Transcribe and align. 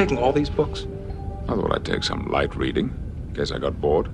Taking 0.00 0.16
all 0.16 0.32
these 0.32 0.48
books? 0.48 0.86
I 1.46 1.54
thought 1.54 1.74
I'd 1.74 1.84
take 1.84 2.02
some 2.04 2.30
light 2.30 2.56
reading, 2.56 2.88
in 3.28 3.34
case 3.34 3.52
I 3.52 3.58
got 3.58 3.82
bored. 3.82 4.10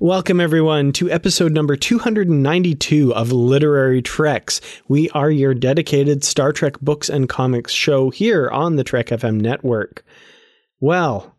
Welcome, 0.00 0.38
everyone, 0.38 0.92
to 0.92 1.10
episode 1.10 1.52
number 1.52 1.76
292 1.76 3.14
of 3.14 3.32
Literary 3.32 4.02
Treks. 4.02 4.60
We 4.88 5.08
are 5.10 5.30
your 5.30 5.54
dedicated 5.54 6.24
Star 6.24 6.52
Trek 6.52 6.78
books 6.80 7.08
and 7.08 7.26
comics 7.26 7.72
show 7.72 8.10
here 8.10 8.50
on 8.50 8.76
the 8.76 8.84
Trek 8.84 9.06
FM 9.06 9.40
network. 9.40 10.04
Well, 10.78 11.34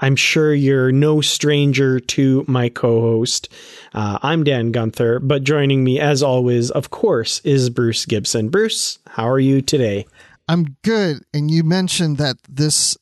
I'm 0.00 0.16
sure 0.16 0.54
you're 0.54 0.90
no 0.90 1.20
stranger 1.20 2.00
to 2.00 2.46
my 2.48 2.70
co 2.70 3.02
host. 3.02 3.50
Uh, 3.92 4.18
I'm 4.22 4.42
Dan 4.42 4.72
Gunther, 4.72 5.20
but 5.20 5.44
joining 5.44 5.84
me, 5.84 6.00
as 6.00 6.22
always, 6.22 6.70
of 6.70 6.88
course, 6.88 7.42
is 7.44 7.68
Bruce 7.68 8.06
Gibson. 8.06 8.48
Bruce, 8.48 9.00
how 9.06 9.28
are 9.28 9.40
you 9.40 9.60
today? 9.60 10.06
I'm 10.48 10.76
good. 10.82 11.24
And 11.34 11.50
you 11.50 11.64
mentioned 11.64 12.18
that 12.18 12.36
this 12.48 12.96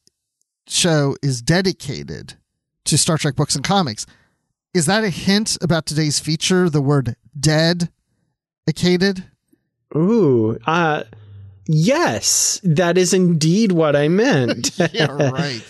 show 0.66 1.16
is 1.22 1.42
dedicated 1.42 2.34
to 2.84 2.98
Star 2.98 3.18
Trek 3.18 3.36
books 3.36 3.54
and 3.54 3.64
comics. 3.64 4.06
Is 4.72 4.86
that 4.86 5.04
a 5.04 5.10
hint 5.10 5.56
about 5.62 5.86
today's 5.86 6.18
feature, 6.18 6.68
the 6.68 6.80
word 6.82 7.16
dead 7.38 7.90
acaded? 8.68 9.24
Ooh, 9.94 10.58
uh, 10.66 11.04
yes, 11.66 12.60
that 12.64 12.98
is 12.98 13.14
indeed 13.14 13.72
what 13.72 13.94
I 13.94 14.08
meant. 14.08 14.76
yeah, 14.92 15.12
right. 15.12 15.62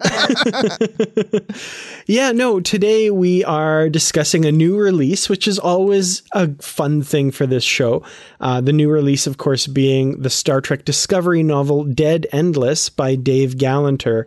yeah, 2.06 2.32
no, 2.32 2.60
today 2.60 3.10
we 3.10 3.44
are 3.44 3.88
discussing 3.88 4.44
a 4.44 4.52
new 4.52 4.76
release, 4.76 5.28
which 5.28 5.46
is 5.46 5.58
always 5.58 6.22
a 6.32 6.52
fun 6.62 7.02
thing 7.02 7.30
for 7.30 7.46
this 7.46 7.64
show. 7.64 8.02
Uh, 8.40 8.60
the 8.60 8.72
new 8.72 8.90
release, 8.90 9.26
of 9.26 9.38
course, 9.38 9.66
being 9.66 10.22
the 10.22 10.30
Star 10.30 10.60
Trek 10.60 10.84
Discovery 10.84 11.42
novel 11.42 11.84
Dead 11.84 12.26
Endless 12.32 12.88
by 12.88 13.14
Dave 13.14 13.56
Galanter. 13.56 14.26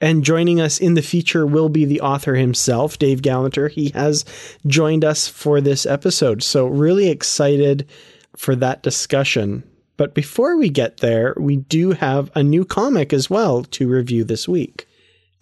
And 0.00 0.24
joining 0.24 0.60
us 0.60 0.78
in 0.78 0.94
the 0.94 1.02
feature 1.02 1.46
will 1.46 1.68
be 1.68 1.84
the 1.84 2.00
author 2.00 2.34
himself, 2.34 2.98
Dave 2.98 3.22
Galanter. 3.22 3.70
He 3.70 3.90
has 3.90 4.24
joined 4.66 5.04
us 5.04 5.28
for 5.28 5.60
this 5.60 5.86
episode. 5.86 6.42
So, 6.42 6.66
really 6.66 7.08
excited 7.08 7.88
for 8.36 8.54
that 8.56 8.82
discussion. 8.82 9.62
But 9.96 10.14
before 10.14 10.56
we 10.56 10.70
get 10.70 10.98
there, 10.98 11.34
we 11.38 11.56
do 11.56 11.92
have 11.92 12.30
a 12.34 12.42
new 12.42 12.64
comic 12.64 13.12
as 13.12 13.30
well 13.30 13.62
to 13.64 13.88
review 13.88 14.24
this 14.24 14.48
week. 14.48 14.86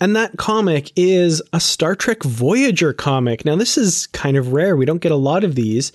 And 0.02 0.16
that 0.16 0.36
comic 0.36 0.90
is 0.96 1.40
a 1.52 1.60
Star 1.60 1.94
Trek 1.94 2.24
Voyager 2.24 2.92
comic. 2.92 3.44
Now, 3.44 3.54
this 3.54 3.78
is 3.78 4.08
kind 4.08 4.36
of 4.36 4.52
rare. 4.52 4.74
We 4.74 4.84
don't 4.84 5.00
get 5.00 5.12
a 5.12 5.16
lot 5.16 5.44
of 5.44 5.54
these. 5.54 5.92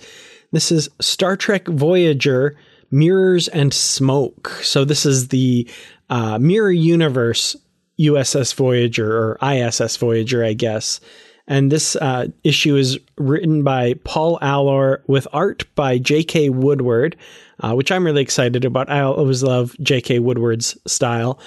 This 0.50 0.72
is 0.72 0.88
Star 0.98 1.36
Trek 1.36 1.68
Voyager 1.68 2.56
Mirrors 2.90 3.48
and 3.48 3.70
Smoke. 3.74 4.48
So, 4.62 4.86
this 4.86 5.04
is 5.04 5.28
the 5.28 5.68
uh, 6.08 6.38
Mirror 6.38 6.72
Universe 6.72 7.54
USS 8.00 8.54
Voyager 8.54 9.14
or 9.14 9.38
ISS 9.46 9.98
Voyager, 9.98 10.42
I 10.42 10.54
guess. 10.54 11.00
And 11.46 11.70
this 11.70 11.94
uh, 11.96 12.28
issue 12.44 12.76
is 12.76 12.98
written 13.18 13.62
by 13.62 13.92
Paul 14.04 14.38
Allor 14.40 15.02
with 15.06 15.28
art 15.34 15.66
by 15.74 15.98
J.K. 15.98 16.48
Woodward, 16.48 17.14
uh, 17.60 17.74
which 17.74 17.92
I'm 17.92 18.06
really 18.06 18.22
excited 18.22 18.64
about. 18.64 18.88
I 18.88 19.02
always 19.02 19.42
love 19.42 19.76
J.K. 19.82 20.20
Woodward's 20.20 20.78
style. 20.90 21.38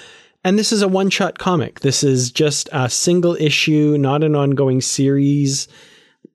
And 0.44 0.58
this 0.58 0.72
is 0.72 0.82
a 0.82 0.88
one 0.88 1.10
shot 1.10 1.38
comic. 1.38 1.80
This 1.80 2.02
is 2.02 2.30
just 2.30 2.68
a 2.72 2.90
single 2.90 3.36
issue, 3.36 3.96
not 3.98 4.24
an 4.24 4.34
ongoing 4.34 4.80
series. 4.80 5.68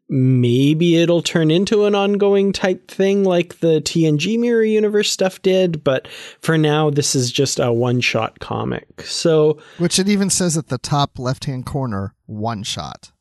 Maybe 0.09 0.95
it'll 0.95 1.21
turn 1.21 1.51
into 1.51 1.83
an 1.83 1.93
ongoing 1.93 2.53
type 2.53 2.89
thing 2.89 3.25
like 3.25 3.59
the 3.59 3.81
TNG 3.81 4.39
Mirror 4.39 4.63
Universe 4.63 5.11
stuff 5.11 5.41
did, 5.41 5.83
but 5.83 6.07
for 6.39 6.57
now, 6.57 6.89
this 6.89 7.13
is 7.13 7.29
just 7.29 7.59
a 7.59 7.73
one 7.73 7.99
shot 7.99 8.39
comic. 8.39 9.01
So, 9.01 9.57
which 9.79 9.99
it 9.99 10.07
even 10.07 10.29
says 10.29 10.57
at 10.57 10.67
the 10.67 10.77
top 10.77 11.19
left 11.19 11.43
hand 11.43 11.65
corner, 11.65 12.15
one 12.25 12.63
shot. 12.63 13.11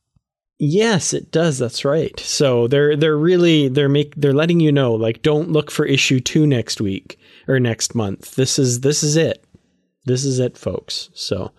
Yes, 0.59 1.13
it 1.13 1.31
does. 1.33 1.59
That's 1.59 1.85
right. 1.85 2.19
So 2.21 2.67
they're 2.67 2.97
they're 2.97 3.19
really 3.19 3.69
they're 3.69 3.89
make 3.89 4.15
they're 4.17 4.33
letting 4.33 4.61
you 4.61 4.73
know 4.73 4.95
like 4.95 5.23
don't 5.23 5.51
look 5.51 5.71
for 5.71 5.85
issue 5.85 6.21
2 6.21 6.47
next 6.47 6.81
week 6.81 7.19
or 7.47 7.61
next 7.61 7.95
month. 7.95 8.37
This 8.37 8.59
is 8.59 8.81
this 8.81 9.03
is 9.03 9.17
it. 9.17 9.45
This 10.07 10.25
is 10.25 10.39
it, 10.39 10.57
folks. 10.57 11.11
So, 11.13 11.53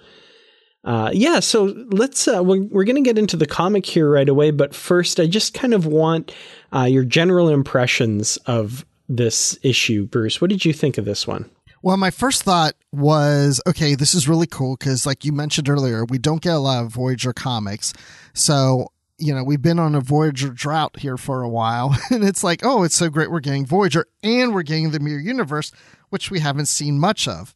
uh, 0.83 1.11
yeah, 1.13 1.39
so 1.39 1.65
let's, 1.91 2.27
uh, 2.27 2.41
we're, 2.43 2.63
we're 2.63 2.85
going 2.85 2.95
to 2.95 3.07
get 3.07 3.17
into 3.17 3.37
the 3.37 3.45
comic 3.45 3.85
here 3.85 4.09
right 4.09 4.27
away. 4.27 4.51
But 4.51 4.73
first, 4.73 5.19
I 5.19 5.27
just 5.27 5.53
kind 5.53 5.73
of 5.73 5.85
want 5.85 6.33
uh, 6.73 6.83
your 6.83 7.03
general 7.03 7.49
impressions 7.49 8.37
of 8.45 8.85
this 9.09 9.59
issue. 9.63 10.05
Bruce, 10.05 10.41
what 10.41 10.49
did 10.49 10.65
you 10.65 10.73
think 10.73 10.97
of 10.97 11.05
this 11.05 11.27
one? 11.27 11.49
Well, 11.83 11.97
my 11.97 12.11
first 12.11 12.43
thought 12.43 12.73
was 12.91 13.61
okay, 13.67 13.95
this 13.95 14.13
is 14.15 14.27
really 14.27 14.47
cool 14.47 14.75
because, 14.77 15.05
like 15.05 15.23
you 15.23 15.31
mentioned 15.31 15.69
earlier, 15.69 16.05
we 16.05 16.17
don't 16.17 16.41
get 16.41 16.55
a 16.55 16.59
lot 16.59 16.83
of 16.83 16.91
Voyager 16.91 17.33
comics. 17.33 17.93
So, 18.33 18.91
you 19.19 19.33
know, 19.33 19.43
we've 19.43 19.61
been 19.61 19.79
on 19.79 19.95
a 19.95 20.01
Voyager 20.01 20.49
drought 20.49 20.99
here 20.99 21.17
for 21.17 21.43
a 21.43 21.49
while. 21.49 21.95
And 22.11 22.23
it's 22.23 22.43
like, 22.43 22.61
oh, 22.63 22.83
it's 22.83 22.95
so 22.95 23.09
great 23.09 23.29
we're 23.31 23.39
getting 23.39 23.65
Voyager 23.65 24.07
and 24.23 24.53
we're 24.53 24.63
getting 24.63 24.91
the 24.91 24.99
Mirror 24.99 25.19
Universe, 25.19 25.71
which 26.09 26.31
we 26.31 26.39
haven't 26.39 26.67
seen 26.67 26.99
much 26.99 27.27
of. 27.27 27.55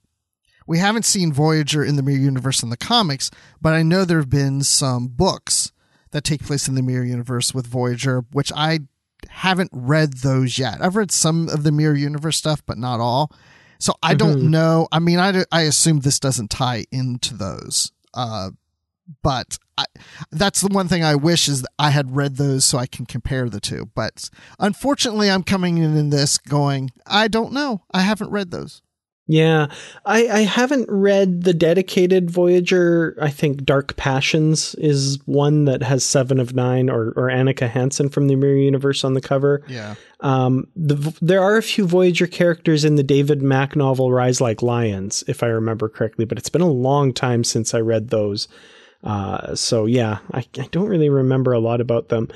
We 0.67 0.77
haven't 0.79 1.05
seen 1.05 1.33
Voyager 1.33 1.83
in 1.83 1.95
the 1.95 2.03
Mirror 2.03 2.19
Universe 2.19 2.63
in 2.63 2.69
the 2.69 2.77
comics, 2.77 3.31
but 3.61 3.73
I 3.73 3.83
know 3.83 4.05
there 4.05 4.19
have 4.19 4.29
been 4.29 4.61
some 4.63 5.07
books 5.07 5.71
that 6.11 6.23
take 6.23 6.43
place 6.43 6.67
in 6.67 6.75
the 6.75 6.81
Mirror 6.81 7.05
Universe 7.05 7.53
with 7.53 7.67
Voyager, 7.67 8.23
which 8.31 8.51
I 8.55 8.79
haven't 9.29 9.71
read 9.73 10.17
those 10.17 10.57
yet. 10.57 10.81
I've 10.81 10.95
read 10.95 11.11
some 11.11 11.47
of 11.49 11.63
the 11.63 11.71
Mirror 11.71 11.95
Universe 11.95 12.37
stuff, 12.37 12.63
but 12.65 12.77
not 12.77 12.99
all. 12.99 13.31
So 13.79 13.93
I 14.03 14.13
don't 14.13 14.37
Mm-hmm. 14.37 14.49
know. 14.51 14.87
I 14.91 14.99
mean, 14.99 15.19
I, 15.19 15.43
I 15.51 15.61
assume 15.61 15.99
this 16.01 16.19
doesn't 16.19 16.49
tie 16.51 16.85
into 16.91 17.35
those. 17.35 17.91
Uh, 18.13 18.51
but 19.23 19.57
I, 19.77 19.85
that's 20.31 20.61
the 20.61 20.67
one 20.73 20.87
thing 20.87 21.03
I 21.03 21.15
wish 21.15 21.47
is 21.47 21.63
that 21.63 21.71
I 21.79 21.89
had 21.89 22.15
read 22.15 22.35
those 22.37 22.63
so 22.65 22.77
I 22.77 22.85
can 22.85 23.05
compare 23.05 23.49
the 23.49 23.59
two. 23.59 23.89
But 23.95 24.29
unfortunately, 24.59 25.29
I'm 25.31 25.43
coming 25.43 25.77
in 25.79 25.97
in 25.97 26.11
this 26.11 26.37
going, 26.37 26.91
I 27.07 27.27
don't 27.27 27.51
know. 27.53 27.83
I 27.91 28.01
haven't 28.01 28.29
read 28.31 28.51
those. 28.51 28.81
Yeah, 29.31 29.67
I, 30.05 30.27
I 30.27 30.39
haven't 30.41 30.89
read 30.89 31.43
the 31.43 31.53
dedicated 31.53 32.29
Voyager. 32.29 33.17
I 33.21 33.29
think 33.29 33.63
Dark 33.63 33.95
Passions 33.95 34.75
is 34.75 35.19
one 35.25 35.63
that 35.63 35.81
has 35.83 36.03
Seven 36.03 36.37
of 36.37 36.53
Nine 36.53 36.89
or, 36.89 37.13
or 37.15 37.29
Annika 37.29 37.69
Hansen 37.69 38.09
from 38.09 38.27
the 38.27 38.35
Mirror 38.35 38.57
Universe 38.57 39.05
on 39.05 39.13
the 39.13 39.21
cover. 39.21 39.63
Yeah. 39.69 39.95
Um, 40.19 40.67
the, 40.75 41.17
there 41.21 41.41
are 41.41 41.55
a 41.55 41.63
few 41.63 41.87
Voyager 41.87 42.27
characters 42.27 42.83
in 42.83 42.95
the 42.95 43.03
David 43.03 43.41
Mack 43.41 43.73
novel 43.73 44.11
Rise 44.11 44.41
Like 44.41 44.61
Lions, 44.61 45.23
if 45.29 45.43
I 45.43 45.47
remember 45.47 45.87
correctly, 45.87 46.25
but 46.25 46.37
it's 46.37 46.49
been 46.49 46.59
a 46.59 46.69
long 46.69 47.13
time 47.13 47.45
since 47.45 47.73
I 47.73 47.79
read 47.79 48.09
those. 48.09 48.49
Uh, 49.01 49.55
so 49.55 49.85
yeah, 49.85 50.17
I, 50.33 50.39
I, 50.59 50.67
don't 50.71 50.89
really 50.89 51.09
remember 51.09 51.53
a 51.53 51.59
lot 51.59 51.79
about 51.79 52.09
them. 52.09 52.27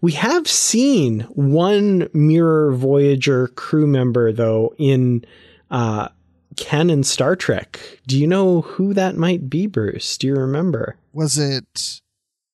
We 0.00 0.12
have 0.12 0.46
seen 0.46 1.22
one 1.30 2.08
Mirror 2.12 2.74
Voyager 2.76 3.48
crew 3.48 3.88
member 3.88 4.30
though 4.32 4.72
in 4.78 5.24
uh, 5.70 6.08
canon 6.56 7.04
Star 7.04 7.36
Trek. 7.36 8.00
Do 8.06 8.18
you 8.18 8.26
know 8.26 8.62
who 8.62 8.94
that 8.94 9.16
might 9.16 9.48
be, 9.48 9.66
Bruce? 9.66 10.18
Do 10.18 10.26
you 10.26 10.34
remember? 10.34 10.96
Was 11.12 11.38
it 11.38 12.00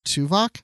Tuvok? 0.06 0.62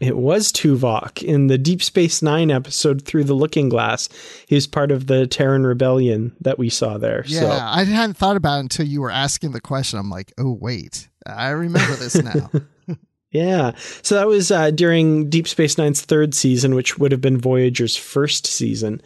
It 0.00 0.16
was 0.16 0.52
Tuvok 0.52 1.22
in 1.22 1.46
the 1.46 1.56
Deep 1.56 1.82
Space 1.82 2.20
Nine 2.20 2.50
episode 2.50 3.02
Through 3.02 3.24
the 3.24 3.34
Looking 3.34 3.68
Glass. 3.68 4.08
He 4.46 4.54
was 4.54 4.66
part 4.66 4.90
of 4.90 5.06
the 5.06 5.26
Terran 5.26 5.66
Rebellion 5.66 6.36
that 6.40 6.58
we 6.58 6.68
saw 6.68 6.98
there. 6.98 7.24
Yeah, 7.26 7.40
so. 7.40 7.50
I 7.50 7.84
hadn't 7.84 8.16
thought 8.16 8.36
about 8.36 8.56
it 8.56 8.60
until 8.60 8.86
you 8.86 9.00
were 9.00 9.10
asking 9.10 9.52
the 9.52 9.60
question. 9.60 9.98
I'm 9.98 10.10
like, 10.10 10.32
oh, 10.36 10.58
wait, 10.60 11.08
I 11.26 11.50
remember 11.50 11.94
this 11.94 12.16
now. 12.16 12.50
yeah. 13.30 13.72
So 14.02 14.16
that 14.16 14.26
was 14.26 14.50
uh, 14.50 14.72
during 14.72 15.30
Deep 15.30 15.46
Space 15.46 15.78
Nine's 15.78 16.02
third 16.02 16.34
season, 16.34 16.74
which 16.74 16.98
would 16.98 17.12
have 17.12 17.20
been 17.20 17.38
Voyager's 17.38 17.96
first 17.96 18.46
season. 18.46 19.00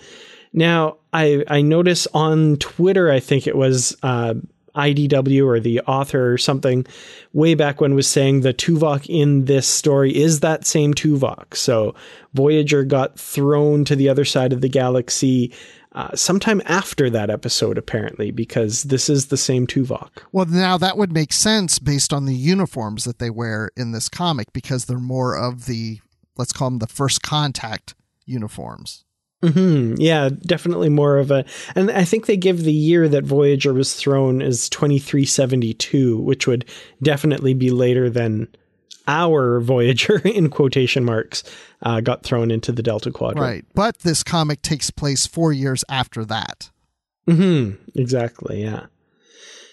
Now, 0.52 0.96
I, 1.12 1.44
I 1.48 1.62
notice 1.62 2.06
on 2.14 2.56
Twitter, 2.56 3.10
I 3.10 3.20
think 3.20 3.46
it 3.46 3.56
was 3.56 3.96
uh, 4.02 4.34
IDW 4.74 5.46
or 5.46 5.60
the 5.60 5.80
author 5.80 6.32
or 6.32 6.38
something 6.38 6.86
way 7.32 7.54
back 7.54 7.80
when 7.80 7.94
was 7.94 8.06
saying 8.06 8.40
the 8.40 8.54
Tuvok 8.54 9.06
in 9.08 9.44
this 9.44 9.66
story 9.66 10.16
is 10.16 10.40
that 10.40 10.66
same 10.66 10.94
Tuvok. 10.94 11.54
So 11.54 11.94
Voyager 12.34 12.84
got 12.84 13.18
thrown 13.18 13.84
to 13.86 13.96
the 13.96 14.08
other 14.08 14.24
side 14.24 14.52
of 14.52 14.60
the 14.60 14.68
galaxy 14.68 15.52
uh, 15.92 16.14
sometime 16.14 16.62
after 16.66 17.10
that 17.10 17.30
episode, 17.30 17.76
apparently, 17.76 18.30
because 18.30 18.84
this 18.84 19.08
is 19.08 19.26
the 19.26 19.36
same 19.36 19.66
Tuvok. 19.66 20.10
Well, 20.32 20.46
now 20.46 20.78
that 20.78 20.96
would 20.96 21.12
make 21.12 21.32
sense 21.32 21.78
based 21.78 22.12
on 22.12 22.24
the 22.24 22.34
uniforms 22.34 23.04
that 23.04 23.18
they 23.18 23.30
wear 23.30 23.70
in 23.76 23.92
this 23.92 24.08
comic 24.08 24.52
because 24.52 24.84
they're 24.84 24.98
more 24.98 25.36
of 25.36 25.66
the, 25.66 26.00
let's 26.36 26.52
call 26.52 26.70
them 26.70 26.78
the 26.78 26.86
first 26.86 27.22
contact 27.22 27.94
uniforms. 28.26 29.04
Mm-hmm. 29.42 30.00
Yeah, 30.00 30.30
definitely 30.30 30.88
more 30.88 31.18
of 31.18 31.30
a. 31.30 31.44
And 31.76 31.90
I 31.90 32.04
think 32.04 32.26
they 32.26 32.36
give 32.36 32.64
the 32.64 32.72
year 32.72 33.08
that 33.08 33.24
Voyager 33.24 33.72
was 33.72 33.94
thrown 33.94 34.42
as 34.42 34.68
2372, 34.68 36.18
which 36.18 36.46
would 36.46 36.64
definitely 37.02 37.54
be 37.54 37.70
later 37.70 38.10
than 38.10 38.48
our 39.06 39.60
Voyager, 39.60 40.18
in 40.24 40.50
quotation 40.50 41.04
marks, 41.04 41.44
uh, 41.82 42.00
got 42.00 42.24
thrown 42.24 42.50
into 42.50 42.72
the 42.72 42.82
Delta 42.82 43.10
Quadrant. 43.10 43.40
Right. 43.40 43.64
But 43.74 43.98
this 44.00 44.24
comic 44.24 44.60
takes 44.62 44.90
place 44.90 45.26
four 45.26 45.52
years 45.52 45.84
after 45.88 46.24
that. 46.24 46.70
Mm-hmm. 47.28 47.98
Exactly. 47.98 48.62
Yeah. 48.62 48.86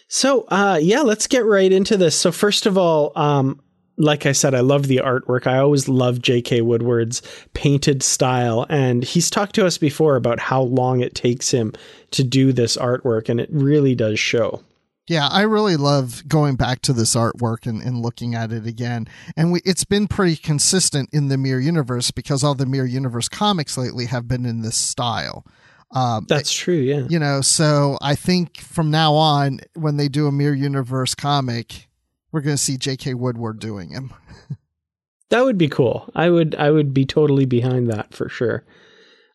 So, 0.07 0.43
uh, 0.49 0.79
yeah, 0.81 1.01
let's 1.01 1.25
get 1.25 1.45
right 1.45 1.71
into 1.71 1.97
this. 1.97 2.15
So, 2.15 2.31
first 2.31 2.67
of 2.67 2.77
all, 2.77 3.11
um, 3.15 3.59
like 3.97 4.25
I 4.25 4.31
said, 4.31 4.53
I 4.53 4.59
love 4.59 4.87
the 4.87 4.97
artwork. 4.97 5.47
I 5.47 5.57
always 5.57 5.87
love 5.87 6.21
J.K. 6.21 6.61
Woodward's 6.61 7.21
painted 7.53 8.03
style. 8.03 8.65
And 8.69 9.03
he's 9.03 9.29
talked 9.29 9.55
to 9.55 9.65
us 9.65 9.77
before 9.77 10.15
about 10.15 10.39
how 10.39 10.61
long 10.61 10.99
it 10.99 11.15
takes 11.15 11.51
him 11.51 11.73
to 12.11 12.23
do 12.23 12.51
this 12.53 12.77
artwork, 12.77 13.29
and 13.29 13.39
it 13.39 13.49
really 13.51 13.95
does 13.95 14.19
show. 14.19 14.63
Yeah, 15.07 15.27
I 15.27 15.43
really 15.43 15.75
love 15.75 16.27
going 16.27 16.55
back 16.55 16.81
to 16.83 16.93
this 16.93 17.15
artwork 17.15 17.67
and, 17.67 17.79
and 17.81 18.01
looking 18.01 18.33
at 18.33 18.51
it 18.51 18.65
again. 18.65 19.07
And 19.37 19.51
we, 19.51 19.61
it's 19.63 19.83
been 19.83 20.07
pretty 20.07 20.35
consistent 20.35 21.09
in 21.13 21.27
the 21.27 21.37
Mirror 21.37 21.59
Universe 21.59 22.09
because 22.09 22.43
all 22.43 22.55
the 22.55 22.65
Mirror 22.65 22.87
Universe 22.87 23.29
comics 23.29 23.77
lately 23.77 24.07
have 24.07 24.27
been 24.27 24.47
in 24.47 24.61
this 24.61 24.77
style. 24.77 25.45
Um, 25.91 26.25
That's 26.27 26.51
true, 26.51 26.75
yeah. 26.75 27.05
You 27.07 27.19
know, 27.19 27.41
so 27.41 27.99
I 28.01 28.15
think 28.15 28.57
from 28.57 28.89
now 28.89 29.13
on, 29.13 29.59
when 29.75 29.97
they 29.97 30.07
do 30.07 30.25
a 30.25 30.31
Mirror 30.31 30.55
Universe 30.55 31.13
comic, 31.13 31.87
we're 32.35 32.41
going 32.41 32.57
to 32.57 32.61
see 32.61 32.77
J.K. 32.77 33.13
Woodward 33.13 33.59
doing 33.59 33.91
him. 33.91 34.13
that 35.29 35.45
would 35.45 35.57
be 35.57 35.69
cool. 35.69 36.09
I 36.13 36.29
would 36.29 36.53
I 36.55 36.69
would 36.69 36.93
be 36.93 37.05
totally 37.05 37.45
behind 37.45 37.89
that 37.89 38.13
for 38.13 38.27
sure. 38.27 38.65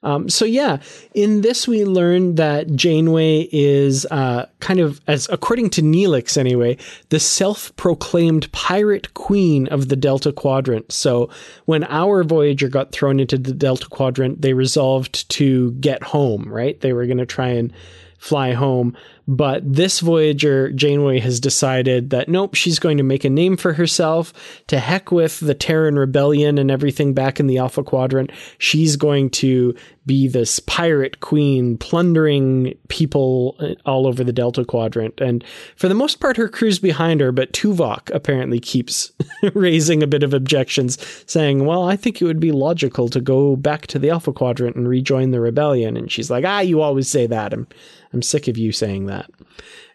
Um, 0.03 0.29
so 0.29 0.45
yeah, 0.45 0.79
in 1.15 1.41
this 1.41 1.67
we 1.67 1.87
learned 1.87 2.37
that 2.37 2.75
Janeway 2.75 3.49
is 3.53 4.07
uh, 4.11 4.47
kind 4.61 4.81
of, 4.81 5.01
as 5.07 5.29
according 5.31 5.71
to 5.71 5.83
Neelix 5.83 6.37
anyway, 6.37 6.77
the 7.09 7.21
self-proclaimed 7.21 8.51
pirate 8.53 9.13
queen 9.15 9.67
of 9.69 9.89
the 9.89 9.97
Delta 9.97 10.33
Quadrant. 10.33 10.93
So 10.93 11.31
when 11.65 11.85
our 11.85 12.23
Voyager 12.23 12.69
got 12.69 12.93
thrown 12.93 13.19
into 13.19 13.39
the 13.39 13.53
Delta 13.53 13.89
Quadrant, 13.89 14.43
they 14.43 14.53
resolved 14.53 15.29
to 15.31 15.73
get 15.73 16.03
home. 16.03 16.53
Right? 16.53 16.79
They 16.81 16.93
were 16.93 17.07
going 17.07 17.19
to 17.19 17.27
try 17.27 17.49
and 17.49 17.73
fly 18.21 18.53
home. 18.53 18.95
But 19.31 19.63
this 19.65 20.01
Voyager, 20.01 20.73
Janeway 20.73 21.21
has 21.21 21.39
decided 21.39 22.11
that 22.11 22.29
nope, 22.29 22.57
she's 22.57 22.81
going 22.81 22.97
to 22.97 23.05
make 23.05 23.25
a 23.25 23.31
name 23.31 23.57
for 23.57 23.75
herself. 23.75 24.33
To 24.67 24.81
heck 24.81 25.13
with 25.13 25.39
the 25.39 25.55
Terran 25.55 25.97
rebellion 25.97 26.59
and 26.59 26.69
everything 26.69 27.15
back 27.15 27.39
in 27.39 27.47
the 27.47 27.59
Alpha 27.59 27.85
Quadrant. 27.85 28.33
She's 28.59 28.97
going 28.97 29.31
to 29.31 29.77
be 30.05 30.27
this 30.27 30.59
pirate 30.59 31.21
queen 31.21 31.79
plundering 31.79 32.77
people 32.89 33.55
uh, 33.61 33.75
all 33.87 34.09
over 34.09 34.25
the 34.25 34.33
Delta 34.33 34.65
Quadrant. 34.65 35.21
And 35.21 35.45
for 35.77 35.89
the 35.89 35.95
most 35.95 36.19
part, 36.19 36.37
her 36.37 36.49
crew's 36.49 36.81
behind 36.81 37.21
her, 37.21 37.31
but 37.31 37.53
Tuvok 37.53 38.13
apparently 38.13 38.59
keeps 38.59 39.13
raising 39.55 40.03
a 40.03 40.09
bit 40.09 40.25
of 40.25 40.35
objections, 40.35 40.99
saying, 41.27 41.67
Well, 41.67 41.85
I 41.85 41.95
think 41.95 42.21
it 42.21 42.25
would 42.25 42.41
be 42.41 42.51
logical 42.51 43.09
to 43.11 43.21
go 43.21 43.55
back 43.55 43.87
to 43.89 44.01
the 44.01 44.11
Alpha 44.11 44.33
Quadrant 44.33 44.75
and 44.75 44.89
rejoin 44.89 45.31
the 45.31 45.39
rebellion. 45.39 45.97
And 45.97 46.11
she's 46.11 46.33
like, 46.33 46.45
Ah, 46.45 46.59
you 46.59 46.81
always 46.81 47.09
say 47.09 47.29
that. 47.29 47.53
I'm, 47.53 47.69
I'm 48.13 48.23
sick 48.23 48.49
of 48.49 48.57
you 48.57 48.73
saying 48.73 49.07
that. 49.07 49.31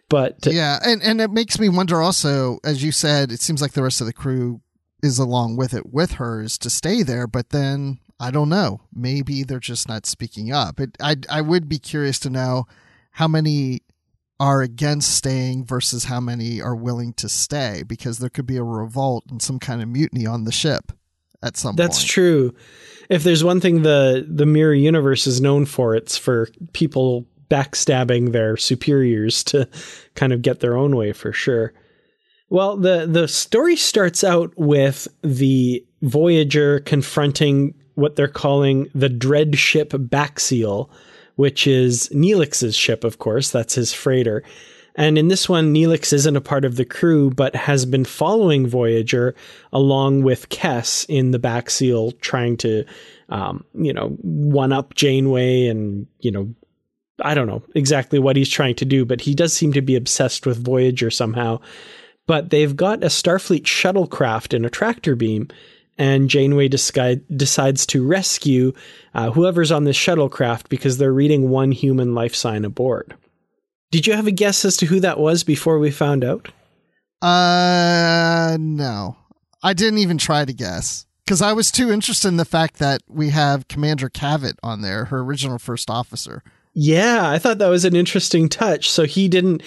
But 0.08 0.46
yeah, 0.46 0.78
and, 0.84 1.02
and 1.02 1.20
it 1.20 1.30
makes 1.30 1.58
me 1.58 1.68
wonder 1.68 2.00
also, 2.00 2.58
as 2.64 2.82
you 2.82 2.92
said, 2.92 3.32
it 3.32 3.40
seems 3.40 3.60
like 3.60 3.72
the 3.72 3.82
rest 3.82 4.00
of 4.00 4.06
the 4.06 4.12
crew 4.12 4.60
is 5.02 5.18
along 5.18 5.56
with 5.56 5.74
it 5.74 5.92
with 5.92 6.12
hers 6.12 6.56
to 6.58 6.70
stay 6.70 7.02
there, 7.02 7.26
but 7.26 7.50
then 7.50 7.98
I 8.20 8.30
don't 8.30 8.48
know. 8.48 8.80
Maybe 8.94 9.42
they're 9.42 9.58
just 9.58 9.88
not 9.88 10.06
speaking 10.06 10.52
up. 10.52 10.80
It, 10.80 10.96
I 11.00 11.16
I 11.28 11.40
would 11.40 11.68
be 11.68 11.78
curious 11.78 12.18
to 12.20 12.30
know 12.30 12.66
how 13.12 13.28
many 13.28 13.82
are 14.38 14.62
against 14.62 15.14
staying 15.14 15.64
versus 15.64 16.04
how 16.04 16.20
many 16.20 16.60
are 16.60 16.76
willing 16.76 17.12
to 17.14 17.28
stay 17.28 17.82
because 17.86 18.18
there 18.18 18.28
could 18.28 18.46
be 18.46 18.58
a 18.58 18.62
revolt 18.62 19.24
and 19.30 19.40
some 19.40 19.58
kind 19.58 19.82
of 19.82 19.88
mutiny 19.88 20.26
on 20.26 20.44
the 20.44 20.52
ship 20.52 20.92
at 21.42 21.56
some 21.56 21.70
point. 21.70 21.78
That's 21.78 22.00
point. 22.00 22.10
true. 22.10 22.54
If 23.08 23.22
there's 23.24 23.44
one 23.44 23.60
thing 23.60 23.82
the 23.82 24.26
the 24.28 24.46
mirror 24.46 24.74
universe 24.74 25.26
is 25.26 25.40
known 25.40 25.66
for, 25.66 25.94
it's 25.94 26.16
for 26.16 26.48
people 26.72 27.26
backstabbing 27.48 28.32
their 28.32 28.56
superiors 28.56 29.44
to 29.44 29.68
kind 30.14 30.32
of 30.32 30.42
get 30.42 30.60
their 30.60 30.76
own 30.76 30.96
way 30.96 31.12
for 31.12 31.32
sure. 31.32 31.72
Well, 32.48 32.76
the 32.76 33.06
the 33.06 33.26
story 33.26 33.76
starts 33.76 34.22
out 34.22 34.52
with 34.56 35.08
the 35.22 35.84
Voyager 36.02 36.80
confronting 36.80 37.74
what 37.94 38.14
they're 38.16 38.28
calling 38.28 38.88
the 38.94 39.08
dread 39.08 39.58
ship 39.58 39.90
Baxial, 39.90 40.88
which 41.36 41.66
is 41.66 42.08
Neelix's 42.10 42.76
ship, 42.76 43.02
of 43.04 43.18
course. 43.18 43.50
That's 43.50 43.74
his 43.74 43.92
freighter. 43.92 44.42
And 44.96 45.18
in 45.18 45.28
this 45.28 45.48
one, 45.48 45.74
Neelix 45.74 46.12
isn't 46.12 46.36
a 46.36 46.40
part 46.40 46.64
of 46.64 46.76
the 46.76 46.84
crew, 46.84 47.30
but 47.30 47.54
has 47.54 47.84
been 47.84 48.06
following 48.06 48.66
Voyager 48.66 49.34
along 49.72 50.22
with 50.22 50.48
Kes 50.48 51.04
in 51.08 51.32
the 51.32 51.38
Baxial, 51.38 52.18
trying 52.20 52.56
to, 52.58 52.84
um, 53.28 53.62
you 53.74 53.92
know, 53.92 54.08
one 54.22 54.72
up 54.72 54.94
Janeway 54.94 55.66
and, 55.66 56.06
you 56.20 56.30
know, 56.30 56.54
I 57.20 57.34
don't 57.34 57.46
know 57.46 57.62
exactly 57.74 58.18
what 58.18 58.36
he's 58.36 58.50
trying 58.50 58.74
to 58.76 58.84
do, 58.84 59.04
but 59.04 59.22
he 59.22 59.34
does 59.34 59.52
seem 59.52 59.72
to 59.72 59.82
be 59.82 59.96
obsessed 59.96 60.46
with 60.46 60.62
Voyager 60.62 61.10
somehow. 61.10 61.60
But 62.26 62.50
they've 62.50 62.74
got 62.74 63.02
a 63.02 63.08
Starfleet 63.08 63.62
shuttlecraft 63.62 64.54
and 64.54 64.66
a 64.66 64.70
tractor 64.70 65.14
beam, 65.14 65.48
and 65.96 66.28
Janeway 66.28 66.68
decides 66.68 67.86
to 67.86 68.06
rescue 68.06 68.72
uh, 69.14 69.30
whoever's 69.30 69.72
on 69.72 69.84
this 69.84 69.96
shuttlecraft 69.96 70.68
because 70.68 70.98
they're 70.98 71.12
reading 71.12 71.48
one 71.48 71.72
human 71.72 72.14
life 72.14 72.34
sign 72.34 72.64
aboard. 72.64 73.14
Did 73.90 74.06
you 74.06 74.14
have 74.14 74.26
a 74.26 74.32
guess 74.32 74.64
as 74.64 74.76
to 74.78 74.86
who 74.86 75.00
that 75.00 75.18
was 75.18 75.44
before 75.44 75.78
we 75.78 75.90
found 75.90 76.24
out? 76.24 76.48
Uh, 77.22 78.56
no. 78.60 79.16
I 79.62 79.72
didn't 79.72 80.00
even 80.00 80.18
try 80.18 80.44
to 80.44 80.52
guess 80.52 81.06
because 81.24 81.40
I 81.40 81.52
was 81.52 81.70
too 81.70 81.90
interested 81.90 82.28
in 82.28 82.36
the 82.36 82.44
fact 82.44 82.78
that 82.78 83.00
we 83.08 83.30
have 83.30 83.68
Commander 83.68 84.08
Cavit 84.08 84.58
on 84.62 84.82
there, 84.82 85.06
her 85.06 85.20
original 85.20 85.58
first 85.58 85.88
officer. 85.88 86.42
Yeah, 86.78 87.30
I 87.30 87.38
thought 87.38 87.56
that 87.58 87.68
was 87.68 87.86
an 87.86 87.96
interesting 87.96 88.50
touch. 88.50 88.90
So 88.90 89.04
he 89.04 89.28
didn't 89.28 89.62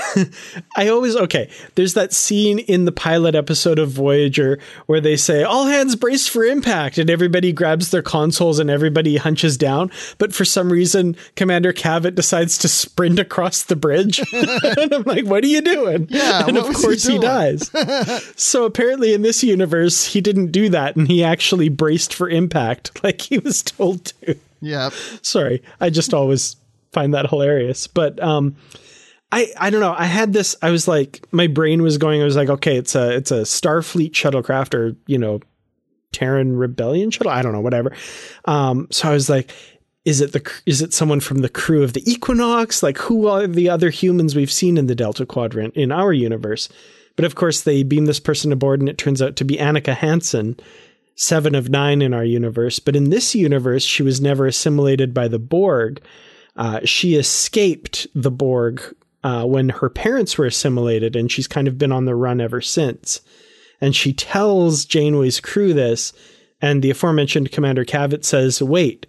I 0.76 0.88
always 0.88 1.16
okay. 1.16 1.50
There's 1.74 1.94
that 1.94 2.12
scene 2.12 2.60
in 2.60 2.84
the 2.84 2.92
pilot 2.92 3.34
episode 3.34 3.78
of 3.78 3.90
Voyager 3.90 4.58
where 4.86 5.00
they 5.00 5.16
say 5.16 5.42
all 5.42 5.66
hands 5.66 5.96
brace 5.96 6.28
for 6.28 6.44
impact, 6.44 6.98
and 6.98 7.10
everybody 7.10 7.52
grabs 7.52 7.90
their 7.90 8.02
consoles 8.02 8.58
and 8.58 8.70
everybody 8.70 9.16
hunches 9.16 9.56
down. 9.56 9.90
But 10.18 10.32
for 10.32 10.44
some 10.44 10.72
reason, 10.72 11.16
Commander 11.36 11.72
Cavit 11.72 12.14
decides 12.14 12.56
to 12.58 12.68
sprint 12.68 13.18
across 13.18 13.64
the 13.64 13.76
bridge, 13.76 14.20
and 14.32 14.94
I'm 14.94 15.02
like, 15.02 15.26
"What 15.26 15.44
are 15.44 15.48
you 15.48 15.60
doing?" 15.60 16.06
Yeah, 16.08 16.46
and 16.46 16.56
of 16.56 16.72
course 16.74 17.04
he, 17.04 17.14
he 17.14 17.18
dies. 17.18 17.70
so 18.36 18.64
apparently, 18.64 19.12
in 19.12 19.22
this 19.22 19.44
universe, 19.44 20.06
he 20.06 20.20
didn't 20.20 20.52
do 20.52 20.68
that, 20.70 20.96
and 20.96 21.08
he 21.08 21.22
actually 21.22 21.68
braced 21.68 22.14
for 22.14 22.30
impact, 22.30 23.02
like 23.04 23.20
he 23.20 23.38
was 23.38 23.62
told 23.62 24.06
to. 24.06 24.36
Yeah. 24.62 24.88
Sorry, 25.22 25.62
I 25.80 25.90
just 25.90 26.14
always 26.14 26.56
find 26.92 27.12
that 27.12 27.28
hilarious, 27.28 27.86
but 27.86 28.22
um 28.22 28.56
I, 29.34 29.50
I 29.58 29.70
don't 29.70 29.80
know. 29.80 29.94
I 29.96 30.04
had 30.04 30.34
this. 30.34 30.54
I 30.60 30.70
was 30.70 30.86
like, 30.86 31.26
my 31.32 31.46
brain 31.46 31.80
was 31.80 31.96
going. 31.96 32.20
I 32.20 32.24
was 32.24 32.36
like, 32.36 32.50
okay, 32.50 32.76
it's 32.76 32.94
a 32.94 33.16
it's 33.16 33.30
a 33.30 33.42
Starfleet 33.42 34.10
shuttlecraft, 34.10 34.74
or 34.74 34.94
you 35.06 35.16
know, 35.16 35.40
Terran 36.12 36.54
Rebellion 36.54 37.10
shuttle. 37.10 37.32
I 37.32 37.40
don't 37.40 37.52
know, 37.52 37.62
whatever. 37.62 37.92
Um, 38.44 38.88
so 38.90 39.08
I 39.08 39.14
was 39.14 39.30
like, 39.30 39.50
is 40.04 40.20
it 40.20 40.32
the 40.32 40.52
is 40.66 40.82
it 40.82 40.92
someone 40.92 41.20
from 41.20 41.38
the 41.38 41.48
crew 41.48 41.82
of 41.82 41.94
the 41.94 42.08
Equinox? 42.10 42.82
Like, 42.82 42.98
who 42.98 43.26
are 43.26 43.46
the 43.46 43.70
other 43.70 43.88
humans 43.88 44.36
we've 44.36 44.52
seen 44.52 44.76
in 44.76 44.86
the 44.86 44.94
Delta 44.94 45.24
Quadrant 45.24 45.74
in 45.74 45.92
our 45.92 46.12
universe? 46.12 46.68
But 47.16 47.24
of 47.24 47.34
course, 47.34 47.62
they 47.62 47.82
beam 47.82 48.04
this 48.04 48.20
person 48.20 48.52
aboard, 48.52 48.80
and 48.80 48.88
it 48.88 48.98
turns 48.98 49.22
out 49.22 49.36
to 49.36 49.44
be 49.44 49.56
Annika 49.56 49.94
Hansen, 49.94 50.58
seven 51.14 51.54
of 51.54 51.68
nine 51.68 52.02
in 52.02 52.14
our 52.14 52.24
universe. 52.24 52.78
But 52.78 52.96
in 52.96 53.10
this 53.10 53.34
universe, 53.34 53.84
she 53.84 54.02
was 54.02 54.20
never 54.20 54.46
assimilated 54.46 55.12
by 55.12 55.28
the 55.28 55.38
Borg. 55.38 56.02
Uh, 56.56 56.80
she 56.84 57.14
escaped 57.14 58.06
the 58.14 58.30
Borg 58.30 58.82
uh, 59.24 59.44
when 59.44 59.68
her 59.68 59.88
parents 59.88 60.36
were 60.36 60.46
assimilated, 60.46 61.16
and 61.16 61.30
she's 61.30 61.46
kind 61.46 61.68
of 61.68 61.78
been 61.78 61.92
on 61.92 62.04
the 62.04 62.14
run 62.14 62.40
ever 62.40 62.60
since. 62.60 63.20
And 63.80 63.94
she 63.96 64.12
tells 64.12 64.84
Janeway's 64.84 65.40
crew 65.40 65.72
this, 65.72 66.12
and 66.60 66.82
the 66.82 66.90
aforementioned 66.90 67.52
Commander 67.52 67.84
Cavit 67.84 68.24
says, 68.24 68.62
Wait, 68.62 69.06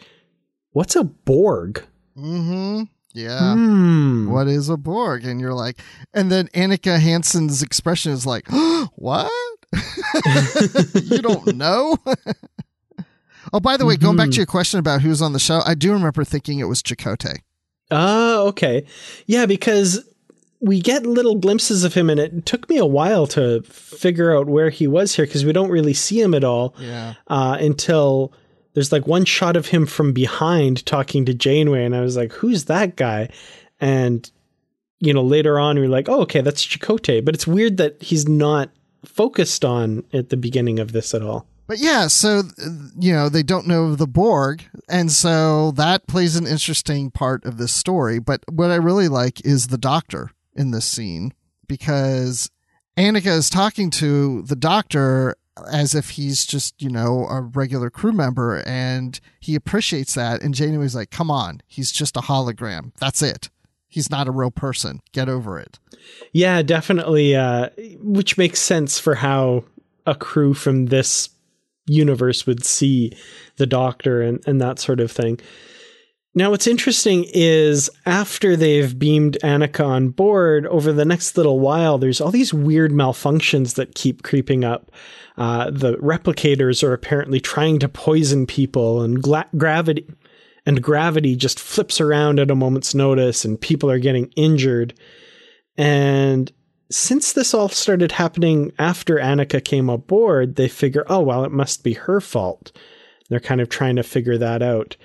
what's 0.71 0.95
a 0.95 1.03
Borg? 1.03 1.83
Mm-hmm. 2.17 2.83
Yeah. 3.13 3.53
Hmm. 3.53 4.31
What 4.31 4.47
is 4.47 4.69
a 4.69 4.77
Borg? 4.77 5.23
And 5.23 5.39
you're 5.39 5.53
like, 5.53 5.79
and 6.13 6.31
then 6.31 6.47
Annika 6.49 6.99
Hansen's 6.99 7.61
expression 7.61 8.11
is 8.11 8.25
like, 8.25 8.47
what? 8.95 9.31
you 11.03 11.21
don't 11.21 11.55
know? 11.55 11.97
oh, 13.53 13.59
by 13.59 13.77
the 13.77 13.85
way, 13.85 13.95
mm-hmm. 13.95 14.05
going 14.05 14.17
back 14.17 14.25
to 14.25 14.31
mm-hmm. 14.31 14.39
your 14.39 14.45
question 14.45 14.79
about 14.79 15.01
who's 15.01 15.21
on 15.21 15.33
the 15.33 15.39
show, 15.39 15.61
I 15.65 15.75
do 15.75 15.93
remember 15.93 16.23
thinking 16.23 16.59
it 16.59 16.65
was 16.65 16.81
Chakotay. 16.81 17.37
Oh, 17.91 18.47
okay. 18.47 18.85
Yeah, 19.25 19.45
because 19.45 20.03
we 20.63 20.79
get 20.79 21.05
little 21.05 21.35
glimpses 21.35 21.83
of 21.83 21.93
him, 21.93 22.09
and 22.09 22.19
it 22.19 22.45
took 22.45 22.69
me 22.69 22.77
a 22.77 22.85
while 22.85 23.27
to 23.27 23.61
figure 23.63 24.35
out 24.35 24.47
where 24.47 24.69
he 24.69 24.87
was 24.87 25.13
here 25.15 25.25
because 25.25 25.45
we 25.45 25.51
don't 25.51 25.69
really 25.69 25.93
see 25.93 26.21
him 26.21 26.33
at 26.33 26.43
all 26.43 26.73
yeah. 26.79 27.15
uh, 27.27 27.57
until 27.59 28.31
there's 28.73 28.91
like 28.91 29.05
one 29.05 29.25
shot 29.25 29.55
of 29.55 29.67
him 29.67 29.85
from 29.85 30.13
behind 30.13 30.85
talking 30.85 31.25
to 31.25 31.33
Janeway, 31.33 31.83
and 31.83 31.95
I 31.95 32.01
was 32.01 32.15
like, 32.15 32.31
"Who's 32.31 32.65
that 32.65 32.95
guy?" 32.95 33.29
And 33.81 34.29
you 34.99 35.13
know, 35.13 35.21
later 35.21 35.59
on, 35.59 35.77
we 35.77 35.85
are 35.85 35.89
like, 35.89 36.07
"Oh, 36.07 36.21
okay, 36.21 36.39
that's 36.39 36.65
Chakotay." 36.65 37.23
But 37.23 37.35
it's 37.35 37.45
weird 37.45 37.75
that 37.77 38.01
he's 38.01 38.27
not 38.27 38.71
focused 39.05 39.65
on 39.65 40.03
at 40.13 40.29
the 40.29 40.37
beginning 40.37 40.79
of 40.79 40.91
this 40.91 41.13
at 41.13 41.21
all. 41.21 41.47
But 41.67 41.79
yeah, 41.79 42.07
so 42.07 42.39
uh, 42.39 42.69
you 42.99 43.13
know 43.13 43.29
they 43.29 43.43
don't 43.43 43.67
know 43.67 43.95
the 43.95 44.07
Borg, 44.07 44.63
and 44.89 45.11
so 45.11 45.71
that 45.71 46.07
plays 46.07 46.35
an 46.35 46.45
interesting 46.45 47.09
part 47.09 47.45
of 47.45 47.57
this 47.57 47.73
story. 47.73 48.19
But 48.19 48.43
what 48.51 48.71
I 48.71 48.75
really 48.75 49.07
like 49.07 49.45
is 49.45 49.67
the 49.67 49.77
Doctor 49.77 50.31
in 50.55 50.71
this 50.71 50.85
scene 50.85 51.33
because 51.67 52.51
Annika 52.97 53.27
is 53.27 53.49
talking 53.49 53.89
to 53.91 54.41
the 54.43 54.55
Doctor 54.55 55.35
as 55.71 55.95
if 55.95 56.11
he's 56.11 56.45
just 56.45 56.81
you 56.81 56.89
know 56.89 57.27
a 57.29 57.41
regular 57.41 57.89
crew 57.89 58.11
member, 58.11 58.61
and 58.65 59.19
he 59.39 59.55
appreciates 59.55 60.13
that. 60.15 60.41
And 60.41 60.53
Janeway's 60.53 60.95
like, 60.95 61.11
"Come 61.11 61.31
on, 61.31 61.61
he's 61.65 61.91
just 61.91 62.17
a 62.17 62.21
hologram. 62.21 62.91
That's 62.99 63.21
it." 63.21 63.49
He's 63.93 64.09
not 64.09 64.27
a 64.27 64.31
real 64.31 64.51
person. 64.51 64.99
Get 65.11 65.29
over 65.29 65.59
it. 65.59 65.77
Yeah, 66.31 66.63
definitely. 66.63 67.35
Uh, 67.35 67.69
which 67.99 68.37
makes 68.37 68.59
sense 68.59 68.97
for 68.97 69.15
how 69.15 69.65
a 70.07 70.15
crew 70.15 70.55
from 70.55 70.87
this 70.87 71.29
universe 71.85 72.47
would 72.47 72.65
see 72.65 73.13
the 73.57 73.67
doctor 73.67 74.21
and, 74.21 74.43
and 74.47 74.59
that 74.59 74.79
sort 74.79 74.99
of 74.99 75.11
thing. 75.11 75.39
Now, 76.35 76.49
what's 76.49 76.65
interesting 76.65 77.25
is 77.31 77.91
after 78.07 78.55
they've 78.55 78.97
beamed 78.97 79.37
Annika 79.43 79.85
on 79.85 80.09
board, 80.09 80.65
over 80.65 80.91
the 80.91 81.05
next 81.05 81.37
little 81.37 81.59
while, 81.59 81.99
there's 81.99 82.19
all 82.19 82.31
these 82.31 82.51
weird 82.51 82.91
malfunctions 82.91 83.75
that 83.75 83.93
keep 83.93 84.23
creeping 84.23 84.63
up. 84.63 84.91
Uh, 85.37 85.69
the 85.69 85.93
replicators 85.97 86.83
are 86.83 86.93
apparently 86.93 87.39
trying 87.39 87.77
to 87.79 87.87
poison 87.87 88.47
people, 88.47 89.03
and 89.03 89.21
gla- 89.21 89.45
gravity 89.55 90.07
and 90.65 90.81
gravity 90.81 91.35
just 91.35 91.59
flips 91.59 91.99
around 91.99 92.39
at 92.39 92.51
a 92.51 92.55
moment's 92.55 92.95
notice, 92.95 93.43
and 93.43 93.59
people 93.59 93.89
are 93.89 93.99
getting 93.99 94.31
injured. 94.35 94.93
And 95.77 96.51
since 96.89 97.33
this 97.33 97.53
all 97.53 97.69
started 97.69 98.11
happening 98.11 98.71
after 98.77 99.15
Annika 99.17 99.63
came 99.63 99.89
aboard, 99.89 100.55
they 100.55 100.67
figure, 100.67 101.05
oh, 101.07 101.21
well, 101.21 101.43
it 101.43 101.51
must 101.51 101.83
be 101.83 101.93
her 101.93 102.21
fault. 102.21 102.71
They're 103.29 103.39
kind 103.39 103.61
of 103.61 103.69
trying 103.69 103.95
to 103.95 104.03
figure 104.03 104.37
that 104.37 104.61
out. 104.61 104.95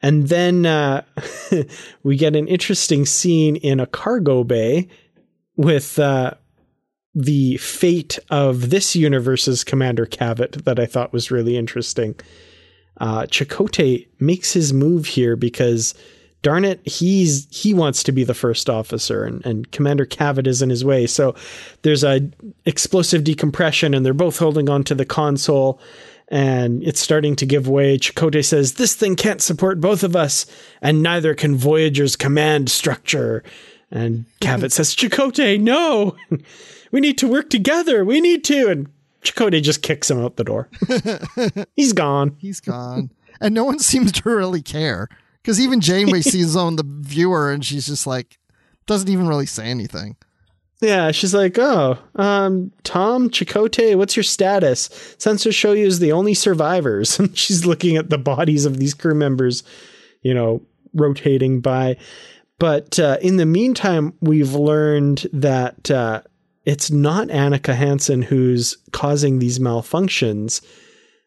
And 0.00 0.28
then 0.28 0.64
uh, 0.64 1.02
we 2.02 2.16
get 2.16 2.36
an 2.36 2.48
interesting 2.48 3.04
scene 3.04 3.56
in 3.56 3.80
a 3.80 3.86
cargo 3.86 4.44
bay 4.44 4.88
with 5.56 5.98
uh, 5.98 6.34
the 7.14 7.56
fate 7.56 8.18
of 8.30 8.70
this 8.70 8.94
universe's 8.94 9.64
Commander 9.64 10.06
Cavit 10.06 10.64
that 10.64 10.78
I 10.78 10.86
thought 10.86 11.12
was 11.12 11.30
really 11.30 11.56
interesting. 11.56 12.14
Uh, 12.98 13.22
Chakotay 13.22 14.06
makes 14.18 14.52
his 14.52 14.72
move 14.72 15.06
here 15.06 15.36
because 15.36 15.94
darn 16.42 16.64
it, 16.64 16.80
he's 16.86 17.46
he 17.50 17.74
wants 17.74 18.02
to 18.04 18.12
be 18.12 18.24
the 18.24 18.34
first 18.34 18.70
officer, 18.70 19.24
and, 19.24 19.44
and 19.44 19.70
Commander 19.72 20.06
Cavit 20.06 20.46
is 20.46 20.62
in 20.62 20.70
his 20.70 20.84
way. 20.84 21.06
So 21.06 21.34
there's 21.82 22.04
a 22.04 22.28
explosive 22.64 23.24
decompression, 23.24 23.94
and 23.94 24.04
they're 24.04 24.14
both 24.14 24.38
holding 24.38 24.68
on 24.68 24.84
to 24.84 24.94
the 24.94 25.04
console, 25.04 25.80
and 26.28 26.82
it's 26.82 27.00
starting 27.00 27.36
to 27.36 27.46
give 27.46 27.68
way. 27.68 27.98
Chakotay 27.98 28.44
says, 28.44 28.74
"This 28.74 28.94
thing 28.94 29.16
can't 29.16 29.42
support 29.42 29.80
both 29.80 30.02
of 30.02 30.16
us, 30.16 30.46
and 30.80 31.02
neither 31.02 31.34
can 31.34 31.56
Voyager's 31.56 32.16
command 32.16 32.70
structure." 32.70 33.42
And 33.90 34.26
Cavit 34.40 34.72
says, 34.72 34.94
"Chakotay, 34.94 35.60
no." 35.60 36.16
we 36.92 37.00
need 37.00 37.18
to 37.18 37.28
work 37.28 37.50
together. 37.50 38.04
We 38.04 38.20
need 38.20 38.44
to. 38.44 38.68
And 38.68 38.88
Chakotay 39.22 39.62
just 39.62 39.82
kicks 39.82 40.10
him 40.10 40.22
out 40.22 40.36
the 40.36 40.44
door. 40.44 40.68
He's 41.76 41.92
gone. 41.92 42.36
He's 42.38 42.60
gone. 42.60 43.10
And 43.40 43.54
no 43.54 43.64
one 43.64 43.78
seems 43.80 44.12
to 44.12 44.28
really 44.28 44.62
care. 44.62 45.08
Because 45.42 45.60
even 45.60 45.80
Janeway 45.80 46.20
sees 46.22 46.56
on 46.56 46.76
the 46.76 46.84
viewer 46.86 47.50
and 47.50 47.64
she's 47.64 47.86
just 47.86 48.06
like, 48.06 48.38
doesn't 48.86 49.08
even 49.08 49.28
really 49.28 49.46
say 49.46 49.66
anything. 49.66 50.16
Yeah, 50.80 51.10
she's 51.10 51.34
like, 51.34 51.58
oh, 51.58 51.98
um, 52.14 52.70
Tom, 52.84 53.30
Chakotay, 53.30 53.96
what's 53.96 54.16
your 54.16 54.22
status? 54.22 54.88
Sensors 55.18 55.54
show 55.54 55.72
you 55.72 55.86
as 55.86 55.98
the 55.98 56.12
only 56.12 56.34
survivors. 56.34 57.18
And 57.18 57.36
she's 57.36 57.66
looking 57.66 57.96
at 57.96 58.10
the 58.10 58.18
bodies 58.18 58.64
of 58.64 58.76
these 58.76 58.94
crew 58.94 59.14
members, 59.14 59.64
you 60.22 60.32
know, 60.32 60.62
rotating 60.94 61.60
by. 61.60 61.96
But 62.58 62.98
uh, 62.98 63.18
in 63.20 63.38
the 63.38 63.46
meantime, 63.46 64.14
we've 64.20 64.54
learned 64.54 65.26
that 65.32 65.90
uh, 65.90 66.22
it's 66.68 66.90
not 66.90 67.28
Annika 67.28 67.74
Hansen 67.74 68.20
who's 68.20 68.76
causing 68.92 69.38
these 69.38 69.58
malfunctions, 69.58 70.60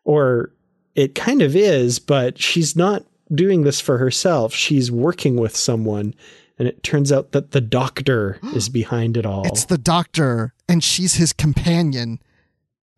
or 0.03 0.51
it 0.93 1.15
kind 1.15 1.41
of 1.41 1.55
is, 1.55 1.97
but 1.97 2.39
she's 2.39 2.75
not 2.75 3.03
doing 3.33 3.63
this 3.63 3.81
for 3.81 3.97
herself. 3.97 4.53
She's 4.53 4.91
working 4.91 5.37
with 5.37 5.57
someone. 5.57 6.13
And 6.59 6.67
it 6.67 6.83
turns 6.83 7.11
out 7.11 7.31
that 7.31 7.53
the 7.53 7.61
doctor 7.61 8.39
is 8.53 8.69
behind 8.69 9.17
it 9.17 9.25
all. 9.25 9.47
It's 9.47 9.65
the 9.65 9.79
doctor, 9.79 10.53
and 10.69 10.83
she's 10.83 11.15
his 11.15 11.33
companion. 11.33 12.19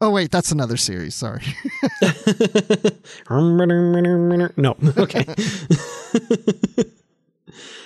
Oh, 0.01 0.09
wait, 0.09 0.29
that's 0.29 0.51
another 0.51 0.75
series. 0.75 1.15
Sorry. 1.15 1.45
no. 4.57 4.75
Okay. 4.97 5.23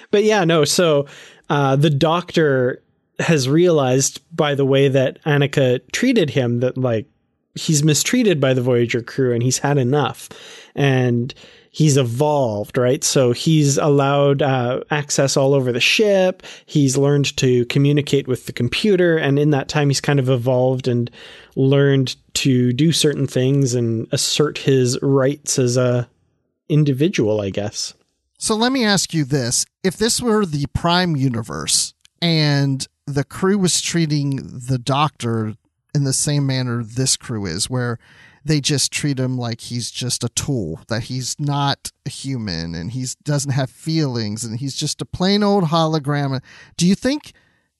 but 0.09 0.23
yeah, 0.23 0.45
no. 0.45 0.65
So 0.65 1.05
uh, 1.47 1.75
the 1.75 1.91
doctor 1.91 2.81
has 3.19 3.50
realized 3.50 4.21
by 4.36 4.55
the 4.55 4.65
way 4.65 4.88
that 4.88 5.21
Annika 5.24 5.79
treated 5.91 6.31
him 6.31 6.59
that 6.59 6.77
like 6.77 7.07
he's 7.55 7.83
mistreated 7.83 8.39
by 8.39 8.53
the 8.53 8.62
Voyager 8.62 9.01
crew 9.01 9.33
and 9.33 9.41
he's 9.41 9.59
had 9.59 9.77
enough 9.77 10.29
and 10.75 11.33
he's 11.71 11.97
evolved, 11.97 12.77
right? 12.77 13.03
So 13.03 13.31
he's 13.31 13.77
allowed 13.77 14.41
uh, 14.41 14.81
access 14.89 15.38
all 15.38 15.53
over 15.53 15.71
the 15.71 15.79
ship. 15.79 16.43
He's 16.65 16.97
learned 16.97 17.36
to 17.38 17.65
communicate 17.65 18.27
with 18.27 18.45
the 18.45 18.53
computer. 18.53 19.17
And 19.17 19.38
in 19.38 19.51
that 19.51 19.69
time, 19.69 19.89
he's 19.89 20.01
kind 20.01 20.19
of 20.19 20.29
evolved 20.29 20.88
and 20.88 21.12
learned 21.55 22.15
to 22.36 22.74
do 22.74 22.91
certain 22.91 23.27
things 23.27 23.74
and 23.74 24.07
assert 24.12 24.59
his 24.59 25.00
rights 25.01 25.59
as 25.59 25.77
a 25.77 26.09
individual, 26.69 27.41
I 27.41 27.50
guess. 27.50 27.93
So 28.39 28.55
let 28.55 28.71
me 28.71 28.83
ask 28.83 29.13
you 29.13 29.24
this. 29.24 29.65
If 29.83 29.97
this 29.97 30.21
were 30.21 30.45
the 30.45 30.65
prime 30.74 31.15
universe 31.15 31.93
and 32.21 32.88
the 33.07 33.23
crew 33.23 33.57
was 33.57 33.81
treating 33.81 34.35
the 34.67 34.77
doctor 34.77 35.55
in 35.95 36.03
the 36.03 36.13
same 36.13 36.45
manner 36.45 36.83
this 36.83 37.17
crew 37.17 37.45
is, 37.45 37.69
where 37.69 37.97
they 38.43 38.61
just 38.61 38.91
treat 38.91 39.17
him 39.17 39.37
like 39.37 39.61
he's 39.61 39.89
just 39.89 40.23
a 40.23 40.29
tool, 40.29 40.81
that 40.89 41.03
he's 41.03 41.35
not 41.39 41.91
a 42.05 42.09
human 42.09 42.75
and 42.75 42.91
he 42.91 43.05
doesn't 43.23 43.51
have 43.51 43.69
feelings 43.69 44.43
and 44.43 44.59
he's 44.59 44.75
just 44.75 45.01
a 45.01 45.05
plain 45.05 45.41
old 45.41 45.65
hologram. 45.65 46.41
Do 46.75 46.85
you 46.85 46.95
think 46.95 47.33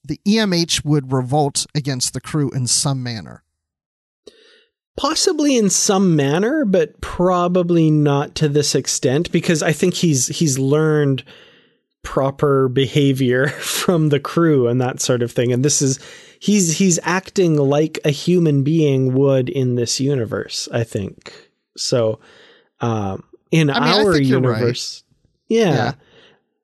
the 0.04 0.20
EMH 0.26 0.84
would 0.86 1.12
revolt 1.12 1.66
against 1.76 2.14
the 2.14 2.22
crew 2.22 2.50
in 2.52 2.68
some 2.68 3.04
manner? 3.04 3.44
Possibly 4.96 5.58
in 5.58 5.70
some 5.70 6.16
manner, 6.16 6.66
but 6.66 7.00
probably 7.02 7.92
not 7.92 8.34
to 8.36 8.50
this 8.50 8.74
extent 8.74 9.32
because 9.32 9.62
I 9.62 9.72
think 9.72 9.94
he's 9.94 10.28
he's 10.28 10.58
learned 10.58 11.24
proper 12.04 12.68
behavior 12.68 13.48
from 13.60 14.10
the 14.10 14.20
crew 14.20 14.68
and 14.68 14.82
that 14.82 15.02
sort 15.02 15.22
of 15.22 15.32
thing. 15.32 15.52
And 15.52 15.64
this 15.64 15.82
is 15.82 16.00
he's 16.40 16.78
he's 16.78 17.00
acting 17.04 17.58
like 17.58 18.00
a 18.06 18.12
human 18.12 18.64
being 18.64 19.14
would 19.14 19.50
in 19.50 19.76
this 19.76 20.00
universe, 20.00 20.68
I 20.72 20.84
think. 20.84 21.52
So 21.76 22.20
um 22.80 23.24
in 23.52 23.70
I 23.70 23.80
mean, 23.80 24.08
our 24.08 24.18
universe. 24.18 25.04
Right. 25.04 25.58
Yeah. 25.58 25.74
yeah. 25.74 25.94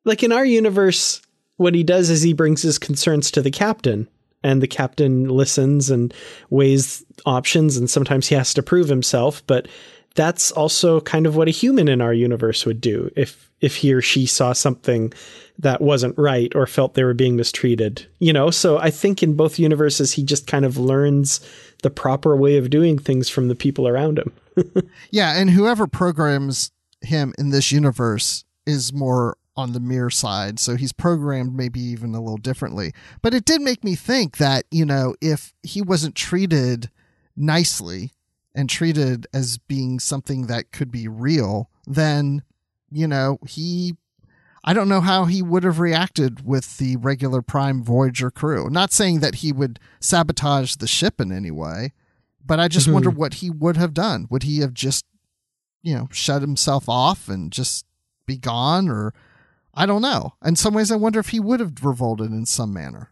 Like 0.06 0.24
in 0.24 0.32
our 0.32 0.46
universe, 0.46 1.22
what 1.58 1.76
he 1.76 1.84
does 1.84 2.10
is 2.10 2.22
he 2.22 2.34
brings 2.34 2.62
his 2.62 2.78
concerns 2.78 3.32
to 3.32 3.42
the 3.42 3.52
captain 3.52 4.10
and 4.44 4.62
the 4.62 4.68
captain 4.68 5.30
listens 5.30 5.90
and 5.90 6.14
weighs 6.50 7.04
options 7.26 7.78
and 7.78 7.90
sometimes 7.90 8.28
he 8.28 8.36
has 8.36 8.54
to 8.54 8.64
prove 8.64 8.90
himself, 8.90 9.46
but 9.48 9.68
that's 10.16 10.52
also 10.52 11.02
kind 11.02 11.26
of 11.26 11.36
what 11.36 11.48
a 11.48 11.52
human 11.52 11.88
in 11.88 12.02
our 12.02 12.14
universe 12.14 12.66
would 12.66 12.82
do 12.82 13.12
if 13.16 13.50
if 13.62 13.78
he 13.78 13.94
or 13.94 14.02
she 14.02 14.26
saw 14.26 14.54
something 14.54 15.14
that 15.58 15.82
wasn't 15.82 16.18
right 16.18 16.54
or 16.56 16.68
felt 16.68 16.94
they 16.94 17.04
were 17.04 17.14
being 17.14 17.36
mistreated 17.36 18.06
you 18.20 18.34
know? 18.34 18.50
So 18.50 18.78
i 18.78 18.90
think 18.90 19.24
in 19.24 19.36
both 19.36 19.60
universes 19.60 20.14
he 20.14 20.24
just 20.24 20.48
kind 20.48 20.66
of 20.66 20.78
learns 20.78 21.40
the 21.82 21.90
proper 21.90 22.36
way 22.36 22.58
of 22.58 22.70
doing 22.70 22.98
things 22.98 23.30
from 23.30 23.48
the 23.50 23.56
people 23.56 23.88
around 23.88 24.20
him. 24.20 24.34
Yeah 25.12 25.34
and 25.40 25.50
whoever 25.50 25.88
programs 25.88 26.72
him 27.02 27.34
in 27.38 27.50
this 27.50 27.72
universe 27.72 28.46
is 28.66 28.94
more 28.94 29.38
on 29.56 29.74
the 29.74 29.80
mirror 29.80 30.10
side 30.10 30.60
so 30.60 30.76
he's 30.76 30.94
programmed 30.94 31.56
maybe 31.56 31.80
even 31.80 32.16
a 32.16 32.22
little 32.22 32.38
differently. 32.38 32.92
But 33.22 33.34
it 33.34 33.46
did 33.46 33.62
make 33.62 33.84
me 33.84 33.96
think 33.96 34.38
that 34.38 34.66
you 34.72 34.86
know 34.86 35.16
if 35.22 35.54
he 35.64 35.82
wasn't 35.82 36.16
treated 36.16 36.90
nicely 37.36 38.12
and 38.56 38.70
treated 38.70 39.28
as 39.34 39.58
being 39.58 40.00
something 40.00 40.48
that 40.48 40.72
could 40.72 40.92
be 40.92 41.08
real, 41.08 41.70
then, 41.86 42.44
you 42.92 43.08
know, 43.08 43.40
he 43.48 43.96
I 44.66 44.74
don't 44.74 44.88
know 44.88 45.02
how 45.02 45.26
he 45.26 45.42
would 45.42 45.64
have 45.64 45.80
reacted 45.80 46.46
with 46.46 46.78
the 46.78 46.96
regular 46.96 47.42
Prime 47.42 47.84
Voyager 47.84 48.32
crew. 48.32 48.70
Not 48.70 48.94
saying 48.94 49.20
that 49.20 49.36
he 49.36 49.52
would 49.52 49.80
sabotage 50.00 50.76
the 50.76 50.88
ship 50.88 51.20
in 51.20 51.34
any 51.34 51.52
way, 51.52 51.92
but 52.46 52.60
I 52.60 52.70
just 52.70 52.86
mm-hmm. 52.86 52.94
wonder 52.94 53.10
what 53.10 53.36
he 53.36 53.50
would 53.50 53.76
have 53.76 53.94
done. 53.94 54.26
Would 54.30 54.44
he 54.44 54.60
have 54.60 54.74
just, 54.74 55.06
you 55.82 55.94
know, 55.96 56.08
shut 56.12 56.42
himself 56.42 56.88
off 56.88 57.28
and 57.28 57.52
just 57.52 57.86
be 58.26 58.38
gone? 58.38 58.88
Or 58.88 59.14
I 59.74 59.86
don't 59.86 60.02
know. 60.02 60.36
In 60.46 60.56
some 60.56 60.74
ways, 60.74 60.92
I 60.92 60.96
wonder 60.96 61.20
if 61.20 61.30
he 61.30 61.42
would 61.42 61.60
have 61.60 61.84
revolted 61.84 62.32
in 62.32 62.46
some 62.46 62.74
manner. 62.74 63.10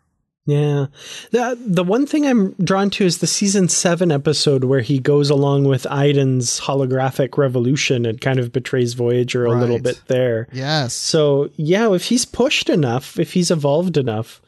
Yeah. 0.51 0.88
The 1.31 1.58
the 1.60 1.84
one 1.84 2.05
thing 2.05 2.25
I'm 2.27 2.51
drawn 2.53 2.89
to 2.91 3.05
is 3.05 3.20
the 3.20 3.27
season 3.27 3.70
7 3.70 4.12
episode 4.12 4.65
where 4.65 4.81
he 4.81 5.00
goes 5.00 5.29
along 5.29 5.63
with 5.63 5.88
Iden's 5.88 6.60
holographic 6.60 7.38
revolution 7.38 8.05
and 8.05 8.20
kind 8.20 8.39
of 8.39 8.51
betrays 8.51 8.93
Voyager 8.93 9.46
a 9.46 9.51
right. 9.51 9.60
little 9.60 9.79
bit 9.79 10.01
there. 10.08 10.48
Yes. 10.51 10.93
So, 10.93 11.50
yeah, 11.55 11.93
if 11.93 12.05
he's 12.05 12.25
pushed 12.25 12.70
enough, 12.70 13.17
if 13.17 13.34
he's 13.34 13.50
evolved 13.50 13.96
enough, 13.96 14.41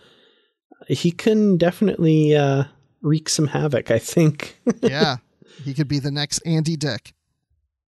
he 0.87 1.11
can 1.11 1.55
definitely 1.57 2.35
uh, 2.35 2.65
wreak 3.01 3.29
some 3.29 3.47
havoc, 3.47 3.89
I 3.89 3.99
think. 3.99 4.57
yeah. 4.81 5.17
He 5.63 5.73
could 5.73 5.87
be 5.87 5.99
the 5.99 6.11
next 6.11 6.39
Andy 6.39 6.75
Dick. 6.75 7.13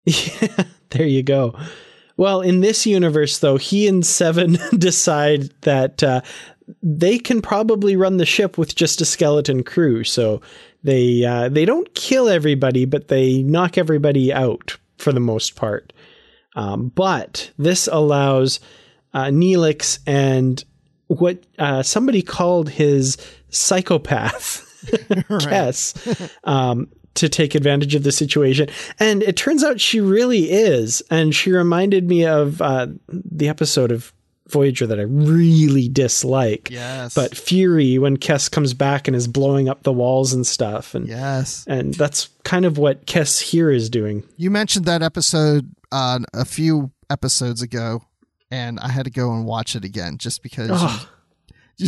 Yeah, 0.05 0.65
there 0.91 1.07
you 1.07 1.23
go. 1.23 1.57
Well, 2.17 2.41
in 2.41 2.61
this 2.61 2.87
universe, 2.87 3.39
though, 3.39 3.57
he 3.57 3.87
and 3.89 4.05
Seven 4.05 4.59
decide 4.77 5.51
that 5.63 6.03
uh, 6.03 6.21
they 6.83 7.19
can 7.19 7.43
probably 7.43 7.97
run 7.97 8.17
the 8.17 8.27
ship 8.27 8.59
with 8.59 8.75
just 8.75 9.01
a 9.01 9.05
skeleton 9.05 9.63
crew. 9.63 10.05
So 10.05 10.41
they 10.83 11.25
uh, 11.25 11.49
they 11.49 11.65
don't 11.65 11.95
kill 11.95 12.29
everybody, 12.29 12.85
but 12.85 13.09
they 13.09 13.43
knock 13.43 13.79
everybody 13.79 14.33
out 14.33 14.77
for 14.99 15.13
the 15.13 15.21
most 15.21 15.57
part. 15.57 15.93
Um, 16.55 16.89
but 16.89 17.51
this 17.59 17.89
allows 17.91 18.61
uh, 19.15 19.27
Neelix 19.27 19.99
and 20.07 20.63
what 21.07 21.45
uh, 21.59 21.83
somebody 21.83 22.23
called 22.23 22.69
his 22.69 23.17
psychopath, 23.51 24.69
Kes, 24.91 26.31
um, 26.45 26.89
to 27.15 27.29
take 27.29 27.55
advantage 27.55 27.95
of 27.95 28.03
the 28.03 28.13
situation. 28.13 28.69
And 28.99 29.23
it 29.23 29.37
turns 29.37 29.63
out 29.63 29.81
she 29.81 30.01
really 30.01 30.51
is. 30.51 31.03
And 31.11 31.35
she 31.35 31.53
reminded 31.53 32.09
me 32.09 32.27
of 32.27 32.61
uh, 32.63 32.89
the 33.09 33.49
episode 33.49 33.93
of 33.93 34.13
Voyager 34.53 34.87
that 34.87 34.99
I 34.99 35.05
really 35.05 35.89
dislike. 35.89 36.71
Yes. 36.71 37.15
But 37.15 37.37
Fury, 37.37 37.99
when 37.99 38.17
Kes 38.17 38.51
comes 38.51 38.75
back 38.75 39.09
and 39.09 39.17
is 39.17 39.27
blowing 39.27 39.69
up 39.69 39.83
the 39.83 39.93
walls 39.93 40.33
and 40.33 40.47
stuff. 40.47 40.95
And 40.95 41.09
yes. 41.09 41.65
And 41.67 41.95
that's 41.95 42.29
kind 42.45 42.65
of 42.65 42.79
what 42.79 43.07
Kes 43.07 43.41
here 43.41 43.71
is 43.71 43.91
doing. 43.91 44.25
You 44.37 44.51
mentioned 44.51 44.85
that 44.85 45.03
episode 45.03 45.71
uh, 45.91 46.21
a 46.33 46.45
few 46.45 46.91
episodes 47.11 47.63
ago, 47.63 48.05
and 48.51 48.79
I 48.81 48.89
had 48.89 49.05
to 49.05 49.11
go 49.11 49.33
and 49.33 49.45
watch 49.45 49.75
it 49.77 49.85
again 49.85 50.19
just 50.19 50.43
because 50.43 50.71
oh 50.73 51.01
you 51.01 51.09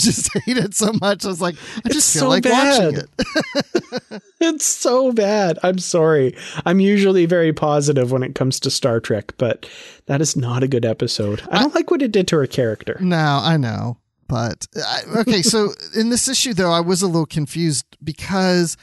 just 0.00 0.32
hate 0.44 0.56
it 0.56 0.74
so 0.74 0.92
much. 1.00 1.24
I 1.24 1.28
was 1.28 1.40
like, 1.40 1.56
I 1.84 1.88
just 1.88 1.96
it's 1.96 2.12
feel 2.12 2.22
so 2.22 2.28
like 2.28 2.44
bad. 2.44 2.84
watching 2.84 2.98
it. 2.98 4.22
it's 4.40 4.66
so 4.66 5.12
bad. 5.12 5.58
I'm 5.62 5.78
sorry. 5.78 6.36
I'm 6.66 6.80
usually 6.80 7.26
very 7.26 7.52
positive 7.52 8.12
when 8.12 8.22
it 8.22 8.34
comes 8.34 8.60
to 8.60 8.70
Star 8.70 9.00
Trek, 9.00 9.34
but 9.38 9.68
that 10.06 10.20
is 10.20 10.36
not 10.36 10.62
a 10.62 10.68
good 10.68 10.84
episode. 10.84 11.42
I 11.50 11.60
don't 11.60 11.74
I, 11.74 11.78
like 11.78 11.90
what 11.90 12.02
it 12.02 12.12
did 12.12 12.28
to 12.28 12.36
her 12.36 12.46
character. 12.46 12.96
No, 13.00 13.40
I 13.42 13.56
know. 13.56 13.98
But 14.26 14.66
I, 14.76 15.02
okay, 15.18 15.42
so 15.42 15.70
in 15.94 16.08
this 16.08 16.28
issue, 16.28 16.54
though, 16.54 16.72
I 16.72 16.80
was 16.80 17.02
a 17.02 17.06
little 17.06 17.26
confused 17.26 17.84
because 18.02 18.76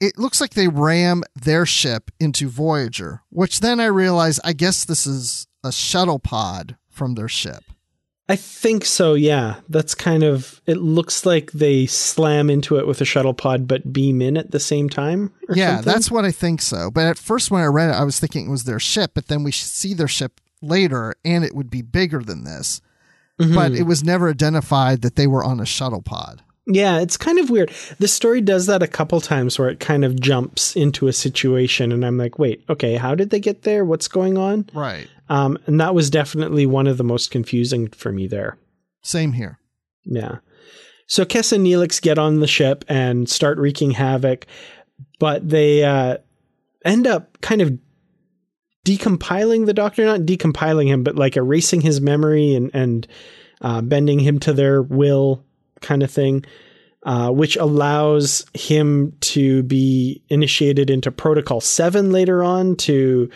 it 0.00 0.16
looks 0.16 0.40
like 0.40 0.54
they 0.54 0.68
ram 0.68 1.22
their 1.34 1.66
ship 1.66 2.10
into 2.18 2.48
Voyager, 2.48 3.22
which 3.30 3.60
then 3.60 3.80
I 3.80 3.86
realized 3.86 4.40
I 4.44 4.52
guess 4.52 4.84
this 4.84 5.06
is 5.06 5.46
a 5.64 5.72
shuttle 5.72 6.18
pod 6.18 6.76
from 6.88 7.14
their 7.14 7.28
ship. 7.28 7.64
I 8.30 8.36
think 8.36 8.84
so, 8.84 9.14
yeah. 9.14 9.56
That's 9.68 9.96
kind 9.96 10.22
of 10.22 10.60
it 10.64 10.76
looks 10.76 11.26
like 11.26 11.50
they 11.50 11.86
slam 11.86 12.48
into 12.48 12.78
it 12.78 12.86
with 12.86 13.00
a 13.00 13.04
shuttle 13.04 13.34
pod 13.34 13.66
but 13.66 13.92
beam 13.92 14.22
in 14.22 14.36
at 14.36 14.52
the 14.52 14.60
same 14.60 14.88
time. 14.88 15.32
yeah, 15.52 15.78
something. 15.78 15.92
that's 15.92 16.10
what 16.12 16.24
I 16.24 16.30
think 16.30 16.62
so. 16.62 16.92
But 16.92 17.06
at 17.06 17.18
first 17.18 17.50
when 17.50 17.60
I 17.60 17.66
read 17.66 17.90
it, 17.90 17.96
I 17.96 18.04
was 18.04 18.20
thinking 18.20 18.46
it 18.46 18.50
was 18.50 18.62
their 18.62 18.78
ship, 18.78 19.10
but 19.14 19.26
then 19.26 19.42
we 19.42 19.50
see 19.50 19.94
their 19.94 20.06
ship 20.06 20.40
later 20.62 21.16
and 21.24 21.42
it 21.42 21.56
would 21.56 21.72
be 21.72 21.82
bigger 21.82 22.20
than 22.20 22.44
this. 22.44 22.80
Mm-hmm. 23.40 23.52
But 23.52 23.72
it 23.72 23.82
was 23.82 24.04
never 24.04 24.30
identified 24.30 25.02
that 25.02 25.16
they 25.16 25.26
were 25.26 25.42
on 25.42 25.58
a 25.58 25.66
shuttle 25.66 26.02
pod. 26.02 26.40
Yeah, 26.72 27.00
it's 27.00 27.16
kind 27.16 27.38
of 27.38 27.50
weird. 27.50 27.72
The 27.98 28.06
story 28.06 28.40
does 28.40 28.66
that 28.66 28.82
a 28.82 28.86
couple 28.86 29.20
times 29.20 29.58
where 29.58 29.68
it 29.68 29.80
kind 29.80 30.04
of 30.04 30.20
jumps 30.20 30.76
into 30.76 31.08
a 31.08 31.12
situation 31.12 31.90
and 31.90 32.06
I'm 32.06 32.16
like, 32.16 32.38
wait, 32.38 32.64
okay, 32.68 32.96
how 32.96 33.16
did 33.16 33.30
they 33.30 33.40
get 33.40 33.62
there? 33.62 33.84
What's 33.84 34.06
going 34.06 34.38
on? 34.38 34.68
Right. 34.72 35.08
Um, 35.28 35.58
and 35.66 35.80
that 35.80 35.94
was 35.94 36.10
definitely 36.10 36.66
one 36.66 36.86
of 36.86 36.96
the 36.96 37.04
most 37.04 37.32
confusing 37.32 37.88
for 37.88 38.12
me 38.12 38.28
there. 38.28 38.56
Same 39.02 39.32
here. 39.32 39.58
Yeah. 40.04 40.38
So 41.08 41.24
Kes 41.24 41.52
and 41.52 41.66
Neelix 41.66 42.00
get 42.00 42.18
on 42.18 42.38
the 42.38 42.46
ship 42.46 42.84
and 42.88 43.28
start 43.28 43.58
wreaking 43.58 43.90
havoc, 43.90 44.46
but 45.18 45.48
they 45.48 45.82
uh, 45.82 46.18
end 46.84 47.08
up 47.08 47.40
kind 47.40 47.62
of 47.62 47.76
decompiling 48.86 49.66
the 49.66 49.74
doctor, 49.74 50.04
not 50.04 50.20
decompiling 50.20 50.86
him, 50.86 51.02
but 51.02 51.16
like 51.16 51.36
erasing 51.36 51.80
his 51.80 52.00
memory 52.00 52.54
and, 52.54 52.70
and 52.72 53.08
uh, 53.60 53.80
bending 53.80 54.20
him 54.20 54.38
to 54.38 54.52
their 54.52 54.82
will 54.82 55.44
kind 55.80 56.02
of 56.02 56.10
thing. 56.10 56.44
Uh, 57.04 57.30
which 57.30 57.56
allows 57.56 58.44
him 58.52 59.10
to 59.20 59.62
be 59.62 60.22
initiated 60.28 60.90
into 60.90 61.10
Protocol 61.10 61.58
7 61.58 62.12
later 62.12 62.44
on 62.44 62.76
to 62.76 63.30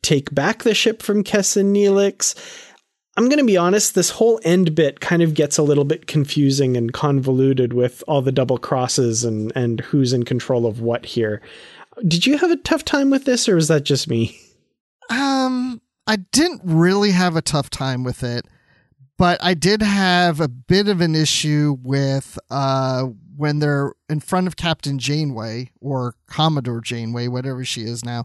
take 0.00 0.34
back 0.34 0.62
the 0.62 0.74
ship 0.74 1.02
from 1.02 1.22
Kes 1.22 1.54
and 1.54 1.76
Neelix. 1.76 2.34
I'm 3.16 3.28
going 3.28 3.38
to 3.38 3.44
be 3.44 3.58
honest, 3.58 3.94
this 3.94 4.08
whole 4.08 4.40
end 4.42 4.74
bit 4.74 5.00
kind 5.00 5.20
of 5.20 5.34
gets 5.34 5.58
a 5.58 5.62
little 5.62 5.84
bit 5.84 6.06
confusing 6.06 6.76
and 6.76 6.92
convoluted 6.92 7.74
with 7.74 8.02
all 8.08 8.22
the 8.22 8.32
double 8.32 8.56
crosses 8.56 9.24
and, 9.24 9.52
and 9.54 9.80
who's 9.80 10.14
in 10.14 10.22
control 10.22 10.64
of 10.64 10.80
what 10.80 11.04
here. 11.04 11.42
Did 12.06 12.24
you 12.24 12.38
have 12.38 12.50
a 12.50 12.56
tough 12.56 12.84
time 12.84 13.10
with 13.10 13.26
this, 13.26 13.48
or 13.48 13.56
was 13.56 13.68
that 13.68 13.84
just 13.84 14.08
me? 14.08 14.38
Um, 15.10 15.82
I 16.06 16.16
didn't 16.16 16.62
really 16.64 17.10
have 17.10 17.36
a 17.36 17.42
tough 17.42 17.68
time 17.68 18.04
with 18.04 18.22
it, 18.22 18.46
but 19.20 19.36
I 19.44 19.52
did 19.52 19.82
have 19.82 20.40
a 20.40 20.48
bit 20.48 20.88
of 20.88 21.02
an 21.02 21.14
issue 21.14 21.76
with 21.82 22.38
uh, 22.48 23.02
when 23.36 23.58
they're 23.58 23.92
in 24.08 24.20
front 24.20 24.46
of 24.46 24.56
Captain 24.56 24.98
Janeway 24.98 25.72
or 25.78 26.14
Commodore 26.26 26.80
Janeway, 26.80 27.28
whatever 27.28 27.62
she 27.62 27.82
is 27.82 28.02
now, 28.02 28.24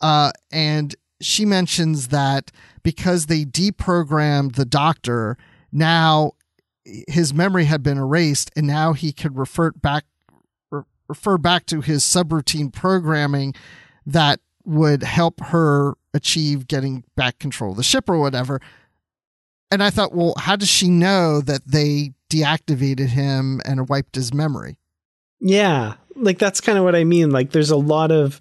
uh, 0.00 0.32
and 0.50 0.96
she 1.20 1.44
mentions 1.44 2.08
that 2.08 2.50
because 2.82 3.26
they 3.26 3.44
deprogrammed 3.44 4.56
the 4.56 4.64
doctor, 4.64 5.38
now 5.70 6.32
his 7.06 7.32
memory 7.32 7.66
had 7.66 7.84
been 7.84 7.98
erased 7.98 8.50
and 8.56 8.66
now 8.66 8.94
he 8.94 9.12
could 9.12 9.38
refer 9.38 9.70
back 9.70 10.06
refer 11.06 11.38
back 11.38 11.66
to 11.66 11.80
his 11.80 12.02
subroutine 12.02 12.72
programming 12.72 13.54
that 14.04 14.40
would 14.64 15.04
help 15.04 15.40
her 15.40 15.94
achieve 16.12 16.66
getting 16.66 17.04
back 17.14 17.38
control 17.38 17.70
of 17.70 17.76
the 17.76 17.84
ship 17.84 18.08
or 18.08 18.18
whatever. 18.18 18.60
And 19.72 19.82
I 19.82 19.88
thought, 19.88 20.12
well, 20.14 20.34
how 20.38 20.54
does 20.56 20.68
she 20.68 20.90
know 20.90 21.40
that 21.40 21.66
they 21.66 22.12
deactivated 22.30 23.08
him 23.08 23.62
and 23.64 23.88
wiped 23.88 24.14
his 24.16 24.34
memory? 24.34 24.76
Yeah, 25.40 25.94
like 26.14 26.38
that's 26.38 26.60
kind 26.60 26.76
of 26.76 26.84
what 26.84 26.94
I 26.94 27.04
mean. 27.04 27.30
Like 27.30 27.52
there's 27.52 27.70
a 27.70 27.76
lot 27.76 28.10
of 28.12 28.38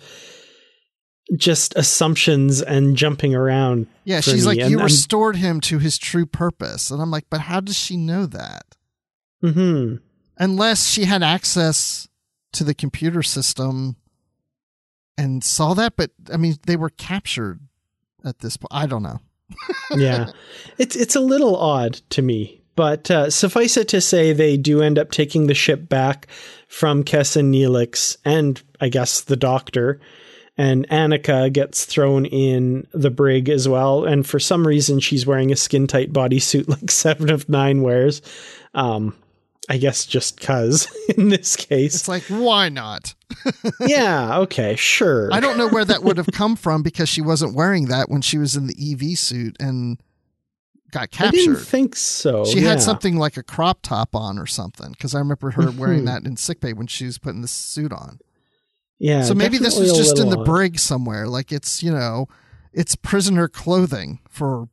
just 1.37 1.73
assumptions 1.77 2.61
and 2.61 2.97
jumping 2.97 3.33
around. 3.33 3.87
Yeah, 4.03 4.19
she's 4.19 4.41
me. 4.45 4.47
like, 4.55 4.59
And 4.59 4.71
you 4.71 4.79
restored 4.79 5.37
him 5.37 5.61
to 5.61 5.79
his 5.79 5.97
true 5.97 6.25
purpose. 6.25 6.91
And 6.91 7.01
I'm 7.01 7.11
like, 7.11 7.25
but 7.29 7.39
how 7.41 7.61
does 7.61 7.77
she 7.77 7.95
know 7.95 8.25
that? 8.25 8.75
Mhm. 9.41 10.01
Unless 10.37 10.89
she 10.89 11.05
had 11.05 11.23
access 11.23 12.09
to 12.51 12.65
the 12.65 12.73
computer 12.73 13.23
system 13.23 13.95
and 15.17 15.43
saw 15.43 15.73
that. 15.75 15.95
But 15.95 16.11
I 16.31 16.35
mean, 16.35 16.55
they 16.67 16.75
were 16.75 16.89
captured 16.89 17.61
at 18.25 18.39
this 18.39 18.57
point. 18.57 18.71
I 18.71 18.85
don't 18.85 19.03
know. 19.03 19.21
Yeah, 19.95 20.31
it's 20.77 20.95
it's 20.95 21.15
a 21.15 21.21
little 21.21 21.55
odd 21.55 21.95
to 22.11 22.21
me, 22.21 22.61
but 22.75 23.11
uh, 23.11 23.29
suffice 23.29 23.77
it 23.77 23.87
to 23.89 24.01
say, 24.01 24.33
they 24.33 24.57
do 24.57 24.81
end 24.81 24.97
up 24.97 25.11
taking 25.11 25.47
the 25.47 25.53
ship 25.53 25.89
back 25.89 26.27
from 26.67 27.03
Kes 27.03 27.35
and 27.35 27.53
Neelix, 27.53 28.17
and 28.23 28.61
I 28.79 28.89
guess 28.89 29.21
the 29.21 29.35
Doctor, 29.35 29.99
and 30.57 30.87
Annika 30.89 31.51
gets 31.51 31.85
thrown 31.85 32.25
in 32.25 32.87
the 32.93 33.11
brig 33.11 33.49
as 33.49 33.67
well. 33.67 34.05
And 34.05 34.25
for 34.25 34.39
some 34.39 34.65
reason, 34.65 34.99
she's 34.99 35.25
wearing 35.25 35.51
a 35.51 35.55
skin 35.55 35.87
tight 35.87 36.13
bodysuit 36.13 36.67
like 36.81 36.91
Seven 36.91 37.29
of 37.29 37.49
Nine 37.49 37.81
wears. 37.81 38.21
Um, 38.73 39.15
I 39.69 39.77
guess 39.77 40.05
just 40.05 40.41
cause 40.41 40.87
in 41.17 41.29
this 41.29 41.55
case, 41.55 41.95
It's 41.95 42.07
like, 42.07 42.23
why 42.23 42.69
not? 42.69 43.13
Yeah, 43.81 44.37
okay, 44.39 44.75
sure. 44.75 45.29
I 45.33 45.39
don't 45.39 45.57
know 45.57 45.69
where 45.69 45.85
that 45.85 46.03
would 46.03 46.17
have 46.17 46.27
come 46.33 46.55
from 46.55 46.83
because 46.83 47.09
she 47.09 47.21
wasn't 47.21 47.55
wearing 47.55 47.85
that 47.85 48.09
when 48.09 48.21
she 48.21 48.37
was 48.37 48.55
in 48.55 48.67
the 48.67 48.75
EV 48.93 49.17
suit 49.17 49.55
and 49.59 50.01
got 50.91 51.09
I 51.19 51.31
didn't 51.31 51.53
captured. 51.55 51.65
think 51.65 51.95
so. 51.95 52.45
She 52.45 52.59
yeah. 52.59 52.69
had 52.69 52.81
something 52.81 53.17
like 53.17 53.37
a 53.37 53.43
crop 53.43 53.79
top 53.81 54.15
on 54.15 54.37
or 54.37 54.45
something 54.45 54.91
because 54.91 55.15
I 55.15 55.19
remember 55.19 55.51
her 55.51 55.71
wearing 55.71 56.01
Mhm. 56.01 56.05
that 56.07 56.25
in 56.25 56.35
sickbay 56.37 56.73
when 56.73 56.87
she 56.87 57.05
was 57.05 57.17
putting 57.17 57.41
the 57.41 57.47
suit 57.47 57.93
on. 57.93 58.19
Yeah, 58.99 59.23
so 59.23 59.33
maybe 59.33 59.57
this 59.57 59.79
was 59.79 59.93
just 59.93 60.19
in 60.19 60.29
the 60.29 60.37
brig 60.43 60.77
somewhere. 60.77 61.27
Like 61.27 61.51
it's, 61.51 61.81
you 61.81 61.91
know, 61.91 62.27
it's 62.73 62.95
prisoner 62.95 63.47
clothing 63.47 64.19
for 64.29 64.69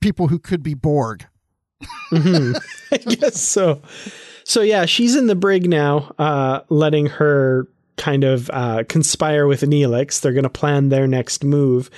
people 0.00 0.28
who 0.28 0.38
could 0.38 0.62
be 0.62 0.74
Borg. 0.74 1.26
Mhm. 2.12 2.56
I 2.92 2.96
guess 2.98 3.40
so. 3.40 3.82
So 4.44 4.60
yeah, 4.62 4.84
she's 4.86 5.16
in 5.16 5.26
the 5.26 5.34
brig 5.34 5.68
now, 5.68 6.14
uh, 6.18 6.60
letting 6.68 7.06
her 7.06 7.66
kind 7.98 8.24
of 8.24 8.50
uh, 8.52 8.84
conspire 8.88 9.46
with 9.46 9.60
Neelix. 9.62 10.20
They're 10.20 10.32
going 10.32 10.44
to 10.44 10.50
plan 10.50 10.88
their 10.88 11.06
next 11.06 11.44
move. 11.44 11.90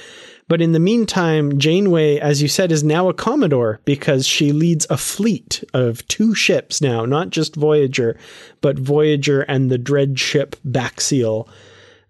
But 0.49 0.61
in 0.61 0.73
the 0.73 0.81
meantime, 0.81 1.59
Janeway, 1.61 2.19
as 2.19 2.43
you 2.43 2.49
said, 2.49 2.73
is 2.73 2.83
now 2.83 3.09
a 3.09 3.15
Commodore 3.15 3.81
because 3.85 4.27
she 4.27 4.51
leads 4.51 4.85
a 4.91 4.97
fleet 4.97 5.63
of 5.75 6.07
two 6.09 6.35
ships 6.35 6.81
now, 6.81 7.05
not 7.05 7.31
just 7.31 7.55
Voyager, 7.55 8.19
but 8.61 8.77
Voyager 8.77 9.43
and 9.43 9.71
the 9.71 9.79
dread 9.79 10.19
ship 10.19 10.57
Baxial. 10.67 11.49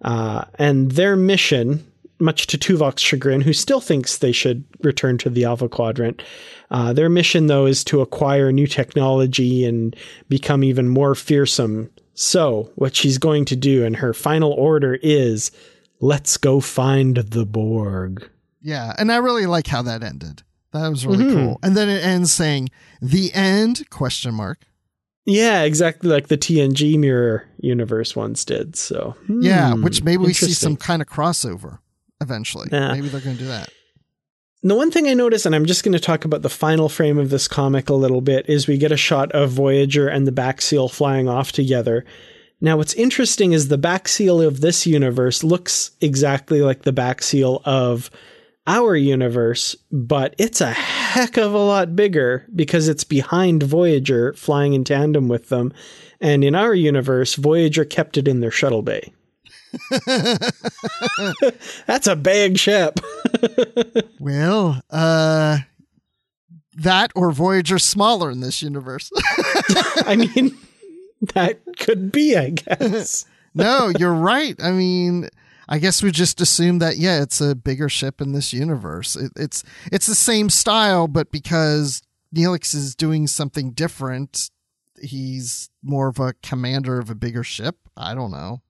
Uh, 0.00 0.46
and 0.55 0.92
their 0.92 1.16
mission, 1.16 1.87
much 2.18 2.46
to 2.46 2.57
Tuvok's 2.57 3.03
chagrin, 3.03 3.42
who 3.42 3.53
still 3.53 3.81
thinks 3.83 4.16
they 4.16 4.33
should 4.33 4.64
return 4.83 5.18
to 5.18 5.29
the 5.29 5.44
Alpha 5.44 5.68
Quadrant, 5.68 6.22
uh, 6.70 6.92
their 6.92 7.11
mission, 7.11 7.48
though, 7.48 7.66
is 7.66 7.85
to 7.85 8.00
acquire 8.00 8.53
new 8.53 8.66
technology 8.66 9.66
and 9.66 9.94
become 10.29 10.64
even 10.64 10.88
more 10.88 11.14
fearsome. 11.14 11.90
So, 12.22 12.70
what 12.74 12.94
she's 12.94 13.16
going 13.16 13.46
to 13.46 13.56
do, 13.56 13.83
and 13.83 13.96
her 13.96 14.12
final 14.12 14.52
order 14.52 14.98
is 15.02 15.50
let's 16.02 16.37
go 16.37 16.61
find 16.61 17.16
the 17.16 17.46
Borg. 17.46 18.28
Yeah, 18.61 18.92
and 18.98 19.11
I 19.11 19.16
really 19.16 19.46
like 19.46 19.66
how 19.66 19.80
that 19.80 20.02
ended. 20.02 20.42
That 20.74 20.87
was 20.90 21.06
really 21.06 21.24
Mhm. 21.24 21.33
cool. 21.33 21.59
And 21.62 21.74
then 21.74 21.88
it 21.88 22.04
ends 22.04 22.30
saying 22.30 22.68
the 23.00 23.33
end 23.33 23.88
question 23.88 24.35
mark. 24.35 24.66
Yeah, 25.24 25.62
exactly 25.62 26.11
like 26.11 26.28
the 26.28 26.37
TNG 26.37 26.98
mirror 26.98 27.46
universe 27.59 28.14
once 28.14 28.44
did. 28.44 28.76
So, 28.76 29.16
Yeah, 29.26 29.72
hmm, 29.72 29.83
which 29.83 30.02
maybe 30.02 30.22
we 30.24 30.35
see 30.35 30.52
some 30.52 30.76
kind 30.76 31.00
of 31.00 31.09
crossover 31.09 31.78
eventually. 32.20 32.68
Yeah. 32.70 32.92
Maybe 32.92 33.09
they're 33.09 33.22
going 33.22 33.37
to 33.38 33.42
do 33.42 33.48
that. 33.48 33.70
The 34.62 34.75
one 34.75 34.90
thing 34.90 35.09
I 35.09 35.14
noticed, 35.14 35.46
and 35.46 35.55
I'm 35.55 35.64
just 35.64 35.85
going 35.85 35.94
to 35.94 35.99
talk 35.99 36.27
about 36.27 36.42
the 36.42 36.51
final 36.51 36.90
frame 36.90 37.16
of 37.16 37.31
this 37.31 37.49
comic 37.49 37.88
a 37.88 37.94
little 37.94 38.20
bit, 38.20 38.46
is 38.46 38.66
we 38.66 38.77
get 38.77 38.92
a 38.92 38.96
shot 38.96 39.33
of 39.33 39.51
Voyager 39.51 40.07
and 40.07 40.27
the 40.27 40.33
Baxial 40.33 40.90
flying 40.90 41.31
off 41.31 41.51
together. 41.51 42.05
Now, 42.61 42.77
what's 42.77 42.92
interesting 42.92 43.53
is 43.53 43.68
the 43.68 43.79
Baxial 43.79 44.46
of 44.46 44.61
this 44.61 44.87
universe 44.87 45.42
looks 45.42 45.92
exactly 46.03 46.61
like 46.61 46.83
the 46.83 46.92
Baxial 46.92 47.62
of 47.64 48.11
our 48.66 48.94
universe, 48.94 49.77
but 49.90 50.35
it's 50.37 50.61
a 50.61 50.73
heck 50.73 51.38
of 51.38 51.55
a 51.55 51.59
lot 51.59 51.96
bigger 51.96 52.46
because 52.55 52.87
it's 52.87 53.05
behind 53.05 53.62
Voyager 53.62 54.35
flying 54.35 54.75
in 54.75 54.85
tandem 54.85 55.27
with 55.27 55.49
them. 55.49 55.73
And 56.20 56.44
in 56.44 56.55
our 56.55 56.75
universe, 56.75 57.35
Voyager 57.35 57.87
kept 57.87 58.18
it 58.18 58.29
in 58.29 58.40
their 58.40 58.51
shuttle 58.51 58.83
bay. 58.83 59.11
That's 61.87 62.07
a 62.07 62.16
big 62.16 62.59
ship. 62.59 63.01
Well, 64.19 64.83
uh, 64.90 65.59
that 66.75 67.12
or 67.14 67.31
Voyager's 67.33 67.85
smaller 67.85 68.31
in 68.31 68.40
this 68.40 68.62
universe. 68.62 69.11
I 70.07 70.16
mean, 70.16 70.57
that 71.35 71.61
could 71.79 72.12
be, 72.12 72.37
I 72.37 72.51
guess. 72.51 73.25
no, 73.55 73.93
you're 73.99 74.14
right. 74.14 74.61
I 74.62 74.71
mean, 74.71 75.29
I 75.69 75.79
guess 75.79 76.03
we 76.03 76.11
just 76.11 76.40
assume 76.40 76.79
that 76.79 76.97
yeah, 76.97 77.23
it's 77.23 77.40
a 77.40 77.55
bigger 77.55 77.88
ship 77.88 78.21
in 78.21 78.33
this 78.33 78.53
universe. 78.53 79.16
It, 79.16 79.33
it's 79.37 79.62
it's 79.93 80.07
the 80.07 80.14
same 80.14 80.51
style, 80.51 81.09
but 81.09 81.31
because 81.31 82.03
Neelix 82.35 82.75
is 82.75 82.95
doing 82.95 83.27
something 83.27 83.73
different, 83.73 84.51
he's 85.01 85.71
more 85.83 86.09
of 86.09 86.19
a 86.19 86.35
commander 86.43 86.99
of 86.99 87.11
a 87.11 87.14
bigger 87.14 87.45
ship. 87.45 87.77
I 87.97 88.14
don't 88.14 88.31
know. 88.31 88.62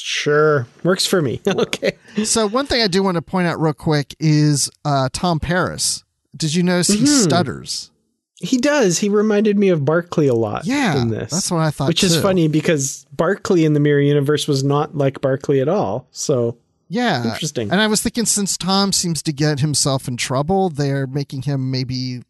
Sure. 0.00 0.66
Works 0.82 1.06
for 1.06 1.20
me. 1.22 1.40
okay. 1.48 1.92
So 2.24 2.46
one 2.48 2.66
thing 2.66 2.82
I 2.82 2.86
do 2.88 3.02
want 3.02 3.16
to 3.16 3.22
point 3.22 3.46
out 3.46 3.60
real 3.60 3.72
quick 3.72 4.14
is 4.18 4.70
uh, 4.84 5.08
Tom 5.12 5.40
Paris. 5.40 6.04
Did 6.36 6.54
you 6.54 6.62
notice 6.62 6.88
he 6.88 7.04
Mhm. 7.04 7.22
stutters? 7.24 7.90
He 8.36 8.56
does. 8.56 8.98
He 8.98 9.08
reminded 9.10 9.58
me 9.58 9.68
of 9.68 9.84
Barkley 9.84 10.26
a 10.26 10.34
lot 10.34 10.64
Yeah, 10.64 11.00
in 11.02 11.08
this. 11.10 11.30
that's 11.30 11.50
what 11.50 11.60
I 11.60 11.70
thought. 11.70 11.88
Which 11.88 12.02
is 12.02 12.16
funny 12.18 12.48
because 12.48 13.04
Barkley 13.12 13.66
in 13.66 13.74
the 13.74 13.80
Mirror 13.80 14.00
Universe 14.00 14.48
was 14.48 14.64
not 14.64 14.96
like 14.96 15.20
Barkley 15.20 15.60
at 15.60 15.68
all. 15.68 16.08
So 16.10 16.56
Yeah. 16.88 17.22
Interesting. 17.32 17.70
And 17.70 17.80
I 17.80 17.86
was 17.86 18.00
thinking 18.00 18.24
since 18.24 18.56
Tom 18.56 18.92
seems 18.92 19.22
to 19.24 19.32
get 19.32 19.60
himself 19.60 20.08
in 20.08 20.16
trouble, 20.16 20.70
they're 20.70 21.06
making 21.06 21.42
him 21.42 21.70
maybe 21.70 22.22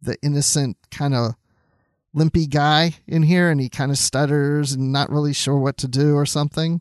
the 0.00 0.16
innocent 0.22 0.76
kind 0.92 1.12
of 1.14 1.34
limpy 2.14 2.46
guy 2.46 2.94
in 3.06 3.24
here 3.24 3.50
and 3.50 3.60
he 3.60 3.68
kind 3.68 3.90
of 3.90 3.98
stutters 3.98 4.72
and 4.72 4.92
not 4.92 5.10
really 5.10 5.32
sure 5.32 5.58
what 5.58 5.76
to 5.78 5.88
do 5.88 6.14
or 6.14 6.24
something. 6.24 6.80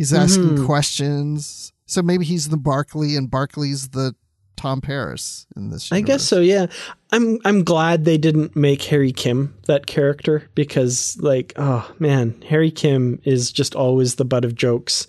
He's 0.00 0.14
asking 0.14 0.56
Mhm. 0.56 0.64
questions. 0.64 1.72
So 1.84 2.00
maybe 2.00 2.24
he's 2.24 2.48
the 2.48 2.56
Barkley 2.56 3.16
and 3.16 3.30
Barkley's 3.30 3.88
the 3.88 4.14
Tom 4.56 4.80
Paris 4.80 5.46
in 5.56 5.68
this 5.68 5.92
I 5.92 6.00
guess 6.00 6.22
so, 6.22 6.40
yeah. 6.40 6.66
I'm 7.12 7.38
I'm 7.44 7.64
glad 7.64 8.06
they 8.06 8.16
didn't 8.16 8.56
make 8.56 8.82
Harry 8.84 9.12
Kim 9.12 9.54
that 9.66 9.86
character 9.86 10.48
because 10.54 11.18
like, 11.20 11.52
oh 11.56 11.90
man, 11.98 12.42
Harry 12.48 12.70
Kim 12.70 13.20
is 13.24 13.52
just 13.52 13.74
always 13.74 14.14
the 14.14 14.24
butt 14.24 14.46
of 14.46 14.54
jokes. 14.54 15.06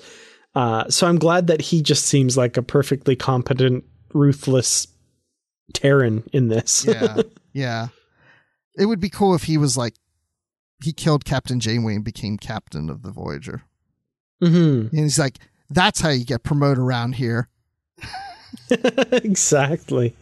Uh, 0.56 0.90
so 0.90 1.08
I'm 1.08 1.18
glad 1.20 1.48
that 1.48 1.62
he 1.62 1.82
just 1.82 2.06
seems 2.06 2.36
like 2.36 2.58
a 2.58 2.62
perfectly 2.62 3.16
competent, 3.16 3.86
ruthless 4.14 4.88
Terran 5.74 6.24
in 6.34 6.50
this. 6.50 6.84
yeah. 6.86 7.22
Yeah. 7.54 7.88
It 8.78 8.88
would 8.88 9.00
be 9.00 9.10
cool 9.10 9.36
if 9.36 9.44
he 9.44 9.58
was 9.58 9.78
like 9.78 9.96
he 10.84 10.92
killed 10.92 11.24
Captain 11.24 11.62
Janeway 11.62 11.96
and 11.96 12.04
became 12.04 12.38
captain 12.38 12.90
of 12.90 13.04
the 13.04 13.12
Voyager. 13.12 13.64
Hmm 14.42 14.88
And 14.92 15.00
he's 15.00 15.20
like, 15.20 15.38
that's 15.70 16.02
how 16.02 16.10
you 16.10 16.26
get 16.26 16.44
promoted 16.44 16.80
around 16.80 17.14
here. 17.14 17.48
exactly. 19.12 20.16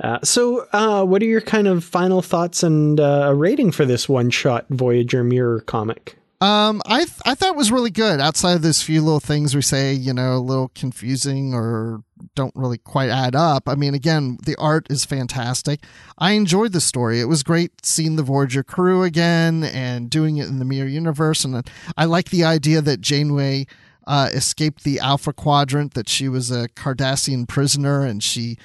Uh, 0.00 0.18
so, 0.22 0.66
uh, 0.72 1.04
what 1.04 1.22
are 1.22 1.26
your 1.26 1.40
kind 1.40 1.68
of 1.68 1.84
final 1.84 2.20
thoughts 2.20 2.62
and 2.62 2.98
uh, 2.98 3.26
a 3.28 3.34
rating 3.34 3.70
for 3.70 3.84
this 3.84 4.08
one-shot 4.08 4.66
Voyager 4.68 5.22
Mirror 5.22 5.60
comic? 5.60 6.18
Um, 6.40 6.82
I 6.84 6.98
th- 6.98 7.22
I 7.24 7.34
thought 7.34 7.50
it 7.50 7.56
was 7.56 7.72
really 7.72 7.90
good. 7.90 8.20
Outside 8.20 8.54
of 8.54 8.62
those 8.62 8.82
few 8.82 9.00
little 9.00 9.20
things 9.20 9.54
we 9.54 9.62
say, 9.62 9.94
you 9.94 10.12
know, 10.12 10.36
a 10.36 10.38
little 10.38 10.70
confusing 10.74 11.54
or 11.54 12.02
don't 12.34 12.54
really 12.54 12.76
quite 12.76 13.08
add 13.08 13.34
up. 13.34 13.68
I 13.68 13.74
mean, 13.74 13.94
again, 13.94 14.36
the 14.44 14.54
art 14.56 14.86
is 14.90 15.06
fantastic. 15.06 15.80
I 16.18 16.32
enjoyed 16.32 16.72
the 16.72 16.80
story. 16.80 17.20
It 17.20 17.24
was 17.24 17.42
great 17.42 17.84
seeing 17.84 18.16
the 18.16 18.22
Voyager 18.22 18.62
crew 18.62 19.02
again 19.02 19.64
and 19.64 20.10
doing 20.10 20.36
it 20.36 20.48
in 20.48 20.58
the 20.58 20.66
Mirror 20.66 20.88
Universe. 20.88 21.44
And 21.44 21.68
I 21.96 22.04
like 22.04 22.28
the 22.28 22.44
idea 22.44 22.82
that 22.82 23.00
Janeway 23.00 23.66
uh, 24.06 24.28
escaped 24.32 24.84
the 24.84 25.00
Alpha 25.00 25.32
Quadrant, 25.32 25.94
that 25.94 26.08
she 26.08 26.28
was 26.28 26.50
a 26.50 26.68
Cardassian 26.68 27.48
prisoner, 27.48 28.04
and 28.04 28.22
she 28.22 28.58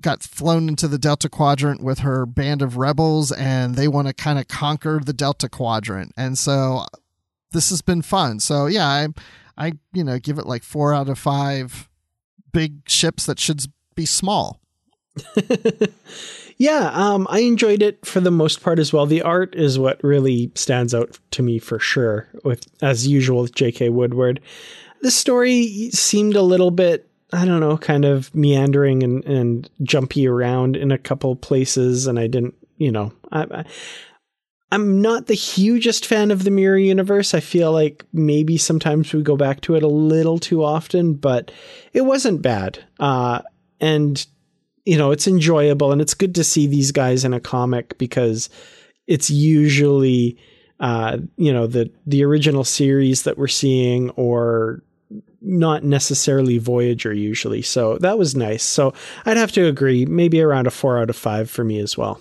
got 0.00 0.22
flown 0.22 0.68
into 0.68 0.86
the 0.86 0.98
Delta 0.98 1.28
Quadrant 1.28 1.82
with 1.82 2.00
her 2.00 2.24
band 2.26 2.62
of 2.62 2.76
rebels, 2.76 3.32
and 3.32 3.74
they 3.74 3.88
want 3.88 4.06
to 4.06 4.14
kind 4.14 4.38
of 4.38 4.46
conquer 4.46 5.00
the 5.04 5.12
Delta 5.12 5.48
Quadrant. 5.48 6.12
And 6.16 6.38
so 6.38 6.84
this 7.52 7.70
has 7.70 7.82
been 7.82 8.02
fun. 8.02 8.40
So 8.40 8.66
yeah, 8.66 8.86
I, 8.86 9.08
I 9.56 9.72
you 9.92 10.04
know 10.04 10.18
give 10.18 10.38
it 10.38 10.46
like 10.46 10.62
four 10.62 10.94
out 10.94 11.08
of 11.08 11.18
five 11.18 11.88
big 12.52 12.88
ships 12.88 13.26
that 13.26 13.38
should 13.38 13.60
be 13.94 14.06
small. 14.06 14.60
yeah, 16.58 16.90
um, 16.92 17.26
I 17.30 17.40
enjoyed 17.40 17.82
it 17.82 18.04
for 18.06 18.20
the 18.20 18.30
most 18.30 18.62
part 18.62 18.78
as 18.78 18.92
well. 18.92 19.06
The 19.06 19.22
art 19.22 19.54
is 19.54 19.78
what 19.78 20.02
really 20.02 20.52
stands 20.54 20.94
out 20.94 21.18
to 21.32 21.42
me 21.42 21.58
for 21.58 21.78
sure, 21.78 22.28
with 22.44 22.66
as 22.82 23.06
usual 23.06 23.42
with 23.42 23.54
J.K. 23.54 23.88
Woodward. 23.90 24.40
the 25.02 25.10
story 25.10 25.90
seemed 25.90 26.36
a 26.36 26.42
little 26.42 26.70
bit, 26.70 27.08
I 27.32 27.44
don't 27.44 27.60
know, 27.60 27.78
kind 27.78 28.04
of 28.04 28.34
meandering 28.34 29.02
and, 29.02 29.24
and 29.24 29.70
jumpy 29.82 30.26
around 30.26 30.76
in 30.76 30.92
a 30.92 30.98
couple 30.98 31.34
places. 31.36 32.06
And 32.06 32.18
I 32.18 32.26
didn't, 32.26 32.54
you 32.76 32.92
know, 32.92 33.12
I, 33.32 33.42
I 33.42 33.64
I'm 34.70 35.00
not 35.00 35.26
the 35.26 35.34
hugest 35.34 36.04
fan 36.04 36.30
of 36.30 36.44
the 36.44 36.50
Mirror 36.50 36.78
Universe. 36.78 37.32
I 37.32 37.40
feel 37.40 37.72
like 37.72 38.04
maybe 38.12 38.58
sometimes 38.58 39.12
we 39.12 39.22
go 39.22 39.36
back 39.36 39.62
to 39.62 39.76
it 39.76 39.82
a 39.82 39.88
little 39.88 40.38
too 40.38 40.62
often, 40.62 41.14
but 41.14 41.50
it 41.94 42.02
wasn't 42.02 42.42
bad. 42.42 42.84
Uh, 43.00 43.40
and, 43.80 44.26
you 44.84 44.98
know, 44.98 45.10
it's 45.10 45.26
enjoyable 45.26 45.90
and 45.90 46.02
it's 46.02 46.14
good 46.14 46.34
to 46.34 46.44
see 46.44 46.66
these 46.66 46.92
guys 46.92 47.24
in 47.24 47.32
a 47.32 47.40
comic 47.40 47.96
because 47.96 48.50
it's 49.06 49.30
usually, 49.30 50.36
uh, 50.80 51.16
you 51.36 51.52
know, 51.52 51.66
the, 51.66 51.90
the 52.06 52.22
original 52.24 52.64
series 52.64 53.22
that 53.22 53.38
we're 53.38 53.48
seeing 53.48 54.10
or 54.10 54.82
not 55.40 55.82
necessarily 55.82 56.58
Voyager 56.58 57.14
usually. 57.14 57.62
So 57.62 57.96
that 57.98 58.18
was 58.18 58.36
nice. 58.36 58.64
So 58.64 58.92
I'd 59.24 59.38
have 59.38 59.52
to 59.52 59.66
agree, 59.66 60.04
maybe 60.04 60.42
around 60.42 60.66
a 60.66 60.70
four 60.70 60.98
out 60.98 61.08
of 61.08 61.16
five 61.16 61.48
for 61.48 61.64
me 61.64 61.78
as 61.78 61.96
well. 61.96 62.20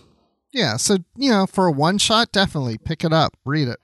Yeah, 0.51 0.77
so 0.77 0.97
you 1.15 1.29
know, 1.29 1.45
for 1.45 1.67
a 1.67 1.71
one 1.71 1.97
shot, 1.97 2.31
definitely 2.31 2.77
pick 2.77 3.03
it 3.03 3.13
up, 3.13 3.37
read 3.45 3.67
it. 3.67 3.79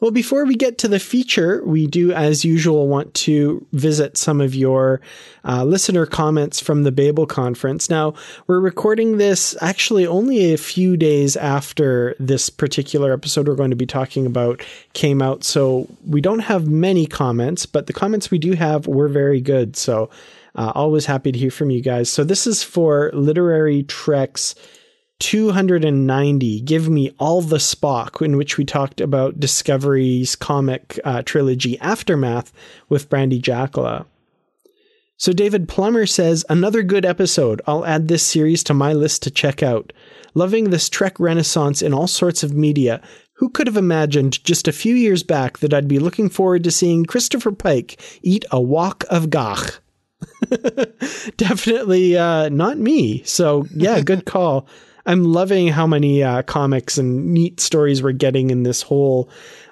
Well, 0.00 0.10
before 0.10 0.46
we 0.46 0.54
get 0.54 0.78
to 0.78 0.88
the 0.88 0.98
feature, 0.98 1.62
we 1.66 1.86
do, 1.86 2.10
as 2.10 2.42
usual, 2.42 2.88
want 2.88 3.12
to 3.14 3.66
visit 3.72 4.16
some 4.16 4.40
of 4.40 4.54
your 4.54 5.02
uh, 5.44 5.62
listener 5.64 6.06
comments 6.06 6.58
from 6.58 6.84
the 6.84 6.92
Babel 6.92 7.26
conference. 7.26 7.90
Now, 7.90 8.14
we're 8.46 8.60
recording 8.60 9.18
this 9.18 9.54
actually 9.60 10.06
only 10.06 10.54
a 10.54 10.58
few 10.58 10.96
days 10.96 11.36
after 11.36 12.16
this 12.18 12.48
particular 12.48 13.12
episode 13.12 13.46
we're 13.46 13.56
going 13.56 13.70
to 13.70 13.76
be 13.76 13.84
talking 13.84 14.24
about 14.24 14.64
came 14.94 15.20
out. 15.20 15.44
So 15.44 15.86
we 16.06 16.22
don't 16.22 16.38
have 16.38 16.66
many 16.66 17.06
comments, 17.06 17.66
but 17.66 17.86
the 17.86 17.92
comments 17.92 18.30
we 18.30 18.38
do 18.38 18.54
have 18.54 18.86
were 18.86 19.08
very 19.08 19.42
good. 19.42 19.76
So 19.76 20.08
uh, 20.54 20.72
always 20.74 21.04
happy 21.04 21.30
to 21.30 21.38
hear 21.38 21.50
from 21.50 21.70
you 21.70 21.82
guys. 21.82 22.08
So 22.08 22.24
this 22.24 22.46
is 22.46 22.62
for 22.62 23.10
Literary 23.12 23.82
Treks 23.82 24.54
290, 25.20 26.60
Give 26.62 26.88
Me 26.88 27.14
All 27.18 27.42
the 27.42 27.58
Spock, 27.58 28.24
in 28.24 28.36
which 28.36 28.58
we 28.58 28.64
talked 28.64 29.00
about 29.00 29.38
Discovery's 29.38 30.34
comic 30.34 30.98
uh, 31.04 31.22
trilogy 31.22 31.78
Aftermath 31.78 32.52
with 32.88 33.08
Brandy 33.08 33.40
Jacala. 33.40 34.06
So 35.16 35.34
David 35.34 35.68
Plummer 35.68 36.06
says, 36.06 36.46
Another 36.48 36.82
good 36.82 37.04
episode. 37.04 37.60
I'll 37.66 37.84
add 37.84 38.08
this 38.08 38.22
series 38.22 38.64
to 38.64 38.74
my 38.74 38.94
list 38.94 39.22
to 39.24 39.30
check 39.30 39.62
out. 39.62 39.92
Loving 40.32 40.70
this 40.70 40.88
Trek 40.88 41.20
renaissance 41.20 41.82
in 41.82 41.92
all 41.92 42.06
sorts 42.06 42.42
of 42.42 42.54
media. 42.54 43.02
Who 43.34 43.50
could 43.50 43.66
have 43.66 43.76
imagined 43.76 44.42
just 44.44 44.66
a 44.66 44.72
few 44.72 44.94
years 44.94 45.22
back 45.22 45.58
that 45.58 45.74
I'd 45.74 45.88
be 45.88 45.98
looking 45.98 46.30
forward 46.30 46.64
to 46.64 46.70
seeing 46.70 47.04
Christopher 47.04 47.52
Pike 47.52 48.00
eat 48.22 48.46
a 48.50 48.60
wok 48.60 49.04
of 49.10 49.28
gagh? 49.28 49.74
Definitely 51.36 52.16
uh, 52.16 52.48
not 52.48 52.78
me. 52.78 53.22
So, 53.24 53.66
yeah, 53.74 54.00
good 54.00 54.24
call. 54.26 54.66
I'm 55.10 55.24
loving 55.24 55.68
how 55.68 55.88
many 55.88 56.22
uh, 56.22 56.42
comics 56.42 56.96
and 56.96 57.34
neat 57.34 57.58
stories 57.58 58.00
we're 58.00 58.12
getting 58.12 58.50
in 58.50 58.62
this 58.62 58.82
whole. 58.82 59.28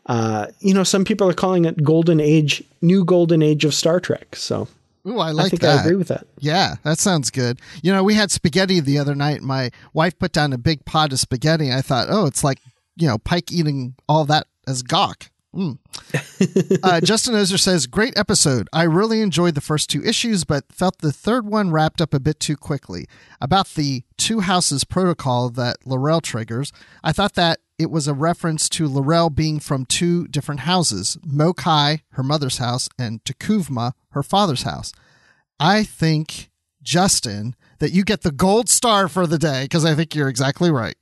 Uh, 0.07 0.48
you 0.59 0.74
know, 0.74 0.83
some 0.83 1.05
people 1.05 1.29
are 1.29 1.35
calling 1.35 1.64
it 1.64 1.83
golden 1.83 2.18
age, 2.18 2.64
new 2.83 3.05
golden 3.05 3.40
age 3.40 3.64
of 3.64 3.72
Star 3.72 4.01
Trek. 4.01 4.35
So, 4.35 4.66
Ooh, 5.07 5.20
I 5.20 5.31
like 5.31 5.46
I 5.46 5.48
think 5.51 5.62
that. 5.62 5.79
I 5.79 5.83
agree 5.83 5.94
with 5.94 6.09
that. 6.09 6.27
Yeah, 6.40 6.74
that 6.83 6.98
sounds 6.98 7.31
good. 7.31 7.61
You 7.83 7.92
know, 7.92 8.03
we 8.03 8.14
had 8.14 8.33
spaghetti 8.33 8.81
the 8.81 8.98
other 8.98 9.14
night. 9.14 9.42
My 9.42 9.70
wife 9.92 10.18
put 10.18 10.33
down 10.33 10.53
a 10.53 10.59
big 10.59 10.85
pot 10.85 11.12
of 11.12 11.20
spaghetti. 11.20 11.72
I 11.72 11.83
thought, 11.83 12.09
oh, 12.11 12.27
it's 12.27 12.42
like 12.42 12.59
you 12.96 13.07
know, 13.07 13.18
Pike 13.18 13.53
eating 13.53 13.94
all 14.09 14.24
that 14.24 14.48
as 14.66 14.83
gagh. 14.83 15.31
Mm. 15.59 16.79
uh, 16.85 17.01
Justin 17.01 17.35
Ozer 17.35 17.59
says, 17.59 17.88
Great 17.88 18.16
episode. 18.16 18.68
I 18.73 18.85
really 18.85 19.21
enjoyed 19.21 19.57
the 19.57 19.61
first 19.61 19.90
two 19.90 20.05
issues, 20.05 20.44
but 20.44 20.73
felt 20.73 20.99
the 20.99 21.11
third 21.11 21.47
one 21.47 21.73
wrapped 21.73 22.01
up 22.01 22.14
a 22.14 22.21
bit 22.21 22.38
too 22.38 22.57
quickly. 22.57 23.07
About 23.40 23.68
the 23.75 24.05
two 24.16 24.40
houses 24.40 24.85
protocol 24.85 25.51
that 25.51 25.79
L'Rell 25.85 26.21
triggers, 26.21 26.73
I 27.03 27.12
thought 27.12 27.35
that 27.35 27.59
it 27.77 27.90
was 27.90 28.07
a 28.07 28.14
reference 28.14 28.68
to 28.71 28.87
L'Rell 28.87 29.31
being 29.31 29.59
from 29.59 29.85
two 29.85 30.29
different 30.29 30.61
houses 30.61 31.18
Mo'Kai, 31.27 32.03
her 32.12 32.23
mother's 32.23 32.59
house, 32.59 32.88
and 32.97 33.23
T'Kuvma, 33.25 33.92
her 34.11 34.23
father's 34.23 34.62
house. 34.62 34.92
I 35.59 35.83
think, 35.83 36.51
Justin, 36.83 37.57
that 37.81 37.90
you 37.90 38.05
get 38.05 38.23
the 38.23 38.31
gold 38.31 38.68
star 38.68 39.09
for 39.09 39.27
the 39.27 39.38
day 39.38 39.64
because 39.64 39.85
I 39.85 39.97
think 39.97 40.14
you're 40.14 40.29
exactly 40.29 40.71
right. 40.71 40.97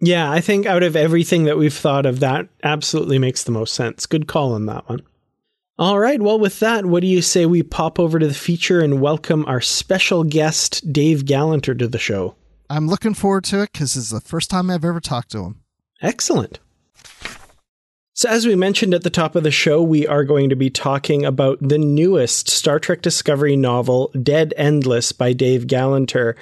Yeah, 0.00 0.30
I 0.30 0.40
think 0.40 0.66
out 0.66 0.82
of 0.82 0.94
everything 0.94 1.44
that 1.44 1.56
we've 1.56 1.74
thought 1.74 2.06
of, 2.06 2.20
that 2.20 2.48
absolutely 2.62 3.18
makes 3.18 3.44
the 3.44 3.52
most 3.52 3.74
sense. 3.74 4.06
Good 4.06 4.26
call 4.26 4.52
on 4.52 4.66
that 4.66 4.88
one. 4.88 5.02
All 5.78 5.98
right, 5.98 6.20
well, 6.20 6.38
with 6.38 6.60
that, 6.60 6.86
what 6.86 7.00
do 7.00 7.06
you 7.06 7.20
say 7.20 7.44
we 7.44 7.62
pop 7.62 8.00
over 8.00 8.18
to 8.18 8.26
the 8.26 8.34
feature 8.34 8.80
and 8.80 9.00
welcome 9.00 9.44
our 9.46 9.60
special 9.60 10.24
guest, 10.24 10.90
Dave 10.90 11.24
Galanter, 11.24 11.78
to 11.78 11.86
the 11.86 11.98
show? 11.98 12.34
I'm 12.70 12.88
looking 12.88 13.14
forward 13.14 13.44
to 13.44 13.62
it 13.62 13.72
because 13.72 13.96
it's 13.96 14.10
the 14.10 14.20
first 14.20 14.50
time 14.50 14.70
I've 14.70 14.84
ever 14.84 15.00
talked 15.00 15.32
to 15.32 15.44
him. 15.44 15.60
Excellent. 16.00 16.60
So, 18.14 18.30
as 18.30 18.46
we 18.46 18.56
mentioned 18.56 18.94
at 18.94 19.02
the 19.02 19.10
top 19.10 19.36
of 19.36 19.42
the 19.42 19.50
show, 19.50 19.82
we 19.82 20.06
are 20.06 20.24
going 20.24 20.48
to 20.48 20.56
be 20.56 20.70
talking 20.70 21.26
about 21.26 21.58
the 21.60 21.76
newest 21.76 22.48
Star 22.48 22.78
Trek 22.78 23.02
Discovery 23.02 23.56
novel, 23.56 24.10
Dead 24.22 24.54
Endless 24.56 25.12
by 25.12 25.34
Dave 25.34 25.66
Galanter. 25.66 26.34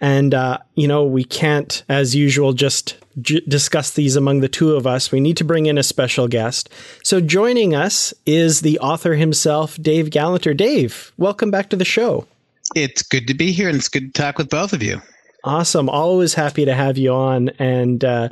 And, 0.00 0.32
uh, 0.32 0.58
you 0.74 0.86
know, 0.86 1.04
we 1.04 1.24
can't, 1.24 1.82
as 1.88 2.14
usual, 2.14 2.52
just 2.52 2.96
j- 3.20 3.42
discuss 3.48 3.90
these 3.92 4.14
among 4.16 4.40
the 4.40 4.48
two 4.48 4.76
of 4.76 4.86
us. 4.86 5.10
We 5.10 5.20
need 5.20 5.36
to 5.38 5.44
bring 5.44 5.66
in 5.66 5.76
a 5.76 5.82
special 5.82 6.28
guest. 6.28 6.68
So 7.02 7.20
joining 7.20 7.74
us 7.74 8.14
is 8.24 8.60
the 8.60 8.78
author 8.78 9.14
himself, 9.14 9.76
Dave 9.80 10.10
Galanter. 10.10 10.56
Dave, 10.56 11.12
welcome 11.16 11.50
back 11.50 11.70
to 11.70 11.76
the 11.76 11.84
show. 11.84 12.26
It's 12.74 13.02
good 13.02 13.26
to 13.26 13.34
be 13.34 13.52
here 13.52 13.68
and 13.68 13.78
it's 13.78 13.88
good 13.88 14.14
to 14.14 14.22
talk 14.22 14.38
with 14.38 14.50
both 14.50 14.72
of 14.72 14.82
you. 14.82 15.00
Awesome. 15.44 15.88
Always 15.88 16.34
happy 16.34 16.64
to 16.64 16.74
have 16.74 16.98
you 16.98 17.12
on. 17.12 17.50
And 17.58 18.04
uh, 18.04 18.28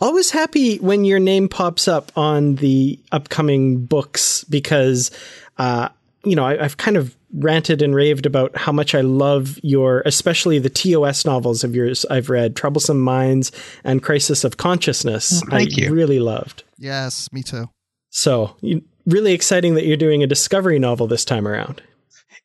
always 0.00 0.30
happy 0.30 0.78
when 0.78 1.04
your 1.04 1.18
name 1.18 1.48
pops 1.48 1.86
up 1.86 2.10
on 2.16 2.56
the 2.56 2.98
upcoming 3.12 3.84
books 3.84 4.44
because, 4.44 5.10
uh, 5.58 5.90
you 6.24 6.34
know, 6.34 6.44
I, 6.44 6.64
I've 6.64 6.76
kind 6.76 6.96
of 6.96 7.16
ranted 7.36 7.82
and 7.82 7.94
raved 7.94 8.26
about 8.26 8.56
how 8.56 8.72
much 8.72 8.94
I 8.94 9.02
love 9.02 9.58
your, 9.62 10.02
especially 10.06 10.58
the 10.58 10.70
TOS 10.70 11.24
novels 11.24 11.64
of 11.64 11.74
yours 11.74 12.04
I've 12.10 12.30
read, 12.30 12.56
Troublesome 12.56 13.00
Minds 13.00 13.52
and 13.84 14.02
Crisis 14.02 14.44
of 14.44 14.56
Consciousness. 14.56 15.42
Oh, 15.44 15.50
thank 15.50 15.78
I 15.78 15.82
you. 15.82 15.92
really 15.92 16.18
loved. 16.18 16.64
Yes, 16.78 17.28
me 17.32 17.42
too. 17.42 17.68
So, 18.10 18.56
you, 18.60 18.82
really 19.06 19.32
exciting 19.32 19.74
that 19.74 19.86
you're 19.86 19.96
doing 19.96 20.22
a 20.22 20.26
discovery 20.26 20.78
novel 20.78 21.06
this 21.06 21.24
time 21.24 21.46
around. 21.46 21.82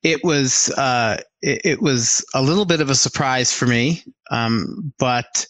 It 0.03 0.23
was 0.23 0.69
uh, 0.77 1.21
it, 1.41 1.61
it 1.63 1.81
was 1.81 2.25
a 2.33 2.41
little 2.41 2.65
bit 2.65 2.81
of 2.81 2.89
a 2.89 2.95
surprise 2.95 3.53
for 3.53 3.67
me, 3.67 4.03
um, 4.31 4.93
but 4.97 5.45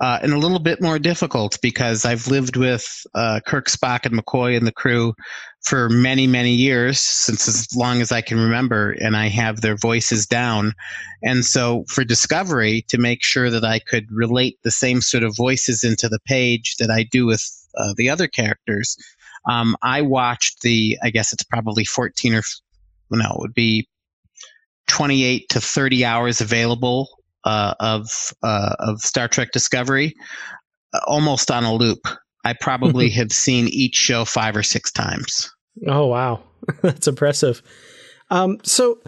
uh, 0.00 0.20
and 0.22 0.32
a 0.32 0.38
little 0.38 0.60
bit 0.60 0.80
more 0.80 0.98
difficult 0.98 1.58
because 1.60 2.04
I've 2.04 2.28
lived 2.28 2.56
with 2.56 3.04
uh, 3.14 3.40
Kirk, 3.44 3.66
Spock, 3.66 4.06
and 4.06 4.14
McCoy 4.14 4.56
and 4.56 4.66
the 4.66 4.72
crew 4.72 5.14
for 5.66 5.88
many 5.88 6.28
many 6.28 6.52
years 6.52 7.00
since 7.00 7.48
as 7.48 7.74
long 7.74 8.00
as 8.00 8.12
I 8.12 8.20
can 8.20 8.38
remember, 8.38 8.92
and 9.00 9.16
I 9.16 9.28
have 9.28 9.60
their 9.60 9.76
voices 9.76 10.24
down. 10.24 10.72
And 11.22 11.44
so 11.44 11.84
for 11.88 12.04
Discovery, 12.04 12.84
to 12.88 12.98
make 12.98 13.24
sure 13.24 13.50
that 13.50 13.64
I 13.64 13.80
could 13.80 14.06
relate 14.12 14.58
the 14.62 14.70
same 14.70 15.00
sort 15.00 15.24
of 15.24 15.36
voices 15.36 15.82
into 15.82 16.08
the 16.08 16.20
page 16.20 16.76
that 16.76 16.90
I 16.90 17.02
do 17.02 17.26
with 17.26 17.44
uh, 17.76 17.94
the 17.96 18.08
other 18.08 18.28
characters, 18.28 18.96
um, 19.50 19.76
I 19.82 20.02
watched 20.02 20.62
the 20.62 20.96
I 21.02 21.10
guess 21.10 21.32
it's 21.32 21.42
probably 21.42 21.84
fourteen 21.84 22.34
or 22.34 22.42
no, 23.10 23.30
it 23.30 23.40
would 23.40 23.54
be 23.54 23.88
28 24.88 25.48
to 25.48 25.60
30 25.60 26.04
hours 26.04 26.40
available 26.40 27.08
uh, 27.44 27.74
of 27.80 28.32
uh, 28.42 28.74
of 28.78 29.00
Star 29.00 29.28
Trek 29.28 29.52
Discovery, 29.52 30.14
uh, 30.92 31.00
almost 31.06 31.50
on 31.50 31.64
a 31.64 31.74
loop. 31.74 32.06
I 32.44 32.54
probably 32.60 33.10
have 33.18 33.32
seen 33.32 33.68
each 33.68 33.94
show 33.94 34.24
five 34.24 34.56
or 34.56 34.62
six 34.62 34.92
times. 34.92 35.52
Oh 35.86 36.06
wow, 36.06 36.42
that's 36.82 37.08
impressive. 37.08 37.62
Um, 38.30 38.58
so 38.62 38.98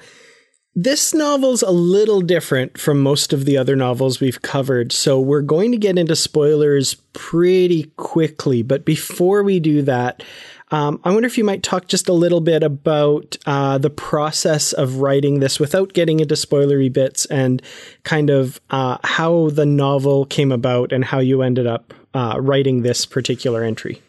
this 0.75 1.13
novel's 1.13 1.63
a 1.63 1.71
little 1.73 2.21
different 2.21 2.79
from 2.79 3.01
most 3.01 3.33
of 3.33 3.45
the 3.45 3.57
other 3.57 3.75
novels 3.75 4.21
we've 4.21 4.43
covered, 4.43 4.93
so 4.93 5.21
we're 5.21 5.43
going 5.43 5.73
to 5.73 5.79
get 5.79 5.99
into 5.99 6.15
spoilers 6.15 6.95
pretty 7.15 7.85
quickly. 7.97 8.63
But 8.63 8.85
before 8.85 9.43
we 9.43 9.59
do 9.59 9.83
that, 9.83 10.23
um, 10.71 11.01
I 11.03 11.11
wonder 11.11 11.27
if 11.27 11.39
you 11.39 11.45
might 11.45 11.63
talk 11.63 11.89
just 11.89 12.09
a 12.09 12.13
little 12.13 12.41
bit 12.41 12.63
about 12.63 13.37
uh, 13.47 13.79
the 13.79 13.91
process 13.91 14.73
of 14.73 14.97
writing 14.97 15.41
this 15.41 15.59
without 15.59 15.95
getting 15.95 16.21
into 16.21 16.35
spoilery 16.35 16.93
bits 16.93 17.25
and 17.27 17.63
kind 18.05 18.31
of 18.31 18.61
uh, 18.71 18.99
how 19.03 19.49
the 19.51 19.67
novel 19.67 20.27
came 20.27 20.53
about 20.53 20.93
and 20.93 21.05
how 21.05 21.19
you 21.21 21.43
ended 21.43 21.67
up 21.67 21.95
uh, 22.15 22.37
writing 22.41 22.83
this 22.83 23.07
particular 23.07 23.65
entry. 23.65 24.03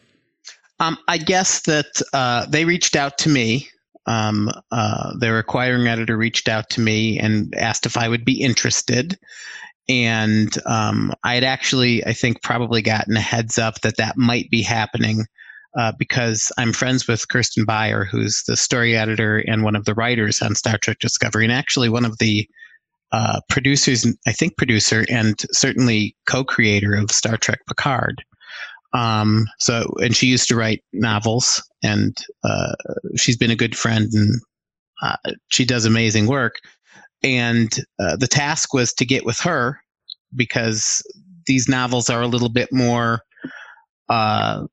Um, 0.80 0.98
I 1.08 1.18
guess 1.18 1.62
that 1.62 2.02
uh, 2.14 2.46
they 2.46 2.66
reached 2.66 2.96
out 2.96 3.18
to 3.20 3.30
me. 3.30 3.68
Um, 4.06 4.50
uh, 4.72 5.14
their 5.20 5.38
acquiring 5.38 5.88
editor 5.88 6.18
reached 6.18 6.48
out 6.48 6.70
to 6.72 6.82
me 6.82 7.20
and 7.20 7.54
asked 7.56 7.86
if 7.86 7.98
I 7.98 8.08
would 8.08 8.26
be 8.26 8.42
interested. 8.42 9.18
And 9.88 10.56
um, 10.66 11.14
I 11.24 11.36
had 11.36 11.44
actually, 11.44 12.06
I 12.06 12.14
think, 12.14 12.42
probably 12.42 12.82
gotten 12.82 13.18
a 13.18 13.22
heads 13.22 13.58
up 13.58 13.82
that 13.82 13.98
that 13.98 14.18
might 14.18 14.50
be 14.50 14.62
happening 14.62 15.26
uh, 15.78 15.92
because 15.98 16.52
I'm 16.58 16.74
friends 16.74 17.08
with 17.08 17.28
Kirsten 17.28 17.66
Beyer, 17.66 18.06
who's 18.06 18.44
the 18.48 18.58
story 18.58 18.96
editor 18.96 19.38
and 19.38 19.64
one 19.64 19.76
of 19.76 19.86
the 19.86 19.94
writers 19.94 20.42
on 20.42 20.56
Star 20.56 20.78
Trek 20.78 20.98
Discovery, 21.00 21.44
and 21.44 21.54
actually 21.54 21.90
one 21.90 22.06
of 22.06 22.18
the 22.20 22.48
uh, 23.12 23.42
producers, 23.50 24.06
I 24.28 24.32
think 24.32 24.58
producer, 24.58 25.06
and 25.10 25.40
certainly 25.52 26.16
co-creator 26.28 26.96
of 26.96 27.12
Star 27.12 27.38
Trek 27.38 27.60
Picard. 27.68 28.24
Um, 28.94 29.48
so, 29.60 29.94
and 30.02 30.16
she 30.16 30.28
used 30.28 30.48
to 30.50 30.56
write 30.56 30.84
novels, 30.94 31.64
and 31.84 32.18
uh, 32.44 32.74
she's 33.16 33.38
been 33.38 33.52
a 33.52 33.56
good 33.56 33.78
friend, 33.78 34.12
and 34.14 34.42
uh, 35.02 35.16
she 35.50 35.66
does 35.66 35.86
amazing 35.86 36.28
work. 36.28 36.56
And 37.22 37.72
uh, 38.00 38.16
the 38.16 38.28
task 38.28 38.74
was 38.74 38.94
to 38.94 39.06
get 39.06 39.26
with 39.26 39.40
her 39.40 39.80
because 40.36 41.04
these 41.46 41.68
novels 41.68 42.10
are 42.10 42.22
a 42.22 42.28
little 42.28 42.50
bit 42.50 42.70
more 42.72 43.22
uh, 44.10 44.66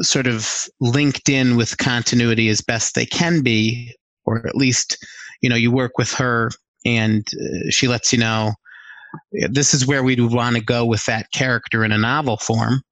sort 0.00 0.26
of 0.26 0.68
linked 0.80 1.28
in 1.28 1.56
with 1.56 1.78
continuity 1.78 2.48
as 2.48 2.60
best 2.60 2.94
they 2.94 3.06
can 3.06 3.42
be, 3.42 3.94
or 4.24 4.46
at 4.46 4.56
least, 4.56 4.98
you 5.40 5.48
know, 5.48 5.56
you 5.56 5.70
work 5.70 5.96
with 5.96 6.12
her 6.12 6.50
and 6.84 7.26
uh, 7.34 7.70
she 7.70 7.88
lets 7.88 8.12
you 8.12 8.18
know 8.18 8.52
this 9.50 9.74
is 9.74 9.86
where 9.86 10.02
we'd 10.02 10.20
want 10.20 10.56
to 10.56 10.62
go 10.62 10.84
with 10.86 11.04
that 11.06 11.30
character 11.32 11.84
in 11.84 11.92
a 11.92 11.98
novel 11.98 12.36
form. 12.36 12.82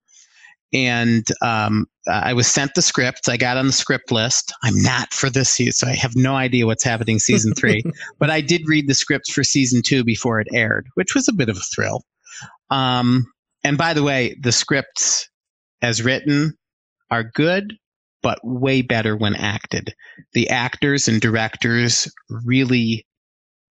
And 0.73 1.27
um, 1.43 1.87
I 2.09 2.33
was 2.33 2.47
sent 2.47 2.75
the 2.75 2.83
scripts. 2.83 3.29
I 3.29 3.37
got 3.37 3.57
on 3.57 3.67
the 3.67 3.73
script 3.73 4.13
list. 4.13 4.53
I'm 4.63 4.81
not 4.83 5.13
for 5.13 5.29
this 5.29 5.51
season, 5.51 5.73
so 5.73 5.87
I 5.89 5.97
have 5.97 6.15
no 6.15 6.37
idea 6.37 6.67
what's 6.67 6.85
happening 6.85 7.19
season 7.19 7.55
three. 7.55 7.83
but 8.19 8.31
I 8.31 8.41
did 8.41 8.63
read 8.67 8.89
the 8.89 8.95
scripts 8.95 9.33
for 9.33 9.43
season 9.43 9.83
two 9.83 10.05
before 10.05 10.41
it 10.41 10.49
aired, 10.53 10.87
which 10.95 11.15
was 11.15 11.29
a 11.29 11.33
bit 11.33 11.49
of 11.49 11.57
a 11.57 11.75
thrill. 11.75 12.05
Um, 12.71 13.27
and 13.65 13.77
by 13.77 13.95
the 13.95 14.03
way, 14.03 14.37
the 14.41 14.53
scripts 14.53 15.29
as 15.83 16.03
written 16.03 16.55
are 17.11 17.25
good, 17.25 17.75
but 18.23 18.39
way 18.45 18.83
better 18.83 19.17
when 19.17 19.35
acted. 19.35 19.95
The 20.33 20.49
actors 20.51 21.09
and 21.09 21.21
directors 21.21 22.11
really, 22.29 23.07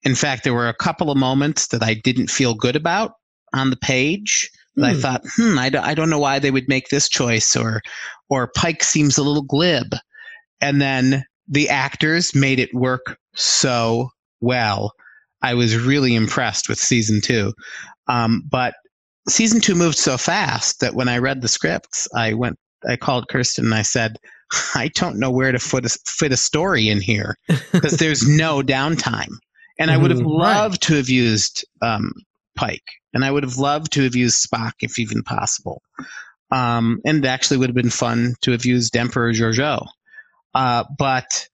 in 0.02 0.14
fact, 0.14 0.44
there 0.44 0.54
were 0.54 0.68
a 0.68 0.74
couple 0.74 1.10
of 1.10 1.16
moments 1.16 1.68
that 1.68 1.82
I 1.82 1.94
didn't 1.94 2.30
feel 2.30 2.54
good 2.54 2.76
about 2.76 3.12
on 3.54 3.70
the 3.70 3.76
page. 3.76 4.50
Hmm. 4.76 4.84
I 4.84 4.94
thought, 4.94 5.22
hmm, 5.36 5.58
I, 5.58 5.70
I 5.82 5.94
don't 5.94 6.10
know 6.10 6.18
why 6.18 6.38
they 6.38 6.50
would 6.50 6.68
make 6.68 6.88
this 6.88 7.08
choice, 7.08 7.56
or, 7.56 7.82
or 8.28 8.50
Pike 8.56 8.82
seems 8.82 9.18
a 9.18 9.22
little 9.22 9.42
glib. 9.42 9.94
And 10.60 10.80
then 10.80 11.24
the 11.48 11.68
actors 11.68 12.34
made 12.34 12.58
it 12.58 12.72
work 12.72 13.18
so 13.34 14.10
well. 14.40 14.92
I 15.42 15.54
was 15.54 15.76
really 15.76 16.14
impressed 16.14 16.68
with 16.68 16.78
season 16.78 17.20
two. 17.20 17.52
Um, 18.06 18.42
but 18.48 18.74
season 19.28 19.60
two 19.60 19.74
moved 19.74 19.98
so 19.98 20.16
fast 20.16 20.80
that 20.80 20.94
when 20.94 21.08
I 21.08 21.18
read 21.18 21.42
the 21.42 21.48
scripts, 21.48 22.08
I 22.14 22.34
went, 22.34 22.58
I 22.88 22.96
called 22.96 23.28
Kirsten 23.28 23.66
and 23.66 23.74
I 23.74 23.82
said, 23.82 24.16
I 24.74 24.88
don't 24.94 25.18
know 25.18 25.30
where 25.30 25.52
to 25.52 25.58
fit 25.58 25.86
a, 25.86 25.98
fit 26.06 26.32
a 26.32 26.36
story 26.36 26.88
in 26.88 27.00
here 27.00 27.36
because 27.72 27.98
there's 27.98 28.26
no 28.26 28.62
downtime. 28.62 29.32
And 29.78 29.90
I 29.90 29.96
would 29.96 30.10
have 30.10 30.20
loved 30.20 30.74
right. 30.74 30.80
to 30.82 30.94
have 30.94 31.08
used 31.08 31.64
um, 31.80 32.12
Pike, 32.56 32.88
and 33.12 33.24
I 33.24 33.30
would 33.30 33.42
have 33.42 33.56
loved 33.56 33.92
to 33.92 34.02
have 34.02 34.14
used 34.14 34.46
Spock 34.46 34.72
if 34.80 34.98
even 34.98 35.22
possible. 35.22 35.82
Um, 36.50 37.00
and 37.04 37.24
it 37.24 37.28
actually 37.28 37.56
would 37.58 37.70
have 37.70 37.76
been 37.76 37.90
fun 37.90 38.34
to 38.42 38.52
have 38.52 38.66
used 38.66 38.96
Emperor 38.96 39.32
Georgiou. 39.32 39.86
Uh, 40.54 40.84
but 40.98 41.48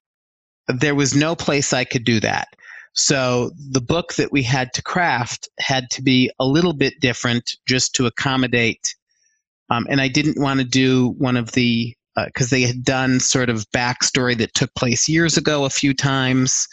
there 0.67 0.95
was 0.95 1.15
no 1.15 1.37
place 1.37 1.73
I 1.73 1.85
could 1.85 2.05
do 2.05 2.21
that. 2.21 2.49
So 2.95 3.53
the 3.57 3.81
book 3.81 4.15
that 4.15 4.33
we 4.33 4.43
had 4.43 4.73
to 4.75 4.83
craft 4.83 5.49
had 5.61 5.89
to 5.91 6.03
be 6.03 6.31
a 6.41 6.45
little 6.45 6.73
bit 6.73 6.95
different 7.01 7.57
just 7.67 7.95
to 7.95 8.07
accommodate. 8.07 8.97
Um, 9.71 9.87
and 9.89 10.01
I 10.01 10.09
didn't 10.09 10.41
want 10.41 10.59
to 10.59 10.65
do 10.65 11.15
one 11.19 11.37
of 11.37 11.53
the 11.53 11.95
because 12.27 12.53
uh, 12.53 12.57
they 12.57 12.63
had 12.63 12.83
done 12.83 13.21
sort 13.21 13.49
of 13.49 13.71
backstory 13.71 14.37
that 14.39 14.53
took 14.55 14.75
place 14.75 15.09
years 15.09 15.37
ago 15.37 15.65
a 15.65 15.71
few 15.71 15.95
times, 15.95 16.67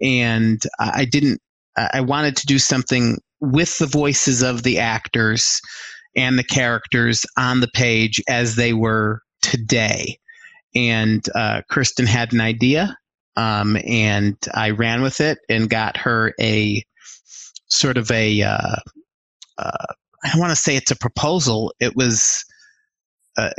and 0.00 0.62
I 0.78 1.04
didn't. 1.04 1.40
I 1.76 2.02
wanted 2.02 2.36
to 2.36 2.46
do 2.46 2.60
something 2.60 3.18
with 3.42 3.76
the 3.78 3.86
voices 3.86 4.42
of 4.42 4.62
the 4.62 4.78
actors 4.78 5.60
and 6.16 6.38
the 6.38 6.44
characters 6.44 7.26
on 7.36 7.60
the 7.60 7.68
page 7.74 8.22
as 8.28 8.54
they 8.56 8.72
were 8.72 9.20
today. 9.42 10.18
And 10.74 11.22
uh, 11.34 11.62
Kirsten 11.68 12.06
had 12.06 12.32
an 12.32 12.40
idea, 12.40 12.96
um, 13.36 13.76
and 13.84 14.36
I 14.54 14.70
ran 14.70 15.02
with 15.02 15.20
it 15.20 15.38
and 15.50 15.68
got 15.68 15.98
her 15.98 16.32
a 16.40 16.82
sort 17.68 17.98
of 17.98 18.10
a. 18.10 18.42
Uh, 18.42 18.76
uh, 19.58 19.86
I 20.24 20.30
don't 20.30 20.40
want 20.40 20.52
to 20.52 20.56
say 20.56 20.76
it's 20.76 20.92
a 20.92 20.96
proposal. 20.96 21.74
It 21.80 21.96
was 21.96 22.44
uh, 23.36 23.50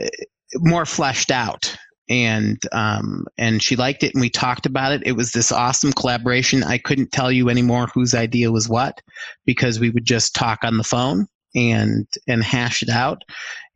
more 0.55 0.85
fleshed 0.85 1.29
out, 1.29 1.75
and 2.13 2.61
um, 2.71 3.25
and 3.39 3.61
she 3.61 3.75
liked 3.75 4.03
it, 4.03 4.13
and 4.13 4.21
we 4.21 4.29
talked 4.29 4.67
about 4.67 4.91
it. 4.91 5.01
It 5.03 5.13
was 5.13 5.31
this 5.31 5.51
awesome 5.51 5.91
collaboration. 5.91 6.63
I 6.63 6.77
couldn't 6.77 7.11
tell 7.11 7.31
you 7.31 7.49
anymore 7.49 7.87
whose 7.87 8.13
idea 8.13 8.51
was 8.51 8.69
what 8.69 9.01
because 9.45 9.79
we 9.79 9.89
would 9.89 10.05
just 10.05 10.35
talk 10.35 10.59
on 10.63 10.77
the 10.77 10.83
phone 10.83 11.25
and 11.55 12.07
and 12.27 12.43
hash 12.43 12.83
it 12.83 12.89
out. 12.89 13.23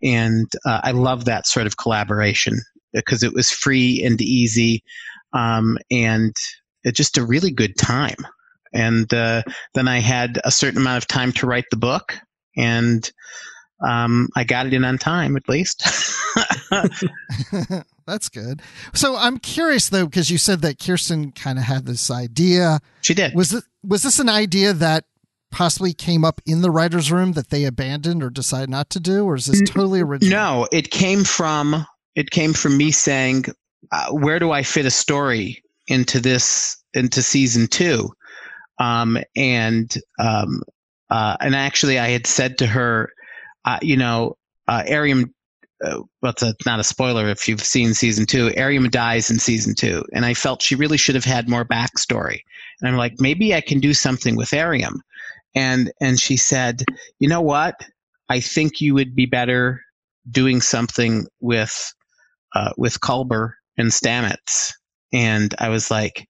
And 0.04 0.45
uh, 0.65 0.82
I 0.84 0.91
love 0.91 1.26
that 1.26 1.47
sort 1.47 1.65
of 1.65 1.78
collaboration 1.78 2.60
because 2.93 3.23
it 3.23 3.34
was 3.34 3.50
free 3.50 4.04
and 4.04 4.21
easy 4.21 4.84
um, 5.34 5.80
and 5.89 6.36
just 6.93 7.17
a 7.17 7.26
really 7.26 7.52
good 7.52 7.76
time. 7.76 8.17
And 8.71 9.12
uh, 9.12 9.41
then 9.73 9.88
I 9.88 10.00
had 10.00 10.39
a 10.43 10.52
certain 10.52 10.80
amount 10.80 11.04
of 11.04 11.08
time 11.08 11.32
to 11.34 11.47
write 11.47 11.65
the 11.71 11.78
book, 11.78 12.15
and 12.56 13.10
um, 13.84 14.28
I 14.36 14.43
got 14.43 14.67
it 14.67 14.76
in 14.76 14.86
on 14.86 15.00
time 15.00 15.38
at 15.38 15.50
least. 15.50 15.82
That's 18.06 18.30
good. 18.30 18.62
So 18.93 19.15
I'm 19.15 19.38
curious 19.39 19.89
though, 19.89 20.06
because 20.06 20.30
you 20.30 20.38
said 20.38 20.62
that 20.62 20.80
Kirsten 20.80 21.32
kind 21.32 21.58
of 21.58 21.65
had 21.65 21.86
this 21.86 22.10
idea. 22.10 22.80
She 23.02 23.13
did. 23.13 23.34
Was 23.36 23.54
it 23.54 23.63
was 23.84 24.04
this 24.04 24.19
an 24.19 24.30
idea 24.30 24.73
that 24.73 25.06
possibly 25.52 25.93
came 25.93 26.26
up 26.26 26.41
in 26.45 26.62
the 26.62 26.71
writers' 26.71 27.12
room 27.12 27.34
that 27.34 27.50
they 27.50 27.65
abandoned 27.65 28.21
or 28.21 28.30
decided 28.30 28.69
not 28.69 28.89
to 28.91 29.00
do, 29.00 29.26
or 29.26 29.36
is 29.36 29.45
this 29.45 29.62
totally 29.69 30.02
original? 30.02 30.38
No, 30.38 30.67
it 30.71 30.91
came 30.91 31.23
from 31.23 31.86
it 32.15 32.32
came 32.32 32.54
from 32.54 32.78
me 32.78 32.91
saying, 32.91 33.45
uh, 33.91 34.10
where 34.12 34.39
do 34.39 34.52
I 34.52 34.63
fit 34.63 34.86
a 34.86 34.91
story 34.91 35.63
into 35.88 36.19
this 36.19 36.78
into 36.93 37.21
season 37.21 37.67
two? 37.67 38.10
Um, 38.80 39.17
and 39.36 39.93
um, 40.19 40.62
uh, 41.10 41.38
and 41.39 41.56
actually, 41.56 42.00
I 42.00 42.10
had 42.10 42.28
said 42.28 42.58
to 42.60 42.67
her, 42.67 43.12
uh, 43.65 43.80
you 43.82 43.97
know, 43.97 44.38
uh, 44.67 44.84
Airiam. 44.88 45.34
Uh, 45.83 46.01
well, 46.21 46.33
it's 46.41 46.65
not 46.65 46.79
a 46.79 46.83
spoiler 46.83 47.27
if 47.27 47.47
you've 47.47 47.63
seen 47.63 47.93
season 47.93 48.25
two. 48.25 48.49
Airiam 48.57 48.89
dies 48.89 49.29
in 49.29 49.39
season 49.39 49.75
two, 49.75 50.03
and 50.13 50.25
I 50.25 50.33
felt 50.33 50.61
she 50.61 50.75
really 50.75 50.97
should 50.97 51.15
have 51.15 51.25
had 51.25 51.49
more 51.49 51.65
backstory. 51.65 52.39
And 52.79 52.89
I'm 52.89 52.97
like, 52.97 53.13
maybe 53.19 53.53
I 53.53 53.61
can 53.61 53.79
do 53.79 53.93
something 53.93 54.35
with 54.35 54.53
Airiam. 54.53 55.01
And 55.55 55.91
and 56.01 56.19
she 56.19 56.37
said, 56.37 56.83
you 57.19 57.29
know 57.29 57.41
what? 57.41 57.75
I 58.29 58.39
think 58.39 58.81
you 58.81 58.93
would 58.93 59.15
be 59.15 59.25
better 59.25 59.81
doing 60.29 60.61
something 60.61 61.25
with 61.39 61.93
uh, 62.55 62.71
with 62.77 62.99
Culber 63.01 63.53
and 63.77 63.91
Stamets. 63.91 64.73
And 65.13 65.53
I 65.59 65.69
was 65.69 65.89
like, 65.89 66.27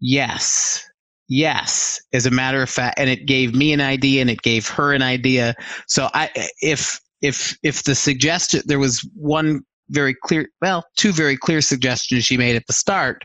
yes, 0.00 0.84
yes. 1.28 2.00
As 2.12 2.26
a 2.26 2.30
matter 2.30 2.62
of 2.62 2.68
fact, 2.68 2.98
and 2.98 3.08
it 3.08 3.26
gave 3.26 3.54
me 3.54 3.72
an 3.72 3.80
idea 3.80 4.20
and 4.20 4.30
it 4.30 4.42
gave 4.42 4.68
her 4.68 4.92
an 4.92 5.02
idea. 5.02 5.54
So 5.86 6.10
I, 6.12 6.30
if, 6.60 7.00
if, 7.22 7.56
if 7.62 7.84
the 7.84 7.94
suggestion, 7.94 8.62
there 8.66 8.78
was 8.78 9.08
one 9.14 9.62
very 9.88 10.14
clear, 10.14 10.48
well, 10.60 10.84
two 10.96 11.12
very 11.12 11.36
clear 11.36 11.60
suggestions 11.60 12.24
she 12.24 12.36
made 12.36 12.56
at 12.56 12.66
the 12.66 12.72
start, 12.72 13.24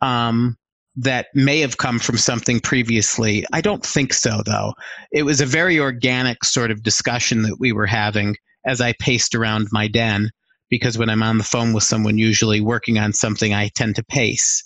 um, 0.00 0.56
that 0.96 1.26
may 1.34 1.60
have 1.60 1.76
come 1.76 1.98
from 1.98 2.18
something 2.18 2.58
previously. 2.60 3.44
I 3.52 3.60
don't 3.60 3.84
think 3.84 4.12
so, 4.12 4.42
though. 4.44 4.74
It 5.12 5.22
was 5.22 5.40
a 5.40 5.46
very 5.46 5.78
organic 5.78 6.44
sort 6.44 6.70
of 6.70 6.82
discussion 6.82 7.42
that 7.42 7.58
we 7.60 7.72
were 7.72 7.86
having 7.86 8.36
as 8.66 8.80
I 8.80 8.94
paced 8.98 9.34
around 9.34 9.68
my 9.70 9.86
den 9.86 10.30
because 10.70 10.98
when 10.98 11.08
I'm 11.08 11.22
on 11.22 11.38
the 11.38 11.44
phone 11.44 11.72
with 11.72 11.84
someone, 11.84 12.18
usually 12.18 12.60
working 12.60 12.98
on 12.98 13.12
something, 13.12 13.54
I 13.54 13.68
tend 13.74 13.96
to 13.96 14.04
pace. 14.04 14.62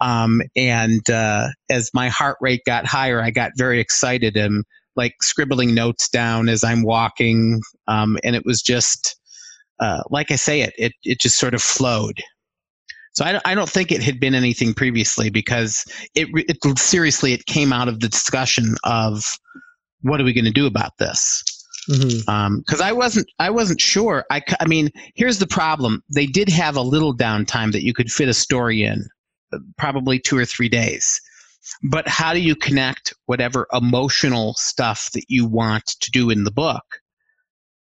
Um, 0.00 0.42
and 0.56 1.08
uh, 1.08 1.48
as 1.70 1.90
my 1.94 2.08
heart 2.08 2.36
rate 2.40 2.62
got 2.66 2.86
higher, 2.86 3.22
I 3.22 3.30
got 3.30 3.52
very 3.56 3.78
excited 3.80 4.36
and 4.36 4.64
like 4.96 5.14
scribbling 5.22 5.74
notes 5.74 6.08
down 6.08 6.48
as 6.48 6.64
I'm 6.64 6.82
walking. 6.82 7.60
Um, 7.88 8.18
and 8.24 8.34
it 8.34 8.44
was 8.44 8.62
just, 8.62 9.16
uh, 9.80 10.02
like 10.10 10.30
I 10.30 10.36
say, 10.36 10.62
it, 10.62 10.74
it, 10.78 10.92
it 11.02 11.20
just 11.20 11.38
sort 11.38 11.54
of 11.54 11.62
flowed. 11.62 12.22
So 13.12 13.24
I, 13.24 13.40
I 13.44 13.54
don't 13.54 13.70
think 13.70 13.92
it 13.92 14.02
had 14.02 14.20
been 14.20 14.34
anything 14.34 14.74
previously 14.74 15.30
because 15.30 15.84
it, 16.14 16.28
it 16.34 16.78
seriously, 16.78 17.32
it 17.32 17.46
came 17.46 17.72
out 17.72 17.88
of 17.88 18.00
the 18.00 18.08
discussion 18.08 18.76
of 18.84 19.24
what 20.02 20.20
are 20.20 20.24
we 20.24 20.34
going 20.34 20.44
to 20.44 20.50
do 20.50 20.66
about 20.66 20.98
this? 20.98 21.42
because 21.86 22.24
mm-hmm. 22.24 22.30
um, 22.30 22.64
I 22.82 22.92
wasn't 22.92 23.28
I 23.38 23.50
wasn't 23.50 23.80
sure. 23.80 24.24
I, 24.30 24.42
I 24.60 24.66
mean, 24.66 24.90
here's 25.14 25.38
the 25.38 25.46
problem: 25.46 26.02
they 26.12 26.26
did 26.26 26.48
have 26.48 26.76
a 26.76 26.82
little 26.82 27.16
downtime 27.16 27.72
that 27.72 27.84
you 27.84 27.94
could 27.94 28.10
fit 28.10 28.28
a 28.28 28.34
story 28.34 28.82
in, 28.82 29.06
probably 29.78 30.18
two 30.18 30.36
or 30.36 30.44
three 30.44 30.68
days. 30.68 31.20
But 31.82 32.08
how 32.08 32.32
do 32.32 32.40
you 32.40 32.56
connect 32.56 33.14
whatever 33.26 33.66
emotional 33.72 34.54
stuff 34.54 35.10
that 35.12 35.24
you 35.28 35.46
want 35.46 35.86
to 36.00 36.10
do 36.10 36.30
in 36.30 36.44
the 36.44 36.50
book 36.50 36.84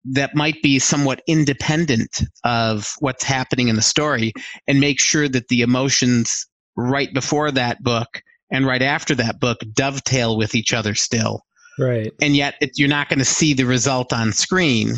that 0.04 0.34
might 0.34 0.60
be 0.62 0.78
somewhat 0.78 1.22
independent 1.26 2.22
of 2.44 2.94
what's 2.98 3.24
happening 3.24 3.68
in 3.68 3.76
the 3.76 3.82
story 3.82 4.32
and 4.66 4.80
make 4.80 5.00
sure 5.00 5.28
that 5.28 5.48
the 5.48 5.62
emotions 5.62 6.46
right 6.76 7.12
before 7.14 7.50
that 7.50 7.82
book 7.82 8.22
and 8.50 8.66
right 8.66 8.82
after 8.82 9.14
that 9.14 9.40
book 9.40 9.60
dovetail 9.72 10.36
with 10.36 10.54
each 10.54 10.74
other 10.74 10.94
still. 10.94 11.42
Right. 11.78 12.12
And 12.20 12.36
yet 12.36 12.56
it, 12.60 12.72
you're 12.76 12.88
not 12.88 13.08
going 13.08 13.20
to 13.20 13.24
see 13.24 13.54
the 13.54 13.64
result 13.64 14.12
on 14.12 14.32
screen. 14.32 14.96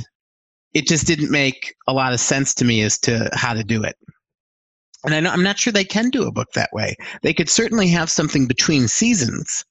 It 0.72 0.88
just 0.88 1.06
didn't 1.06 1.30
make 1.30 1.74
a 1.86 1.92
lot 1.92 2.12
of 2.12 2.20
sense 2.20 2.54
to 2.54 2.64
me 2.64 2.82
as 2.82 2.98
to 3.00 3.30
how 3.32 3.54
to 3.54 3.62
do 3.62 3.84
it. 3.84 3.96
And 5.04 5.14
I 5.14 5.20
know, 5.20 5.30
I'm 5.30 5.42
not 5.42 5.58
sure 5.58 5.72
they 5.72 5.84
can 5.84 6.10
do 6.10 6.26
a 6.26 6.32
book 6.32 6.48
that 6.54 6.70
way. 6.72 6.96
They 7.22 7.34
could 7.34 7.48
certainly 7.50 7.88
have 7.88 8.10
something 8.10 8.46
between 8.46 8.88
seasons. 8.88 9.64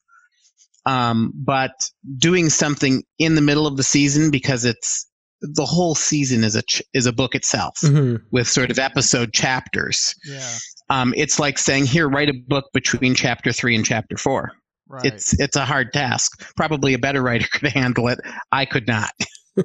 Um, 0.86 1.32
but 1.36 1.72
doing 2.18 2.50
something 2.50 3.04
in 3.18 3.36
the 3.36 3.42
middle 3.42 3.66
of 3.66 3.78
the 3.78 3.84
season 3.84 4.32
because 4.32 4.66
it's 4.66 5.08
the 5.42 5.66
whole 5.66 5.96
season 5.96 6.44
is 6.44 6.56
a 6.56 6.62
ch- 6.62 6.82
is 6.94 7.06
a 7.06 7.14
book 7.14 7.36
itself 7.36 7.76
Mhm. 7.82 8.20
with 8.32 8.48
sort 8.50 8.70
of 8.72 8.80
episode 8.80 9.34
chapters. 9.34 10.14
Yeah. 10.26 10.56
Um, 10.90 11.14
it's 11.18 11.40
like 11.40 11.58
saying, 11.58 11.86
"Here, 11.86 12.08
write 12.10 12.30
a 12.30 12.34
book 12.48 12.66
between 12.74 13.16
chapter 13.16 13.52
three 13.54 13.76
and 13.76 13.86
chapter 13.86 14.18
four. 14.18 14.52
Right. 14.90 15.06
It's 15.06 15.38
it's 15.40 15.56
a 15.56 15.66
hard 15.66 15.94
task. 15.94 16.46
Probably 16.58 16.94
a 16.94 17.00
better 17.00 17.22
writer 17.22 17.48
could 17.52 17.70
handle 17.72 18.10
it. 18.10 18.20
I 18.52 18.66
could 18.66 18.88
not. 18.88 19.12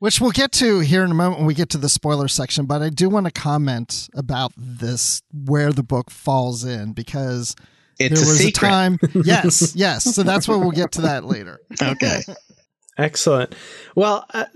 Which 0.00 0.20
we'll 0.20 0.30
get 0.30 0.50
to 0.52 0.80
here 0.80 1.04
in 1.04 1.10
a 1.10 1.14
moment 1.14 1.38
when 1.38 1.46
we 1.46 1.54
get 1.54 1.68
to 1.70 1.78
the 1.78 1.88
spoiler 1.90 2.26
section, 2.26 2.64
but 2.66 2.80
I 2.82 2.88
do 2.88 3.08
want 3.10 3.26
to 3.26 3.30
comment 3.32 4.08
about 4.14 4.52
this 4.56 5.20
where 5.32 5.72
the 5.72 5.82
book 5.82 6.10
falls 6.10 6.64
in 6.64 6.94
because 6.94 7.54
It's 7.98 8.14
there 8.14 8.24
a 8.24 8.26
was 8.30 8.38
secret. 8.38 8.66
a 8.66 8.70
time. 8.70 8.98
Yes, 9.24 9.76
yes. 9.76 10.14
So 10.14 10.22
that's 10.22 10.48
where 10.48 10.58
we'll 10.58 10.70
get 10.70 10.92
to 10.92 11.02
that 11.02 11.24
later. 11.26 11.60
Okay. 11.82 12.22
Excellent. 12.96 13.54
Well, 13.94 14.24
uh, 14.32 14.46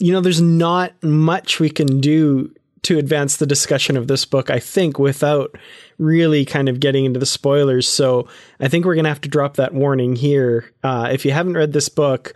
you 0.00 0.12
know, 0.12 0.20
there's 0.22 0.40
not 0.40 0.92
much 1.02 1.60
we 1.60 1.68
can 1.70 2.00
do 2.00 2.52
to 2.82 2.98
advance 2.98 3.36
the 3.36 3.46
discussion 3.46 3.96
of 3.98 4.06
this 4.08 4.24
book, 4.24 4.48
I 4.48 4.58
think, 4.60 4.98
without 4.98 5.56
really 5.98 6.44
kind 6.46 6.68
of 6.70 6.80
getting 6.80 7.04
into 7.04 7.18
the 7.20 7.26
spoilers. 7.26 7.86
So 7.88 8.28
I 8.60 8.68
think 8.68 8.84
we're 8.86 8.94
going 8.94 9.04
to 9.04 9.10
have 9.10 9.20
to 9.22 9.28
drop 9.28 9.56
that 9.56 9.74
warning 9.74 10.16
here. 10.16 10.72
Uh, 10.82 11.08
if 11.12 11.24
you 11.24 11.32
haven't 11.32 11.54
read 11.54 11.72
this 11.74 11.88
book, 11.88 12.34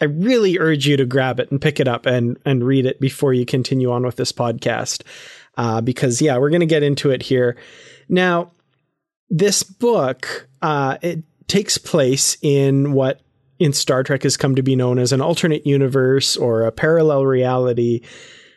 I 0.00 0.06
really 0.06 0.58
urge 0.58 0.86
you 0.86 0.96
to 0.96 1.06
grab 1.06 1.40
it 1.40 1.50
and 1.50 1.60
pick 1.60 1.80
it 1.80 1.88
up 1.88 2.06
and, 2.06 2.38
and 2.44 2.64
read 2.64 2.86
it 2.86 3.00
before 3.00 3.32
you 3.32 3.46
continue 3.46 3.90
on 3.92 4.04
with 4.04 4.16
this 4.16 4.32
podcast. 4.32 5.02
Uh, 5.56 5.80
because, 5.80 6.20
yeah, 6.20 6.36
we're 6.36 6.50
going 6.50 6.60
to 6.60 6.66
get 6.66 6.82
into 6.82 7.10
it 7.10 7.22
here. 7.22 7.56
Now, 8.08 8.50
this 9.30 9.62
book, 9.62 10.48
uh, 10.62 10.98
it 11.00 11.22
takes 11.46 11.78
place 11.78 12.36
in 12.42 12.92
what 12.92 13.20
in 13.58 13.72
Star 13.72 14.02
Trek 14.02 14.24
has 14.24 14.36
come 14.36 14.56
to 14.56 14.62
be 14.62 14.74
known 14.74 14.98
as 14.98 15.12
an 15.12 15.20
alternate 15.20 15.66
universe 15.66 16.36
or 16.36 16.62
a 16.62 16.72
parallel 16.72 17.24
reality. 17.24 18.00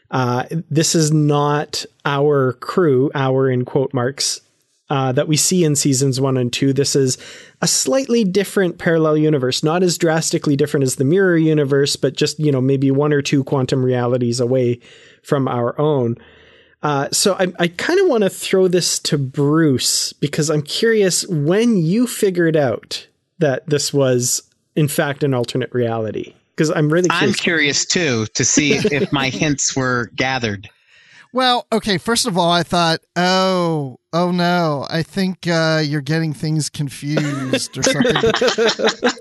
Uh, 0.10 0.46
this 0.70 0.96
is 0.96 1.12
not 1.12 1.86
our 2.04 2.54
crew, 2.54 3.12
our 3.14 3.50
in 3.50 3.64
quote 3.64 3.94
marks, 3.94 4.42
uh, 4.90 5.12
that 5.12 5.28
we 5.28 5.36
see 5.36 5.64
in 5.64 5.76
seasons 5.76 6.22
one 6.22 6.38
and 6.38 6.52
two. 6.52 6.74
This 6.74 6.96
is 6.96 7.18
a 7.62 7.68
slightly 7.68 8.24
different 8.24 8.78
parallel 8.78 9.18
universe, 9.18 9.64
not 9.64 9.84
as 9.84 9.98
drastically 9.98 10.56
different 10.56 10.84
as 10.84 10.96
the 10.96 11.04
mirror 11.04 11.38
universe, 11.38 11.96
but 11.96 12.16
just, 12.16 12.40
you 12.40 12.52
know, 12.52 12.62
maybe 12.62 12.92
one 12.92 13.14
or 13.14 13.22
two 13.22 13.44
quantum 13.44 13.84
realities 13.84 14.40
away 14.40 14.80
from 15.24 15.48
our 15.48 15.80
own. 15.80 16.16
Uh, 16.84 17.10
so 17.12 17.34
I, 17.34 17.48
I 17.60 17.68
kind 17.68 18.00
of 18.00 18.08
want 18.08 18.24
to 18.24 18.30
throw 18.30 18.68
this 18.68 19.00
to 19.00 19.18
Bruce 19.18 20.14
because 20.14 20.50
I'm 20.50 20.62
curious 20.62 21.26
when 21.28 21.78
you 21.78 22.08
figured 22.08 22.56
out 22.56 23.08
that 23.40 23.68
this 23.68 23.94
was 23.94 24.44
in 24.76 24.88
fact 24.88 25.24
an 25.24 25.34
alternate 25.34 25.74
reality. 25.74 26.34
Because 26.56 26.72
I'm 26.72 26.90
really 26.90 27.10
I'm 27.12 27.34
curious. 27.34 27.86
curious 27.86 27.86
too 27.86 28.26
to 28.34 28.44
see 28.44 28.74
if 28.74 29.12
my 29.12 29.30
hints 29.34 29.76
were 29.76 30.12
gathered. 30.16 30.70
Well, 31.38 31.68
okay. 31.72 32.00
First 32.00 32.26
of 32.26 32.36
all, 32.36 32.50
I 32.50 32.64
thought, 32.64 33.02
oh, 33.16 34.00
oh 34.12 34.32
no, 34.32 34.88
I 34.90 35.04
think 35.04 35.46
uh, 35.46 35.84
you're 35.86 36.02
getting 36.02 36.34
things 36.34 36.68
confused 36.68 37.78
or 37.78 37.84
something. 37.84 39.12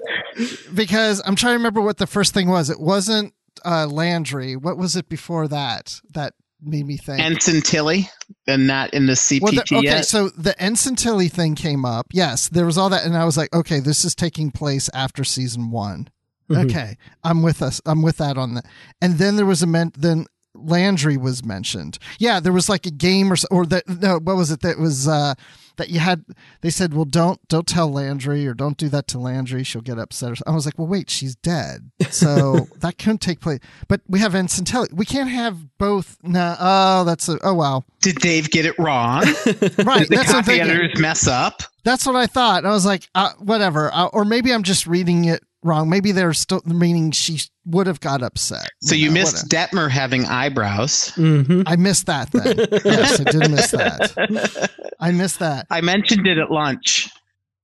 because 0.75 1.21
I'm 1.27 1.37
trying 1.37 1.53
to 1.53 1.59
remember 1.59 1.83
what 1.83 1.99
the 1.99 2.07
first 2.07 2.33
thing 2.33 2.49
was. 2.49 2.71
It 2.71 2.81
wasn't 2.81 3.35
uh, 3.67 3.87
Landry. 3.89 4.57
What 4.57 4.79
was 4.79 4.97
it 4.97 5.11
before 5.11 5.47
that? 5.49 6.01
That 6.15 6.33
made 6.63 6.87
me 6.87 6.97
think. 6.97 7.21
Ensign 7.21 7.61
Tilly, 7.61 8.09
and 8.47 8.67
not 8.67 8.95
in 8.95 9.05
the 9.05 9.13
CPT 9.13 9.43
Well, 9.43 9.53
the, 9.53 9.61
okay, 9.77 9.81
yet. 9.83 10.07
so 10.07 10.31
the 10.31 10.59
Ensign 10.59 10.97
Tilly 10.97 11.29
thing 11.29 11.55
came 11.55 11.85
up. 11.85 12.07
Yes, 12.13 12.49
there 12.49 12.65
was 12.65 12.79
all 12.79 12.89
that, 12.89 13.05
and 13.05 13.15
I 13.15 13.27
was 13.27 13.37
like, 13.37 13.55
okay, 13.55 13.79
this 13.81 14.07
is 14.07 14.15
taking 14.15 14.51
place 14.51 14.89
after 14.95 15.23
season 15.23 15.71
one. 15.71 16.09
Mhm. 16.49 16.65
Okay, 16.65 16.97
I'm 17.23 17.43
with 17.43 17.61
us. 17.61 17.83
I'm 17.85 18.01
with 18.01 18.17
that 18.17 18.39
on 18.39 18.55
that. 18.55 18.65
And 19.03 19.19
then 19.19 19.37
there 19.37 19.45
was 19.45 19.63
a 19.63 19.67
men- 19.67 19.93
then 19.99 20.25
Landry 20.59 21.17
was 21.17 21.45
mentioned. 21.45 21.99
Yeah, 22.19 22.41
there 22.41 22.53
was 22.53 22.69
like 22.69 22.87
a 22.87 22.91
game 22.91 23.31
or 23.31 23.35
s- 23.35 23.45
or 23.51 23.67
that 23.67 23.89
no, 23.89 24.19
what 24.19 24.37
was 24.37 24.51
it 24.51 24.61
that 24.63 24.79
was 24.79 25.07
uh 25.09 25.35
that 25.77 25.91
you 25.91 25.99
had 25.99 26.25
they 26.63 26.71
said, 26.71 26.95
"Well, 26.95 27.05
don't 27.05 27.39
don't 27.49 27.67
tell 27.67 27.93
Landry 27.93 28.47
or 28.47 28.55
don't 28.55 28.79
do 28.79 28.89
that 28.89 29.07
to 29.09 29.19
Landry, 29.19 29.63
she'll 29.63 29.83
get 29.83 29.99
upset." 29.99 30.31
Or, 30.31 30.33
s- 30.33 30.43
I 30.47 30.53
was 30.53 30.65
like, 30.65 30.79
"Well, 30.79 30.87
wait, 30.89 31.11
she's 31.11 31.37
dead." 31.37 31.91
So 32.11 32.67
that 32.81 32.97
couldn't 32.99 33.21
take 33.21 33.41
place. 33.41 33.61
But 33.87 34.01
we 34.09 34.19
have 34.21 34.35
Ensign 34.35 34.65
Tilly. 34.65 34.89
We 34.93 35.05
can't 35.05 35.29
have 35.29 35.77
both. 35.77 36.17
No. 36.23 36.57
Oh, 36.59 37.05
that's 37.05 37.29
a 37.29 37.39
Oh, 37.43 37.53
wow. 37.55 37.85
Did 38.01 38.17
Dave 38.21 38.51
get 38.51 38.65
it 38.65 38.79
wrong? 38.79 39.23
Right. 39.85 40.01
Did 40.01 40.09
the 40.11 40.17
that's 40.17 40.29
what 40.29 40.37
I'm 40.37 40.45
copy 40.45 40.61
editors 40.61 40.99
mess 40.99 41.27
up? 41.27 41.63
That's 41.85 42.07
what 42.07 42.17
I 42.17 42.27
thought. 42.27 42.65
I 42.65 42.71
was 42.71 42.87
like, 42.87 43.09
uh, 43.15 43.33
whatever. 43.39 43.93
Uh, 43.95 44.07
or 44.07 44.25
maybe 44.25 44.53
I'm 44.53 44.63
just 44.63 44.87
reading 44.87 45.27
it 45.27 45.43
wrong. 45.67 45.91
Maybe 45.91 46.13
they're 46.13 46.33
still 46.33 46.63
meaning 46.65 47.11
she 47.11 47.41
would 47.65 47.87
have 47.87 48.01
got 48.01 48.23
upset. 48.23 48.69
So 48.81 48.95
you 48.95 49.09
know, 49.09 49.15
missed 49.15 49.49
Detmer 49.49 49.91
having 49.91 50.25
eyebrows. 50.25 51.13
Mhm. 51.17 51.65
I 51.67 51.77
missed 51.77 52.07
that 52.07 52.31
then. 52.33 52.57
yes, 52.85 53.21
I 53.21 53.25
did 53.25 53.51
miss 53.51 53.71
that. 53.73 54.71
I 55.01 55.11
missed 55.11 55.41
that. 55.41 55.67
I 55.71 55.81
mentioned 55.81 56.27
it 56.27 56.39
at 56.39 56.51
lunch. 56.51 57.09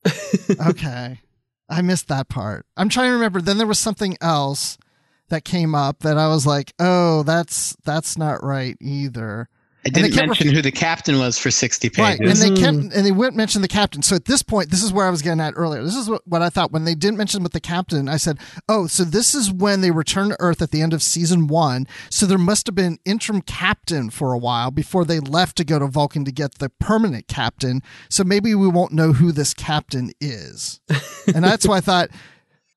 Okay. 0.66 1.20
I 1.68 1.80
missed 1.80 2.09
that 2.09 2.28
part. 2.28 2.66
I'm 2.76 2.88
trying 2.88 3.09
to 3.09 3.14
remember. 3.14 3.40
Then 3.40 3.57
there 3.59 3.66
was 3.66 3.78
something 3.78 4.16
else 4.20 4.76
that 5.28 5.44
came 5.44 5.74
up 5.74 6.00
that 6.00 6.18
I 6.18 6.28
was 6.28 6.44
like, 6.46 6.72
oh, 6.78 7.22
that's 7.22 7.76
that's 7.84 8.18
not 8.18 8.42
right 8.44 8.76
either. 8.80 9.48
I 9.85 9.89
didn't 9.89 10.12
kept 10.12 10.28
mention 10.28 10.49
who 10.49 10.62
the 10.62 10.70
captain 10.70 11.18
was 11.18 11.39
for 11.39 11.51
60 11.51 11.91
pages. 11.91 11.99
Right, 11.99 12.20
and 12.20 12.37
they 12.37 12.61
kept 12.61 12.76
hmm. 12.76 12.89
and 12.95 13.05
they 13.05 13.11
wouldn't 13.11 13.37
mention 13.37 13.62
the 13.62 13.68
captain. 13.68 14.03
So 14.03 14.14
at 14.14 14.26
this 14.26 14.43
point, 14.43 14.70
this 14.70 14.83
is 14.83 14.93
where 14.93 15.07
I 15.07 15.11
was 15.11 15.22
getting 15.22 15.41
at 15.41 15.55
earlier. 15.57 15.83
This 15.83 15.97
is 15.97 16.09
what, 16.09 16.26
what 16.26 16.41
I 16.41 16.51
thought 16.51 16.70
when 16.70 16.85
they 16.85 16.95
didn't 16.95 17.18
mention 17.18 17.43
with 17.43 17.53
the 17.53 17.61
captain. 17.61 18.09
I 18.09 18.16
said, 18.16 18.39
"Oh, 18.68 18.87
so 18.87 19.03
this 19.03 19.35
is 19.35 19.51
when 19.51 19.80
they 19.80 19.91
returned 19.91 20.30
to 20.30 20.37
Earth 20.41 20.62
at 20.62 20.70
the 20.70 20.83
end 20.83 20.93
of 20.93 21.03
season 21.03 21.49
one. 21.49 21.89
So 22.11 22.26
there 22.26 22.39
must 22.39 22.66
have 22.66 22.76
been 22.76 22.99
interim 23.05 23.43
captain 23.43 24.11
for 24.11 24.33
a 24.33 24.39
while 24.39 24.70
before 24.70 25.05
they 25.05 25.18
left 25.18 25.57
to 25.57 25.64
go 25.64 25.80
to 25.80 25.89
Vulcan 25.89 26.24
to 26.26 26.33
get 26.33 26.57
the 26.57 26.68
permanent 26.68 27.26
captain. 27.26 27.83
So 28.09 28.22
maybe 28.22 28.55
we 28.55 28.68
won't 28.68 28.93
know 28.93 29.12
who 29.12 29.33
this 29.33 29.53
captain 29.53 30.12
is." 30.20 30.80
and 31.35 31.45
that's 31.45 31.66
why 31.66 31.78
I 31.78 31.80
thought. 31.80 32.11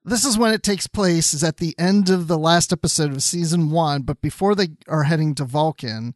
This 0.07 0.23
is 0.23 0.37
when 0.37 0.53
it 0.53 0.61
takes 0.61 0.85
place, 0.85 1.33
is 1.33 1.43
at 1.43 1.57
the 1.57 1.73
end 1.79 2.11
of 2.11 2.27
the 2.27 2.37
last 2.37 2.71
episode 2.71 3.11
of 3.11 3.23
season 3.23 3.71
one, 3.71 4.03
but 4.03 4.21
before 4.21 4.53
they 4.53 4.67
are 4.87 5.03
heading 5.03 5.33
to 5.33 5.45
Vulcan. 5.45 6.13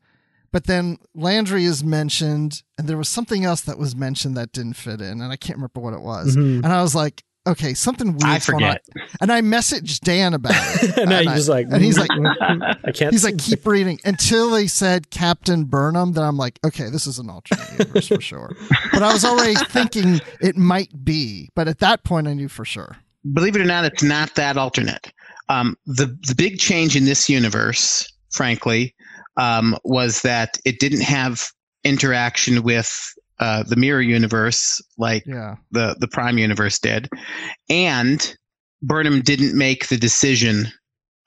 But 0.51 0.65
then 0.65 0.97
Landry 1.15 1.65
is 1.65 1.83
mentioned, 1.83 2.63
and 2.77 2.87
there 2.87 2.97
was 2.97 3.09
something 3.09 3.45
else 3.45 3.61
that 3.61 3.77
was 3.77 3.95
mentioned 3.95 4.35
that 4.37 4.51
didn't 4.51 4.73
fit 4.73 5.01
in, 5.01 5.21
and 5.21 5.31
I 5.31 5.35
can't 5.37 5.57
remember 5.57 5.79
what 5.79 5.93
it 5.93 6.01
was. 6.01 6.35
Mhm. 6.35 6.57
And 6.63 6.67
I 6.67 6.81
was 6.81 6.95
like, 6.95 7.23
okay, 7.47 7.73
something 7.73 8.11
weird. 8.11 8.23
I 8.23 8.39
forget. 8.39 8.83
And 9.21 9.31
I 9.31 9.41
messaged 9.41 10.01
Dan 10.01 10.33
about 10.33 10.53
it. 10.55 10.83
and 10.97 11.11
And 11.11 11.23
you're 11.25 11.33
I- 11.33 11.35
just 11.37 11.49
like, 11.49 11.67
and 11.71 11.81
he's 11.83 11.97
like, 11.97 12.09
I 12.41 12.91
can't. 12.93 13.11
he's 13.11 13.23
like, 13.23 13.37
keep 13.37 13.65
reading 13.65 13.99
until 14.05 14.49
they 14.51 14.67
said 14.67 15.09
Captain 15.09 15.63
Burnham. 15.65 16.13
Then 16.13 16.23
I'm 16.23 16.37
like, 16.37 16.59
okay, 16.65 16.89
this 16.89 17.07
is 17.07 17.17
an 17.19 17.29
alternate 17.29 17.71
universe 17.71 18.07
for 18.07 18.21
sure. 18.21 18.55
But 18.91 19.03
I 19.03 19.11
was 19.13 19.25
already 19.25 19.55
thinking 19.69 20.19
it 20.41 20.57
might 20.57 21.03
be, 21.05 21.49
but 21.55 21.67
at 21.67 21.79
that 21.79 22.03
point, 22.03 22.27
I 22.27 22.33
knew 22.33 22.49
for 22.49 22.65
sure. 22.65 22.97
Believe 23.33 23.55
it 23.55 23.61
or 23.61 23.65
not, 23.65 23.85
it's 23.85 24.03
not 24.03 24.35
that 24.35 24.57
alternate. 24.57 25.11
Um, 25.49 25.75
the 25.87 26.05
the 26.27 26.35
big 26.35 26.59
change 26.59 26.95
in 26.95 27.05
this 27.05 27.27
universe, 27.29 28.11
frankly, 28.31 28.93
um, 29.37 29.77
was 29.83 30.21
that 30.21 30.57
it 30.65 30.79
didn't 30.79 31.01
have 31.01 31.47
interaction 31.83 32.63
with 32.63 33.13
uh, 33.39 33.63
the 33.63 33.75
mirror 33.77 34.01
universe 34.01 34.81
like 34.97 35.23
Yeah. 35.25 35.55
the 35.71 35.95
the 35.99 36.07
Prime 36.07 36.37
universe 36.37 36.77
did, 36.79 37.07
and 37.69 38.35
Burnham 38.81 39.21
didn't 39.21 39.57
make 39.57 39.87
the 39.87 39.97
decision 39.97 40.67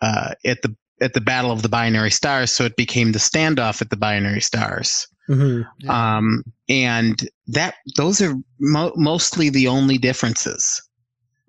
uh, 0.00 0.34
at 0.44 0.60
the 0.62 0.74
at 1.00 1.14
the 1.14 1.20
Battle 1.20 1.50
of 1.50 1.62
the 1.62 1.68
Binary 1.68 2.10
Stars, 2.10 2.52
so 2.52 2.64
it 2.64 2.76
became 2.76 3.12
the 3.12 3.18
standoff 3.18 3.80
at 3.82 3.90
the 3.90 3.96
Binary 3.96 4.40
Stars. 4.40 5.06
Mhm. 5.30 5.64
Yeah. 5.80 6.16
Um, 6.16 6.42
and 6.68 7.26
that 7.46 7.74
those 7.96 8.20
are 8.20 8.34
mo- 8.60 8.92
mostly 8.96 9.48
the 9.48 9.68
only 9.68 9.96
differences. 9.98 10.82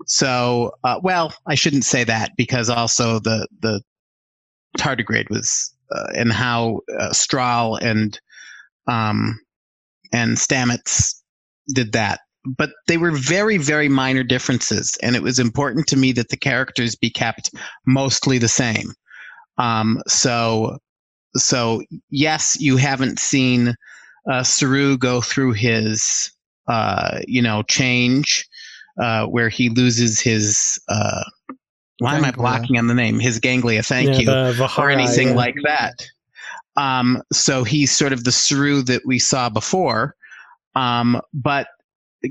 So, 0.06 0.72
uh, 0.84 1.00
well, 1.04 1.34
I 1.48 1.56
shouldn't 1.56 1.86
say 1.86 2.04
that 2.06 2.32
because 2.38 2.70
also 2.70 3.20
the 3.20 3.48
the 3.62 3.82
tardigrade 4.78 5.30
was 5.30 5.74
and 6.16 6.32
how 6.32 6.82
uh, 7.00 7.12
Strahl 7.12 7.76
and 7.76 8.20
um, 8.88 9.40
and 10.12 10.38
Stamets 10.38 11.16
did 11.74 11.94
that. 11.94 12.20
But 12.46 12.72
they 12.88 12.98
were 12.98 13.12
very, 13.12 13.58
very 13.58 13.88
minor 13.88 14.24
differences, 14.24 14.98
and 15.02 15.16
it 15.16 15.24
was 15.24 15.40
important 15.40 15.88
to 15.88 15.98
me 15.98 16.12
that 16.14 16.30
the 16.30 16.38
characters 16.38 16.96
be 16.96 17.10
kept 17.10 17.52
mostly 17.88 18.38
the 18.38 18.50
same. 18.50 18.94
Um, 19.58 20.02
so, 20.08 20.78
so 21.36 21.84
yes, 22.10 22.58
you 22.60 22.76
haven't 22.78 23.20
seen 23.20 23.76
uh, 24.30 24.44
Saru 24.44 24.98
go 24.98 25.22
through 25.22 25.54
his, 25.54 26.32
uh, 26.68 27.20
you 27.28 27.42
know, 27.42 27.64
change 27.64 28.46
uh, 29.02 29.26
where 29.28 29.50
he 29.50 29.70
loses 29.70 30.20
his. 30.20 30.78
Why 32.00 32.18
am 32.18 32.26
I 32.26 32.32
blocking 32.32 32.78
on 32.78 32.88
the 32.88 32.94
name? 32.94 33.20
His 33.20 33.40
ganglia. 33.40 33.84
Thank 33.84 34.20
Yeah, 34.26 34.52
you 34.52 34.68
or 34.78 34.90
anything 34.90 35.30
yeah. 35.30 35.36
like 35.36 35.56
that. 35.64 35.94
Um, 36.76 37.22
so 37.32 37.64
he's 37.64 37.92
sort 37.92 38.14
of 38.14 38.24
the 38.24 38.32
Saru 38.32 38.82
that 38.84 39.04
we 39.06 39.20
saw 39.20 39.50
before. 39.50 40.16
Um, 40.76 41.22
but 41.34 41.68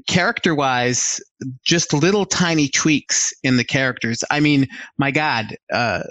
character 0.08 0.54
wise, 0.54 1.20
just 1.64 1.92
little 1.92 2.26
tiny 2.26 2.68
tweaks 2.68 3.32
in 3.42 3.56
the 3.56 3.64
characters. 3.64 4.24
I 4.30 4.40
mean, 4.40 4.66
my 4.98 5.10
God, 5.10 5.56
uh, 5.72 6.02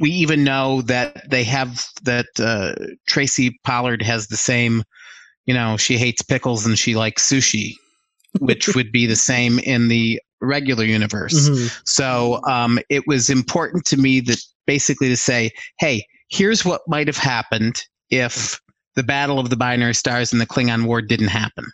we 0.00 0.10
even 0.10 0.44
know 0.44 0.82
that 0.82 1.28
they 1.30 1.44
have 1.44 1.86
that 2.02 2.26
uh, 2.38 2.74
Tracy 3.06 3.58
Pollard 3.64 4.02
has 4.02 4.28
the 4.28 4.36
same, 4.36 4.84
you 5.46 5.54
know, 5.54 5.76
she 5.76 5.98
hates 5.98 6.22
pickles 6.22 6.66
and 6.66 6.78
she 6.78 6.94
likes 6.94 7.28
sushi, 7.28 7.74
which 8.38 8.68
would 8.74 8.92
be 8.92 9.06
the 9.06 9.16
same 9.16 9.58
in 9.60 9.88
the 9.88 10.20
regular 10.40 10.84
universe. 10.84 11.48
Mhm. 11.48 11.80
So 11.84 12.40
um, 12.44 12.78
it 12.88 13.06
was 13.06 13.30
important 13.30 13.84
to 13.86 13.96
me 13.96 14.20
that 14.20 14.38
basically 14.66 15.08
to 15.08 15.16
say, 15.16 15.50
hey, 15.78 16.06
here's 16.28 16.64
what 16.64 16.82
might 16.86 17.06
have 17.06 17.16
happened 17.16 17.82
if 18.10 18.60
the 18.94 19.02
Battle 19.02 19.38
of 19.38 19.50
the 19.50 19.56
Binary 19.56 19.94
Stars 19.94 20.32
and 20.32 20.40
the 20.40 20.46
Klingon 20.46 20.84
War 20.84 21.00
didn't 21.00 21.28
happen. 21.28 21.66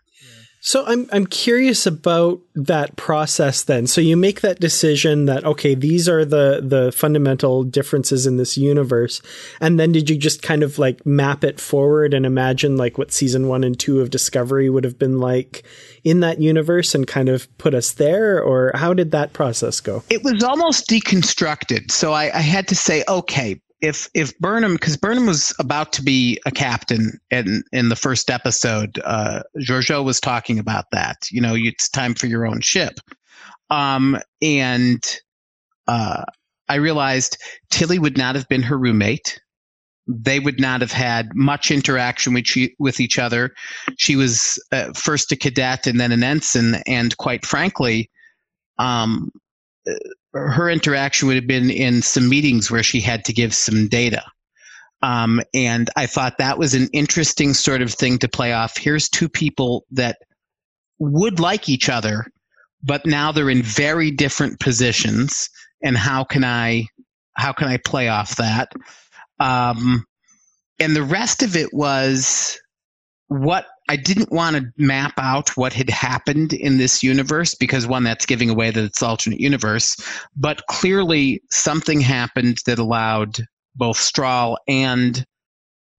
So 0.67 0.83
I'm 0.87 1.07
I'm 1.13 1.27
curious 1.27 1.85
about 1.85 2.41
that 2.55 2.97
process 2.97 3.65
then. 3.65 3.87
So 3.87 4.01
you 4.01 4.17
make 4.17 4.41
that 4.41 4.61
decision 4.61 5.27
that 5.27 5.45
okay, 5.45 5.75
these 5.75 6.09
are 6.09 6.25
the 6.25 6.63
the 6.65 6.91
fundamental 6.91 7.65
differences 7.65 8.27
in 8.27 8.39
this 8.39 8.57
universe. 8.57 9.21
And 9.61 9.79
then 9.79 9.93
did 9.93 10.09
you 10.09 10.17
just 10.17 10.41
kind 10.41 10.63
of 10.63 10.79
like 10.79 11.05
map 11.05 11.45
it 11.45 11.61
forward 11.61 12.15
and 12.15 12.25
imagine 12.25 12.79
like 12.79 12.97
what 12.97 13.13
season 13.13 13.47
1 13.47 13.63
and 13.63 13.79
2 13.79 14.01
of 14.01 14.09
Discovery 14.09 14.71
would 14.71 14.85
have 14.85 14.99
been 14.99 15.21
like 15.21 15.65
in 16.03 16.21
that 16.21 16.41
universe 16.41 16.95
and 16.95 17.07
kind 17.07 17.29
of 17.29 17.47
put 17.59 17.75
us 17.75 17.93
there 17.93 18.43
or 18.43 18.73
how 18.75 18.95
did 18.95 19.11
that 19.11 19.35
process 19.35 19.81
go? 19.83 20.03
It 20.09 20.25
was 20.25 20.43
almost 20.43 20.89
deconstructed. 20.89 21.91
So 21.91 22.15
I, 22.15 22.35
I 22.35 22.41
had 22.41 22.69
to 22.69 22.75
say, 22.75 23.05
okay, 23.07 23.61
if 23.85 24.09
if 24.15 24.37
Burnham, 24.39 24.73
because 24.73 24.97
Burnham 24.97 25.27
was 25.27 25.55
about 25.59 25.93
to 25.93 26.03
be 26.03 26.41
a 26.47 26.51
captain 26.51 27.21
in 27.31 27.63
in 27.71 27.91
the 27.91 27.97
first 27.97 28.31
episode, 28.31 28.99
uh, 29.05 29.43
was 30.03 30.21
talking 30.21 30.59
about 30.59 30.87
that. 30.93 31.19
You 31.31 31.43
know, 31.43 31.55
it's 31.55 31.91
time 31.91 32.15
for 32.15 32.27
your 32.27 32.47
own 32.47 32.63
ship. 32.63 32.99
Um, 33.69 34.19
and 34.41 35.05
uh, 35.87 36.25
I 36.69 36.77
realized 36.77 37.37
Tilly 37.71 37.99
would 37.99 38.17
not 38.17 38.37
have 38.37 38.49
been 38.49 38.63
her 38.63 38.79
roommate. 38.79 39.39
They 40.07 40.41
would 40.41 40.61
not 40.61 40.81
have 40.81 40.93
had 40.93 41.35
much 41.35 41.71
interaction 41.71 42.35
with, 42.35 42.47
she, 42.47 42.75
with 42.79 43.01
each 43.01 43.19
other. 43.19 43.55
She 43.97 44.17
was 44.17 44.63
uh, 44.71 44.93
first 44.95 45.33
a 45.33 45.37
cadet 45.37 45.87
and 45.87 45.99
then 46.01 46.13
an 46.13 46.23
ensign, 46.23 46.83
and 46.87 47.17
quite 47.17 47.45
frankly, 47.45 48.11
um, 48.79 49.31
her 50.33 50.69
interaction 50.71 51.29
would 51.29 51.37
have 51.37 51.47
been 51.47 51.71
in 51.71 52.03
some 52.03 52.29
meetings 52.29 52.71
where 52.71 52.83
she 52.83 53.01
had 53.01 53.25
to 53.27 53.33
give 53.33 53.55
some 53.55 53.89
data. 53.89 54.23
Um, 55.03 55.43
and 55.53 55.91
I 55.97 56.07
thought 56.07 56.39
that 56.39 56.59
was 56.59 56.75
an 56.75 56.89
interesting 56.93 57.53
sort 57.53 57.83
of 57.83 57.93
thing 57.93 58.19
to 58.19 58.29
play 58.29 58.53
off. 58.53 58.77
Here's 58.77 59.09
two 59.09 59.29
people 59.29 59.85
that 59.91 60.19
would 60.99 61.41
like 61.41 61.69
each 61.69 61.89
other, 61.89 62.27
but 62.83 63.05
now 63.05 63.31
they're 63.31 63.51
in 63.51 63.63
very 63.63 64.11
different 64.11 64.61
positions. 64.61 65.51
And 65.83 65.97
how 65.97 66.25
can 66.25 66.43
I, 66.43 66.87
how 67.37 67.53
can 67.53 67.69
I 67.69 67.77
play 67.77 68.09
off 68.09 68.37
that? 68.37 68.73
Um, 69.41 70.07
and 70.81 70.97
the 70.97 71.03
rest 71.03 71.43
of 71.43 71.55
it 71.57 71.75
was 71.75 72.59
what 73.29 73.67
I 73.89 73.97
didn't 73.97 74.33
want 74.33 74.57
to 74.57 74.73
map 74.79 75.13
out 75.19 75.57
what 75.57 75.75
had 75.75 75.91
happened 75.91 76.53
in 76.53 76.79
this 76.79 77.03
universe 77.03 77.55
because 77.55 77.87
one, 77.87 78.03
that's 78.03 78.25
giving 78.25 78.49
away 78.49 78.71
that 78.71 78.83
it's 78.83 79.03
alternate 79.03 79.41
universe, 79.41 79.97
but 80.37 80.67
clearly 80.69 81.43
something 81.51 82.01
happened 82.01 82.59
that 82.67 82.79
allowed 82.79 83.37
both 83.77 83.99
Strahl 83.99 84.57
and 84.67 85.27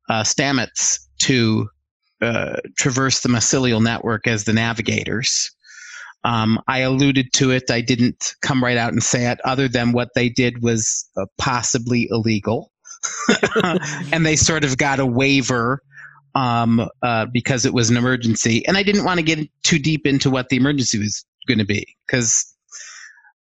uh, 0.10 0.24
Stamets 0.24 1.00
to 1.20 1.70
uh, 2.22 2.58
traverse 2.78 3.22
the 3.22 3.30
mycelial 3.30 3.84
network 3.84 4.26
as 4.26 4.46
the 4.46 4.54
navigators. 4.54 5.52
Um, 6.24 6.60
I 6.68 6.80
alluded 6.80 7.34
to 7.34 7.52
it. 7.52 7.70
I 7.70 7.82
didn't 7.82 8.34
come 8.42 8.64
right 8.64 8.78
out 8.78 8.94
and 8.94 9.04
say 9.04 9.30
it, 9.30 9.40
other 9.46 9.68
than 9.68 9.92
what 9.92 10.10
they 10.16 10.30
did 10.30 10.64
was 10.64 11.08
uh, 11.18 11.26
possibly 11.38 12.08
illegal. 12.10 12.72
and 14.12 14.26
they 14.26 14.36
sort 14.36 14.64
of 14.64 14.78
got 14.78 15.00
a 15.00 15.06
waiver 15.06 15.84
um, 16.36 16.88
uh, 17.02 17.26
because 17.32 17.66
it 17.66 17.74
was 17.74 17.90
an 17.90 17.98
emergency. 17.98 18.66
And 18.68 18.78
I 18.78 18.84
didn't 18.84 19.06
want 19.06 19.20
to 19.20 19.24
get 19.24 19.50
too 19.64 19.80
deep 19.80 20.06
into 20.06 20.30
what 20.30 20.50
the 20.50 20.58
emergency 20.58 21.00
was 21.00 21.26
going 21.48 21.60
to 21.60 21.66
be 21.66 21.96
because 22.06 22.46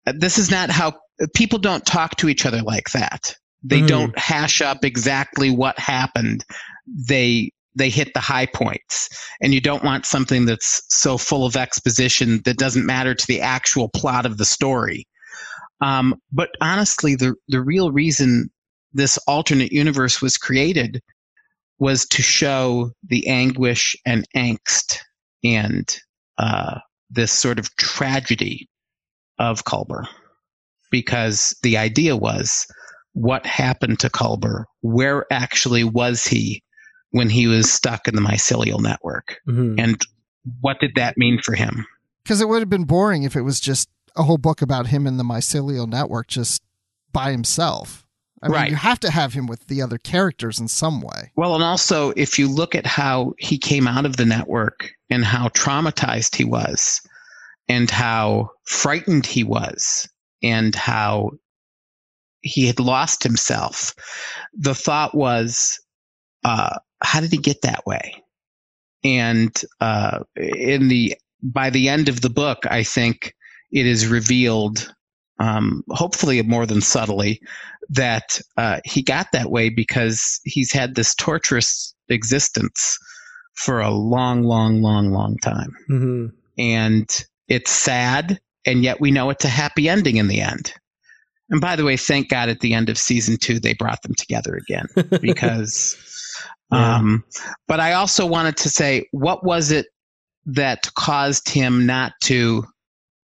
this 0.07 0.38
is 0.38 0.51
not 0.51 0.70
how 0.70 0.95
people 1.34 1.59
don't 1.59 1.86
talk 1.86 2.16
to 2.16 2.28
each 2.28 2.45
other 2.45 2.62
like 2.62 2.91
that. 2.91 3.34
They 3.62 3.80
Mhm. 3.80 3.88
don't 3.88 4.18
hash 4.18 4.61
up 4.61 4.84
exactly 4.84 5.51
what 5.51 5.78
happened. 5.78 6.45
They 6.86 7.53
they 7.76 7.88
hit 7.88 8.12
the 8.14 8.20
high 8.20 8.47
points, 8.47 9.09
and 9.41 9.55
you 9.55 9.61
don't 9.61 9.84
want 9.84 10.05
something 10.05 10.45
that's 10.45 10.82
so 10.88 11.16
full 11.16 11.47
of 11.47 11.57
exposition 11.57 12.43
that 12.45 12.59
doesn't 12.59 12.84
matter 12.84 13.14
to 13.14 13.26
the 13.28 13.41
actual 13.41 13.88
plot 13.88 14.26
of 14.26 14.38
the 14.38 14.45
story. 14.45 15.07
Um, 15.80 16.16
but 16.32 16.51
honestly, 16.61 17.14
the 17.14 17.34
the 17.49 17.61
real 17.61 17.93
reason 17.93 18.51
this 18.93 19.18
alternate 19.28 19.70
universe 19.70 20.20
was 20.20 20.36
created 20.36 21.01
was 21.80 22.06
to 22.06 22.22
show 22.22 22.92
the 23.08 23.26
anguish 23.26 23.96
and 24.06 24.26
angst 24.36 24.98
and 25.42 25.98
uh, 26.38 26.78
this 27.08 27.32
sort 27.32 27.58
of 27.58 27.74
tragedy 27.76 28.68
of 29.38 29.64
Culber. 29.64 30.06
Because 30.90 31.56
the 31.62 31.76
idea 31.76 32.16
was 32.16 32.66
what 33.12 33.46
happened 33.46 33.98
to 34.00 34.10
Culber? 34.10 34.64
Where 34.82 35.24
actually 35.32 35.84
was 35.84 36.24
he 36.24 36.62
when 37.10 37.30
he 37.30 37.46
was 37.46 37.72
stuck 37.72 38.06
in 38.06 38.14
the 38.14 38.20
mycelial 38.20 38.80
network? 38.80 39.38
Mhm. 39.48 39.80
And 39.80 40.00
what 40.60 40.78
did 40.80 40.92
that 40.96 41.16
mean 41.16 41.40
for 41.42 41.54
him? 41.54 41.86
Because 42.22 42.40
it 42.40 42.48
would 42.48 42.60
have 42.60 42.70
been 42.70 42.84
boring 42.84 43.22
if 43.22 43.34
it 43.34 43.42
was 43.42 43.58
just 43.58 43.88
a 44.16 44.24
whole 44.24 44.38
book 44.38 44.62
about 44.62 44.88
him 44.88 45.06
in 45.06 45.16
the 45.16 45.24
mycelial 45.24 45.88
network 45.88 46.28
just 46.28 46.62
by 47.12 47.30
himself. 47.30 48.04
I 48.43 48.49
mean, 48.49 48.55
Right. 48.55 48.70
you 48.70 48.76
have 48.76 49.01
to 49.01 49.11
have 49.11 49.34
him 49.34 49.47
with 49.47 49.66
the 49.66 49.82
other 49.82 49.99
characters 49.99 50.59
in 50.59 50.68
some 50.68 51.03
way. 51.03 51.30
Well, 51.36 51.55
and 51.55 51.62
also, 51.64 52.12
if 52.16 52.38
you 52.38 52.49
look 52.49 52.74
at 52.74 52.86
how 52.86 53.34
he 53.38 53.59
came 53.59 53.86
out 53.86 54.07
of 54.07 54.16
the 54.16 54.24
network 54.24 54.93
and 55.11 55.24
how 55.24 55.49
traumatized 55.49 56.36
he 56.36 56.45
was, 56.45 57.03
and 57.68 57.91
how 57.91 58.51
frightened 58.64 59.26
he 59.26 59.45
was, 59.45 60.09
and 60.43 60.74
how 60.74 61.32
he 62.41 62.66
had 62.66 62.80
lost 62.80 63.22
himself, 63.22 63.95
the 64.55 64.74
thought 64.74 65.14
was, 65.14 65.78
uh, 66.43 66.78
how 67.03 67.20
did 67.20 67.30
he 67.30 67.38
get 67.38 67.61
that 67.62 67.84
way? 67.86 68.24
And 69.05 69.55
uh, 69.80 70.20
in 70.36 70.88
the 70.88 71.14
by 71.43 71.70
the 71.70 71.88
end 71.88 72.09
of 72.09 72.20
the 72.20 72.30
book, 72.30 72.64
I 72.70 72.82
think 72.82 73.34
it 73.70 73.86
is 73.86 74.07
revealed, 74.07 74.95
um, 75.41 75.82
hopefully 75.91 76.41
more 76.43 76.66
than 76.66 76.80
subtly, 76.80 77.41
that 77.88 78.41
uh, 78.57 78.80
he 78.84 79.03
got 79.03 79.26
that 79.32 79.51
way 79.51 79.68
because 79.68 80.38
he's 80.45 80.70
had 80.72 80.95
this 80.95 81.14
torturous 81.14 81.95
existence 82.09 82.99
for 83.55 83.80
a 83.80 83.91
long, 83.91 84.45
long, 84.45 84.82
long, 84.82 85.11
long 85.11 85.36
time. 85.38 85.74
Mhm. 85.88 86.32
And 86.59 87.24
it's 87.49 87.70
sad, 87.70 88.38
and 88.64 88.84
yet 88.84 89.01
we 89.01 89.11
know 89.11 89.30
it's 89.30 89.45
a 89.45 89.49
happy 89.49 89.88
ending 89.88 90.16
in 90.16 90.28
the 90.28 90.41
end. 90.41 90.72
And 91.49 91.61
by 91.61 91.74
the 91.74 91.84
way, 91.84 91.97
thank 91.97 92.28
God 92.28 92.49
at 92.49 92.61
the 92.61 92.74
end 92.74 92.88
of 92.88 92.97
season 92.97 93.36
two, 93.36 93.59
they 93.59 93.74
brought 93.74 94.03
them 94.03 94.14
together 94.14 94.55
again 94.55 94.86
because. 95.20 95.97
Yeah. 96.72 96.97
Um, 96.97 97.24
but 97.66 97.80
I 97.80 97.95
also 97.95 98.24
wanted 98.24 98.57
to 98.59 98.68
say, 98.68 99.09
what 99.11 99.43
was 99.43 99.72
it 99.72 99.86
that 100.47 100.88
caused 100.95 101.49
him 101.49 101.84
not 101.84 102.12
to 102.24 102.64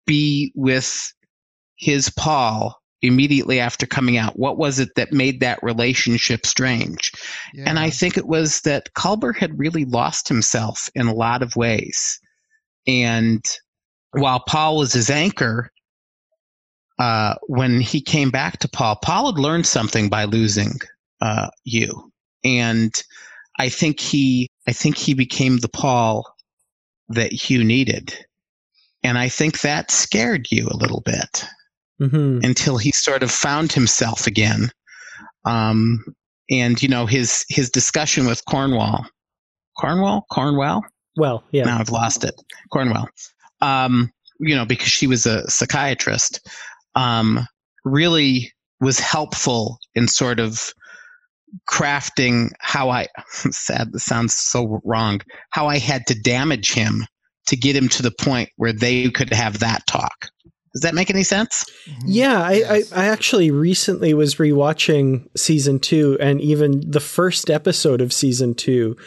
be 0.07 0.51
with 0.55 1.13
his 1.75 2.09
Paul 2.09 2.79
immediately 3.01 3.59
after 3.59 3.85
coming 3.85 4.17
out? 4.17 4.37
What 4.37 4.57
was 4.57 4.79
it 4.79 4.89
that 4.95 5.13
made 5.13 5.39
that 5.39 5.61
relationship 5.61 6.45
strange? 6.45 7.11
Yeah. 7.53 7.65
And 7.67 7.79
I 7.79 7.89
think 7.89 8.17
it 8.17 8.27
was 8.27 8.61
that 8.61 8.93
Culber 8.93 9.35
had 9.35 9.59
really 9.59 9.85
lost 9.85 10.27
himself 10.27 10.89
in 10.95 11.07
a 11.07 11.13
lot 11.13 11.41
of 11.41 11.55
ways. 11.55 12.19
And 12.87 13.43
while 14.11 14.39
Paul 14.39 14.77
was 14.77 14.93
his 14.93 15.09
anchor, 15.09 15.71
uh, 16.97 17.35
when 17.47 17.81
he 17.81 18.01
came 18.01 18.31
back 18.31 18.59
to 18.59 18.69
Paul, 18.69 18.95
Paul 18.97 19.31
had 19.33 19.41
learned 19.41 19.67
something 19.67 20.09
by 20.09 20.25
losing 20.25 20.79
uh, 21.21 21.49
you. 21.63 22.11
And 22.43 22.93
I 23.59 23.69
think 23.69 23.99
he, 23.99 24.49
I 24.67 24.71
think 24.71 24.97
he 24.97 25.13
became 25.13 25.57
the 25.57 25.69
Paul 25.69 26.25
that 27.09 27.33
Hugh 27.33 27.63
needed. 27.63 28.15
And 29.03 29.17
I 29.17 29.29
think 29.29 29.61
that 29.61 29.91
scared 29.91 30.47
you 30.51 30.67
a 30.67 30.77
little 30.77 31.01
bit 31.01 31.45
Mhm. 32.01 32.43
until 32.43 32.77
he 32.77 32.91
sort 32.91 33.23
of 33.23 33.31
found 33.31 33.71
himself 33.71 34.27
again. 34.27 34.69
Um, 35.45 36.03
and 36.49 36.81
you 36.81 36.89
know 36.89 37.05
his 37.05 37.45
his 37.49 37.69
discussion 37.69 38.25
with 38.27 38.43
Cornwall, 38.45 39.05
Cornwall, 39.79 40.25
Cornwell. 40.31 40.83
Well, 41.17 41.43
yeah. 41.51 41.63
Now 41.63 41.79
I've 41.79 41.89
lost 41.89 42.23
it. 42.23 42.35
Cornwell. 42.71 43.07
Um, 43.61 44.11
you 44.39 44.55
know, 44.55 44.65
because 44.65 44.89
she 44.89 45.07
was 45.07 45.25
a 45.25 45.49
psychiatrist, 45.49 46.45
um, 46.95 47.47
really 47.85 48.51
was 48.81 48.99
helpful 48.99 49.79
in 49.95 50.07
sort 50.07 50.39
of 50.39 50.73
crafting 51.69 52.49
how 52.59 52.89
I 52.89 53.07
sad 53.29 53.93
this 53.93 54.03
sounds 54.03 54.35
so 54.35 54.81
wrong 54.83 55.21
how 55.51 55.67
I 55.67 55.77
had 55.77 56.05
to 56.07 56.19
damage 56.19 56.73
him 56.73 57.05
to 57.47 57.55
get 57.55 57.75
him 57.75 57.87
to 57.89 58.01
the 58.03 58.11
point 58.11 58.49
where 58.57 58.73
they 58.73 59.09
could 59.11 59.31
have 59.31 59.59
that 59.59 59.85
talk. 59.87 60.27
Does 60.75 60.81
that 60.81 60.93
make 60.93 61.09
any 61.09 61.23
sense? 61.23 61.63
Yeah, 62.05 62.43
I, 62.43 62.51
yes. 62.51 62.91
I, 62.91 63.03
I, 63.03 63.05
actually 63.05 63.49
recently 63.49 64.13
was 64.13 64.35
rewatching 64.35 65.25
season 65.37 65.79
two 65.79 66.17
and 66.19 66.41
even 66.41 66.83
the 66.91 66.99
first 66.99 67.49
episode 67.49 68.01
of 68.01 68.11
season 68.11 68.55
two. 68.55 68.97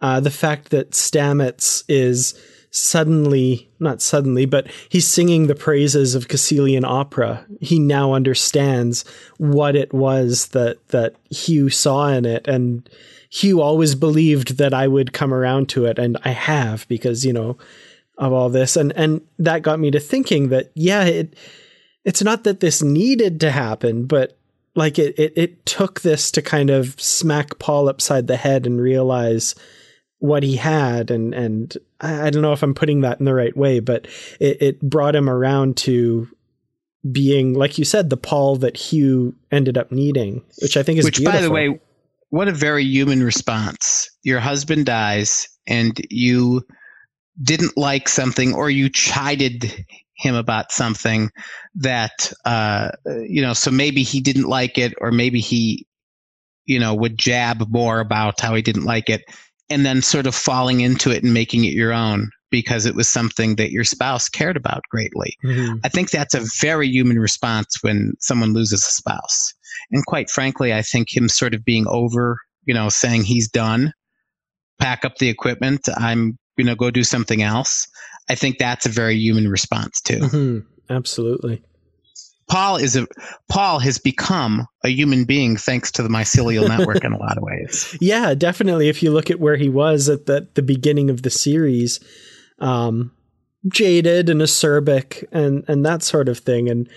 Uh, 0.00 0.18
the 0.18 0.32
fact 0.32 0.70
that 0.70 0.90
Stamets 0.90 1.84
is 1.88 2.34
suddenly, 2.72 3.70
not 3.78 4.02
suddenly, 4.02 4.46
but 4.46 4.66
he's 4.88 5.06
singing 5.06 5.46
the 5.46 5.54
praises 5.54 6.16
of 6.16 6.26
Kasseelian 6.26 6.84
opera. 6.84 7.46
He 7.60 7.78
now 7.78 8.14
understands 8.14 9.04
what 9.38 9.76
it 9.76 9.94
was 9.94 10.48
that, 10.48 10.88
that 10.88 11.14
Hugh 11.30 11.70
saw 11.70 12.08
in 12.08 12.24
it. 12.24 12.48
And 12.48 12.90
Hugh 13.30 13.60
always 13.60 13.94
believed 13.94 14.58
that 14.58 14.74
I 14.74 14.88
would 14.88 15.12
come 15.12 15.32
around 15.32 15.68
to 15.68 15.84
it. 15.84 16.00
And 16.00 16.18
I 16.24 16.30
have 16.30 16.88
because, 16.88 17.24
you 17.24 17.32
know, 17.32 17.58
of 18.18 18.32
all 18.32 18.48
this. 18.48 18.76
And, 18.76 18.92
and 18.96 19.20
that 19.38 19.62
got 19.62 19.80
me 19.80 19.90
to 19.90 20.00
thinking 20.00 20.48
that, 20.48 20.70
yeah, 20.74 21.04
it, 21.04 21.36
it's 22.04 22.22
not 22.22 22.44
that 22.44 22.60
this 22.60 22.82
needed 22.82 23.40
to 23.40 23.50
happen, 23.50 24.06
but 24.06 24.38
like 24.74 24.98
it, 24.98 25.18
it, 25.18 25.32
it 25.36 25.66
took 25.66 26.00
this 26.00 26.30
to 26.32 26.42
kind 26.42 26.70
of 26.70 27.00
smack 27.00 27.58
Paul 27.58 27.88
upside 27.88 28.26
the 28.26 28.36
head 28.36 28.66
and 28.66 28.80
realize, 28.80 29.54
what 30.22 30.44
he 30.44 30.54
had 30.54 31.10
and 31.10 31.34
and 31.34 31.76
I, 32.00 32.30
don't 32.30 32.42
know 32.42 32.52
if 32.52 32.62
I'm 32.62 32.74
putting 32.74 33.00
that 33.00 33.18
in 33.18 33.24
the 33.24 33.34
right 33.34 33.56
way, 33.56 33.80
but 33.80 34.06
it, 34.38 34.62
it 34.62 34.80
brought 34.80 35.16
him 35.16 35.28
around 35.28 35.76
to 35.78 36.28
being, 37.10 37.54
like 37.54 37.76
you 37.76 37.84
said, 37.84 38.08
the 38.08 38.16
Paul 38.16 38.54
that 38.56 38.76
Hugh 38.76 39.34
ended 39.50 39.76
up 39.76 39.90
needing, 39.90 40.44
which 40.60 40.76
I 40.76 40.84
think 40.84 41.00
is 41.00 41.04
which, 41.04 41.18
beautiful. 41.18 41.40
by 41.40 41.42
the 41.42 41.50
way, 41.50 41.80
what 42.30 42.46
a 42.46 42.52
very 42.52 42.84
human 42.84 43.24
response. 43.24 44.08
Your 44.22 44.38
husband 44.38 44.86
dies, 44.86 45.48
and 45.66 46.00
you 46.08 46.64
didn't 47.40 47.76
like 47.76 48.08
something, 48.08 48.54
or 48.54 48.70
you 48.70 48.88
chided 48.88 49.86
him 50.14 50.34
about 50.34 50.72
something 50.72 51.30
that, 51.74 52.32
uh, 52.44 52.90
you 53.06 53.42
know, 53.42 53.52
so 53.52 53.70
maybe 53.70 54.02
he 54.02 54.20
didn't 54.20 54.48
like 54.48 54.78
it, 54.78 54.94
or 55.00 55.10
maybe 55.10 55.40
he, 55.40 55.86
you 56.66 56.78
know, 56.78 56.94
would 56.94 57.18
jab 57.18 57.68
more 57.70 58.00
about 58.00 58.40
how 58.40 58.54
he 58.54 58.62
didn't 58.62 58.84
like 58.84 59.08
it 59.08 59.22
and 59.70 59.86
then 59.86 60.02
sort 60.02 60.26
of 60.26 60.34
falling 60.34 60.80
into 60.80 61.10
it 61.10 61.22
and 61.22 61.32
making 61.32 61.64
it 61.64 61.72
your 61.72 61.92
own 61.92 62.30
because 62.50 62.84
it 62.84 62.94
was 62.94 63.08
something 63.08 63.56
that 63.56 63.70
your 63.70 63.84
spouse 63.84 64.28
cared 64.28 64.56
about 64.56 64.82
greatly. 64.90 65.34
Mm-hmm. 65.42 65.78
I 65.82 65.88
think 65.88 66.10
that's 66.10 66.34
a 66.34 66.44
very 66.60 66.86
human 66.88 67.18
response 67.18 67.78
when 67.80 68.12
someone 68.20 68.52
loses 68.52 68.84
a 68.84 68.90
spouse. 68.90 69.54
And 69.90 70.04
quite 70.04 70.28
frankly, 70.28 70.74
I 70.74 70.82
think 70.82 71.16
him 71.16 71.28
sort 71.30 71.54
of 71.54 71.64
being 71.64 71.86
over, 71.88 72.36
you 72.64 72.74
know, 72.74 72.90
saying 72.90 73.22
he's 73.22 73.48
done, 73.48 73.94
pack 74.78 75.04
up 75.06 75.16
the 75.16 75.30
equipment, 75.30 75.88
I'm, 75.96 76.38
you 76.56 76.64
know, 76.64 76.74
go 76.74 76.90
do 76.90 77.04
something 77.04 77.42
else. 77.42 77.86
I 78.28 78.34
think 78.34 78.58
that's 78.58 78.86
a 78.86 78.90
very 78.90 79.16
human 79.16 79.48
response 79.48 80.00
too. 80.00 80.18
Mm-hmm. 80.18 80.58
Absolutely. 80.92 81.62
Paul 82.48 82.76
is 82.76 82.96
a 82.96 83.06
Paul 83.48 83.78
has 83.78 83.98
become 83.98 84.66
a 84.84 84.88
human 84.90 85.24
being 85.24 85.56
thanks 85.56 85.90
to 85.92 86.02
the 86.02 86.08
mycelial 86.08 86.68
network 86.68 87.02
in 87.04 87.12
a 87.12 87.18
lot 87.18 87.38
of 87.38 87.42
ways. 87.42 87.96
Yeah, 88.00 88.34
definitely. 88.34 88.88
If 88.88 89.02
you 89.02 89.10
look 89.10 89.30
at 89.30 89.40
where 89.40 89.56
he 89.56 89.68
was 89.68 90.08
at 90.08 90.26
the, 90.26 90.48
the 90.54 90.62
beginning 90.62 91.08
of 91.08 91.22
the 91.22 91.30
series, 91.30 92.00
um, 92.58 93.12
jaded 93.72 94.28
and 94.28 94.40
acerbic 94.40 95.24
and 95.32 95.64
and 95.68 95.86
that 95.86 96.02
sort 96.02 96.28
of 96.28 96.38
thing, 96.38 96.68
and 96.68 96.88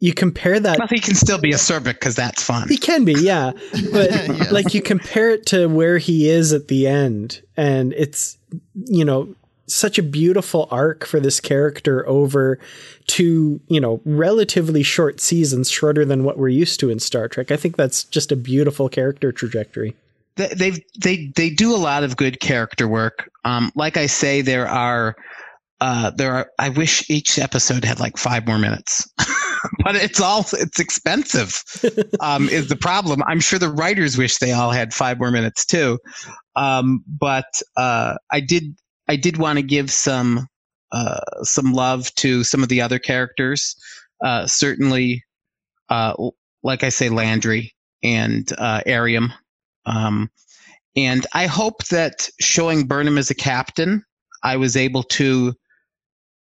you 0.00 0.14
compare 0.14 0.60
that. 0.60 0.78
Well, 0.78 0.88
he 0.88 1.00
can 1.00 1.14
still 1.14 1.38
be 1.38 1.52
acerbic 1.52 1.94
because 1.94 2.14
that's 2.14 2.42
fun. 2.42 2.68
He 2.68 2.76
can 2.76 3.04
be, 3.04 3.14
yeah. 3.14 3.52
But 3.92 4.10
yes. 4.12 4.52
like 4.52 4.74
you 4.74 4.82
compare 4.82 5.30
it 5.30 5.46
to 5.46 5.66
where 5.66 5.98
he 5.98 6.28
is 6.28 6.52
at 6.52 6.68
the 6.68 6.86
end, 6.86 7.42
and 7.56 7.92
it's 7.94 8.38
you 8.74 9.04
know 9.04 9.34
such 9.66 9.98
a 9.98 10.02
beautiful 10.02 10.68
arc 10.70 11.04
for 11.04 11.20
this 11.20 11.40
character 11.40 12.08
over 12.08 12.58
two, 13.06 13.60
you 13.68 13.80
know, 13.80 14.00
relatively 14.04 14.82
short 14.82 15.20
seasons, 15.20 15.70
shorter 15.70 16.04
than 16.04 16.24
what 16.24 16.38
we're 16.38 16.48
used 16.48 16.80
to 16.80 16.90
in 16.90 16.98
Star 16.98 17.28
Trek. 17.28 17.50
I 17.50 17.56
think 17.56 17.76
that's 17.76 18.04
just 18.04 18.32
a 18.32 18.36
beautiful 18.36 18.88
character 18.88 19.32
trajectory. 19.32 19.94
They 20.36 20.48
they 20.48 20.84
they, 21.00 21.32
they 21.34 21.50
do 21.50 21.74
a 21.74 21.76
lot 21.76 22.04
of 22.04 22.16
good 22.16 22.38
character 22.40 22.86
work. 22.86 23.30
Um, 23.44 23.72
like 23.74 23.96
I 23.96 24.06
say, 24.06 24.42
there 24.42 24.68
are 24.68 25.16
uh, 25.80 26.10
there 26.10 26.32
are. 26.34 26.50
I 26.58 26.68
wish 26.68 27.08
each 27.10 27.38
episode 27.38 27.84
had 27.84 28.00
like 28.00 28.16
five 28.16 28.46
more 28.46 28.58
minutes. 28.58 29.08
but 29.84 29.96
it's 29.96 30.20
all 30.20 30.44
it's 30.52 30.80
expensive 30.80 31.62
um, 32.20 32.48
is 32.48 32.68
the 32.68 32.76
problem 32.76 33.22
i'm 33.26 33.40
sure 33.40 33.58
the 33.58 33.70
writers 33.70 34.16
wish 34.18 34.38
they 34.38 34.52
all 34.52 34.70
had 34.70 34.92
five 34.92 35.18
more 35.18 35.30
minutes 35.30 35.64
too 35.64 35.98
um, 36.56 37.04
but 37.06 37.46
uh, 37.76 38.14
i 38.30 38.40
did 38.40 38.74
I 39.08 39.16
did 39.16 39.38
want 39.38 39.56
to 39.56 39.62
give 39.62 39.90
some 39.90 40.46
uh, 40.92 41.20
some 41.42 41.72
love 41.72 42.14
to 42.16 42.44
some 42.44 42.62
of 42.62 42.68
the 42.68 42.80
other 42.80 42.98
characters. 42.98 43.74
Uh, 44.24 44.46
certainly, 44.46 45.24
uh, 45.88 46.14
like 46.62 46.84
I 46.84 46.90
say, 46.90 47.08
Landry 47.08 47.74
and 48.02 48.50
uh, 48.58 48.82
Airiam. 48.86 49.32
Um, 49.86 50.30
and 50.96 51.26
I 51.34 51.46
hope 51.46 51.84
that 51.86 52.28
showing 52.40 52.86
Burnham 52.86 53.18
as 53.18 53.30
a 53.30 53.34
captain, 53.34 54.02
I 54.42 54.56
was 54.56 54.76
able 54.76 55.02
to 55.04 55.54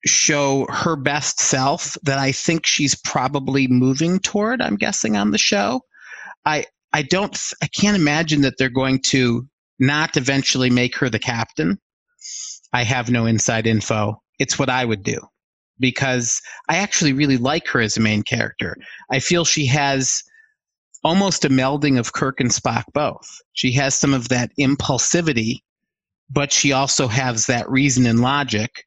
show 0.05 0.65
her 0.69 0.95
best 0.95 1.39
self 1.39 1.95
that 2.03 2.17
I 2.17 2.31
think 2.31 2.65
she's 2.65 2.95
probably 2.95 3.67
moving 3.67 4.19
toward. 4.19 4.61
I'm 4.61 4.75
guessing 4.75 5.15
on 5.15 5.31
the 5.31 5.37
show. 5.37 5.81
I 6.45 6.65
I 6.93 7.03
don't 7.03 7.37
I 7.61 7.67
can't 7.67 7.97
imagine 7.97 8.41
that 8.41 8.55
they're 8.57 8.69
going 8.69 9.01
to 9.07 9.47
not 9.79 10.17
eventually 10.17 10.69
make 10.69 10.95
her 10.97 11.09
the 11.09 11.19
captain. 11.19 11.79
I 12.73 12.83
have 12.83 13.09
no 13.09 13.25
inside 13.25 13.67
info. 13.67 14.21
It's 14.39 14.57
what 14.57 14.69
I 14.69 14.85
would 14.85 15.03
do 15.03 15.19
because 15.79 16.41
I 16.69 16.77
actually 16.77 17.13
really 17.13 17.37
like 17.37 17.67
her 17.69 17.81
as 17.81 17.97
a 17.97 18.01
main 18.01 18.23
character. 18.23 18.77
I 19.11 19.19
feel 19.19 19.43
she 19.43 19.65
has 19.65 20.23
almost 21.03 21.43
a 21.43 21.49
melding 21.49 21.99
of 21.99 22.13
Kirk 22.13 22.39
and 22.39 22.51
Spock 22.51 22.83
both. 22.93 23.27
She 23.53 23.73
has 23.73 23.95
some 23.95 24.13
of 24.13 24.29
that 24.29 24.51
impulsivity, 24.59 25.61
but 26.29 26.51
she 26.51 26.71
also 26.71 27.07
has 27.07 27.47
that 27.47 27.69
reason 27.69 28.05
and 28.05 28.21
logic. 28.21 28.85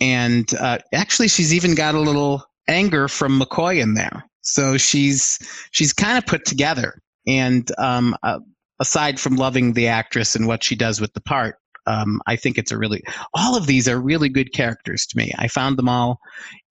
And 0.00 0.52
uh, 0.54 0.78
actually, 0.92 1.28
she's 1.28 1.52
even 1.54 1.74
got 1.74 1.94
a 1.94 2.00
little 2.00 2.44
anger 2.68 3.08
from 3.08 3.40
McCoy 3.40 3.80
in 3.80 3.94
there. 3.94 4.24
So 4.42 4.76
she's 4.76 5.38
she's 5.70 5.92
kind 5.92 6.16
of 6.16 6.26
put 6.26 6.44
together. 6.44 7.00
And 7.26 7.70
um, 7.78 8.16
uh, 8.22 8.40
aside 8.80 9.20
from 9.20 9.36
loving 9.36 9.74
the 9.74 9.88
actress 9.88 10.34
and 10.34 10.46
what 10.46 10.64
she 10.64 10.74
does 10.74 11.00
with 11.00 11.12
the 11.12 11.20
part, 11.20 11.56
um, 11.86 12.20
I 12.26 12.36
think 12.36 12.58
it's 12.58 12.72
a 12.72 12.78
really, 12.78 13.02
all 13.34 13.56
of 13.56 13.66
these 13.66 13.88
are 13.88 14.00
really 14.00 14.28
good 14.28 14.52
characters 14.52 15.06
to 15.06 15.16
me. 15.16 15.32
I 15.38 15.48
found 15.48 15.76
them 15.76 15.88
all 15.88 16.20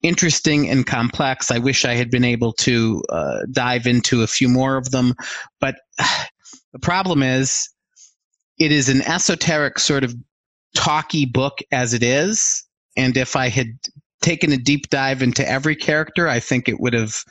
interesting 0.02 0.70
and 0.70 0.86
complex. 0.86 1.52
I 1.52 1.58
wish 1.60 1.86
I 1.86 1.96
had 1.96 2.10
been 2.10 2.24
able 2.24 2.54
to 2.54 3.04
uh, 3.10 3.40
dive 3.52 3.86
into 3.86 4.24
a 4.24 4.28
few 4.28 4.48
more 4.48 4.78
of 4.78 4.92
them. 4.92 5.14
But 5.60 5.76
uh, 6.00 6.26
the 6.74 6.80
problem 6.80 7.24
is, 7.24 7.70
it 8.58 8.72
is 8.72 8.90
an 8.90 9.02
esoteric 9.04 9.80
sort 9.80 10.04
of 10.04 10.14
talky 10.76 11.26
book 11.26 11.60
as 11.72 11.94
it 11.94 12.04
is. 12.04 12.64
And 12.98 13.16
if 13.18 13.36
I 13.36 13.50
had 13.50 13.78
taken 14.22 14.52
a 14.52 14.58
deep 14.58 14.90
dive 14.90 15.22
into 15.22 15.48
every 15.48 15.76
character, 15.76 16.28
I 16.28 16.40
think 16.40 16.68
it 16.68 16.80
would 16.80 16.94
have 16.94 17.24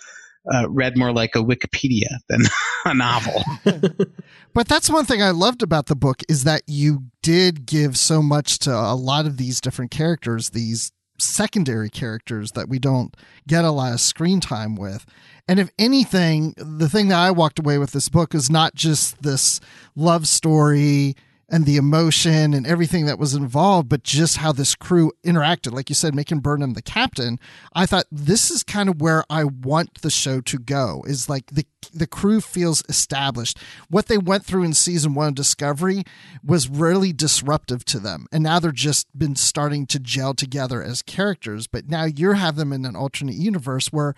uh, 0.53 0.69
read 0.71 0.97
more 0.97 1.13
like 1.13 1.35
a 1.35 1.43
Wikipedia 1.43 2.09
than 2.29 2.43
a 2.85 2.95
novel. 2.95 3.43
but 4.55 4.69
that's 4.69 4.91
one 4.91 5.05
thing 5.05 5.23
I 5.23 5.31
loved 5.31 5.63
about 5.63 5.87
the 5.87 5.97
book 5.97 6.23
is 6.29 6.45
that 6.45 6.63
you 6.67 7.05
did 7.23 7.67
give 7.67 7.97
so 7.97 8.23
much 8.23 8.59
to 8.61 8.71
a 8.71 8.95
lot 8.95 9.27
of 9.27 9.37
these 9.37 9.61
different 9.61 9.91
characters, 9.91 10.51
these 10.51 10.93
secondary 11.19 11.91
characters 11.91 12.53
that 12.53 12.69
we 12.69 12.79
don't 12.79 13.17
get 13.47 13.65
a 13.65 13.71
lot 13.71 13.93
of 13.93 14.01
screen 14.01 14.41
time 14.41 14.77
with. 14.77 15.05
And 15.49 15.59
if 15.59 15.71
anything, 15.79 16.55
the 16.57 16.89
thing 16.89 17.09
that 17.09 17.19
I 17.19 17.31
walked 17.31 17.59
away 17.59 17.79
with 17.79 17.91
this 17.91 18.09
book 18.09 18.35
is 18.35 18.49
not 18.49 18.75
just 18.75 19.23
this 19.23 19.61
love 19.97 20.29
story 20.29 21.17
and 21.51 21.65
the 21.65 21.77
emotion 21.77 22.53
and 22.53 22.67
everything 22.67 23.07
that 23.07 23.19
was 23.19 23.35
involved, 23.35 23.89
but 23.89 24.03
just 24.03 24.37
how 24.37 24.53
this 24.53 24.75
crew 24.75 25.13
interacted. 25.25 25.73
Like 25.73 25.89
you 25.89 25.95
said, 25.95 26.15
making 26.15 26.41
Burnham 26.41 26.75
the 26.75 26.83
captain, 26.83 27.39
I 27.73 27.87
thought 27.87 28.05
this 28.13 28.51
is 28.51 28.63
kind 28.63 28.89
of 28.89 29.01
where 29.01 29.25
I 29.31 29.45
want 29.45 30.03
the 30.03 30.11
show 30.11 30.41
to 30.43 30.59
go. 30.59 31.03
Is 31.07 31.29
like 31.29 31.47
the 31.47 31.65
the 31.93 32.07
crew 32.07 32.41
feels 32.41 32.83
established. 32.89 33.59
What 33.89 34.07
they 34.07 34.19
went 34.19 34.45
through 34.45 34.65
in 34.65 34.75
season 34.75 35.15
one 35.15 35.29
of 35.29 35.35
Discovery 35.35 36.05
was 36.45 36.69
really 36.69 37.13
disruptive 37.13 37.85
to 37.87 37.99
them, 37.99 38.27
and 38.31 38.43
now 38.45 38.59
they're 38.59 38.73
just 38.73 39.07
been 39.17 39.37
starting 39.37 39.87
to 39.87 39.99
gel 39.99 40.35
together 40.35 40.83
as 40.83 41.03
characters. 41.03 41.67
But 41.67 41.89
now 41.89 42.05
you 42.05 42.33
have 42.33 42.57
them 42.57 42.73
in 42.73 42.85
an 42.85 42.97
alternate 42.97 43.37
universe 43.37 43.89
where 43.89 44.15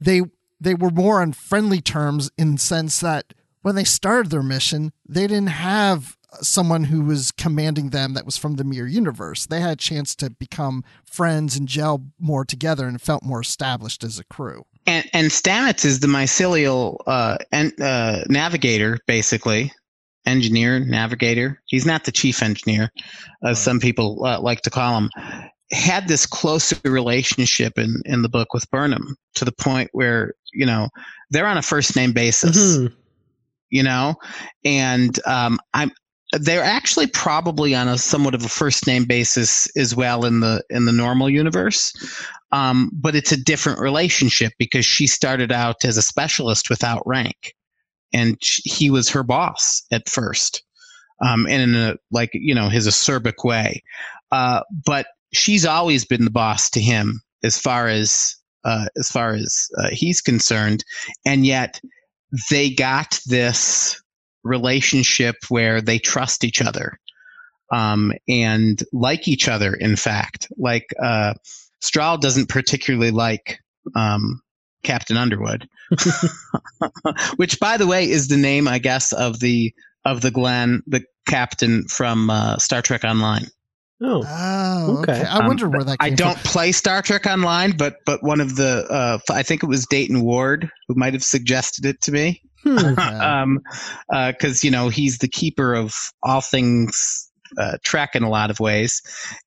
they 0.00 0.22
they 0.60 0.74
were 0.74 0.90
more 0.90 1.20
on 1.20 1.32
friendly 1.32 1.80
terms 1.80 2.30
in 2.38 2.58
sense 2.58 3.00
that 3.00 3.34
when 3.62 3.74
they 3.74 3.84
started 3.84 4.30
their 4.30 4.42
mission, 4.42 4.92
they 5.08 5.26
didn't 5.26 5.48
have 5.48 6.17
someone 6.40 6.84
who 6.84 7.02
was 7.02 7.30
commanding 7.32 7.90
them 7.90 8.14
that 8.14 8.26
was 8.26 8.36
from 8.36 8.56
the 8.56 8.64
mirror 8.64 8.86
universe. 8.86 9.46
They 9.46 9.60
had 9.60 9.72
a 9.72 9.76
chance 9.76 10.14
to 10.16 10.30
become 10.30 10.84
friends 11.04 11.56
and 11.56 11.66
gel 11.66 12.04
more 12.18 12.44
together 12.44 12.86
and 12.86 13.00
felt 13.00 13.22
more 13.22 13.40
established 13.40 14.04
as 14.04 14.18
a 14.18 14.24
crew. 14.24 14.64
And, 14.86 15.08
and 15.12 15.30
Stamets 15.30 15.84
is 15.84 16.00
the 16.00 16.06
mycelial 16.06 16.96
uh, 17.06 17.38
en- 17.52 17.72
uh, 17.80 18.24
navigator, 18.28 18.98
basically. 19.06 19.72
Engineer, 20.26 20.78
navigator. 20.80 21.62
He's 21.66 21.86
not 21.86 22.04
the 22.04 22.12
chief 22.12 22.42
engineer, 22.42 22.90
as 23.42 23.58
some 23.58 23.80
people 23.80 24.24
uh, 24.26 24.40
like 24.40 24.60
to 24.62 24.70
call 24.70 24.98
him. 24.98 25.10
Had 25.72 26.08
this 26.08 26.26
closer 26.26 26.76
relationship 26.84 27.78
in, 27.78 28.02
in 28.04 28.20
the 28.22 28.28
book 28.28 28.52
with 28.52 28.70
Burnham 28.70 29.16
to 29.36 29.44
the 29.46 29.52
point 29.52 29.88
where, 29.92 30.34
you 30.52 30.66
know, 30.66 30.88
they're 31.30 31.46
on 31.46 31.56
a 31.56 31.62
first 31.62 31.96
name 31.96 32.12
basis. 32.12 32.76
Mhm. 32.76 32.92
you 33.70 33.82
know 33.82 34.14
and 34.64 35.20
um, 35.26 35.58
i'm 35.74 35.90
they're 36.32 36.62
actually 36.62 37.06
probably 37.06 37.74
on 37.74 37.88
a 37.88 37.98
somewhat 37.98 38.34
of 38.34 38.44
a 38.44 38.48
first 38.48 38.86
name 38.86 39.04
basis 39.04 39.66
as 39.76 39.94
well 39.94 40.24
in 40.24 40.40
the 40.40 40.62
in 40.70 40.84
the 40.84 40.92
normal 40.92 41.30
universe. 41.30 41.92
Um, 42.52 42.90
but 42.94 43.14
it's 43.14 43.32
a 43.32 43.42
different 43.42 43.80
relationship 43.80 44.52
because 44.58 44.84
she 44.84 45.06
started 45.06 45.52
out 45.52 45.84
as 45.84 45.96
a 45.96 46.02
specialist 46.02 46.70
without 46.70 47.02
rank. 47.06 47.54
And 48.12 48.38
he 48.40 48.88
was 48.88 49.10
her 49.10 49.22
boss 49.22 49.82
at 49.92 50.08
first 50.08 50.62
um, 51.24 51.46
and 51.46 51.62
in 51.62 51.74
a 51.74 51.96
like 52.10 52.30
you 52.32 52.54
know 52.54 52.68
his 52.68 52.86
acerbic 52.86 53.44
way. 53.44 53.82
Uh, 54.30 54.60
but 54.84 55.06
she's 55.32 55.64
always 55.66 56.04
been 56.04 56.24
the 56.24 56.30
boss 56.30 56.70
to 56.70 56.80
him 56.80 57.20
as 57.42 57.58
far 57.58 57.88
as 57.88 58.36
uh, 58.64 58.86
as 58.96 59.10
far 59.10 59.32
as 59.32 59.68
uh, 59.78 59.88
he's 59.90 60.20
concerned. 60.20 60.84
And 61.24 61.46
yet 61.46 61.80
they 62.50 62.70
got 62.70 63.20
this 63.26 64.00
relationship 64.48 65.36
where 65.48 65.80
they 65.80 65.98
trust 65.98 66.44
each 66.44 66.60
other 66.62 66.98
um, 67.72 68.12
and 68.28 68.82
like 68.92 69.28
each 69.28 69.48
other 69.48 69.74
in 69.74 69.94
fact 69.96 70.48
like 70.56 70.86
uh, 71.02 71.34
Strahl 71.80 72.18
doesn't 72.18 72.48
particularly 72.48 73.10
like 73.10 73.60
um, 73.94 74.40
captain 74.82 75.16
underwood 75.16 75.68
which 77.36 77.58
by 77.60 77.76
the 77.76 77.86
way 77.86 78.08
is 78.08 78.28
the 78.28 78.36
name 78.36 78.68
i 78.68 78.78
guess 78.78 79.12
of 79.12 79.40
the 79.40 79.72
of 80.04 80.20
the 80.20 80.30
glenn 80.30 80.82
the 80.86 81.02
captain 81.26 81.84
from 81.88 82.30
uh, 82.30 82.56
star 82.58 82.82
trek 82.82 83.04
online 83.04 83.46
Oh, 84.00 84.22
Oh, 84.24 84.98
Okay. 85.00 85.12
okay. 85.12 85.24
I 85.24 85.38
Um, 85.38 85.46
wonder 85.48 85.68
where 85.68 85.82
that 85.82 85.96
I 85.98 86.10
don't 86.10 86.38
from. 86.38 86.50
play 86.52 86.70
Star 86.70 87.02
Trek 87.02 87.26
Online, 87.26 87.72
but 87.76 87.96
but 88.06 88.22
one 88.22 88.40
of 88.40 88.54
the 88.54 88.86
uh, 88.88 89.18
I 89.28 89.42
think 89.42 89.64
it 89.64 89.66
was 89.66 89.86
Dayton 89.86 90.20
Ward 90.20 90.70
who 90.86 90.94
might 90.94 91.14
have 91.14 91.24
suggested 91.24 91.84
it 91.84 92.00
to 92.02 92.12
me. 92.12 92.40
Hmm. 92.62 92.78
Yeah. 92.98 93.42
um, 93.42 93.60
because 94.32 94.64
you 94.64 94.70
know 94.70 94.88
he's 94.88 95.18
the 95.18 95.28
keeper 95.28 95.74
of 95.74 95.94
all 96.22 96.40
things 96.40 97.28
uh, 97.56 97.78
Trek 97.82 98.14
in 98.14 98.22
a 98.22 98.28
lot 98.28 98.50
of 98.50 98.60
ways. 98.60 99.02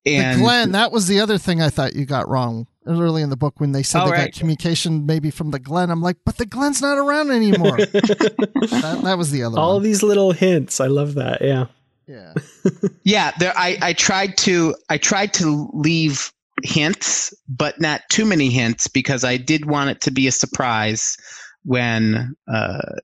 And 0.06 0.40
the 0.40 0.44
Glenn, 0.44 0.72
that 0.72 0.92
was 0.92 1.08
the 1.08 1.20
other 1.20 1.38
thing 1.38 1.62
I 1.62 1.70
thought 1.70 1.94
you 1.96 2.06
got 2.06 2.28
wrong 2.28 2.68
early 2.88 3.22
in 3.22 3.30
the 3.30 3.38
book 3.38 3.60
when 3.60 3.74
they 3.74 3.84
said 3.84 4.02
Oh, 4.02 4.06
they 4.06 4.12
right. 4.12 4.34
got 4.34 4.40
communication 4.40 5.06
maybe 5.06 5.30
from 5.30 5.52
the 5.52 5.60
Glenn. 5.60 5.92
I'm 5.92 6.02
like, 6.02 6.18
but 6.26 6.38
the 6.38 6.46
Glenn's 6.46 6.82
not 6.82 6.98
around 6.98 7.32
anymore. 7.32 7.78
that, 7.78 9.02
that 9.04 9.18
was 9.18 9.32
the 9.32 9.44
other 9.44 9.60
All 9.60 9.76
one. 9.76 9.84
these 9.84 10.02
little 10.02 10.32
hints. 10.32 10.80
I 10.80 10.88
love 10.88 11.16
that. 11.16 11.42
Yeah. 11.42 11.66
yeah. 12.08 12.34
yeah, 13.04 13.32
there 13.40 13.54
I 13.56 13.78
I 13.82 13.94
tried 13.94 14.38
to 14.40 14.76
I 14.90 14.98
tried 14.98 15.34
to 15.36 15.70
leave 15.74 16.32
hints, 16.64 17.34
but 17.48 17.80
not 17.80 18.02
too 18.10 18.26
many 18.26 18.50
hints 18.50 18.88
because 18.88 19.24
I 19.24 19.38
did 19.38 19.66
want 19.66 19.90
it 19.90 20.02
to 20.02 20.12
be 20.12 20.28
a 20.28 20.32
surprise 20.32 21.18
when 21.64 22.36
uh, 22.52 22.96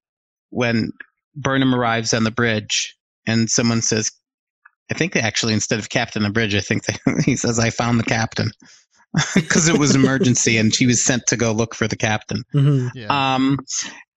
when 0.49 0.91
Burnham 1.35 1.75
arrives 1.75 2.13
on 2.13 2.23
the 2.23 2.31
bridge 2.31 2.95
and 3.25 3.49
someone 3.49 3.81
says, 3.81 4.11
I 4.89 4.93
think 4.93 5.15
actually 5.15 5.53
instead 5.53 5.79
of 5.79 5.89
captain 5.89 6.23
the 6.23 6.29
bridge, 6.29 6.55
I 6.55 6.61
think 6.61 6.85
they, 6.85 6.95
he 7.25 7.35
says, 7.35 7.59
I 7.59 7.69
found 7.69 7.99
the 7.99 8.03
captain 8.05 8.51
because 9.35 9.67
it 9.67 9.77
was 9.77 9.95
emergency 9.95 10.57
and 10.57 10.73
she 10.73 10.85
was 10.85 11.01
sent 11.03 11.27
to 11.27 11.37
go 11.37 11.51
look 11.51 11.75
for 11.75 11.87
the 11.87 11.97
captain. 11.97 12.43
hmm 12.51 12.87
Yeah. 12.95 13.35
Um, 13.35 13.59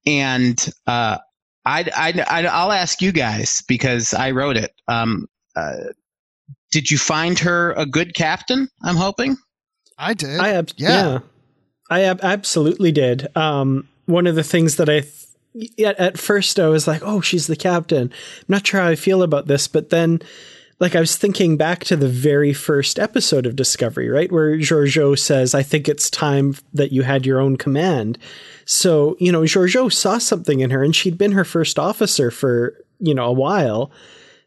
and 0.07 0.59
uh, 0.87 1.19
I, 1.67 1.85
I, 1.95 2.25
I, 2.27 2.47
I'll 2.47 2.73
ask 2.73 3.03
you 3.03 3.13
guys 3.13 3.63
because 3.69 4.15
I 4.15 4.31
wrote 4.31 4.57
it. 4.57 4.73
Um, 4.89 5.27
uh, 5.57 5.77
did 6.71 6.91
you 6.91 6.97
find 6.99 7.39
her 7.41 7.73
a 7.73 7.85
good 7.85 8.15
captain? 8.15 8.69
I'm 8.85 8.97
hoping. 8.97 9.37
I 9.99 10.15
did. 10.15 10.41
I 10.41 10.51
ab- 10.51 10.71
Yeah. 10.77 10.89
yeah. 10.89 11.19
I 11.91 12.03
ab- 12.03 12.21
absolutely 12.23 12.93
did. 12.93 13.37
Um, 13.37 13.89
one 14.11 14.27
of 14.27 14.35
the 14.35 14.43
things 14.43 14.77
that 14.77 14.89
I 14.89 15.05
th- 15.55 15.99
at, 15.99 16.19
first 16.19 16.59
I 16.61 16.69
was 16.69 16.87
like, 16.87 17.03
"Oh, 17.05 17.21
she's 17.21 17.47
the 17.47 17.57
captain." 17.57 18.03
I'm 18.03 18.45
not 18.49 18.67
sure 18.67 18.81
how 18.81 18.89
I 18.89 18.97
feel 18.97 19.23
about 19.23 19.47
this, 19.47 19.69
but 19.69 19.91
then 19.91 20.21
like 20.79 20.97
I 20.97 21.01
was 21.01 21.17
thinking 21.17 21.57
back 21.57 21.85
to 21.85 21.97
the 21.97 22.09
very 22.09 22.53
first 22.53 22.99
episode 22.99 23.47
of 23.47 23.57
Discovery, 23.57 24.09
right, 24.09 24.33
where 24.33 24.57
Georgiou 24.57 25.19
says, 25.19 25.55
"I 25.55 25.63
think 25.63 25.89
it's 25.89 26.11
time 26.11 26.57
that 26.73 26.93
you 26.93 27.03
had 27.03 27.27
your 27.27 27.41
own 27.41 27.57
command." 27.57 28.19
So, 28.65 29.17
you 29.19 29.33
know, 29.33 29.43
Georgiou 29.43 29.93
saw 29.93 30.19
something 30.19 30.61
in 30.61 30.71
her 30.71 30.85
and 30.85 30.95
she'd 30.95 31.19
been 31.19 31.33
her 31.33 31.45
first 31.45 31.79
officer 31.79 32.31
for, 32.31 32.77
you 33.01 33.15
know, 33.15 33.25
a 33.25 33.33
while. 33.33 33.91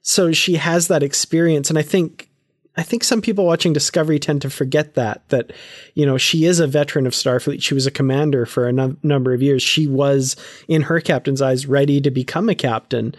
So 0.01 0.31
she 0.31 0.55
has 0.55 0.87
that 0.87 1.03
experience 1.03 1.69
and 1.69 1.77
I 1.77 1.81
think 1.81 2.29
I 2.75 2.81
think 2.83 3.03
some 3.03 3.21
people 3.21 3.45
watching 3.45 3.71
Discovery 3.71 4.17
tend 4.17 4.41
to 4.41 4.49
forget 4.49 4.95
that 4.95 5.27
that 5.29 5.53
you 5.93 6.05
know 6.05 6.17
she 6.17 6.45
is 6.45 6.59
a 6.59 6.67
veteran 6.67 7.05
of 7.05 7.13
Starfleet. 7.13 7.61
She 7.61 7.73
was 7.73 7.85
a 7.85 7.91
commander 7.91 8.45
for 8.45 8.67
a 8.67 8.73
num- 8.73 8.97
number 9.03 9.33
of 9.33 9.41
years. 9.43 9.61
She 9.61 9.87
was, 9.87 10.35
in 10.67 10.83
her 10.83 10.99
captain's 10.99 11.41
eyes, 11.41 11.67
ready 11.67 12.01
to 12.01 12.09
become 12.11 12.49
a 12.49 12.55
captain. 12.55 13.13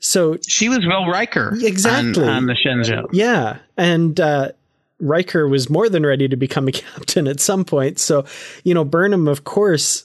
So 0.00 0.36
She 0.46 0.68
was 0.68 0.80
Will 0.86 1.06
Riker 1.06 1.52
on- 1.52 1.64
Exactly. 1.64 2.24
on, 2.28 2.46
the 2.46 2.54
Shenzhou. 2.54 3.06
yeah, 3.12 3.58
and 3.76 4.20
uh, 4.20 4.52
Riker 5.00 5.48
was 5.48 5.68
more 5.70 5.88
than 5.88 6.04
ready 6.04 6.28
to 6.28 6.36
become 6.36 6.68
a 6.68 6.72
captain 6.84 7.26
at 7.26 7.40
some 7.40 7.64
point. 7.64 7.98
So 7.98 8.24
you 8.64 8.74
know 8.74 8.84
Burnham, 8.84 9.26
of 9.26 9.44
course, 9.44 10.04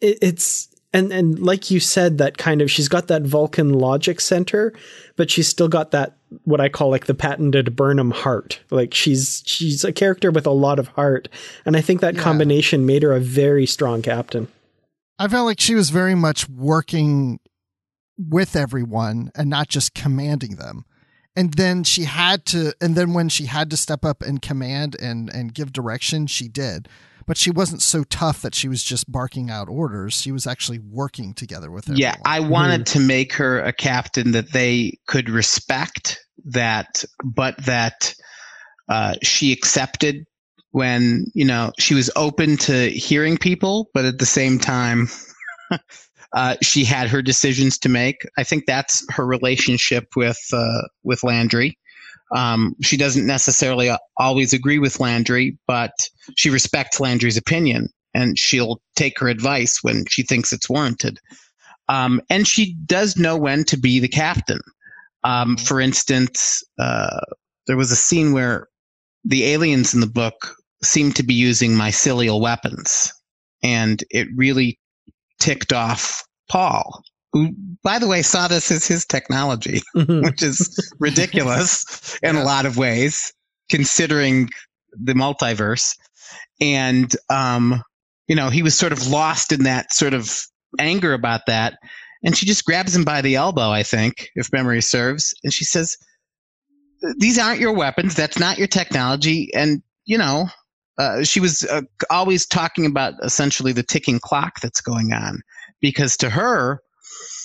it, 0.00 0.18
it's. 0.22 0.68
And, 0.96 1.12
and 1.12 1.38
like 1.38 1.70
you 1.70 1.78
said, 1.78 2.18
that 2.18 2.38
kind 2.38 2.62
of 2.62 2.70
she's 2.70 2.88
got 2.88 3.08
that 3.08 3.22
Vulcan 3.22 3.74
logic 3.74 4.20
center, 4.20 4.72
but 5.16 5.30
she's 5.30 5.46
still 5.46 5.68
got 5.68 5.90
that 5.90 6.16
what 6.44 6.60
I 6.60 6.68
call 6.68 6.90
like 6.90 7.06
the 7.06 7.14
patented 7.14 7.76
Burnham 7.76 8.10
heart. 8.10 8.60
Like 8.70 8.94
she's 8.94 9.42
she's 9.46 9.84
a 9.84 9.92
character 9.92 10.30
with 10.30 10.46
a 10.46 10.50
lot 10.52 10.78
of 10.78 10.88
heart, 10.88 11.28
and 11.64 11.76
I 11.76 11.80
think 11.82 12.00
that 12.00 12.14
Yeah. 12.14 12.22
combination 12.22 12.86
made 12.86 13.02
her 13.02 13.12
a 13.12 13.20
very 13.20 13.66
strong 13.66 14.00
captain. 14.02 14.48
I 15.18 15.28
felt 15.28 15.46
like 15.46 15.60
she 15.60 15.74
was 15.74 15.90
very 15.90 16.14
much 16.14 16.48
working 16.48 17.40
with 18.18 18.56
everyone 18.56 19.30
and 19.34 19.50
not 19.50 19.68
just 19.68 19.94
commanding 19.94 20.56
them. 20.56 20.84
And 21.34 21.52
then 21.54 21.84
she 21.84 22.04
had 22.04 22.46
to, 22.46 22.72
and 22.80 22.96
then 22.96 23.12
when 23.12 23.28
she 23.28 23.44
had 23.44 23.68
to 23.70 23.76
step 23.76 24.04
up 24.04 24.22
and 24.22 24.40
command 24.40 24.96
and 25.00 25.28
and 25.28 25.52
give 25.52 25.72
direction, 25.72 26.26
she 26.26 26.48
did. 26.48 26.88
But 27.26 27.36
she 27.36 27.50
wasn't 27.50 27.82
so 27.82 28.04
tough 28.04 28.42
that 28.42 28.54
she 28.54 28.68
was 28.68 28.82
just 28.84 29.10
barking 29.10 29.50
out 29.50 29.68
orders. 29.68 30.14
She 30.20 30.30
was 30.30 30.46
actually 30.46 30.78
working 30.78 31.34
together 31.34 31.70
with 31.70 31.86
everyone. 31.86 32.00
Yeah, 32.00 32.16
I 32.24 32.40
wanted 32.40 32.86
to 32.86 33.00
make 33.00 33.32
her 33.34 33.60
a 33.60 33.72
captain 33.72 34.32
that 34.32 34.52
they 34.52 34.98
could 35.06 35.28
respect 35.28 36.20
that, 36.44 37.04
but 37.24 37.56
that 37.64 38.14
uh, 38.88 39.14
she 39.22 39.52
accepted 39.52 40.24
when 40.70 41.24
you 41.34 41.44
know 41.44 41.72
she 41.78 41.94
was 41.94 42.10
open 42.16 42.56
to 42.58 42.90
hearing 42.90 43.38
people, 43.38 43.90
but 43.94 44.04
at 44.04 44.18
the 44.18 44.26
same 44.26 44.58
time, 44.58 45.08
uh, 46.32 46.56
she 46.62 46.84
had 46.84 47.08
her 47.08 47.22
decisions 47.22 47.78
to 47.78 47.88
make. 47.88 48.26
I 48.36 48.44
think 48.44 48.66
that's 48.66 49.04
her 49.12 49.26
relationship 49.26 50.08
with 50.16 50.38
uh, 50.52 50.82
with 51.02 51.24
Landry. 51.24 51.78
Um, 52.34 52.74
she 52.82 52.96
doesn't 52.96 53.26
necessarily 53.26 53.88
uh, 53.88 53.98
always 54.16 54.52
agree 54.52 54.78
with 54.78 55.00
Landry, 55.00 55.56
but 55.66 55.92
she 56.36 56.50
respects 56.50 57.00
Landry's 57.00 57.36
opinion 57.36 57.88
and 58.14 58.38
she'll 58.38 58.80
take 58.96 59.18
her 59.18 59.28
advice 59.28 59.78
when 59.82 60.04
she 60.08 60.22
thinks 60.22 60.52
it's 60.52 60.70
warranted. 60.70 61.18
Um, 61.88 62.20
and 62.30 62.48
she 62.48 62.74
does 62.86 63.16
know 63.16 63.36
when 63.36 63.64
to 63.64 63.78
be 63.78 64.00
the 64.00 64.08
captain. 64.08 64.60
Um, 65.22 65.56
for 65.56 65.80
instance, 65.80 66.64
uh, 66.78 67.20
there 67.66 67.76
was 67.76 67.92
a 67.92 67.96
scene 67.96 68.32
where 68.32 68.68
the 69.24 69.44
aliens 69.44 69.94
in 69.94 70.00
the 70.00 70.06
book 70.06 70.54
seemed 70.82 71.16
to 71.16 71.22
be 71.22 71.34
using 71.34 71.72
mycelial 71.72 72.40
weapons, 72.40 73.12
and 73.62 74.02
it 74.10 74.28
really 74.34 74.78
ticked 75.40 75.72
off 75.72 76.24
Paul, 76.48 77.02
who, 77.36 77.54
by 77.82 77.98
the 77.98 78.06
way, 78.06 78.22
saw 78.22 78.48
this 78.48 78.70
as 78.70 78.86
his 78.86 79.04
technology 79.04 79.82
which 79.94 80.42
is 80.42 80.94
ridiculous 80.98 82.18
in 82.22 82.34
a 82.34 82.42
lot 82.42 82.64
of 82.64 82.78
ways, 82.78 83.30
considering 83.68 84.48
the 84.92 85.12
multiverse. 85.12 85.94
And, 86.62 87.14
um, 87.28 87.82
you 88.26 88.34
know, 88.34 88.48
he 88.48 88.62
was 88.62 88.74
sort 88.74 88.92
of 88.92 89.08
lost 89.08 89.52
in 89.52 89.64
that 89.64 89.92
sort 89.92 90.14
of 90.14 90.46
anger 90.78 91.12
about 91.12 91.42
that. 91.46 91.74
And 92.24 92.34
she 92.34 92.46
just 92.46 92.64
grabs 92.64 92.96
him 92.96 93.04
by 93.04 93.20
the 93.20 93.36
elbow, 93.36 93.68
I 93.68 93.82
think, 93.82 94.30
if 94.34 94.50
memory 94.50 94.80
serves. 94.80 95.34
And 95.44 95.52
she 95.52 95.66
says, 95.66 95.94
These 97.18 97.38
aren't 97.38 97.60
your 97.60 97.74
weapons. 97.74 98.14
That's 98.14 98.38
not 98.38 98.56
your 98.56 98.66
technology. 98.66 99.50
And, 99.54 99.82
you 100.06 100.16
know, 100.16 100.46
uh, 100.96 101.22
she 101.22 101.40
was 101.40 101.64
uh, 101.64 101.82
always 102.08 102.46
talking 102.46 102.86
about 102.86 103.12
essentially 103.22 103.72
the 103.72 103.82
ticking 103.82 104.20
clock 104.20 104.60
that's 104.62 104.80
going 104.80 105.12
on 105.12 105.42
because 105.82 106.16
to 106.16 106.30
her, 106.30 106.80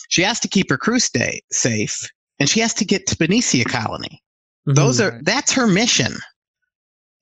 she 0.10 0.22
has 0.24 0.40
to 0.42 0.48
keep 0.48 0.70
her 0.70 0.78
crew 0.78 1.00
stay 1.00 1.42
safe, 1.52 2.08
and 2.40 2.50
she 2.50 2.60
has 2.60 2.74
to 2.76 2.86
get 2.86 3.08
to 3.08 3.18
Benicia 3.18 3.66
Colony. 3.66 4.22
Those 4.66 5.00
Mhm. 5.00 5.06
are 5.06 5.22
that's 5.24 5.52
her 5.54 5.68
mission, 5.68 6.18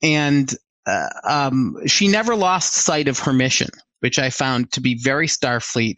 and 0.01 0.53
uh, 0.85 1.09
um, 1.23 1.75
she 1.85 2.07
never 2.07 2.35
lost 2.35 2.73
sight 2.73 3.07
of 3.07 3.19
her 3.19 3.33
mission, 3.33 3.69
which 3.99 4.17
I 4.17 4.29
found 4.29 4.71
to 4.71 4.81
be 4.81 4.95
very 4.95 5.27
Starfleet. 5.27 5.97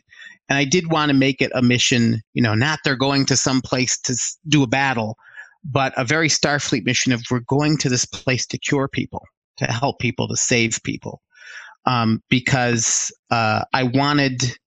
And 0.50 0.58
I 0.58 0.66
did 0.66 0.92
want 0.92 1.10
to 1.10 1.14
make 1.16 1.42
it 1.42 1.52
a 1.56 1.62
mission, 1.62 2.22
you 2.34 2.42
know, 2.42 2.54
not 2.56 2.80
they're 2.84 2.98
going 2.98 3.26
to 3.28 3.38
some 3.38 3.62
place 3.62 3.98
to 4.02 4.16
do 4.50 4.64
a 4.64 4.68
battle, 4.68 5.16
but 5.64 5.94
a 5.96 6.04
very 6.04 6.28
Starfleet 6.28 6.84
mission 6.84 7.14
of 7.14 7.24
we're 7.32 7.40
going 7.40 7.78
to 7.78 7.90
this 7.90 8.04
place 8.06 8.46
to 8.48 8.58
cure 8.58 8.90
people, 8.90 9.26
to 9.58 9.66
help 9.66 10.00
people, 10.00 10.28
to 10.28 10.36
save 10.36 10.82
people, 10.84 11.22
um, 11.86 12.22
because 12.30 13.14
uh, 13.30 13.64
I 13.74 13.84
wanted, 13.84 14.58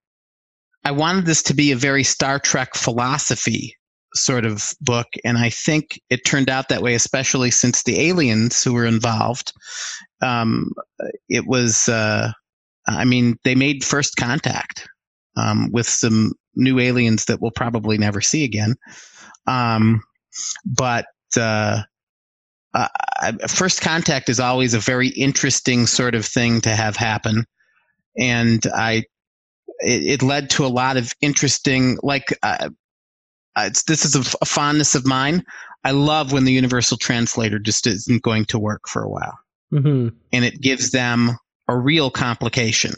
I 0.85 0.91
wanted 0.91 1.27
this 1.27 1.43
to 1.45 1.55
be 1.55 1.73
a 1.73 1.77
very 1.77 2.05
Star 2.05 2.39
Trek 2.39 2.75
philosophy 2.75 3.77
sort 4.15 4.45
of 4.45 4.73
book, 4.81 5.07
and 5.25 5.39
I 5.39 5.51
think 5.51 6.01
it 6.11 6.25
turned 6.25 6.51
out 6.51 6.69
that 6.69 6.83
way, 6.83 6.95
especially 6.95 7.51
since 7.51 7.83
the 7.83 8.01
aliens 8.01 8.63
who 8.63 8.75
were 8.75 8.87
involved. 8.87 9.53
Um, 10.23 10.73
it 11.29 11.47
was, 11.47 11.89
uh, 11.89 12.31
I 12.87 13.05
mean, 13.05 13.37
they 13.45 13.55
made 13.55 13.85
first 13.85 14.17
contact 14.17 14.87
um, 15.37 15.71
with 15.73 15.89
some 15.89 16.33
new 16.55 16.79
aliens 16.79 17.25
that 17.25 17.41
we'll 17.41 17.51
probably 17.51 17.99
never 17.99 18.21
see 18.21 18.45
again. 18.45 18.77
Um, 19.47 20.01
but 20.65 21.07
uh, 21.37 21.83
uh, 22.75 22.89
first 23.49 23.81
contact 23.81 24.29
is 24.29 24.39
always 24.39 24.75
a 24.75 24.81
very 24.81 25.09
interesting 25.09 25.87
sort 25.87 26.15
of 26.15 26.25
thing 26.25 26.61
to 26.63 26.71
have 26.71 26.97
happen, 26.97 27.47
and 28.19 28.65
I 28.75 29.05
it, 29.85 30.21
it 30.21 30.23
led 30.23 30.51
to 30.51 30.65
a 30.65 30.69
lot 30.69 30.97
of 30.97 31.13
interesting 31.21 31.99
like. 32.03 32.37
Uh, 32.43 32.71
it's, 33.57 33.85
this 33.85 34.05
is 34.05 34.17
a, 34.17 34.21
f- 34.21 34.35
a 34.43 34.47
fondness 34.47 34.95
of 34.97 35.07
mine. 35.07 35.45
I 35.85 35.93
love 35.93 36.33
when 36.33 36.45
the 36.45 36.53
universal 36.53 36.97
translator 36.97 37.59
just 37.61 37.87
isn't 37.87 38.23
going 38.23 38.47
to 38.47 38.59
work 38.59 38.89
for 38.89 39.03
a 39.03 39.09
while 39.09 39.39
Mhm. 39.73 40.13
and 40.33 40.45
it 40.45 40.61
gives 40.61 40.91
them 40.91 41.39
a 41.69 41.77
real 41.77 42.11
complication 42.11 42.95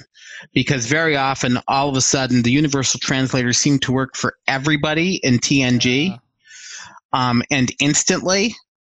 because 0.55 0.87
very 0.87 1.17
often 1.17 1.59
all 1.69 1.89
of 1.91 1.97
a 1.97 2.01
sudden 2.01 2.43
the 2.43 2.51
universal 2.51 2.99
translator 3.01 3.53
seemed 3.53 3.83
to 3.83 3.93
work 3.93 4.17
for 4.17 4.35
everybody 4.49 5.17
in 5.23 5.39
TNG 5.39 6.09
Yeah. 6.11 6.17
um, 7.13 7.43
and 7.51 7.71
instantly 7.81 8.55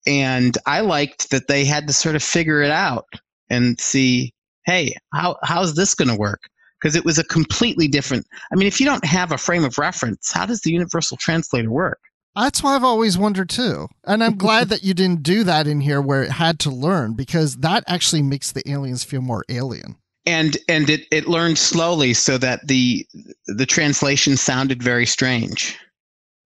and 0.07 0.57
I 0.65 0.79
liked 0.81 1.29
that 1.31 1.47
they 1.47 1.65
had 1.65 1.87
to 1.87 1.93
sort 1.93 2.15
of 2.15 2.23
figure 2.23 2.61
it 2.61 2.71
out 2.71 3.05
and 3.49 3.79
see 3.81 4.33
hey 4.65 4.95
how 5.13 5.35
how's 5.43 5.75
this 5.75 5.93
going 5.93 6.09
to 6.09 6.15
work 6.15 6.41
because 6.79 6.95
it 6.95 7.05
was 7.05 7.17
a 7.17 7.23
completely 7.23 7.87
different 7.87 8.25
I 8.51 8.55
mean 8.55 8.67
if 8.67 8.79
you 8.79 8.85
don't 8.85 9.05
have 9.05 9.31
a 9.31 9.37
frame 9.37 9.63
of 9.65 9.77
reference 9.77 10.31
how 10.31 10.45
does 10.45 10.61
the 10.61 10.71
universal 10.71 11.17
translator 11.17 11.69
work 11.71 11.99
That's 12.35 12.61
why 12.63 12.75
I've 12.75 12.83
always 12.83 13.17
wondered 13.17 13.49
too. 13.49 13.87
And 14.05 14.23
I'm 14.23 14.37
glad 14.37 14.69
that 14.71 14.83
you 14.83 14.93
didn't 14.93 15.23
do 15.23 15.43
that 15.43 15.67
in 15.67 15.81
here 15.81 16.01
where 16.01 16.23
it 16.23 16.31
had 16.31 16.59
to 16.59 16.69
learn 16.69 17.13
because 17.15 17.57
that 17.57 17.83
actually 17.87 18.21
makes 18.21 18.51
the 18.51 18.63
aliens 18.69 19.03
feel 19.03 19.21
more 19.21 19.43
alien. 19.49 19.95
and 20.25 20.57
and 20.67 20.89
it, 20.89 21.01
it 21.11 21.27
learned 21.27 21.57
slowly 21.57 22.13
so 22.13 22.37
that 22.37 22.67
the 22.67 23.05
the 23.47 23.65
translation 23.65 24.37
sounded 24.37 24.81
very 24.83 25.05
strange 25.05 25.77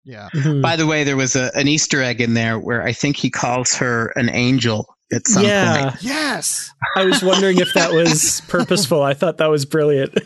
Yeah. 0.03 0.29
Mhm. 0.33 0.61
By 0.61 0.75
the 0.75 0.87
way, 0.87 1.03
there 1.03 1.15
was 1.17 1.35
a, 1.35 1.51
an 1.55 1.67
Easter 1.67 2.01
egg 2.01 2.21
in 2.21 2.33
there 2.33 2.57
where 2.59 2.81
I 2.83 2.91
think 2.93 3.15
he 3.17 3.29
calls 3.29 3.73
her 3.75 4.11
an 4.15 4.29
angel 4.29 4.85
at 5.11 5.27
some 5.27 5.43
yeah, 5.43 5.89
point. 5.89 6.03
Yes. 6.03 6.71
I 6.95 7.05
was 7.05 7.21
wondering 7.23 7.59
if 7.59 7.73
that 7.73 7.91
was 7.91 8.41
purposeful. 8.47 9.01
I 9.03 9.13
thought 9.13 9.37
that 9.37 9.49
was 9.49 9.65
brilliant. 9.65 10.17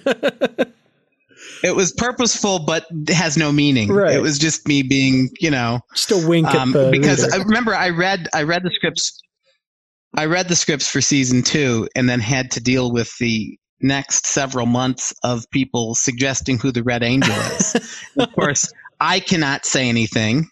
It 1.63 1.75
was 1.75 1.91
purposeful, 1.91 2.59
but 2.59 2.85
has 3.07 3.37
no 3.37 3.51
meaning. 3.51 3.91
Right. 3.91 4.15
It 4.15 4.21
was 4.21 4.37
just 4.37 4.67
me 4.67 4.83
being, 4.83 5.29
you 5.39 5.49
know, 5.49 5.79
Just 5.95 6.11
a 6.11 6.27
wink 6.27 6.47
um, 6.53 6.69
at 6.69 6.73
the 6.73 6.91
because 6.91 7.23
reader. 7.23 7.35
I 7.35 7.43
remember 7.43 7.73
I 7.73 7.89
read 7.89 8.27
I 8.33 8.43
read 8.43 8.63
the 8.63 8.71
scripts. 8.71 9.19
I 10.15 10.25
read 10.25 10.47
the 10.47 10.55
scripts 10.55 10.87
for 10.87 11.01
season 11.01 11.41
two, 11.41 11.89
and 11.95 12.07
then 12.07 12.19
had 12.19 12.51
to 12.51 12.61
deal 12.61 12.91
with 12.91 13.17
the 13.19 13.57
next 13.81 14.27
several 14.27 14.65
months 14.65 15.13
of 15.23 15.49
people 15.51 15.95
suggesting 15.95 16.57
who 16.57 16.71
the 16.71 16.83
Red 16.83 17.03
Angel 17.03 17.35
is. 17.35 17.75
of 18.17 18.31
course, 18.33 18.71
I 18.99 19.19
cannot 19.19 19.65
say 19.65 19.89
anything 19.89 20.47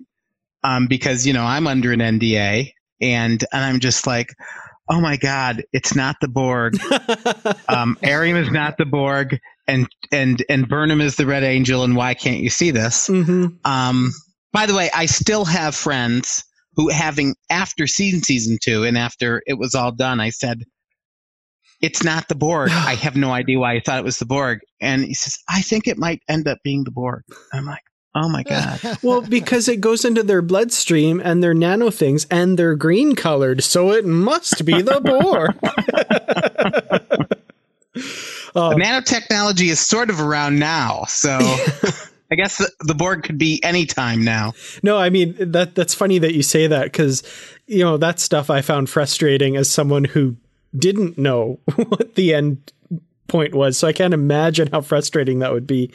um, 0.63 0.87
because 0.87 1.27
you 1.27 1.33
know 1.33 1.43
I'm 1.43 1.67
under 1.67 1.91
an 1.91 1.99
NDA, 1.99 2.71
and 3.01 3.43
and 3.51 3.63
I'm 3.63 3.79
just 3.79 4.05
like, 4.07 4.33
oh 4.89 4.99
my 5.01 5.17
god, 5.17 5.63
it's 5.73 5.95
not 5.95 6.17
the 6.21 6.27
Borg. 6.27 6.77
Um, 7.69 7.97
Airiam 8.03 8.37
is 8.37 8.51
not 8.51 8.77
the 8.77 8.85
Borg, 8.85 9.39
and 9.67 9.87
and 10.11 10.43
and 10.49 10.67
Burnham 10.67 11.01
is 11.01 11.15
the 11.15 11.25
Red 11.25 11.43
Angel, 11.43 11.83
and 11.83 11.95
why 11.95 12.13
can't 12.13 12.41
you 12.41 12.49
see 12.49 12.71
this? 12.71 13.07
Mhm. 13.07 13.57
Um, 13.65 14.11
by 14.51 14.65
the 14.65 14.75
way, 14.75 14.89
I 14.93 15.05
still 15.07 15.45
have 15.45 15.75
friends 15.75 16.43
who, 16.75 16.89
having 16.89 17.35
after 17.49 17.87
season 17.87 18.21
season 18.21 18.57
two, 18.61 18.83
and 18.83 18.97
after 18.97 19.41
it 19.47 19.57
was 19.57 19.73
all 19.75 19.91
done, 19.91 20.19
I 20.19 20.29
said, 20.29 20.63
"It's 21.81 22.03
not 22.03 22.27
the 22.27 22.35
Borg." 22.35 22.69
I 22.73 22.95
have 22.95 23.15
no 23.15 23.31
idea 23.31 23.59
why 23.59 23.73
I 23.75 23.79
thought 23.79 23.99
it 23.99 24.05
was 24.05 24.19
the 24.19 24.25
Borg, 24.25 24.59
and 24.81 25.03
he 25.03 25.13
says, 25.13 25.37
"I 25.49 25.61
think 25.61 25.87
it 25.87 25.97
might 25.97 26.21
end 26.29 26.47
up 26.47 26.59
being 26.63 26.83
the 26.83 26.91
Borg." 26.91 27.23
I'm 27.53 27.65
like, 27.65 27.83
"Oh 28.15 28.29
my 28.29 28.43
god!" 28.43 28.79
Well, 29.01 29.21
because 29.21 29.67
it 29.67 29.81
goes 29.81 30.05
into 30.05 30.23
their 30.23 30.41
bloodstream 30.41 31.21
and 31.23 31.43
they're 31.43 31.53
nano 31.53 31.89
things 31.89 32.25
and 32.29 32.57
they're 32.57 32.75
green 32.75 33.15
colored, 33.15 33.63
so 33.63 33.91
it 33.91 34.05
must 34.05 34.65
be 34.65 34.81
the 34.81 34.99
Borg. 35.01 35.57
Oh, 38.55 38.73
Nanotechnology 38.75 39.69
is 39.69 39.79
sort 39.79 40.11
of 40.11 40.21
around 40.21 40.59
now, 40.59 41.05
so 41.07 41.39
I 42.29 42.35
guess 42.35 42.59
the, 42.59 42.71
the 42.81 42.93
Borg 42.93 43.23
could 43.23 43.39
be 43.39 43.59
any 43.63 43.87
time 43.87 44.23
now. 44.23 44.53
no, 44.83 44.95
I 44.95 45.09
mean 45.09 45.35
that 45.39 45.73
that's 45.73 45.95
funny 45.95 46.19
that 46.19 46.35
you 46.35 46.43
say 46.43 46.67
that 46.67 46.83
because 46.83 47.23
you 47.65 47.79
know 47.79 47.97
that 47.97 48.19
stuff 48.19 48.51
I 48.51 48.61
found 48.61 48.91
frustrating 48.91 49.55
as 49.55 49.71
someone 49.71 50.03
who 50.03 50.35
didn't 50.77 51.17
know 51.17 51.59
what 51.75 52.13
the 52.13 52.35
end 52.35 52.71
point 53.27 53.55
was. 53.55 53.77
So 53.77 53.87
I 53.87 53.93
can't 53.93 54.13
imagine 54.13 54.69
how 54.71 54.81
frustrating 54.81 55.39
that 55.39 55.51
would 55.51 55.67
be 55.67 55.91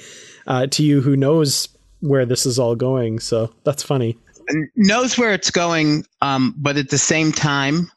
uh, 0.46 0.66
to 0.68 0.82
you 0.82 1.00
who 1.00 1.16
knows 1.16 1.68
where 2.00 2.26
this 2.26 2.46
is 2.46 2.58
all 2.58 2.74
going. 2.76 3.18
So 3.20 3.52
that's 3.64 3.82
funny. 3.82 4.16
Knows 4.76 5.18
where 5.18 5.32
it's 5.34 5.50
going, 5.50 6.04
um, 6.22 6.54
but 6.56 6.76
at 6.76 6.88
the 6.90 6.98
same 6.98 7.32
time, 7.32 7.90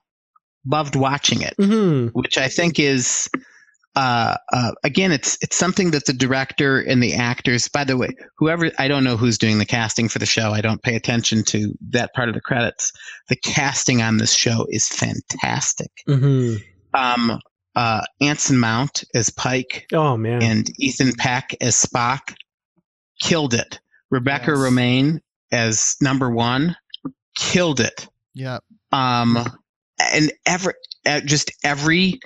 loved 0.65 0.95
watching 0.95 1.41
it. 1.41 1.53
hmm 1.57 2.07
which 2.07 2.37
I 2.37 2.47
think 2.49 2.77
is 2.79 3.29
uh, 3.95 4.37
uh, 4.53 4.71
again, 4.83 5.11
it's 5.11 5.37
it's 5.41 5.55
something 5.57 5.91
that 5.91 6.05
the 6.05 6.13
director 6.13 6.79
and 6.79 7.01
the 7.03 7.13
actors. 7.13 7.67
By 7.67 7.83
the 7.83 7.97
way, 7.97 8.09
whoever 8.37 8.71
I 8.79 8.87
don't 8.87 9.03
know 9.03 9.17
who's 9.17 9.37
doing 9.37 9.57
the 9.59 9.65
casting 9.65 10.07
for 10.09 10.19
the 10.19 10.25
show. 10.25 10.51
I 10.51 10.61
don't 10.61 10.81
pay 10.81 10.95
attention 10.95 11.43
to 11.45 11.73
that 11.89 12.13
part 12.13 12.29
of 12.29 12.35
the 12.35 12.41
credits. 12.41 12.91
The 13.29 13.35
casting 13.37 14.01
on 14.01 14.17
this 14.17 14.33
show 14.33 14.65
is 14.69 14.87
fantastic. 14.87 15.91
hmm 16.05 16.55
Um, 16.93 17.39
uh, 17.75 18.01
Anson 18.21 18.57
Mount 18.59 19.03
as 19.15 19.29
Pike 19.29 19.87
Oh 19.93 20.15
man. 20.17 20.41
and 20.43 20.69
Ethan 20.79 21.13
Peck 21.13 21.55
as 21.61 21.75
Spock 21.75 22.33
killed 23.21 23.53
it. 23.53 23.79
Rebecca 24.11 24.51
Yes. 24.51 24.59
Romijn 24.59 25.19
as 25.51 25.95
number 26.01 26.29
one 26.29 26.75
killed 27.37 27.79
it 27.79 28.07
Yep. 28.35 28.63
um, 28.91 29.37
and 29.99 30.31
every 30.45 30.73
uh, 31.05 31.21
just 31.21 31.51
every 31.63 32.19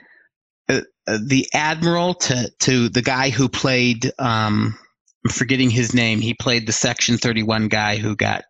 uh, 0.69 0.81
uh, 1.07 1.17
the 1.25 1.47
admiral 1.53 2.13
to 2.15 2.51
to 2.59 2.89
the 2.89 3.01
guy 3.01 3.29
who 3.29 3.47
played 3.49 4.11
um, 4.19 4.77
I'm 5.25 5.31
forgetting 5.31 5.69
his 5.71 5.93
name. 5.93 6.19
He 6.21 6.33
played 6.36 6.67
the 6.67 6.71
Section 6.73 7.17
Thirty 7.17 7.41
One 7.43 7.67
guy 7.67 7.97
who 7.97 8.15
got 8.15 8.43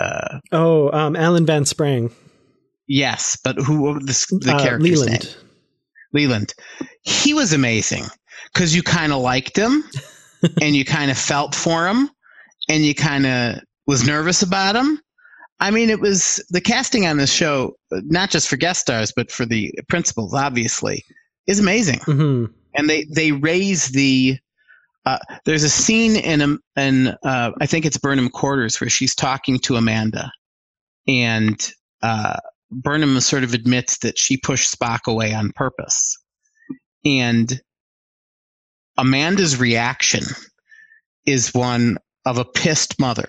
uh, 0.00 0.38
oh, 0.52 0.90
um, 0.92 1.16
Alan 1.16 1.46
Van 1.46 1.64
Sprang. 1.64 2.10
yes, 2.86 3.36
but 3.42 3.56
who 3.56 3.98
the, 4.00 4.38
the 4.42 4.54
uh, 4.54 4.62
character's 4.62 5.00
Leland. 5.00 5.24
name? 5.24 5.34
Leland. 6.12 6.54
He 7.02 7.34
was 7.34 7.52
amazing 7.52 8.04
because 8.52 8.74
you 8.74 8.82
kind 8.82 9.12
of 9.12 9.20
liked 9.22 9.56
him 9.56 9.82
and 10.60 10.76
you 10.76 10.84
kind 10.84 11.10
of 11.10 11.18
felt 11.18 11.54
for 11.54 11.88
him 11.88 12.10
and 12.68 12.84
you 12.84 12.94
kind 12.94 13.26
of 13.26 13.60
was 13.86 14.06
nervous 14.06 14.42
about 14.42 14.76
him. 14.76 15.00
I 15.60 15.70
mean, 15.70 15.90
it 15.90 16.00
was 16.00 16.44
the 16.50 16.60
casting 16.60 17.06
on 17.06 17.16
this 17.16 17.32
show, 17.32 17.76
not 17.90 18.30
just 18.30 18.48
for 18.48 18.56
guest 18.56 18.80
stars, 18.80 19.12
but 19.14 19.30
for 19.30 19.46
the 19.46 19.72
principals, 19.88 20.34
obviously, 20.34 21.04
is 21.46 21.60
amazing. 21.60 22.00
hmm 22.04 22.46
And 22.74 22.90
they, 22.90 23.04
they 23.04 23.32
raise 23.32 23.88
the, 23.88 24.38
uh, 25.06 25.18
there's 25.44 25.62
a 25.62 25.70
scene 25.70 26.16
in, 26.16 26.40
a, 26.42 26.80
in 26.80 27.08
uh, 27.24 27.52
I 27.60 27.66
think 27.66 27.84
it's 27.84 27.98
Burnham 27.98 28.30
Quarters 28.30 28.80
where 28.80 28.90
she's 28.90 29.14
talking 29.14 29.58
to 29.60 29.76
Amanda 29.76 30.30
and, 31.06 31.70
uh, 32.02 32.36
Burnham 32.70 33.20
sort 33.20 33.44
of 33.44 33.54
admits 33.54 33.98
that 33.98 34.18
she 34.18 34.36
pushed 34.36 34.76
Spock 34.76 35.00
away 35.06 35.32
on 35.32 35.52
purpose. 35.52 36.18
And 37.04 37.60
Amanda's 38.96 39.56
reaction 39.58 40.24
is 41.26 41.54
one 41.54 41.98
of 42.26 42.38
a 42.38 42.44
pissed 42.44 42.98
mother. 42.98 43.26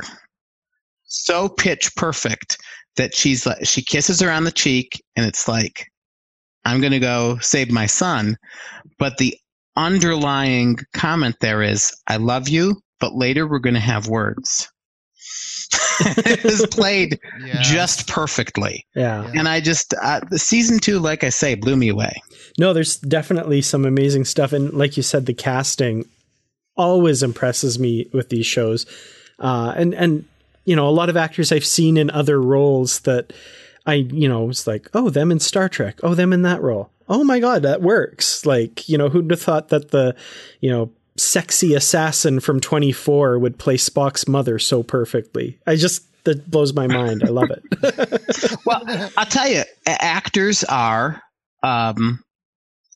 So 1.03 1.47
pitch 1.49 1.95
perfect 1.95 2.57
that 2.97 3.13
she's 3.15 3.45
like, 3.45 3.65
she 3.65 3.81
kisses 3.83 4.19
her 4.21 4.29
on 4.31 4.43
the 4.45 4.51
cheek 4.51 5.03
and 5.15 5.25
it's 5.25 5.47
like, 5.47 5.87
I'm 6.65 6.79
going 6.81 6.93
to 6.93 6.99
go 6.99 7.37
save 7.41 7.71
my 7.71 7.85
son. 7.85 8.37
But 8.97 9.17
the 9.17 9.37
underlying 9.75 10.77
comment 10.93 11.35
there 11.41 11.61
is, 11.61 11.93
I 12.07 12.17
love 12.17 12.47
you. 12.49 12.81
but 12.99 13.13
later 13.13 13.45
we're 13.47 13.59
going 13.59 13.73
to 13.75 13.79
have 13.79 14.07
words. 14.07 14.69
it 15.99 16.43
was 16.43 16.65
played 16.67 17.19
Yes. 17.45 17.69
just 17.69 18.07
perfectly. 18.07 18.85
Yeah. 18.95 19.29
And 19.35 19.47
I 19.47 19.59
just, 19.59 19.93
uh, 20.01 20.21
the 20.29 20.39
season 20.39 20.79
two, 20.79 20.99
like 20.99 21.23
I 21.23 21.29
say, 21.29 21.55
blew 21.55 21.75
me 21.75 21.89
away. 21.89 22.13
No, 22.57 22.73
there's 22.73 22.97
definitely 22.97 23.61
some 23.61 23.85
amazing 23.85 24.25
stuff. 24.25 24.53
And 24.53 24.73
like 24.73 24.95
you 24.97 25.03
said, 25.03 25.25
the 25.25 25.33
casting 25.33 26.05
always 26.77 27.23
impresses 27.23 27.79
me 27.79 28.09
with 28.13 28.29
these 28.29 28.45
shows. 28.45 28.85
Uh, 29.39 29.73
and, 29.75 29.93
and, 29.93 30.25
you 30.65 30.75
know, 30.75 30.87
a 30.87 30.91
lot 30.91 31.09
of 31.09 31.17
actors 31.17 31.51
I've 31.51 31.65
seen 31.65 31.97
in 31.97 32.09
other 32.09 32.41
roles 32.41 33.01
that 33.01 33.33
I, 33.85 33.93
you 33.93 34.27
know, 34.27 34.45
was 34.45 34.67
like, 34.67 34.89
oh, 34.93 35.09
them 35.09 35.31
in 35.31 35.39
Star 35.39 35.69
Trek. 35.69 35.99
Oh, 36.03 36.15
them 36.15 36.33
in 36.33 36.41
that 36.43 36.61
role. 36.61 36.89
Oh 37.07 37.23
my 37.23 37.39
God, 37.39 37.63
that 37.63 37.81
works. 37.81 38.45
Like, 38.45 38.89
you 38.89 38.97
know, 38.97 39.09
who'd 39.09 39.29
have 39.29 39.41
thought 39.41 39.69
that 39.69 39.91
the, 39.91 40.15
you 40.59 40.71
know, 40.71 40.91
sexy 41.17 41.75
assassin 41.75 42.39
from 42.39 42.59
24 42.59 43.39
would 43.39 43.59
play 43.59 43.77
Spock's 43.77 44.27
mother 44.27 44.57
so 44.57 44.81
perfectly? 44.83 45.59
I 45.67 45.75
just, 45.75 46.03
that 46.23 46.49
blows 46.49 46.73
my 46.73 46.87
mind. 46.87 47.23
I 47.23 47.29
love 47.29 47.51
it. 47.51 47.63
Well, 48.65 48.83
I'll 49.15 49.27
tell 49.27 49.47
you, 49.47 49.63
actors 49.85 50.63
are, 50.63 51.21
um, 51.61 52.23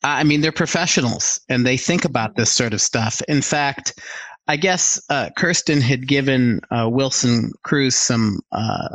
I 0.03 0.23
mean, 0.23 0.41
they're 0.41 0.51
professionals 0.51 1.41
and 1.49 1.65
they 1.65 1.77
think 1.77 2.05
about 2.05 2.35
this 2.35 2.51
sort 2.51 2.73
of 2.73 2.81
stuff. 2.81 3.21
In 3.27 3.41
fact, 3.41 3.99
I 4.47 4.55
guess 4.55 5.01
uh, 5.09 5.29
Kirsten 5.37 5.81
had 5.81 6.07
given 6.07 6.61
uh, 6.71 6.89
Wilson 6.91 7.51
Cruz 7.63 7.95
some 7.95 8.39
uh, 8.51 8.89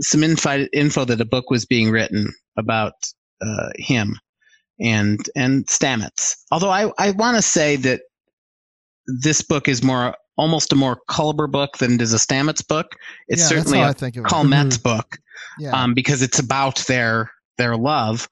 some 0.00 0.22
info, 0.24 0.66
info 0.72 1.04
that 1.04 1.20
a 1.20 1.24
book 1.24 1.50
was 1.50 1.66
being 1.66 1.90
written 1.90 2.32
about 2.56 2.94
uh, 3.42 3.70
him 3.76 4.18
and 4.80 5.18
and 5.36 5.66
Stamets. 5.66 6.36
Although 6.50 6.70
I, 6.70 6.90
I 6.98 7.10
want 7.10 7.36
to 7.36 7.42
say 7.42 7.76
that 7.76 8.02
this 9.22 9.42
book 9.42 9.68
is 9.68 9.82
more 9.82 10.14
almost 10.38 10.72
a 10.72 10.76
more 10.76 11.00
Culber 11.10 11.50
book 11.50 11.76
than 11.78 11.94
it 11.94 12.02
is 12.02 12.14
a 12.14 12.18
Stamets 12.18 12.66
book. 12.66 12.86
It's 13.28 13.42
Yeah, 13.42 13.48
certainly 13.48 13.80
a 13.80 13.88
I 13.88 13.92
think 13.92 14.16
of 14.16 14.24
it. 14.24 14.28
Culmets 14.28 14.82
book 14.82 15.18
Yeah. 15.58 15.72
um, 15.72 15.92
because 15.92 16.22
it's 16.22 16.38
about 16.38 16.78
their 16.86 17.30
their 17.58 17.76
love. 17.76 18.28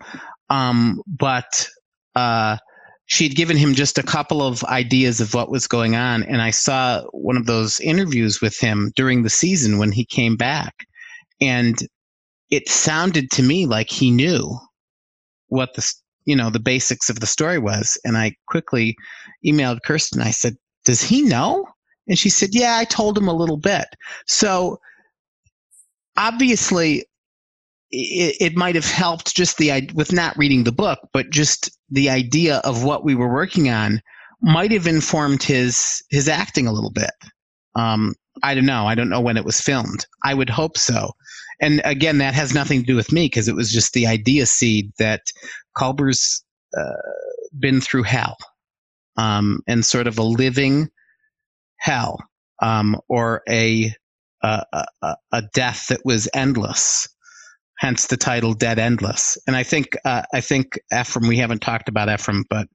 Um, 0.49 1.03
but 1.07 1.69
uh, 2.15 2.59
she'd 3.07 3.37
given 3.37 3.57
him 3.57 3.75
just 3.75 3.99
a 3.99 4.03
couple 4.03 4.43
of 4.43 4.65
ideas 4.65 5.21
of 5.21 5.35
what 5.35 5.51
was 5.51 5.67
going 5.67 5.97
on, 5.97 6.23
and 6.25 6.43
I 6.43 6.51
saw 6.51 7.03
one 7.13 7.37
of 7.37 7.47
those 7.47 7.81
interviews 7.81 8.41
with 8.41 8.59
him 8.59 8.93
during 8.97 9.23
the 9.23 9.31
season 9.31 9.79
when 9.79 9.93
he 9.93 10.05
came 10.05 10.37
back, 10.37 10.75
and 11.41 11.77
it 12.51 12.69
sounded 12.69 13.31
to 13.33 13.43
me 13.43 13.67
like 13.67 13.91
he 13.91 14.11
knew 14.11 14.59
what 15.49 15.75
the 15.75 15.95
you 16.25 16.37
know 16.37 16.51
the 16.51 16.61
basics 16.61 17.09
of 17.09 17.21
the 17.21 17.27
story 17.27 17.59
was, 17.59 17.99
and 18.05 18.17
I 18.17 18.35
quickly 18.47 18.97
emailed 19.47 19.83
Kirsten. 19.85 20.21
I 20.21 20.31
said, 20.31 20.57
"Does 20.85 21.03
he 21.03 21.23
know?" 21.23 21.67
And 22.07 22.19
she 22.19 22.31
said, 22.31 22.51
"Yeah, 22.53 22.77
I 22.79 22.85
told 22.85 23.17
him 23.17 23.29
a 23.29 23.35
little 23.35 23.57
bit." 23.57 23.87
So 24.27 24.79
obviously 26.19 27.05
it, 27.91 28.37
it 28.41 28.57
might 28.57 28.75
have 28.75 28.91
helped 28.91 29.35
just 29.35 29.57
the 29.57 29.89
with 29.95 30.13
not 30.13 30.37
reading 30.37 30.65
the 30.65 30.73
book, 30.73 30.99
but 31.15 31.31
just 31.31 31.78
the 31.91 32.11
idea 32.11 32.59
of 32.59 32.85
what 32.85 33.05
we 33.05 33.15
were 33.15 33.33
working 33.33 33.71
on 33.71 34.01
might 34.41 34.71
have 34.73 34.87
informed 34.87 35.43
his 35.43 36.03
his 36.11 36.29
acting 36.29 36.67
a 36.67 36.73
little 36.73 36.93
bit. 36.93 37.11
Um, 37.75 38.15
I 38.43 38.55
don't 38.55 38.67
know. 38.67 38.87
I 38.87 38.95
don't 38.95 39.09
know 39.09 39.21
when 39.21 39.37
it 39.37 39.45
was 39.45 39.61
filmed. 39.61 40.07
I 40.25 40.35
would 40.35 40.51
hope 40.51 40.79
so. 40.79 41.13
And 41.61 41.81
again, 41.85 42.19
that 42.19 42.35
has 42.35 42.55
nothing 42.55 42.81
to 42.81 42.87
do 42.87 42.97
with 42.97 43.11
me 43.13 43.27
because 43.27 43.49
it 43.49 43.57
was 43.57 43.73
just 43.73 43.93
the 43.93 44.07
idea 44.07 44.47
seed 44.47 44.93
that 44.99 45.23
Culber's 45.77 46.45
uh, 46.77 46.93
been 47.59 47.81
through 47.81 48.05
hell, 48.05 48.37
um, 49.17 49.61
and 49.67 49.85
sort 49.85 50.07
of 50.07 50.19
a 50.19 50.23
living 50.23 50.89
hell, 51.79 52.19
um, 52.63 53.01
or 53.09 53.43
a 53.49 53.93
a, 54.43 54.65
a 55.03 55.17
a 55.33 55.43
death 55.53 55.89
that 55.89 56.05
was 56.05 56.29
endless 56.33 57.09
hence 57.79 58.07
the 58.07 58.17
title 58.17 58.53
"Dead 58.55 58.79
Endless." 58.79 59.39
And 59.47 59.57
I 59.57 59.63
think 59.63 59.97
uh, 60.05 60.23
I 60.33 60.41
think 60.41 60.79
Ephraim. 60.93 61.29
We 61.29 61.39
haven't 61.39 61.61
talked 61.61 61.89
about 61.89 62.09
Ephraim, 62.09 62.45
but 62.51 62.67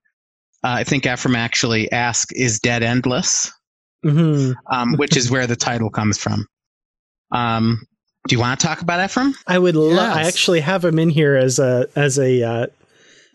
uh, 0.64 0.80
I 0.80 0.84
think 0.84 1.06
Ephraim 1.06 1.36
actually 1.36 1.92
asked, 1.92 2.34
"Is 2.36 2.60
dead 2.60 2.84
endless?" 2.84 3.52
hmm 4.04 4.52
Um, 4.72 4.96
which 4.98 5.16
is 5.16 5.30
where 5.32 5.48
the 5.48 5.56
title 5.56 5.90
comes 5.90 6.18
from. 6.18 6.48
Um, 7.32 7.86
do 8.28 8.36
you 8.36 8.40
want 8.40 8.60
to 8.60 8.66
talk 8.66 8.82
about 8.82 9.04
Ephraim? 9.04 9.34
I 9.48 9.60
would 9.60 9.76
love. 9.76 10.18
I 10.18 10.24
actually 10.24 10.62
have 10.62 10.84
him 10.86 10.98
in 11.00 11.10
here 11.10 11.36
as 11.36 11.60
a 11.60 11.88
as 11.96 12.18
a 12.18 12.44
uh, 12.44 12.68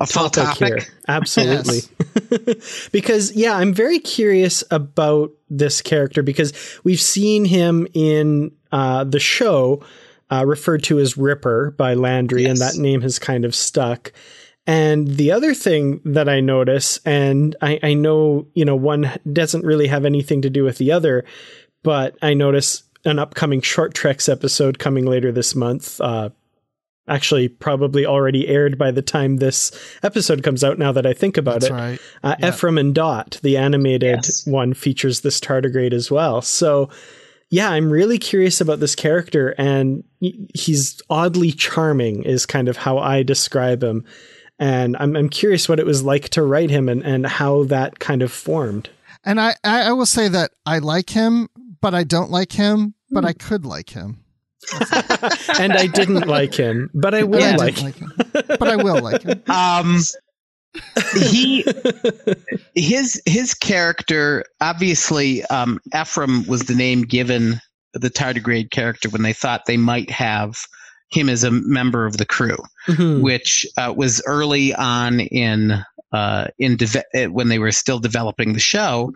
A 0.00 0.06
full 0.06 0.30
topic, 0.30 0.58
topic. 0.60 0.82
here. 0.82 0.94
Absolutely. 1.08 1.80
because 2.92 3.34
yeah, 3.34 3.54
I'm 3.56 3.74
very 3.74 3.98
curious 3.98 4.64
about 4.70 5.30
this 5.50 5.82
character 5.82 6.22
because 6.22 6.52
we've 6.84 7.00
seen 7.00 7.44
him 7.44 7.86
in 7.92 8.52
uh, 8.72 9.04
the 9.04 9.20
show 9.20 9.82
uh, 10.30 10.44
referred 10.46 10.82
to 10.84 10.98
as 10.98 11.16
Ripper 11.16 11.72
by 11.76 11.94
Landry, 11.94 12.44
and 12.44 12.58
that 12.58 12.76
name 12.76 13.00
has 13.02 13.18
kind 13.18 13.44
of 13.44 13.54
stuck. 13.54 14.12
And 14.66 15.08
the 15.08 15.32
other 15.32 15.54
thing 15.54 16.00
that 16.04 16.28
I 16.28 16.40
notice, 16.40 17.00
and 17.06 17.56
I, 17.62 17.80
I 17.82 17.94
know, 17.94 18.46
you 18.54 18.64
know, 18.66 18.76
one 18.76 19.10
doesn't 19.32 19.64
really 19.64 19.86
have 19.86 20.04
anything 20.04 20.42
to 20.42 20.50
do 20.50 20.62
with 20.64 20.76
the 20.76 20.92
other, 20.92 21.24
but 21.82 22.16
I 22.20 22.34
notice 22.34 22.82
an 23.06 23.18
upcoming 23.18 23.62
Short 23.62 23.94
Treks 23.94 24.28
episode 24.28 24.78
coming 24.78 25.06
later 25.06 25.32
this 25.32 25.54
month. 25.54 25.98
Uh, 26.02 26.28
actually, 27.08 27.48
probably 27.48 28.04
already 28.04 28.46
aired 28.46 28.76
by 28.76 28.90
the 28.90 29.00
time 29.00 29.38
this 29.38 29.72
episode 30.02 30.42
comes 30.42 30.62
out. 30.62 30.78
Now 30.78 30.92
that 30.92 31.06
I 31.06 31.14
think 31.14 31.38
about 31.38 31.60
That's 31.60 31.70
it, 31.70 31.72
right. 31.72 31.98
uh, 32.22 32.36
Yeah. 32.38 32.48
Ephraim 32.50 32.76
and 32.76 32.94
Dot, 32.94 33.38
the 33.42 33.56
animated 33.56 34.16
Yes. 34.24 34.46
one, 34.46 34.74
features 34.74 35.22
this 35.22 35.40
tardigrade 35.40 35.94
as 35.94 36.10
well. 36.10 36.42
So, 36.42 36.90
yeah, 37.48 37.70
I'm 37.70 37.88
really 37.90 38.18
curious 38.18 38.60
about 38.60 38.80
this 38.80 38.94
character, 38.94 39.54
and 39.56 40.04
he's 40.20 41.00
oddly 41.10 41.52
charming, 41.52 42.22
is 42.24 42.46
kind 42.46 42.68
of 42.68 42.76
how 42.76 42.98
I 42.98 43.22
describe 43.22 43.82
him. 43.82 44.04
And 44.58 44.96
I'm, 44.98 45.16
I'm 45.16 45.28
curious 45.28 45.68
what 45.68 45.78
it 45.78 45.86
was 45.86 46.02
like 46.02 46.30
to 46.30 46.42
write 46.42 46.70
him 46.70 46.88
and, 46.88 47.02
and 47.04 47.26
how 47.26 47.64
that 47.64 47.98
kind 48.00 48.22
of 48.22 48.32
formed. 48.32 48.90
And 49.24 49.40
I, 49.40 49.54
I, 49.62 49.82
I 49.82 49.92
will 49.92 50.06
say 50.06 50.28
that 50.28 50.52
I 50.66 50.78
like 50.78 51.10
him, 51.10 51.48
but 51.80 51.94
I 51.94 52.04
don't 52.04 52.30
like 52.30 52.52
him, 52.52 52.94
but 53.10 53.24
I 53.24 53.32
could 53.32 53.64
like 53.64 53.90
him. 53.90 54.24
and 55.58 55.72
I 55.72 55.86
didn't 55.86 56.26
like 56.26 56.54
him, 56.54 56.90
but 56.92 57.14
I 57.14 57.22
will 57.22 57.38
But 57.38 57.42
I 57.42 57.56
like 57.56 57.74
didn't 57.76 57.84
like 57.84 57.96
him. 57.96 58.12
But 58.58 58.68
I 58.68 58.76
will 58.76 59.00
like 59.00 59.22
him. 59.22 59.42
Um, 59.48 60.00
he 61.14 61.64
his 62.74 63.20
his 63.26 63.54
character 63.54 64.44
obviously 64.60 65.44
um, 65.46 65.80
Ephraim 65.98 66.46
was 66.46 66.64
the 66.64 66.74
name 66.74 67.02
given 67.02 67.60
the 67.94 68.10
tardigrade 68.10 68.70
character 68.70 69.08
when 69.08 69.22
they 69.22 69.32
thought 69.32 69.62
they 69.66 69.76
might 69.76 70.10
have 70.10 70.56
him 71.10 71.28
as 71.28 71.42
a 71.44 71.50
member 71.50 72.04
of 72.06 72.16
the 72.18 72.26
crew. 72.26 72.58
Mhm. 72.86 73.20
which 73.22 73.66
uh, 73.76 73.92
was 73.96 74.22
early 74.26 74.74
on 74.74 75.20
in 75.20 75.82
uh, 76.12 76.46
in 76.58 76.76
deve- 76.76 77.02
uh, 77.14 77.26
when 77.26 77.48
they 77.48 77.58
were 77.58 77.72
still 77.72 77.98
developing 77.98 78.52
the 78.54 78.58
show. 78.60 79.12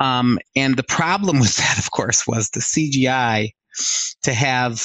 Um, 0.00 0.38
and 0.56 0.76
the 0.76 0.82
problem 0.82 1.38
with 1.44 1.56
that, 1.56 1.78
of 1.78 1.90
course, 1.92 2.26
was 2.26 2.50
the 2.50 2.60
CGI 2.60 3.50
to 4.24 4.34
have. 4.34 4.82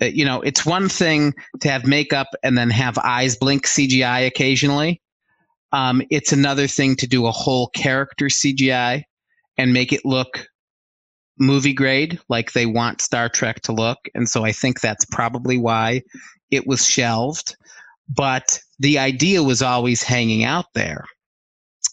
uh, 0.00 0.04
You 0.06 0.24
know, 0.24 0.40
it's 0.40 0.64
one 0.64 0.88
thing 0.88 1.34
to 1.60 1.68
have 1.70 1.84
makeup 1.84 2.28
and 2.44 2.56
then 2.56 2.70
have 2.70 2.96
eyes 2.98 3.36
blink 3.36 3.66
CGI 3.66 4.24
occasionally. 4.26 5.00
Um, 5.72 6.00
it's 6.10 6.32
another 6.32 6.66
thing 6.68 6.94
to 6.96 7.06
do 7.08 7.26
a 7.26 7.32
whole 7.32 7.68
character 7.70 8.26
CGI 8.26 9.02
and 9.56 9.72
make 9.72 9.92
it 9.92 10.04
look 10.04 10.46
movie 11.38 11.72
grade, 11.72 12.20
like 12.28 12.52
they 12.52 12.66
want 12.66 13.00
Star 13.00 13.28
Trek 13.28 13.62
to 13.62 13.72
look. 13.72 13.98
And 14.14 14.28
so 14.28 14.44
I 14.44 14.52
think 14.52 14.80
that's 14.80 15.04
probably 15.04 15.58
why 15.58 16.02
it 16.50 16.66
was 16.66 16.86
shelved. 16.86 17.56
But 18.08 18.60
the 18.78 18.98
idea 18.98 19.42
was 19.42 19.62
always 19.62 20.02
hanging 20.02 20.44
out 20.44 20.66
there. 20.74 21.04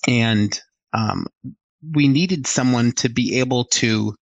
And 0.08 0.60
um, 0.94 1.28
we 1.94 2.08
needed 2.08 2.48
someone 2.48 2.92
to 2.94 3.10
be 3.10 3.40
able 3.40 3.66
to 3.66 4.16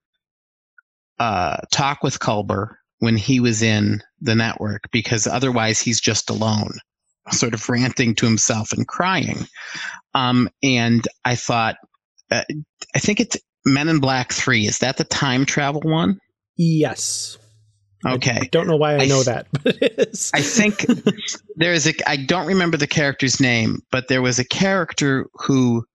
uh, 1.19 1.57
talk 1.71 2.03
with 2.03 2.19
Culber 2.19 2.75
when 2.99 3.17
he 3.17 3.39
was 3.39 3.61
in 3.61 4.01
the 4.21 4.35
network 4.35 4.83
because 4.91 5.27
otherwise 5.27 5.79
he's 5.79 5.99
just 5.99 6.29
alone 6.29 6.73
sort 7.31 7.53
of 7.53 7.69
ranting 7.69 8.15
to 8.15 8.25
himself 8.25 8.71
and 8.73 8.87
crying. 8.87 9.47
Um, 10.13 10.49
and 10.61 11.07
i 11.23 11.35
thought 11.35 11.77
uh, 12.31 12.43
i 12.95 12.99
think 12.99 13.19
it's 13.19 13.37
men 13.65 13.87
in 13.89 13.99
black 13.99 14.31
3 14.33 14.65
is 14.65 14.79
that 14.79 14.97
the 14.97 15.03
time 15.03 15.45
travel 15.45 15.81
one 15.81 16.17
Yes. 16.57 17.37
okay 18.05 18.37
I 18.41 18.49
don't 18.51 18.67
know 18.67 18.75
why 18.77 18.95
I 18.95 19.01
I 19.01 19.05
know 19.05 19.23
th- 19.23 19.25
that, 19.25 19.47
but 19.63 19.81
it 19.81 19.95
is. 19.97 20.31
I 20.33 20.41
think 20.41 20.85
there 21.55 21.73
is 21.73 21.87
a 21.87 21.93
I 22.09 22.17
don't 22.17 22.47
remember 22.47 22.77
the 22.77 22.87
character's 22.87 23.39
name, 23.39 23.79
but 23.91 24.07
there 24.07 24.21
was 24.21 24.39
a 24.39 24.45
character 24.45 25.27
who 25.35 25.85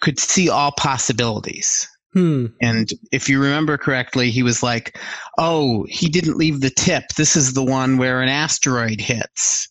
could 0.00 0.18
see 0.18 0.48
all 0.48 0.72
possibilities. 0.72 1.88
hmm. 2.12 2.46
And 2.60 2.90
if 3.12 3.28
you 3.28 3.40
remember 3.42 3.78
correctly, 3.78 4.30
he 4.30 4.42
was 4.42 4.62
like, 4.62 4.98
"Oh, 5.38 5.86
he 5.88 6.08
didn't 6.08 6.36
leave 6.36 6.60
the 6.60 6.70
tip. 6.70 7.04
This 7.16 7.34
is 7.36 7.52
the 7.54 7.64
one 7.64 7.96
where 7.98 8.20
an 8.22 8.28
asteroid 8.28 9.00
hits." 9.00 9.68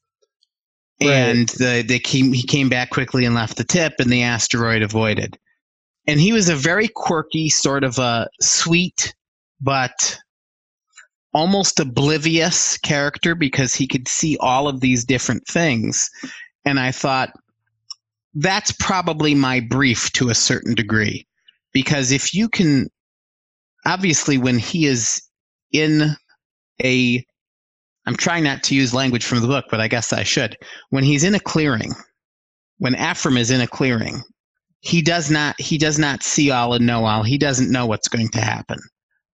Right. 1.01 1.11
And 1.11 1.49
the 1.49 1.83
they 1.87 1.99
came 1.99 2.33
he 2.33 2.43
came 2.43 2.69
back 2.69 2.89
quickly 2.89 3.25
and 3.25 3.35
left 3.35 3.57
the 3.57 3.63
tip 3.65 3.93
and 3.99 4.09
the 4.11 4.23
asteroid 4.23 4.81
avoided. 4.81 5.37
And 6.07 6.19
he 6.19 6.31
was 6.31 6.49
a 6.49 6.55
very 6.55 6.87
quirky, 6.87 7.49
sort 7.49 7.83
of 7.83 7.97
a 7.97 8.27
sweet, 8.41 9.13
but 9.61 10.19
almost 11.33 11.79
oblivious 11.79 12.77
character 12.77 13.35
because 13.35 13.73
he 13.75 13.87
could 13.87 14.07
see 14.07 14.37
all 14.39 14.67
of 14.67 14.79
these 14.79 15.03
different 15.03 15.45
things. 15.47 16.09
And 16.63 16.79
I 16.79 16.91
thought, 16.91 17.31
that's 18.35 18.71
probably 18.73 19.33
my 19.33 19.59
brief 19.59 20.11
to 20.13 20.29
a 20.29 20.35
certain 20.35 20.75
degree. 20.75 21.27
Because 21.73 22.11
if 22.11 22.33
you 22.33 22.47
can, 22.47 22.89
obviously, 23.85 24.37
when 24.37 24.59
he 24.59 24.85
is 24.85 25.21
in 25.71 26.15
a, 26.83 27.25
I'm 28.05 28.15
trying 28.15 28.43
not 28.43 28.63
to 28.63 28.75
use 28.75 28.93
language 28.93 29.25
from 29.25 29.41
the 29.41 29.47
book, 29.47 29.65
but 29.69 29.81
I 29.81 29.87
guess 29.87 30.13
I 30.13 30.23
should. 30.23 30.57
When 30.89 31.03
he's 31.03 31.23
in 31.23 31.35
a 31.35 31.39
clearing, 31.39 31.93
when 32.77 32.95
Ephraim 32.95 33.37
is 33.37 33.51
in 33.51 33.61
a 33.61 33.67
clearing, 33.67 34.21
he 34.85 35.01
does 35.01 35.31
not 35.31 35.59
he 35.59 35.77
does 35.79 35.97
not 35.97 36.21
see 36.21 36.51
all 36.51 36.73
and 36.73 36.85
know 36.85 37.05
all. 37.05 37.23
He 37.23 37.39
doesn't 37.39 37.71
know 37.71 37.87
what's 37.87 38.07
going 38.07 38.29
to 38.29 38.41
happen. 38.41 38.77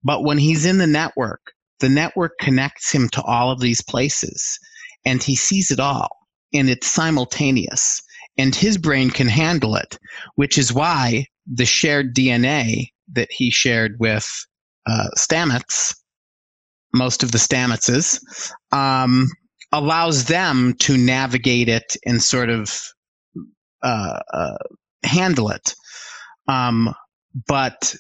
But 0.02 0.24
when 0.24 0.38
he's 0.38 0.66
in 0.66 0.78
the 0.78 0.88
network, 0.88 1.42
the 1.82 1.90
network 1.90 2.38
connects 2.40 2.92
him 2.92 3.10
to 3.10 3.22
all 3.24 3.52
of 3.52 3.60
these 3.60 3.82
places 3.82 4.58
and 5.06 5.22
he 5.22 5.36
sees 5.36 5.70
it 5.70 5.80
all 5.80 6.10
and 6.54 6.70
it's 6.70 6.88
simultaneous 6.88 8.02
and 8.38 8.56
his 8.56 8.78
brain 8.78 9.10
can 9.10 9.28
handle 9.28 9.76
it, 9.76 10.00
which 10.36 10.58
is 10.58 10.72
why 10.72 11.26
the 11.46 11.66
shared 11.66 12.16
DNA 12.16 12.88
that 13.12 13.28
he 13.30 13.52
shared 13.52 13.98
with 14.00 14.28
uh, 14.86 15.10
Stamets, 15.18 15.94
most 16.94 17.24
of 17.24 17.34
the 17.34 17.38
Stametses, 17.38 18.22
um, 18.72 19.28
allows 19.74 20.26
them 20.26 20.76
to 20.80 20.98
navigate 20.98 21.68
it 21.68 21.98
and 22.06 22.24
sort 22.24 22.50
of 22.50 22.74
uh, 23.84 24.20
uh, 24.34 24.58
handle 25.04 25.50
it. 25.50 25.76
Um, 26.48 26.94
but 27.48 27.96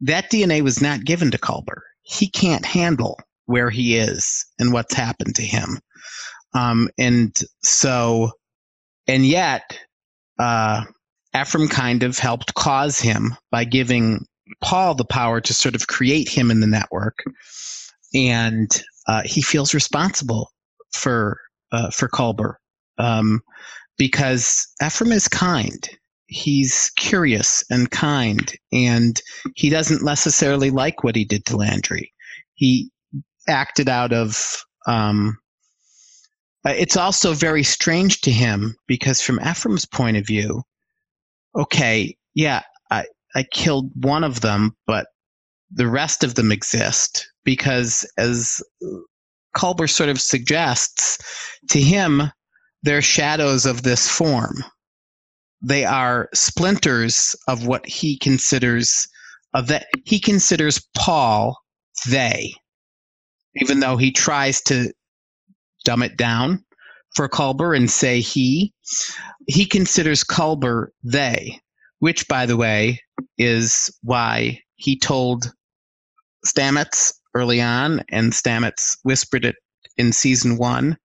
that 0.00 0.30
DNA 0.30 0.62
was 0.62 0.80
not 0.80 1.04
given 1.04 1.30
to 1.30 1.38
Culber 1.38 1.80
he 2.04 2.28
can't 2.28 2.64
handle 2.64 3.18
where 3.46 3.70
he 3.70 3.96
is 3.96 4.46
and 4.58 4.72
what's 4.72 4.94
happened 4.94 5.34
to 5.36 5.42
him. 5.42 5.80
Um, 6.54 6.88
and 6.98 7.36
so, 7.62 8.30
and 9.08 9.26
yet, 9.26 9.78
uh, 10.38 10.84
Ephraim 11.36 11.68
kind 11.68 12.04
of 12.04 12.18
helped 12.18 12.54
cause 12.54 13.00
him 13.00 13.34
by 13.50 13.64
giving 13.64 14.26
Paul 14.62 14.94
the 14.94 15.04
power 15.04 15.40
to 15.40 15.54
sort 15.54 15.74
of 15.74 15.86
create 15.88 16.28
him 16.28 16.50
in 16.50 16.60
the 16.60 16.66
network. 16.66 17.24
And 18.14 18.70
uh, 19.08 19.22
he 19.24 19.42
feels 19.42 19.74
responsible 19.74 20.52
for 20.92 21.40
uh, 21.72 21.90
for 21.90 22.08
Culber 22.08 22.54
um, 22.98 23.40
because 23.98 24.68
Ephraim 24.84 25.10
is 25.10 25.26
kind 25.26 25.88
he's 26.34 26.90
curious 26.96 27.62
and 27.70 27.92
kind 27.92 28.54
and 28.72 29.22
he 29.54 29.70
doesn't 29.70 30.02
necessarily 30.02 30.68
like 30.68 31.04
what 31.04 31.14
he 31.14 31.24
did 31.24 31.46
to 31.46 31.56
Landry. 31.56 32.12
He 32.54 32.90
acted 33.48 33.88
out 33.88 34.12
of 34.12 34.64
um, 34.86 35.38
it's 36.64 36.96
also 36.96 37.34
very 37.34 37.62
strange 37.62 38.20
to 38.22 38.32
him 38.32 38.74
because 38.88 39.20
from 39.20 39.38
Ephraim's 39.40 39.84
point 39.84 40.16
of 40.16 40.26
view, 40.26 40.62
okay, 41.54 42.16
yeah, 42.34 42.62
I, 42.90 43.04
I 43.36 43.44
killed 43.52 43.90
one 43.94 44.24
of 44.24 44.40
them, 44.40 44.74
but 44.86 45.06
the 45.70 45.86
rest 45.86 46.24
of 46.24 46.34
them 46.34 46.50
exist 46.50 47.30
because 47.44 48.10
as 48.18 48.60
Culber 49.56 49.88
sort 49.88 50.08
of 50.08 50.20
suggests, 50.20 51.18
to 51.70 51.80
him, 51.80 52.22
they're 52.82 53.02
shadows 53.02 53.66
of 53.66 53.82
this 53.82 54.08
form 54.08 54.64
they 55.64 55.84
are 55.84 56.28
splinters 56.34 57.34
of 57.48 57.66
what 57.66 57.86
he 57.86 58.18
considers 58.18 59.08
of 59.54 59.68
that 59.68 59.86
he 60.04 60.18
considers 60.18 60.86
Paul 60.96 61.56
they, 62.08 62.52
even 63.56 63.80
though 63.80 63.96
he 63.96 64.10
tries 64.10 64.60
to 64.62 64.92
dumb 65.84 66.02
it 66.02 66.16
down 66.16 66.64
for 67.14 67.28
Culber 67.28 67.76
and 67.76 67.90
say 67.90 68.20
he. 68.20 68.72
He 69.46 69.64
considers 69.64 70.24
Culber 70.24 70.88
they, 71.02 71.60
which, 72.00 72.26
by 72.28 72.46
the 72.46 72.56
way, 72.56 73.00
is 73.38 73.96
why 74.02 74.60
he 74.74 74.98
told 74.98 75.52
Stamets 76.46 77.12
early 77.34 77.60
on, 77.60 78.04
and 78.10 78.32
Stamets 78.32 78.98
whispered 79.02 79.44
it 79.44 79.56
in 79.96 80.12
season 80.12 80.56
one. 80.56 80.96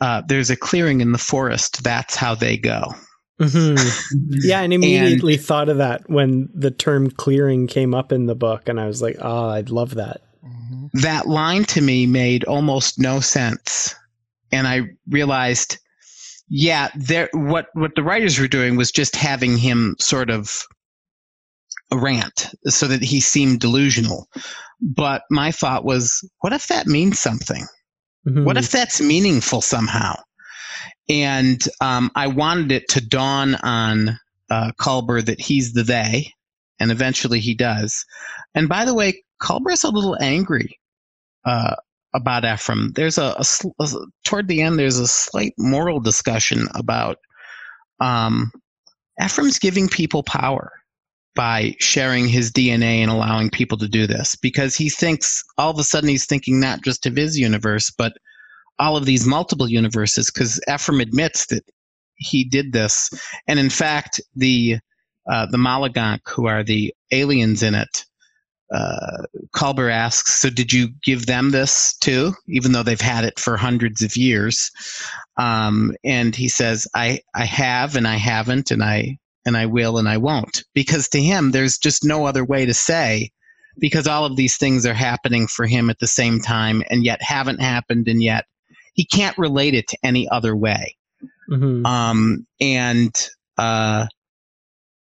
Uh, 0.00 0.22
there's 0.28 0.50
a 0.50 0.56
clearing 0.56 1.00
in 1.00 1.12
the 1.12 1.18
forest. 1.18 1.82
That's 1.82 2.16
how 2.16 2.34
they 2.34 2.56
go. 2.56 2.94
Mm-hmm. 3.40 4.28
Yeah, 4.42 4.60
and 4.60 4.72
immediately 4.72 5.34
and, 5.34 5.42
thought 5.42 5.68
of 5.68 5.78
that 5.78 6.08
when 6.08 6.48
the 6.54 6.70
term 6.70 7.10
clearing 7.10 7.66
came 7.66 7.94
up 7.94 8.12
in 8.12 8.26
the 8.26 8.34
book, 8.34 8.68
and 8.68 8.80
I 8.80 8.86
was 8.86 9.00
like, 9.00 9.16
oh, 9.20 9.48
I'd 9.48 9.70
love 9.70 9.94
that. 9.94 10.22
Mm-hmm. 10.44 10.86
That 11.00 11.26
line 11.26 11.64
to 11.66 11.80
me 11.80 12.06
made 12.06 12.44
almost 12.44 12.98
no 12.98 13.20
sense, 13.20 13.94
and 14.52 14.66
I 14.66 14.82
realized, 15.08 15.78
yeah, 16.48 16.90
there. 16.94 17.28
What 17.32 17.68
what 17.74 17.94
the 17.96 18.02
writers 18.02 18.38
were 18.38 18.48
doing 18.48 18.76
was 18.76 18.92
just 18.92 19.16
having 19.16 19.56
him 19.56 19.96
sort 19.98 20.30
of 20.30 20.66
rant 21.92 22.54
so 22.66 22.86
that 22.86 23.02
he 23.02 23.20
seemed 23.20 23.60
delusional. 23.60 24.28
But 24.80 25.22
my 25.30 25.50
thought 25.52 25.84
was, 25.84 26.26
what 26.40 26.52
if 26.52 26.68
that 26.68 26.86
means 26.86 27.18
something? 27.18 27.66
Mm-hmm. 28.28 28.44
What 28.44 28.56
if 28.56 28.70
that's 28.70 29.00
meaningful 29.00 29.60
somehow? 29.60 30.14
And 31.08 31.62
um, 31.80 32.10
I 32.14 32.28
wanted 32.28 32.72
it 32.72 32.88
to 32.90 33.00
dawn 33.00 33.54
on 33.56 34.18
uh, 34.50 34.72
Culber 34.78 35.24
that 35.24 35.40
he's 35.40 35.72
the 35.72 35.82
they, 35.82 36.32
and 36.78 36.90
eventually 36.90 37.40
he 37.40 37.54
does. 37.54 38.04
And 38.54 38.68
by 38.68 38.84
the 38.84 38.94
way, 38.94 39.22
Culber's 39.40 39.84
a 39.84 39.90
little 39.90 40.16
angry 40.20 40.78
uh, 41.44 41.76
about 42.14 42.44
Ephraim. 42.44 42.92
There's 42.94 43.18
a, 43.18 43.36
a, 43.38 43.44
a, 43.82 43.86
toward 44.24 44.48
the 44.48 44.62
end. 44.62 44.78
There's 44.78 44.98
a 44.98 45.06
slight 45.06 45.54
moral 45.58 46.00
discussion 46.00 46.66
about 46.74 47.18
um, 48.00 48.52
Ephraim's 49.22 49.58
giving 49.58 49.88
people 49.88 50.22
power 50.22 50.72
by 51.36 51.76
sharing 51.78 52.28
his 52.28 52.50
DNA 52.50 52.98
and 52.98 53.10
allowing 53.10 53.50
people 53.50 53.78
to 53.78 53.88
do 53.88 54.06
this 54.06 54.34
because 54.34 54.74
he 54.74 54.88
thinks 54.88 55.44
all 55.56 55.70
of 55.70 55.78
a 55.78 55.84
sudden 55.84 56.08
he's 56.08 56.26
thinking 56.26 56.58
not 56.58 56.82
just 56.82 57.06
of 57.06 57.14
his 57.14 57.38
universe 57.38 57.90
but 57.96 58.14
all 58.80 58.96
of 58.96 59.04
these 59.04 59.26
multiple 59.26 59.68
universes 59.68 60.30
because 60.30 60.60
Ephraim 60.72 61.00
admits 61.00 61.46
that 61.46 61.64
he 62.16 62.44
did 62.44 62.72
this, 62.72 63.10
and 63.46 63.58
in 63.58 63.70
fact, 63.70 64.20
the 64.34 64.78
uh, 65.30 65.46
the 65.46 65.58
Malagonk, 65.58 66.20
who 66.26 66.46
are 66.46 66.64
the 66.64 66.92
aliens 67.12 67.62
in 67.62 67.74
it, 67.74 68.04
uh, 68.74 69.24
Culber 69.54 69.92
asks, 69.92 70.40
"So 70.40 70.50
did 70.50 70.72
you 70.72 70.88
give 71.04 71.26
them 71.26 71.50
this 71.50 71.94
too, 72.00 72.32
even 72.48 72.72
though 72.72 72.82
they've 72.82 73.00
had 73.00 73.24
it 73.24 73.38
for 73.38 73.56
hundreds 73.56 74.02
of 74.02 74.16
years?" 74.16 74.70
Um, 75.36 75.94
and 76.04 76.34
he 76.34 76.48
says, 76.48 76.88
"I 76.94 77.20
I 77.34 77.44
have, 77.44 77.96
and 77.96 78.08
I 78.08 78.16
haven't, 78.16 78.70
and 78.70 78.82
I 78.82 79.18
and 79.46 79.56
I 79.56 79.66
will, 79.66 79.98
and 79.98 80.08
I 80.08 80.16
won't," 80.16 80.64
because 80.74 81.08
to 81.10 81.22
him, 81.22 81.50
there's 81.50 81.78
just 81.78 82.04
no 82.04 82.26
other 82.26 82.44
way 82.44 82.66
to 82.66 82.74
say. 82.74 83.30
Because 83.78 84.06
all 84.08 84.26
of 84.26 84.36
these 84.36 84.56
things 84.58 84.84
are 84.84 84.92
happening 84.94 85.46
for 85.46 85.64
him 85.64 85.90
at 85.90 86.00
the 86.00 86.06
same 86.06 86.40
time, 86.40 86.82
and 86.90 87.04
yet 87.04 87.22
haven't 87.22 87.60
happened, 87.60 88.08
and 88.08 88.22
yet 88.22 88.44
he 89.00 89.06
can't 89.06 89.38
relate 89.38 89.72
it 89.72 89.88
to 89.88 89.96
any 90.02 90.28
other 90.28 90.54
way. 90.54 90.94
Mm-hmm. 91.50 91.86
Um, 91.86 92.46
and 92.60 93.10
uh, 93.56 94.08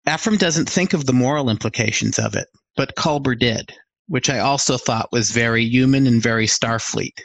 Ephraim 0.09 0.37
doesn't 0.37 0.69
think 0.69 0.93
of 0.93 1.05
the 1.05 1.11
moral 1.11 1.49
implications 1.49 2.17
of 2.17 2.33
it, 2.35 2.47
but 2.77 2.95
Culber 2.95 3.37
did, 3.37 3.73
which 4.07 4.29
I 4.29 4.39
also 4.39 4.77
thought 4.77 5.11
was 5.11 5.31
very 5.31 5.65
human 5.65 6.07
and 6.07 6.23
very 6.23 6.45
Starfleet. 6.45 7.19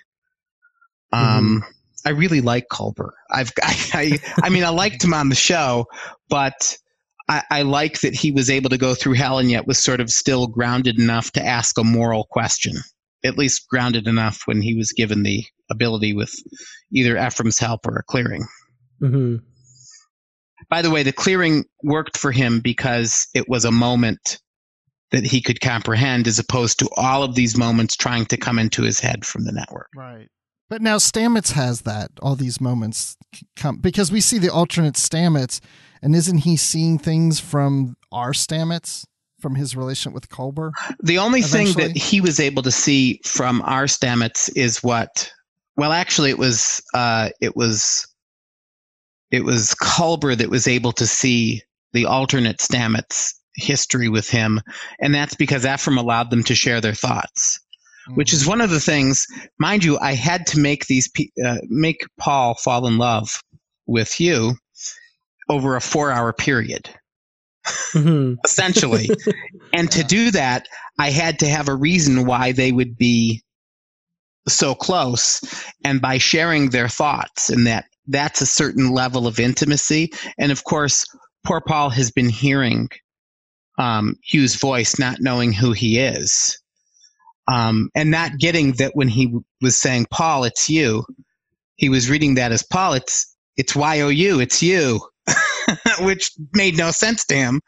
Um, 1.12 1.62
mm-hmm. 1.62 1.70
I 2.04 2.10
really 2.10 2.40
like 2.40 2.66
Culber. 2.72 3.10
I've, 3.30 3.52
I, 3.62 3.76
I, 3.94 4.18
I 4.42 4.48
mean, 4.48 4.64
I 4.64 4.70
liked 4.70 5.04
him 5.04 5.14
on 5.14 5.28
the 5.28 5.36
show, 5.36 5.86
but 6.28 6.76
I, 7.28 7.44
I, 7.52 7.62
like 7.62 8.00
that 8.00 8.16
he 8.16 8.32
was 8.32 8.50
able 8.50 8.70
to 8.70 8.78
go 8.78 8.96
through 8.96 9.14
hell 9.14 9.38
and 9.38 9.48
yet 9.48 9.68
was 9.68 9.78
sort 9.78 10.00
of 10.00 10.10
still 10.10 10.48
grounded 10.48 10.98
enough 10.98 11.30
to 11.34 11.46
ask 11.46 11.78
a 11.78 11.84
moral 11.84 12.26
question 12.28 12.74
at 13.24 13.38
least 13.38 13.68
grounded 13.68 14.08
enough 14.08 14.42
when 14.46 14.60
he 14.60 14.74
was 14.74 14.92
given 14.92 15.22
the 15.22 15.44
ability 15.70 16.14
with 16.14 16.34
either 16.92 17.16
Ephraim's 17.16 17.58
help 17.58 17.86
or 17.86 17.96
a 17.96 18.02
clearing. 18.02 18.46
Mm-hmm. 19.02 19.36
By 20.68 20.82
the 20.82 20.90
way, 20.90 21.02
the 21.02 21.12
clearing 21.12 21.64
worked 21.82 22.16
for 22.16 22.32
him 22.32 22.60
because 22.60 23.26
it 23.34 23.48
was 23.48 23.64
a 23.64 23.70
moment 23.70 24.38
that 25.10 25.24
he 25.24 25.40
could 25.40 25.60
comprehend 25.60 26.26
as 26.26 26.38
opposed 26.38 26.78
to 26.80 26.90
all 26.96 27.22
of 27.22 27.34
these 27.34 27.56
moments 27.56 27.96
trying 27.96 28.26
to 28.26 28.36
come 28.36 28.58
into 28.58 28.82
his 28.82 29.00
head 29.00 29.24
from 29.24 29.44
the 29.44 29.52
network. 29.52 29.88
Right. 29.96 30.28
But 30.68 30.82
now 30.82 30.98
Stamets 30.98 31.52
has 31.52 31.82
that, 31.82 32.10
all 32.20 32.36
these 32.36 32.60
moments 32.60 33.16
come 33.56 33.78
because 33.78 34.12
we 34.12 34.20
see 34.20 34.36
the 34.36 34.52
alternate 34.52 34.94
Stamets, 34.94 35.60
and 36.02 36.14
isn't 36.14 36.38
he 36.38 36.58
seeing 36.58 36.98
things 36.98 37.40
from 37.40 37.96
our 38.12 38.32
Stamets? 38.32 39.04
from 39.40 39.54
his 39.54 39.76
relationship 39.76 40.14
with 40.14 40.28
Culber? 40.28 40.72
The 41.00 41.18
only 41.18 41.40
eventually? 41.40 41.72
thing 41.72 41.94
that 41.94 41.96
he 41.96 42.20
was 42.20 42.40
able 42.40 42.62
to 42.62 42.70
see 42.70 43.20
from 43.24 43.62
our 43.62 43.84
Stamets 43.84 44.50
is 44.56 44.82
what. 44.82 45.30
Well, 45.78 45.92
actually, 45.92 46.30
it 46.30 46.38
was 46.38 46.82
uh, 46.92 47.30
it 47.40 47.56
was 47.56 48.04
it 49.30 49.44
was 49.44 49.76
Culber 49.80 50.36
that 50.36 50.50
was 50.50 50.66
able 50.66 50.90
to 50.92 51.06
see 51.06 51.62
the 51.92 52.06
alternate 52.06 52.58
Stamets 52.58 53.32
history 53.54 54.08
with 54.08 54.28
him, 54.28 54.60
and 55.00 55.14
that's 55.14 55.36
because 55.36 55.64
Ephraim 55.64 55.96
allowed 55.96 56.30
them 56.30 56.42
to 56.44 56.56
share 56.56 56.80
their 56.80 56.94
thoughts. 56.94 57.60
Which 58.14 58.32
is 58.32 58.46
one 58.46 58.60
of 58.62 58.70
the 58.70 58.80
things, 58.80 59.26
mind 59.58 59.84
you. 59.84 59.98
I 59.98 60.14
had 60.14 60.46
to 60.48 60.58
make 60.58 60.86
these 60.86 61.10
uh, 61.44 61.58
make 61.68 62.06
Paul 62.18 62.54
fall 62.54 62.86
in 62.86 62.98
love 62.98 63.40
with 63.86 64.18
you 64.18 64.54
over 65.48 65.76
a 65.76 65.80
four-hour 65.80 66.32
period, 66.32 66.90
mm-hmm. 67.92 68.34
essentially. 68.44 69.10
and 69.74 69.90
to 69.92 70.02
do 70.02 70.30
that, 70.32 70.66
I 70.98 71.10
had 71.10 71.40
to 71.40 71.48
have 71.48 71.68
a 71.68 71.74
reason 71.74 72.24
why 72.24 72.52
they 72.52 72.72
would 72.72 72.96
be 72.96 73.42
so 74.48 74.74
close, 74.74 75.40
and 75.84 76.00
by 76.00 76.18
sharing 76.18 76.70
their 76.70 76.88
thoughts, 76.88 77.50
and 77.50 77.66
that 77.66 77.86
that's 78.06 78.40
a 78.40 78.46
certain 78.46 78.90
level 78.90 79.26
of 79.26 79.38
intimacy. 79.38 80.10
And 80.38 80.50
of 80.50 80.64
course, 80.64 81.06
poor 81.46 81.60
Paul 81.60 81.90
has 81.90 82.10
been 82.10 82.28
hearing 82.28 82.88
um, 83.78 84.16
Hugh's 84.22 84.56
voice, 84.56 84.98
not 84.98 85.20
knowing 85.20 85.52
who 85.52 85.72
he 85.72 85.98
is, 85.98 86.58
um, 87.46 87.90
and 87.94 88.10
not 88.10 88.38
getting 88.38 88.72
that 88.72 88.92
when 88.94 89.08
he 89.08 89.34
was 89.60 89.80
saying, 89.80 90.06
"Paul, 90.10 90.44
it's 90.44 90.68
you," 90.68 91.04
he 91.76 91.88
was 91.88 92.10
reading 92.10 92.34
that 92.36 92.52
as 92.52 92.62
Paul. 92.62 92.94
It's 92.94 93.34
it's 93.56 93.76
Y 93.76 94.00
O 94.00 94.08
U. 94.08 94.40
It's 94.40 94.62
you, 94.62 95.00
which 96.00 96.32
made 96.54 96.76
no 96.76 96.90
sense 96.90 97.24
to 97.26 97.34
him 97.34 97.60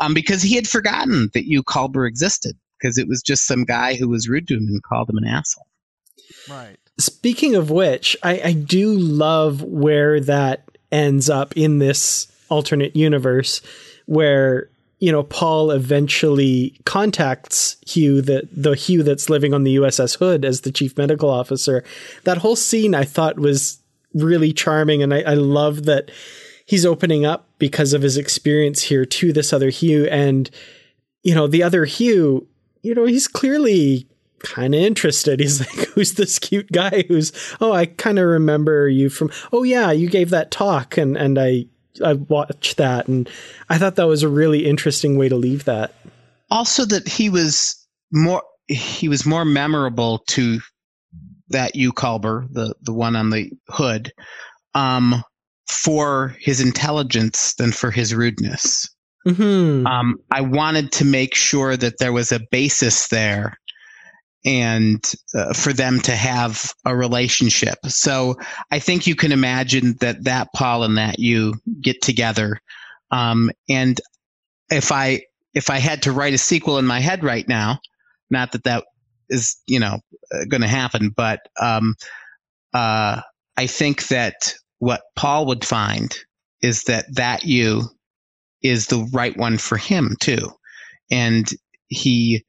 um, 0.00 0.14
because 0.14 0.42
he 0.42 0.56
had 0.56 0.66
forgotten 0.66 1.30
that 1.34 1.44
Hugh 1.44 1.62
Culber 1.62 2.08
existed 2.08 2.56
because 2.78 2.98
it 2.98 3.08
was 3.08 3.22
just 3.22 3.46
some 3.46 3.64
guy 3.64 3.94
who 3.94 4.08
was 4.08 4.28
rude 4.28 4.48
to 4.48 4.56
him 4.56 4.66
and 4.68 4.82
called 4.82 5.10
him 5.10 5.18
an 5.18 5.26
asshole. 5.26 5.66
Right. 6.48 6.76
Speaking 6.98 7.54
of 7.54 7.70
which, 7.70 8.16
I, 8.22 8.40
I 8.44 8.52
do 8.52 8.92
love 8.92 9.62
where 9.62 10.20
that 10.20 10.70
ends 10.92 11.30
up 11.30 11.56
in 11.56 11.78
this 11.78 12.30
alternate 12.48 12.96
universe 12.96 13.62
where 14.06 14.68
you 14.98 15.10
know 15.10 15.22
Paul 15.22 15.70
eventually 15.70 16.78
contacts 16.84 17.76
Hugh 17.86 18.20
the 18.20 18.48
the 18.52 18.74
Hugh 18.74 19.02
that's 19.02 19.30
living 19.30 19.54
on 19.54 19.64
the 19.64 19.76
USS 19.76 20.18
Hood 20.18 20.44
as 20.44 20.62
the 20.62 20.72
chief 20.72 20.98
medical 20.98 21.30
officer. 21.30 21.84
That 22.24 22.38
whole 22.38 22.56
scene 22.56 22.94
I 22.94 23.04
thought 23.04 23.38
was 23.38 23.78
really 24.12 24.52
charming 24.52 25.02
and 25.02 25.14
I, 25.14 25.20
I 25.22 25.34
love 25.34 25.84
that 25.84 26.10
he's 26.66 26.84
opening 26.84 27.24
up 27.24 27.48
because 27.58 27.92
of 27.92 28.02
his 28.02 28.16
experience 28.16 28.82
here 28.82 29.04
to 29.04 29.32
this 29.32 29.52
other 29.52 29.70
Hugh 29.70 30.06
and 30.06 30.50
you 31.22 31.34
know 31.34 31.46
the 31.46 31.62
other 31.62 31.84
Hugh 31.84 32.46
you 32.82 32.94
know 32.94 33.06
he's 33.06 33.28
clearly 33.28 34.09
kind 34.40 34.74
of 34.74 34.80
interested. 34.80 35.40
He's 35.40 35.60
like, 35.78 35.88
"Who's 35.90 36.14
this 36.14 36.38
cute 36.38 36.70
guy? 36.72 37.04
Who's 37.08 37.32
oh, 37.60 37.72
I 37.72 37.86
kind 37.86 38.18
of 38.18 38.26
remember 38.26 38.88
you 38.88 39.08
from 39.08 39.30
oh 39.52 39.62
yeah, 39.62 39.90
you 39.90 40.08
gave 40.08 40.30
that 40.30 40.50
talk 40.50 40.96
and 40.96 41.16
and 41.16 41.38
I 41.38 41.66
I 42.04 42.14
watched 42.14 42.76
that 42.76 43.08
and 43.08 43.28
I 43.68 43.78
thought 43.78 43.96
that 43.96 44.06
was 44.06 44.22
a 44.22 44.28
really 44.28 44.66
interesting 44.66 45.16
way 45.16 45.28
to 45.28 45.36
leave 45.36 45.64
that. 45.64 45.94
Also, 46.50 46.84
that 46.84 47.08
he 47.08 47.28
was 47.30 47.76
more 48.12 48.42
he 48.68 49.08
was 49.08 49.26
more 49.26 49.44
memorable 49.44 50.22
to 50.28 50.60
that 51.48 51.74
Hugh 51.74 51.92
Culber, 51.92 52.46
the 52.52 52.74
the 52.82 52.92
one 52.92 53.16
on 53.16 53.30
the 53.30 53.50
hood, 53.68 54.12
um, 54.74 55.22
for 55.68 56.36
his 56.38 56.60
intelligence 56.60 57.54
than 57.54 57.72
for 57.72 57.90
his 57.90 58.14
rudeness. 58.14 58.88
Mm-hmm. 59.26 59.86
Um, 59.86 60.16
I 60.30 60.40
wanted 60.40 60.92
to 60.92 61.04
make 61.04 61.34
sure 61.34 61.76
that 61.76 61.98
there 61.98 62.12
was 62.12 62.32
a 62.32 62.40
basis 62.50 63.08
there 63.08 63.58
and 64.44 65.04
uh, 65.34 65.52
for 65.52 65.72
them 65.72 66.00
to 66.00 66.12
have 66.12 66.72
a 66.84 66.96
relationship. 66.96 67.78
So 67.86 68.36
I 68.70 68.78
think 68.78 69.06
you 69.06 69.14
can 69.14 69.32
imagine 69.32 69.96
that 70.00 70.24
that 70.24 70.52
Paul 70.54 70.84
and 70.84 70.96
that 70.98 71.18
Hugh 71.18 71.54
get 71.80 72.00
together. 72.02 72.60
Um, 73.10 73.50
and 73.68 74.00
if 74.70 74.92
I 74.92 75.22
if 75.54 75.68
I 75.68 75.78
had 75.78 76.02
to 76.02 76.12
write 76.12 76.34
a 76.34 76.38
sequel 76.38 76.78
in 76.78 76.86
my 76.86 77.00
head 77.00 77.24
right 77.24 77.46
now, 77.48 77.80
not 78.30 78.52
that 78.52 78.64
that 78.64 78.84
is 79.28 79.56
you 79.66 79.78
know 79.78 80.00
uh, 80.32 80.44
going 80.48 80.62
to 80.62 80.68
happen, 80.68 81.10
but 81.14 81.40
um, 81.60 81.96
uh, 82.72 83.20
I 83.56 83.66
think 83.66 84.08
that 84.08 84.54
what 84.78 85.02
Paul 85.16 85.46
would 85.46 85.64
find 85.64 86.16
is 86.62 86.84
that 86.84 87.14
that 87.16 87.42
Hugh 87.42 87.82
is 88.62 88.86
the 88.86 89.08
right 89.12 89.36
one 89.36 89.58
for 89.58 89.76
him 89.76 90.16
too, 90.20 90.52
and 91.10 91.48
he 91.88 92.44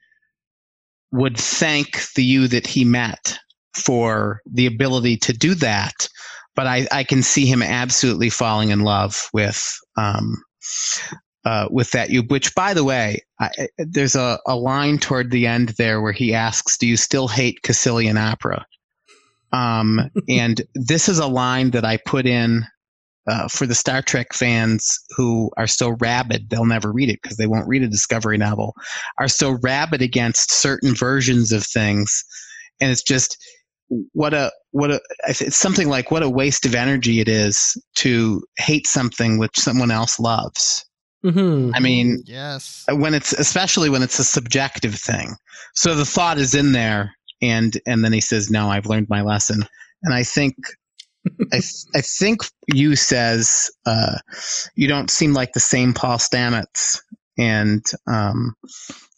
would 1.11 1.37
thank 1.37 2.11
the 2.13 2.23
Hugh 2.23 2.47
that 2.47 2.67
he 2.67 2.85
met 2.85 3.37
for 3.75 4.41
the 4.45 4.65
ability 4.65 5.17
to 5.17 5.33
do 5.33 5.55
that. 5.55 6.07
But 6.55 6.67
I, 6.67 6.87
I 6.91 7.03
can 7.03 7.23
see 7.23 7.45
him 7.45 7.61
absolutely 7.61 8.29
falling 8.29 8.69
in 8.69 8.81
love 8.81 9.29
with 9.33 9.77
um, 9.97 10.41
uh, 11.45 11.67
with 11.71 11.91
that 11.91 12.09
Hugh. 12.09 12.23
Which, 12.23 12.53
by 12.55 12.73
the 12.73 12.83
way, 12.83 13.21
I, 13.39 13.49
there's 13.77 14.15
a, 14.15 14.39
a 14.45 14.55
line 14.55 14.99
toward 14.99 15.31
the 15.31 15.47
end 15.47 15.69
there 15.69 16.01
where 16.01 16.11
he 16.11 16.33
asks, 16.33 16.77
"Do 16.77 16.87
you 16.87 16.97
still 16.97 17.27
hate 17.27 17.61
Kasseelian 17.63 18.19
opera?" 18.19 18.65
Um, 19.53 20.09
and 20.29 20.61
this 20.75 21.07
is 21.07 21.19
a 21.19 21.27
line 21.27 21.71
that 21.71 21.85
I 21.85 21.97
put 21.97 22.25
in 22.25 22.65
uh, 23.27 23.47
for 23.47 23.67
the 23.67 23.75
Star 23.75 24.01
Trek 24.01 24.33
fans 24.33 24.97
who 25.15 25.51
are 25.57 25.67
so 25.67 25.95
rabid, 25.99 26.49
they'll 26.49 26.65
never 26.65 26.91
read 26.91 27.09
it 27.09 27.19
because 27.21 27.37
they 27.37 27.47
won't 27.47 27.67
read 27.67 27.83
a 27.83 27.87
Discovery 27.87 28.37
novel, 28.37 28.73
are 29.19 29.27
so 29.27 29.57
rabid 29.61 30.01
against 30.01 30.51
certain 30.51 30.95
versions 30.95 31.51
of 31.51 31.63
things. 31.63 32.23
And 32.79 32.91
it's 32.91 33.03
just 33.03 33.37
what 34.13 34.33
a, 34.33 34.51
what 34.71 34.91
a, 34.91 35.01
it's 35.27 35.57
something 35.57 35.89
like 35.89 36.11
what 36.11 36.23
a 36.23 36.29
waste 36.29 36.65
of 36.65 36.73
energy 36.73 37.19
it 37.19 37.27
is 37.27 37.79
to 37.95 38.41
hate 38.57 38.87
something 38.87 39.37
which 39.37 39.59
someone 39.59 39.91
else 39.91 40.19
loves. 40.19 40.85
Mm-hmm. 41.23 41.75
I 41.75 41.79
mean, 41.79 42.23
yes, 42.25 42.85
when 42.89 43.13
it's, 43.13 43.33
especially 43.33 43.89
when 43.89 44.01
it's 44.01 44.17
a 44.17 44.23
subjective 44.23 44.95
thing. 44.95 45.35
So 45.75 45.93
the 45.93 46.05
thought 46.05 46.39
is 46.39 46.55
in 46.55 46.71
there 46.71 47.13
and, 47.41 47.79
and 47.85 48.03
then 48.03 48.13
he 48.13 48.21
says, 48.21 48.49
no, 48.49 48.69
I've 48.69 48.87
learned 48.87 49.09
my 49.09 49.21
lesson. 49.21 49.63
And 50.03 50.15
I 50.15 50.23
think 50.23 50.55
I, 51.53 51.61
I 51.95 52.01
think 52.01 52.41
Hugh 52.73 52.95
says 52.95 53.69
uh, 53.85 54.17
you 54.75 54.87
don't 54.87 55.09
seem 55.09 55.33
like 55.33 55.53
the 55.53 55.59
same 55.59 55.93
Paul 55.93 56.17
Stamets, 56.17 56.99
and 57.37 57.83
um, 58.07 58.55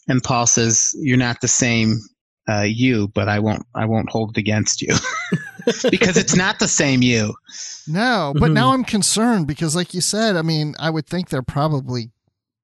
and 0.07 0.21
Paul 0.21 0.47
says 0.47 0.91
you're 0.95 1.17
not 1.17 1.41
the 1.41 1.47
same 1.47 1.99
uh, 2.47 2.63
Hugh, 2.63 3.07
but 3.07 3.29
I 3.29 3.39
won't 3.39 3.65
I 3.75 3.85
won't 3.85 4.09
hold 4.09 4.31
it 4.31 4.39
against 4.39 4.81
you 4.81 4.93
because 5.89 6.17
it's 6.17 6.35
not 6.35 6.59
the 6.59 6.67
same 6.67 7.01
you. 7.01 7.33
No, 7.87 8.33
but 8.35 8.45
mm-hmm. 8.45 8.53
now 8.53 8.73
I'm 8.73 8.83
concerned 8.83 9.47
because, 9.47 9.75
like 9.75 9.93
you 9.93 10.01
said, 10.01 10.35
I 10.35 10.41
mean, 10.41 10.75
I 10.79 10.89
would 10.89 11.07
think 11.07 11.29
they're 11.29 11.41
probably 11.41 12.11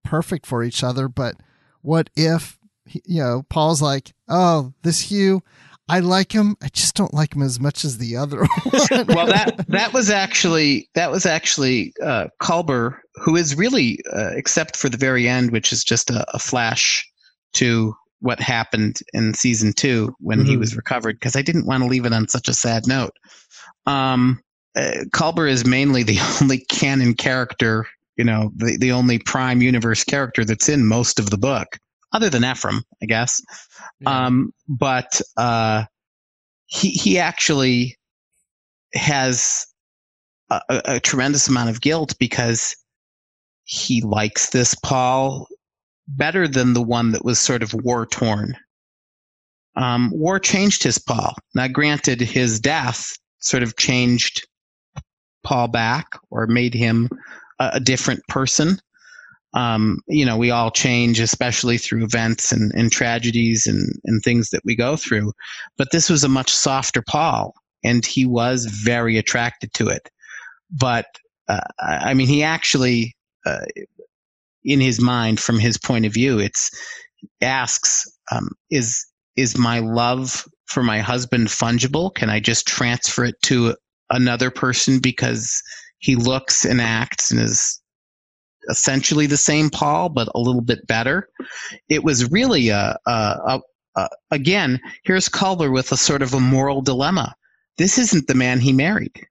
perfect 0.03 0.45
for 0.45 0.63
each 0.63 0.83
other, 0.83 1.07
but 1.07 1.35
what 1.81 2.09
if 2.15 2.57
you 2.85 3.21
know 3.21 3.43
Paul's 3.49 3.81
like, 3.81 4.13
oh, 4.27 4.73
this 4.83 5.01
Hugh 5.11 5.41
I 5.89 5.99
like 5.99 6.31
him. 6.31 6.55
I 6.61 6.69
just 6.69 6.95
don't 6.95 7.13
like 7.13 7.35
him 7.35 7.41
as 7.41 7.59
much 7.59 7.83
as 7.83 7.97
the 7.97 8.15
other 8.15 8.39
one. 8.63 9.05
well, 9.07 9.27
that 9.27 9.65
that 9.67 9.93
was 9.93 10.09
actually 10.09 10.89
that 10.95 11.11
was 11.11 11.25
actually 11.25 11.93
uh, 12.03 12.27
Culber, 12.41 12.97
who 13.15 13.35
is 13.35 13.55
really, 13.55 13.99
uh, 14.13 14.31
except 14.35 14.75
for 14.75 14.89
the 14.89 14.97
very 14.97 15.27
end, 15.27 15.51
which 15.51 15.73
is 15.73 15.83
just 15.83 16.09
a, 16.09 16.25
a 16.33 16.39
flash 16.39 17.07
to 17.53 17.95
what 18.21 18.39
happened 18.39 18.99
in 19.13 19.33
season 19.33 19.73
two 19.73 20.13
when 20.19 20.39
mm-hmm. 20.39 20.49
he 20.49 20.57
was 20.57 20.75
recovered. 20.75 21.15
Because 21.15 21.35
I 21.35 21.41
didn't 21.41 21.65
want 21.65 21.83
to 21.83 21.89
leave 21.89 22.05
it 22.05 22.13
on 22.13 22.27
such 22.27 22.47
a 22.47 22.53
sad 22.53 22.87
note. 22.87 23.13
Um, 23.85 24.41
uh, 24.75 25.05
Culber 25.11 25.49
is 25.49 25.65
mainly 25.65 26.03
the 26.03 26.19
only 26.41 26.59
canon 26.69 27.13
character, 27.15 27.85
you 28.15 28.23
know, 28.23 28.51
the 28.55 28.77
the 28.77 28.91
only 28.91 29.19
Prime 29.19 29.61
Universe 29.61 30.03
character 30.03 30.45
that's 30.45 30.69
in 30.69 30.85
most 30.85 31.19
of 31.19 31.29
the 31.29 31.37
book 31.37 31.77
other 32.11 32.29
than 32.29 32.45
Ephraim, 32.45 32.83
I 33.01 33.05
guess. 33.05 33.41
Yeah. 33.99 34.25
Um, 34.25 34.53
but 34.67 35.21
uh, 35.37 35.85
he 36.65 36.89
he 36.89 37.19
actually 37.19 37.97
has 38.93 39.65
a, 40.49 40.61
a, 40.69 40.99
tremendous 40.99 41.47
amount 41.47 41.69
of 41.69 41.81
guilt 41.81 42.15
because 42.19 42.75
he 43.65 44.01
likes 44.01 44.49
this 44.49 44.73
Paul 44.73 45.47
better 46.07 46.47
than 46.47 46.73
the 46.73 46.81
one 46.81 47.11
that 47.11 47.23
was 47.23 47.39
sort 47.39 47.61
of 47.61 47.73
war 47.73 48.07
torn. 48.07 48.55
Um, 49.75 50.09
war 50.11 50.39
changed 50.39 50.83
his 50.83 50.97
Paul. 50.97 51.35
Now, 51.53 51.67
granted, 51.67 52.19
his 52.19 52.59
death 52.59 53.15
sort 53.39 53.61
of 53.61 53.77
changed 53.77 54.47
Paul 55.43 55.67
back 55.67 56.07
or 56.31 56.47
made 56.47 56.73
him 56.73 57.09
a, 57.59 57.71
a 57.73 57.79
different 57.79 58.21
person 58.27 58.81
um, 59.53 59.99
you 60.07 60.25
know, 60.25 60.37
we 60.37 60.51
all 60.51 60.69
change, 60.71 61.19
especially 61.19 61.77
through 61.77 62.03
events 62.03 62.51
and, 62.51 62.71
and 62.75 62.91
tragedies 62.91 63.65
and, 63.65 63.99
and 64.05 64.21
things 64.21 64.49
that 64.49 64.61
we 64.63 64.75
go 64.75 64.95
through. 64.95 65.33
But 65.77 65.91
this 65.91 66.09
was 66.09 66.23
a 66.23 66.29
much 66.29 66.51
softer 66.51 67.01
Paul, 67.01 67.53
and 67.83 68.05
he 68.05 68.25
was 68.25 68.65
very 68.65 69.17
attracted 69.17 69.73
to 69.75 69.87
it. 69.87 70.09
But 70.71 71.07
uh, 71.47 71.61
I 71.79 72.13
mean, 72.13 72.27
he 72.27 72.43
actually, 72.43 73.15
uh, 73.45 73.65
in 74.63 74.79
his 74.79 75.01
mind, 75.01 75.39
from 75.39 75.57
his 75.57 75.77
point 75.77 76.05
of 76.05 76.13
view, 76.13 76.37
it's 76.39 76.69
asks, 77.41 78.05
um, 78.31 78.49
"Is 78.69 79.03
is 79.35 79.57
my 79.57 79.79
love 79.79 80.45
for 80.67 80.83
my 80.83 80.99
husband 80.99 81.47
fungible? 81.47 82.13
Can 82.13 82.29
I 82.29 82.39
just 82.39 82.67
transfer 82.67 83.25
it 83.25 83.41
to 83.43 83.75
another 84.11 84.51
person 84.51 84.99
because 84.99 85.61
he 85.97 86.15
looks 86.15 86.65
and 86.65 86.79
acts 86.79 87.31
and 87.31 87.39
is 87.39 87.81
essentially 88.69 89.25
the 89.25 89.37
same 89.37 89.69
Paul, 89.69 90.09
but 90.09 90.29
a 90.33 90.39
little 90.39 90.61
bit 90.61 90.85
better. 90.87 91.29
It 91.89 92.03
was 92.03 92.31
really 92.31 92.69
a, 92.69 92.97
a, 93.05 93.11
a, 93.11 93.59
a 93.95 94.09
again. 94.31 94.79
Here's 95.03 95.29
Culber 95.29 95.71
with 95.71 95.91
a 95.91 95.97
sort 95.97 96.21
of 96.21 96.33
a 96.33 96.39
moral 96.39 96.81
dilemma. 96.81 97.35
This 97.77 97.97
isn't 97.97 98.27
the 98.27 98.35
man 98.35 98.59
he 98.59 98.73
married. 98.73 99.25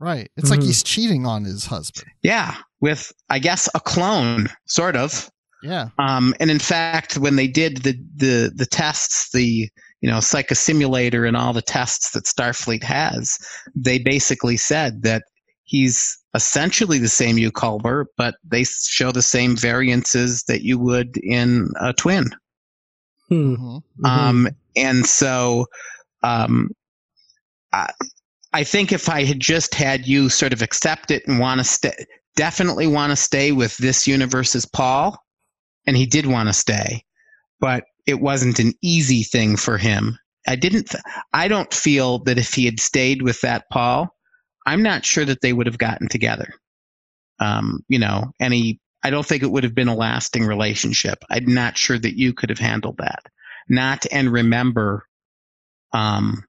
Right. 0.00 0.30
It's 0.36 0.50
like 0.50 0.62
he's 0.62 0.84
cheating 0.84 1.26
on 1.26 1.44
his 1.44 1.66
husband. 1.66 2.08
Yeah, 2.22 2.54
with 2.80 3.12
I 3.30 3.40
guess 3.40 3.68
a 3.74 3.80
clone, 3.80 4.48
sort 4.66 4.94
of. 4.94 5.28
Yeah. 5.62 5.88
Um, 5.98 6.34
and 6.38 6.50
in 6.50 6.60
fact, 6.60 7.18
when 7.18 7.36
they 7.36 7.48
did 7.48 7.78
the 7.78 7.98
the 8.14 8.52
the 8.54 8.66
tests, 8.66 9.30
the 9.32 9.68
you 10.00 10.08
know 10.08 10.18
psychosimulator 10.18 11.26
and 11.26 11.36
all 11.36 11.52
the 11.52 11.62
tests 11.62 12.10
that 12.12 12.24
Starfleet 12.24 12.84
has, 12.84 13.38
they 13.74 13.98
basically 13.98 14.56
said 14.56 15.02
that 15.02 15.24
he's 15.68 16.18
essentially 16.34 16.98
the 16.98 17.08
same 17.08 17.36
Hugh 17.36 17.52
Culber, 17.52 18.06
but 18.16 18.36
they 18.42 18.64
show 18.64 19.12
the 19.12 19.22
same 19.22 19.54
variances 19.54 20.44
that 20.44 20.62
you 20.62 20.78
would 20.78 21.18
in 21.18 21.68
a 21.78 21.92
twin. 21.92 22.30
Hmm. 23.28 23.54
Mhm. 23.54 23.82
Um, 24.04 24.48
and 24.74 25.04
so, 25.04 25.66
um, 26.22 26.70
I, 27.72 27.90
I 28.54 28.64
think 28.64 28.92
if 28.92 29.10
I 29.10 29.24
had 29.24 29.40
just 29.40 29.74
had 29.74 30.06
Hugh 30.06 30.30
sort 30.30 30.54
of 30.54 30.62
accept 30.62 31.10
it 31.10 31.28
and 31.28 31.38
want 31.38 31.60
to 31.60 31.64
stay, 31.64 31.92
definitely 32.34 32.86
want 32.86 33.10
to 33.10 33.16
stay 33.16 33.52
with 33.52 33.76
this 33.76 34.06
universe's 34.06 34.64
Paul, 34.64 35.22
and 35.86 35.98
he 35.98 36.06
did 36.06 36.24
want 36.24 36.48
to 36.48 36.54
stay, 36.54 37.04
but 37.60 37.84
it 38.06 38.20
wasn't 38.20 38.58
an 38.58 38.72
easy 38.80 39.22
thing 39.22 39.56
for 39.58 39.76
him. 39.76 40.18
I 40.46 40.56
didn't. 40.56 40.94
I 41.34 41.48
don't 41.48 41.74
feel 41.74 42.20
that 42.20 42.38
if 42.38 42.54
he 42.54 42.64
had 42.64 42.80
stayed 42.80 43.20
with 43.20 43.42
that 43.42 43.64
Paul, 43.70 44.08
I'm 44.68 44.82
not 44.82 45.04
sure 45.04 45.24
that 45.24 45.40
they 45.40 45.52
would 45.52 45.66
have 45.66 45.78
gotten 45.78 46.08
together. 46.08 46.52
Um, 47.40 47.84
Hugh 47.88 47.98
know, 47.98 48.32
any. 48.38 48.80
I 49.02 49.10
don't 49.10 49.24
think 49.24 49.42
it 49.42 49.50
would 49.50 49.64
have 49.64 49.74
been 49.74 49.88
a 49.88 49.94
lasting 49.94 50.44
relationship. 50.44 51.24
I'm 51.30 51.54
not 51.54 51.78
sure 51.78 51.98
that 51.98 52.18
you 52.18 52.34
could 52.34 52.50
have 52.50 52.58
handled 52.58 52.96
that. 52.98 53.26
Not 53.68 54.04
and 54.10 54.32
remember, 54.32 55.04
um, 55.92 56.44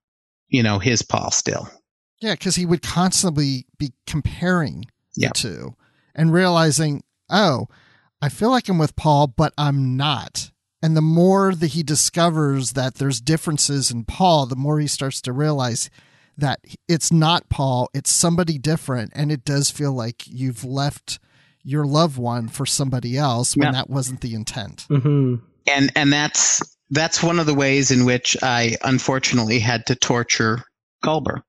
you 0.48 0.64
know, 0.64 0.80
his 0.80 1.02
Paul 1.04 1.32
still. 1.32 1.70
Yeah, 2.20 2.34
because 2.34 2.56
he 2.56 2.66
would 2.66 2.82
constantly 2.82 3.68
be 3.78 3.94
comparing 4.08 4.82
the 5.16 5.22
Yep. 5.22 5.34
two 5.34 5.76
and 6.16 6.34
realizing, 6.34 7.04
oh, 7.30 7.68
I 8.22 8.30
feel 8.30 8.50
like 8.50 8.68
I'm 8.68 8.80
with 8.80 8.96
Paul, 8.96 9.28
but 9.28 9.54
I'm 9.58 9.96
not. 9.96 10.52
And 10.82 10.98
the 10.98 11.02
more 11.02 11.54
that 11.54 11.68
he 11.68 11.84
discovers 11.84 12.72
that 12.72 12.96
there's 12.96 13.22
differences 13.22 13.92
in 13.92 14.06
Paul, 14.06 14.48
the 14.48 14.56
more 14.56 14.80
he 14.80 14.88
starts 14.88 15.22
to 15.22 15.32
realize 15.32 15.90
that 16.40 16.60
it's 16.88 17.12
not 17.12 17.50
Paul, 17.50 17.90
it's 17.94 18.12
somebody 18.12 18.58
different. 18.58 19.12
And 19.16 19.32
it 19.32 19.44
does 19.46 19.70
feel 19.72 19.94
like 19.94 20.24
you've 20.28 20.64
left 20.64 21.20
your 21.64 21.86
loved 21.86 22.18
one 22.18 22.48
for 22.48 22.66
somebody 22.66 23.18
else 23.18 23.56
when 23.56 23.68
Yeah. 23.68 23.72
that 23.74 23.90
wasn't 23.90 24.22
the 24.22 24.34
intent. 24.34 24.86
hmm 24.90 25.36
and 25.68 25.92
and 25.96 26.12
that's 26.12 26.62
that's 26.90 27.22
one 27.22 27.38
of 27.40 27.46
the 27.46 27.54
ways 27.54 27.92
in 27.92 28.06
which 28.06 28.36
I 28.42 28.76
unfortunately 28.84 29.60
had 29.60 29.86
to 29.88 29.96
torture 29.96 30.64
Culber. 31.04 31.44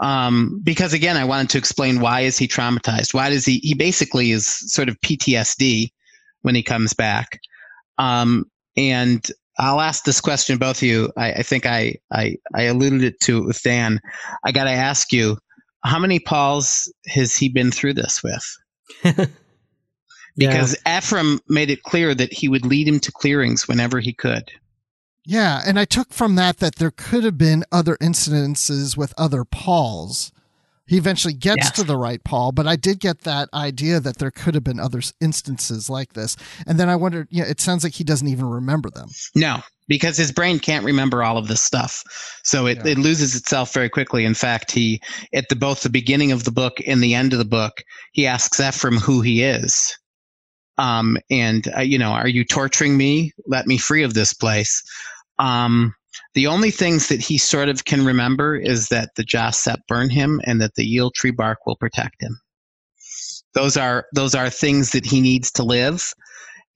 Um, 0.00 0.60
because 0.62 0.92
again, 0.92 1.16
I 1.16 1.24
wanted 1.24 1.48
to 1.50 1.58
explain 1.58 2.00
why 2.00 2.20
is 2.20 2.36
he 2.38 2.46
traumatized? 2.46 3.14
Why 3.14 3.30
does 3.30 3.44
he? 3.46 3.58
He 3.58 3.74
basically 3.74 4.30
is 4.32 4.46
sort 4.72 4.88
of 4.88 5.00
PTSD 5.00 5.90
when 6.42 6.54
he 6.54 6.62
comes 6.62 6.92
back. 6.92 7.40
Um, 7.96 8.44
and 8.76 9.26
I'll 9.58 9.80
ask 9.80 10.04
this 10.04 10.20
question 10.20 10.56
to 10.56 10.60
both 10.60 10.78
of 10.78 10.82
you. 10.84 11.12
I, 11.16 11.32
I 11.32 11.42
think 11.42 11.66
I, 11.66 11.96
I 12.12 12.36
I 12.54 12.62
alluded 12.62 13.02
it 13.02 13.20
to 13.20 13.38
it 13.38 13.46
with 13.46 13.62
Dan. 13.62 14.00
I 14.44 14.52
got 14.52 14.64
to 14.64 14.70
ask 14.70 15.12
you, 15.12 15.38
how 15.84 15.98
many 15.98 16.20
Pauls 16.20 16.92
has 17.06 17.34
he 17.36 17.48
been 17.48 17.70
through 17.70 17.94
this 17.94 18.22
with? 18.22 19.28
Because 20.38 20.76
Ephraim 20.86 21.40
made 21.48 21.68
it 21.68 21.82
clear 21.82 22.14
that 22.14 22.32
he 22.32 22.48
would 22.48 22.64
lead 22.64 22.86
him 22.86 23.00
to 23.00 23.10
clearings 23.10 23.66
whenever 23.66 23.98
he 23.98 24.12
could. 24.12 24.52
Yeah, 25.24 25.60
and 25.66 25.78
I 25.78 25.84
took 25.84 26.12
from 26.12 26.36
that 26.36 26.58
that 26.58 26.76
there 26.76 26.92
could 26.92 27.24
have 27.24 27.36
been 27.36 27.64
other 27.72 27.96
incidences 27.96 28.96
with 28.96 29.12
other 29.18 29.44
Pauls. 29.44 30.30
He 30.88 30.96
eventually 30.96 31.34
gets 31.34 31.58
Yes. 31.66 31.72
to 31.72 31.84
the 31.84 31.96
right 31.96 32.22
Paul, 32.24 32.52
but 32.52 32.66
I 32.66 32.76
did 32.76 32.98
get 33.00 33.20
that 33.20 33.48
idea 33.52 34.00
that 34.00 34.18
there 34.18 34.30
could 34.30 34.54
have 34.54 34.64
been 34.64 34.80
other 34.80 35.02
instances 35.20 35.88
like 35.90 36.14
this. 36.14 36.36
And 36.66 36.80
then 36.80 36.88
I 36.88 36.96
wondered, 36.96 37.28
you 37.30 37.42
know, 37.42 37.48
it 37.48 37.60
sounds 37.60 37.84
like 37.84 37.94
he 37.94 38.04
doesn't 38.04 38.26
even 38.28 38.46
remember 38.46 38.88
them. 38.90 39.08
No, 39.34 39.62
because 39.86 40.16
his 40.16 40.32
brain 40.32 40.58
can't 40.58 40.84
remember 40.84 41.22
all 41.22 41.36
of 41.36 41.46
this 41.48 41.62
stuff. 41.62 42.02
So 42.42 42.66
it, 42.66 42.78
Yeah. 42.78 42.92
it 42.92 42.98
loses 42.98 43.36
itself 43.36 43.72
very 43.74 43.88
quickly. 43.90 44.24
In 44.24 44.34
fact, 44.34 44.72
he 44.72 45.00
at 45.34 45.48
the 45.50 45.56
both 45.56 45.82
the 45.82 45.90
beginning 45.90 46.32
of 46.32 46.44
the 46.44 46.52
book 46.52 46.78
and 46.86 47.02
the 47.02 47.14
end 47.14 47.32
of 47.34 47.38
the 47.38 47.44
book, 47.44 47.82
he 48.12 48.26
asks 48.26 48.58
Ephraim 48.58 48.96
who 48.96 49.20
he 49.20 49.42
is. 49.42 49.94
Um, 50.78 51.18
and 51.30 51.68
uh, 51.76 51.80
you 51.80 51.98
know, 51.98 52.12
are 52.12 52.28
you 52.28 52.44
torturing 52.44 52.96
me? 52.96 53.32
Let 53.46 53.66
me 53.66 53.78
free 53.78 54.04
of 54.04 54.14
this 54.14 54.32
place. 54.32 54.82
Um, 55.38 55.94
the 56.34 56.46
only 56.46 56.70
things 56.70 57.08
that 57.08 57.20
he 57.20 57.38
sort 57.38 57.68
of 57.68 57.84
can 57.84 58.04
remember 58.04 58.56
is 58.56 58.88
that 58.88 59.10
the 59.16 59.24
Jossep 59.24 59.78
burn 59.88 60.10
him 60.10 60.40
and 60.44 60.60
that 60.60 60.74
the 60.74 60.84
yield 60.84 61.14
tree 61.14 61.30
bark 61.30 61.58
will 61.66 61.76
protect 61.76 62.22
him. 62.22 62.40
Those 63.54 63.76
are 63.76 64.06
those 64.14 64.34
are 64.34 64.50
things 64.50 64.90
that 64.90 65.06
he 65.06 65.20
needs 65.20 65.50
to 65.52 65.62
live. 65.62 66.12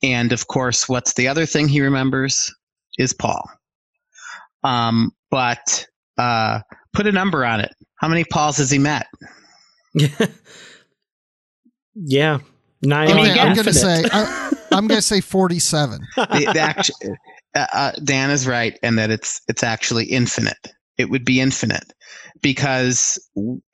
And 0.03 0.33
of 0.33 0.49
course, 0.49 0.89
what's 0.89 1.15
the 1.15 1.29
other 1.29 1.47
thing 1.47 1.69
he 1.69 1.81
remembers? 1.81 2.51
is 2.99 3.13
Paul. 3.13 3.49
Um, 4.65 5.13
but 5.31 5.87
uh, 6.19 6.61
put 6.93 7.07
a 7.07 7.13
number 7.13 7.45
on 7.45 7.61
it. 7.61 7.73
How 7.97 8.09
many 8.09 8.25
Pauls 8.25 8.59
has 8.59 8.71
he 8.71 8.79
met? 8.79 9.07
yeah. 11.95 12.39
Nine. 12.83 13.11
I 13.11 13.15
mean, 13.15 13.39
I'm 13.39 13.55
going 13.55 13.67
to 13.67 13.75
say 13.75 14.05
I, 14.13 14.53
I'm 14.73 14.89
going 14.89 14.99
to 14.99 15.07
say 15.07 15.21
47. 15.23 16.01
The, 16.17 16.51
the 16.53 16.61
actu- 16.61 16.93
uh, 17.55 17.67
uh, 17.73 17.93
Dan 18.03 18.31
is 18.31 18.47
right, 18.47 18.79
and 18.83 18.99
that 18.99 19.11
it's 19.11 19.41
it's 19.49 19.63
actually 19.63 20.07
infinite. 20.07 20.73
It 20.99 21.11
would 21.11 21.25
be 21.25 21.41
infinite 21.41 21.93
because 22.41 23.19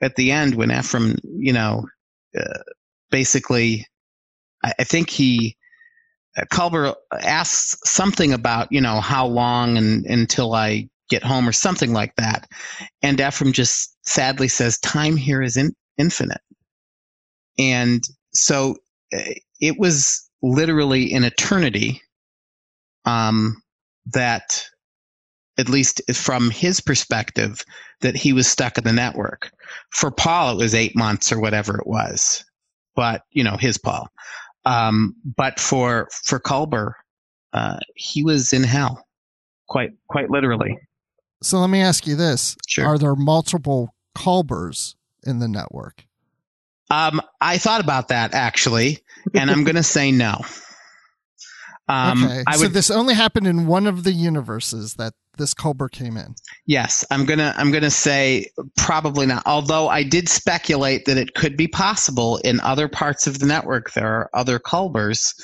at 0.01 0.17
the 0.17 0.33
end, 0.33 0.55
when 0.55 0.71
Ephraim, 0.71 1.17
you 1.23 1.53
know, 1.53 1.87
uh, 2.39 2.59
basically, 3.11 3.87
I, 4.65 4.73
I 4.81 4.85
think 4.85 5.11
he. 5.11 5.57
Uh, 6.37 6.45
Culber 6.53 6.95
asks 7.21 7.77
something 7.85 8.33
about 8.33 8.69
you 8.71 8.81
know 8.81 9.01
how 9.01 9.27
long 9.27 9.77
and 9.79 10.05
until 10.07 10.55
I 10.55 10.89
get 11.09 11.25
home 11.25 11.49
or 11.49 11.53
something 11.53 11.93
like 11.93 12.15
that, 12.17 12.49
and 13.03 13.21
Ephraim 13.21 13.53
just 13.53 13.97
sadly 14.07 14.49
says, 14.49 14.79
"Time 14.81 15.17
here 15.17 15.43
is 15.43 15.57
in, 15.57 15.73
infinite," 15.97 16.41
and 17.59 18.03
so 18.35 18.77
uh, 19.15 19.35
it 19.61 19.79
was 19.79 20.29
literally 20.43 21.13
an 21.15 21.25
eternity 21.25 22.01
um, 23.05 23.63
that 24.13 24.65
at 25.59 25.69
least 25.69 26.01
from 26.15 26.51
his 26.51 26.81
perspective 26.81 27.65
that 28.01 28.17
he 28.17 28.33
was 28.33 28.47
stuck 28.47 28.79
in 28.79 28.85
the 28.85 28.93
network. 28.93 29.51
For 29.91 30.11
paul 30.11 30.53
it 30.53 30.63
was 30.63 30.75
eight 30.75 30.97
months 30.97 31.33
or 31.33 31.41
whatever 31.41 31.79
it 31.79 31.87
was 31.87 32.45
but 32.95 33.23
you 33.31 33.45
know 33.45 33.57
his 33.57 33.79
paul. 33.79 34.09
Um, 34.65 35.15
but 35.37 35.59
for 35.61 36.09
for 36.25 36.41
culber 36.41 36.93
uh, 37.53 37.79
he 37.95 38.23
was 38.23 38.53
in 38.53 38.65
hell 38.65 39.07
quite 39.69 39.91
quite 40.09 40.31
literally. 40.31 40.79
So 41.43 41.61
let 41.61 41.71
me 41.71 41.81
ask 41.81 42.07
you 42.07 42.17
this. 42.17 42.57
Sure. 42.67 42.85
Are 42.85 42.99
there 42.99 43.15
multiple 43.15 43.95
Culbers 44.17 44.97
in 45.25 45.39
the 45.39 45.47
network? 45.47 46.05
um, 46.91 47.21
i 47.41 47.59
thought 47.59 47.81
about 47.81 48.09
that 48.09 48.35
actually 48.35 48.99
and 49.35 49.51
i'm 49.51 49.65
going 49.65 49.77
to 49.77 49.83
say 49.83 50.11
no 50.11 50.41
um, 51.89 52.25
okay. 52.25 52.45
I 52.47 52.57
so 52.57 52.69
this 52.69 52.91
only 52.91 53.15
happened 53.15 53.47
in 53.47 53.67
one 53.67 53.87
of 53.87 54.05
the 54.05 54.13
universes 54.13 54.95
that 54.95 55.15
this 55.39 55.55
Culber 55.55 55.91
came 55.91 56.17
in. 56.17 56.35
Yes, 56.67 57.05
I'm 57.11 57.25
gonna 57.25 57.55
I'm 57.57 57.71
gonna 57.71 57.91
say 57.91 58.47
probably 58.77 59.27
not. 59.27 59.43
Although 59.47 59.89
I 59.89 60.03
did 60.03 60.29
speculate 60.29 61.07
that 61.07 61.17
it 61.17 61.35
could 61.35 61.57
be 61.57 61.67
possible 61.67 62.39
in 62.39 62.61
other 62.61 62.89
parts 62.89 63.27
of 63.27 63.39
the 63.39 63.47
network 63.47 63.93
there 63.93 64.09
are 64.09 64.31
other 64.35 64.59
Culbers, 64.59 65.35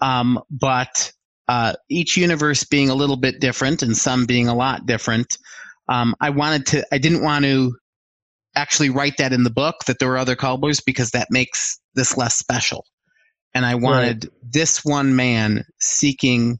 um, 0.00 0.40
but 0.50 1.12
uh, 1.48 1.72
each 1.88 2.16
universe 2.16 2.62
being 2.62 2.90
a 2.90 2.94
little 2.94 3.16
bit 3.16 3.40
different 3.40 3.82
and 3.82 3.96
some 3.96 4.26
being 4.26 4.48
a 4.48 4.54
lot 4.54 4.86
different. 4.86 5.36
Um, 5.88 6.14
I 6.20 6.30
wanted 6.30 6.66
to 6.66 6.86
I 6.92 6.98
didn't 6.98 7.22
want 7.22 7.44
to 7.44 7.74
actually 8.54 8.90
write 8.90 9.16
that 9.18 9.32
in 9.32 9.42
the 9.42 9.50
book 9.50 9.84
that 9.86 9.98
there 9.98 10.08
were 10.08 10.18
other 10.18 10.36
Culbers 10.36 10.80
because 10.84 11.10
that 11.10 11.28
makes 11.30 11.80
this 11.94 12.16
less 12.16 12.36
special. 12.36 12.84
And 13.54 13.66
I 13.66 13.74
wanted 13.74 14.30
this 14.42 14.84
one 14.84 15.16
man 15.16 15.64
seeking 15.80 16.58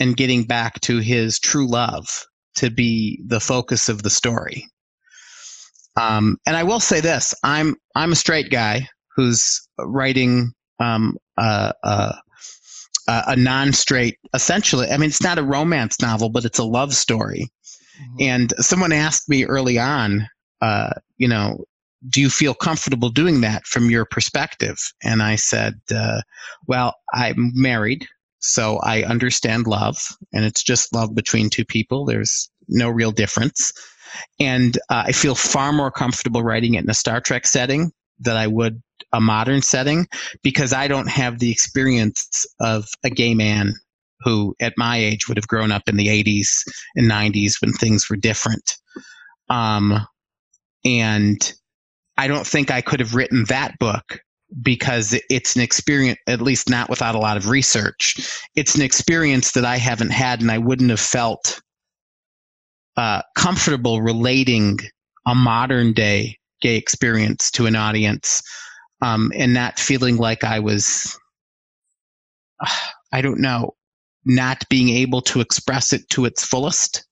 and 0.00 0.16
getting 0.16 0.44
back 0.44 0.80
to 0.82 0.98
his 0.98 1.38
true 1.38 1.68
love 1.68 2.24
to 2.56 2.70
be 2.70 3.22
the 3.26 3.40
focus 3.40 3.88
of 3.88 4.02
the 4.02 4.10
story. 4.10 4.66
Um, 5.96 6.36
and 6.46 6.56
I 6.56 6.64
will 6.64 6.80
say 6.80 7.00
this: 7.00 7.34
I'm 7.42 7.76
I'm 7.94 8.12
a 8.12 8.16
straight 8.16 8.50
guy 8.50 8.88
who's 9.16 9.66
writing 9.78 10.52
um, 10.78 11.16
a, 11.38 11.72
a, 11.82 12.14
a 13.06 13.36
non-straight, 13.36 14.18
essentially. 14.34 14.88
I 14.90 14.98
mean, 14.98 15.08
it's 15.08 15.22
not 15.22 15.38
a 15.38 15.42
romance 15.42 16.00
novel, 16.02 16.28
but 16.28 16.44
it's 16.44 16.58
a 16.58 16.64
love 16.64 16.94
story. 16.94 17.48
Mhm. 17.98 18.22
And 18.28 18.52
someone 18.58 18.92
asked 18.92 19.28
me 19.28 19.44
early 19.44 19.78
on, 19.78 20.28
uh, 20.60 20.90
you 21.16 21.28
know, 21.28 21.64
do 22.08 22.20
you 22.20 22.30
feel 22.30 22.54
comfortable 22.54 23.08
doing 23.08 23.40
that 23.40 23.64
from 23.66 23.90
your 23.90 24.04
perspective? 24.04 24.76
And 25.02 25.22
I 25.22 25.36
said, 25.36 25.80
uh, 25.94 26.22
well, 26.66 26.94
I'm 27.12 27.52
married, 27.54 28.06
so 28.38 28.78
I 28.78 29.02
understand 29.02 29.66
love, 29.66 29.96
and 30.32 30.44
it's 30.44 30.62
just 30.62 30.94
love 30.94 31.14
between 31.14 31.50
two 31.50 31.64
people. 31.64 32.04
There's 32.04 32.50
no 32.68 32.88
real 32.88 33.12
difference. 33.12 33.72
And 34.38 34.76
uh, 34.88 35.04
I 35.06 35.12
feel 35.12 35.34
far 35.34 35.72
more 35.72 35.90
comfortable 35.90 36.42
writing 36.42 36.74
it 36.74 36.84
in 36.84 36.90
a 36.90 36.94
Star 36.94 37.20
Trek 37.20 37.46
setting 37.46 37.92
than 38.18 38.36
I 38.36 38.46
would 38.46 38.82
a 39.12 39.20
modern 39.20 39.62
setting 39.62 40.06
because 40.42 40.72
I 40.72 40.88
don't 40.88 41.08
have 41.08 41.38
the 41.38 41.50
experience 41.50 42.46
of 42.60 42.88
a 43.04 43.10
gay 43.10 43.34
man 43.34 43.74
who, 44.20 44.54
at 44.60 44.74
my 44.76 44.96
age, 44.96 45.28
would 45.28 45.36
have 45.36 45.48
grown 45.48 45.70
up 45.70 45.88
in 45.88 45.96
the 45.96 46.08
80s 46.08 46.62
and 46.94 47.10
90s 47.10 47.60
when 47.60 47.72
things 47.72 48.08
were 48.08 48.16
different. 48.16 48.76
Um, 49.48 50.06
and 50.84 51.54
I 52.16 52.28
don't 52.28 52.46
think 52.46 52.70
I 52.70 52.80
could 52.80 53.00
have 53.00 53.14
written 53.14 53.44
that 53.48 53.78
book 53.78 54.20
because 54.62 55.18
it's 55.28 55.56
an 55.56 55.62
experience, 55.62 56.18
at 56.26 56.40
least 56.40 56.70
not 56.70 56.88
without 56.88 57.14
a 57.14 57.18
lot 57.18 57.36
of 57.36 57.48
research. 57.48 58.40
It's 58.54 58.74
an 58.74 58.82
experience 58.82 59.52
that 59.52 59.64
I 59.64 59.76
haven't 59.76 60.10
had 60.10 60.40
and 60.40 60.50
I 60.50 60.58
wouldn't 60.58 60.90
have 60.90 61.00
felt 61.00 61.60
uh, 62.96 63.22
comfortable 63.34 64.00
relating 64.00 64.78
a 65.26 65.34
modern 65.34 65.92
day 65.92 66.38
gay 66.62 66.76
experience 66.76 67.50
to 67.50 67.66
an 67.66 67.76
audience 67.76 68.42
um, 69.02 69.30
and 69.34 69.52
not 69.52 69.78
feeling 69.78 70.16
like 70.16 70.44
I 70.44 70.60
was, 70.60 71.18
uh, 72.60 72.70
I 73.12 73.20
don't 73.20 73.40
know, 73.40 73.74
not 74.24 74.64
being 74.70 74.88
able 74.88 75.20
to 75.22 75.40
express 75.40 75.92
it 75.92 76.08
to 76.10 76.24
its 76.24 76.44
fullest. 76.44 77.06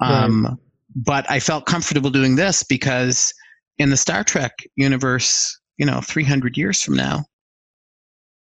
Um, 0.00 0.44
right. 0.44 0.56
But 0.94 1.30
I 1.30 1.40
felt 1.40 1.66
comfortable 1.66 2.10
doing 2.10 2.36
this 2.36 2.62
because 2.62 3.32
in 3.78 3.90
the 3.90 3.96
Star 3.96 4.24
Trek 4.24 4.52
universe, 4.76 5.58
you 5.76 5.86
know, 5.86 6.00
300 6.00 6.56
years 6.56 6.82
from 6.82 6.94
now, 6.94 7.24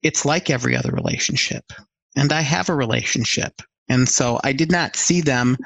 it's 0.04 0.26
like 0.26 0.50
every 0.50 0.76
other 0.76 0.92
relationship. 0.92 1.64
And 2.16 2.34
I 2.34 2.42
have 2.42 2.70
a 2.70 2.76
relationship. 2.76 3.62
And 3.90 4.08
so 4.10 4.40
I 4.44 4.54
did 4.54 4.72
not 4.72 4.96
see 4.96 5.22
them 5.22 5.58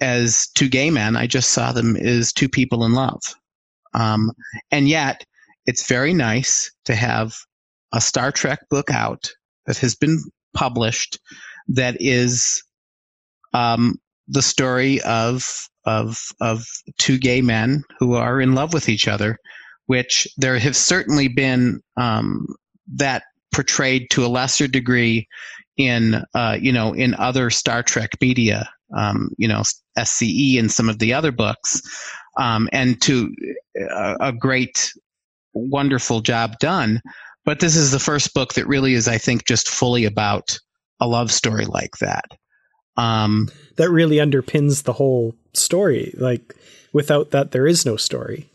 as 0.00 0.48
two 0.48 0.68
gay 0.68 0.90
men. 0.90 1.16
I 1.16 1.26
just 1.26 1.50
saw 1.50 1.72
them 1.72 1.96
as 1.96 2.32
two 2.32 2.48
people 2.48 2.84
in 2.84 2.92
love. 2.92 3.20
Um, 3.94 4.32
and 4.70 4.88
yet, 4.88 5.24
it's 5.64 5.88
very 5.88 6.12
nice 6.12 6.70
to 6.84 6.94
have 6.94 7.34
a 7.92 8.00
Star 8.00 8.30
Trek 8.30 8.60
book 8.70 8.90
out 8.90 9.30
that 9.66 9.78
has 9.78 9.94
been 9.94 10.22
published 10.54 11.18
that 11.68 11.96
is 12.00 12.62
um, 13.52 13.96
the 14.28 14.42
story 14.42 15.00
of 15.02 15.68
of 15.84 16.18
of 16.40 16.66
two 16.98 17.18
gay 17.18 17.40
men 17.40 17.82
who 17.98 18.14
are 18.14 18.40
in 18.40 18.54
love 18.54 18.72
with 18.74 18.88
each 18.88 19.08
other, 19.08 19.38
which 19.86 20.26
there 20.36 20.58
have 20.58 20.76
certainly 20.76 21.28
been 21.28 21.80
um, 21.96 22.46
that 22.94 23.24
portrayed 23.54 24.10
to 24.10 24.24
a 24.24 24.28
lesser 24.28 24.66
degree 24.66 25.26
in 25.76 26.22
uh, 26.34 26.56
you 26.60 26.72
know 26.72 26.92
in 26.92 27.14
other 27.14 27.50
Star 27.50 27.82
Trek 27.82 28.10
media, 28.20 28.68
um, 28.96 29.30
you 29.38 29.48
know 29.48 29.62
SCE 29.98 30.58
and 30.58 30.70
some 30.70 30.88
of 30.88 30.98
the 30.98 31.12
other 31.12 31.32
books, 31.32 31.80
um, 32.36 32.68
and 32.72 33.00
to 33.02 33.32
a, 33.76 34.16
a 34.20 34.32
great, 34.32 34.92
wonderful 35.54 36.20
job 36.20 36.58
done. 36.58 37.00
But 37.44 37.60
this 37.60 37.76
is 37.76 37.92
the 37.92 38.00
first 38.00 38.34
book 38.34 38.54
that 38.54 38.66
really 38.66 38.94
is, 38.94 39.06
I 39.06 39.18
think, 39.18 39.46
just 39.46 39.68
fully 39.68 40.04
about 40.04 40.58
a 41.00 41.06
love 41.06 41.30
story 41.30 41.64
like 41.64 41.98
that. 42.00 42.24
Um, 42.96 43.48
that 43.76 43.90
really 43.90 44.16
underpins 44.16 44.84
the 44.84 44.92
whole 44.92 45.34
story. 45.52 46.14
Like 46.16 46.54
without 46.92 47.30
that, 47.30 47.50
there 47.50 47.66
is 47.66 47.84
no 47.84 47.96
story. 47.96 48.48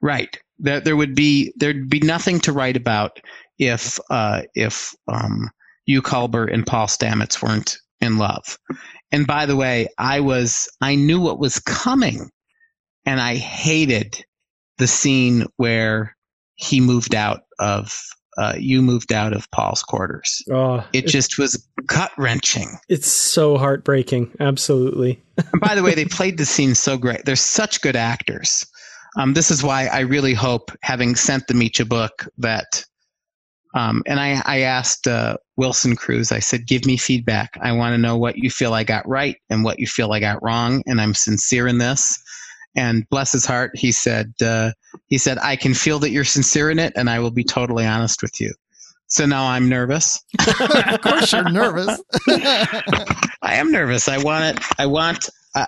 Right. 0.00 0.38
There, 0.58 0.80
there 0.80 0.96
would 0.96 1.14
be 1.14 1.52
there'd 1.56 1.88
be 1.88 2.00
nothing 2.00 2.40
to 2.40 2.52
write 2.52 2.76
about 2.76 3.20
if 3.58 3.98
uh, 4.10 4.42
if 4.54 4.94
um, 5.08 5.50
Hugh 5.86 6.02
Culber 6.02 6.52
and 6.52 6.66
Paul 6.66 6.86
Stamets 6.86 7.42
weren't 7.42 7.78
in 8.00 8.18
love. 8.18 8.58
And 9.10 9.26
by 9.26 9.46
the 9.46 9.56
way, 9.56 9.88
I 9.98 10.20
was 10.20 10.68
I 10.80 10.94
knew 10.94 11.20
what 11.20 11.38
was 11.38 11.58
coming, 11.58 12.30
and 13.04 13.20
I 13.20 13.36
hated 13.36 14.24
the 14.78 14.86
scene 14.86 15.46
where 15.56 16.16
he 16.54 16.80
moved 16.80 17.14
out 17.14 17.42
of 17.58 17.92
uh, 18.38 18.54
Hugh 18.54 18.82
moved 18.82 19.12
out 19.12 19.32
of 19.32 19.50
Paul's 19.50 19.82
quarters. 19.82 20.42
Oh, 20.50 20.84
it 20.92 21.06
just 21.06 21.38
was 21.38 21.66
gut 21.86 22.12
wrenching. 22.16 22.78
It's 22.88 23.10
so 23.10 23.58
heartbreaking. 23.58 24.34
Absolutely. 24.40 25.20
and 25.52 25.60
by 25.60 25.74
the 25.74 25.82
way, 25.82 25.94
they 25.94 26.04
played 26.04 26.38
the 26.38 26.46
scene 26.46 26.74
so 26.74 26.96
great. 26.96 27.24
They're 27.24 27.36
such 27.36 27.80
good 27.82 27.96
actors. 27.96 28.64
Um, 29.18 29.34
this 29.34 29.50
is 29.50 29.62
why 29.62 29.86
I 29.86 30.00
really 30.00 30.34
hope, 30.34 30.70
having 30.82 31.16
sent 31.16 31.48
the 31.48 31.54
Meecha 31.54 31.88
book, 31.88 32.28
that 32.38 32.84
um, 33.74 34.02
and 34.06 34.18
I, 34.18 34.42
I 34.44 34.60
asked 34.60 35.06
uh, 35.06 35.36
Wilson 35.56 35.94
Cruz, 35.94 36.32
I 36.32 36.38
said, 36.38 36.66
give 36.66 36.86
me 36.86 36.96
feedback. 36.96 37.50
I 37.60 37.72
want 37.72 37.94
to 37.94 37.98
know 37.98 38.16
what 38.16 38.38
you 38.38 38.50
feel 38.50 38.72
I 38.72 38.84
got 38.84 39.06
right 39.06 39.36
and 39.50 39.62
what 39.62 39.78
you 39.78 39.86
feel 39.86 40.12
I 40.12 40.20
got 40.20 40.42
wrong. 40.42 40.82
And 40.86 41.00
I'm 41.00 41.14
sincere 41.14 41.68
in 41.68 41.78
this. 41.78 42.18
And 42.76 43.08
bless 43.08 43.32
his 43.32 43.44
heart, 43.44 43.72
he 43.74 43.92
said, 43.92 44.32
uh, 44.40 44.72
he 45.06 45.18
said, 45.18 45.38
I 45.38 45.56
can 45.56 45.74
feel 45.74 45.98
that 46.00 46.10
you're 46.10 46.24
sincere 46.24 46.70
in 46.70 46.78
it, 46.78 46.92
and 46.96 47.10
I 47.10 47.18
will 47.18 47.30
be 47.30 47.44
totally 47.44 47.86
honest 47.86 48.22
with 48.22 48.40
you. 48.40 48.52
So 49.08 49.24
now 49.26 49.46
I'm 49.46 49.68
nervous. 49.68 50.22
of 50.46 51.00
course, 51.00 51.32
you're 51.32 51.48
nervous. 51.48 52.00
I 52.28 53.24
am 53.42 53.72
nervous. 53.72 54.06
I 54.06 54.18
want 54.18 54.56
it. 54.56 54.64
I 54.78 54.86
want. 54.86 55.28
Uh, 55.54 55.66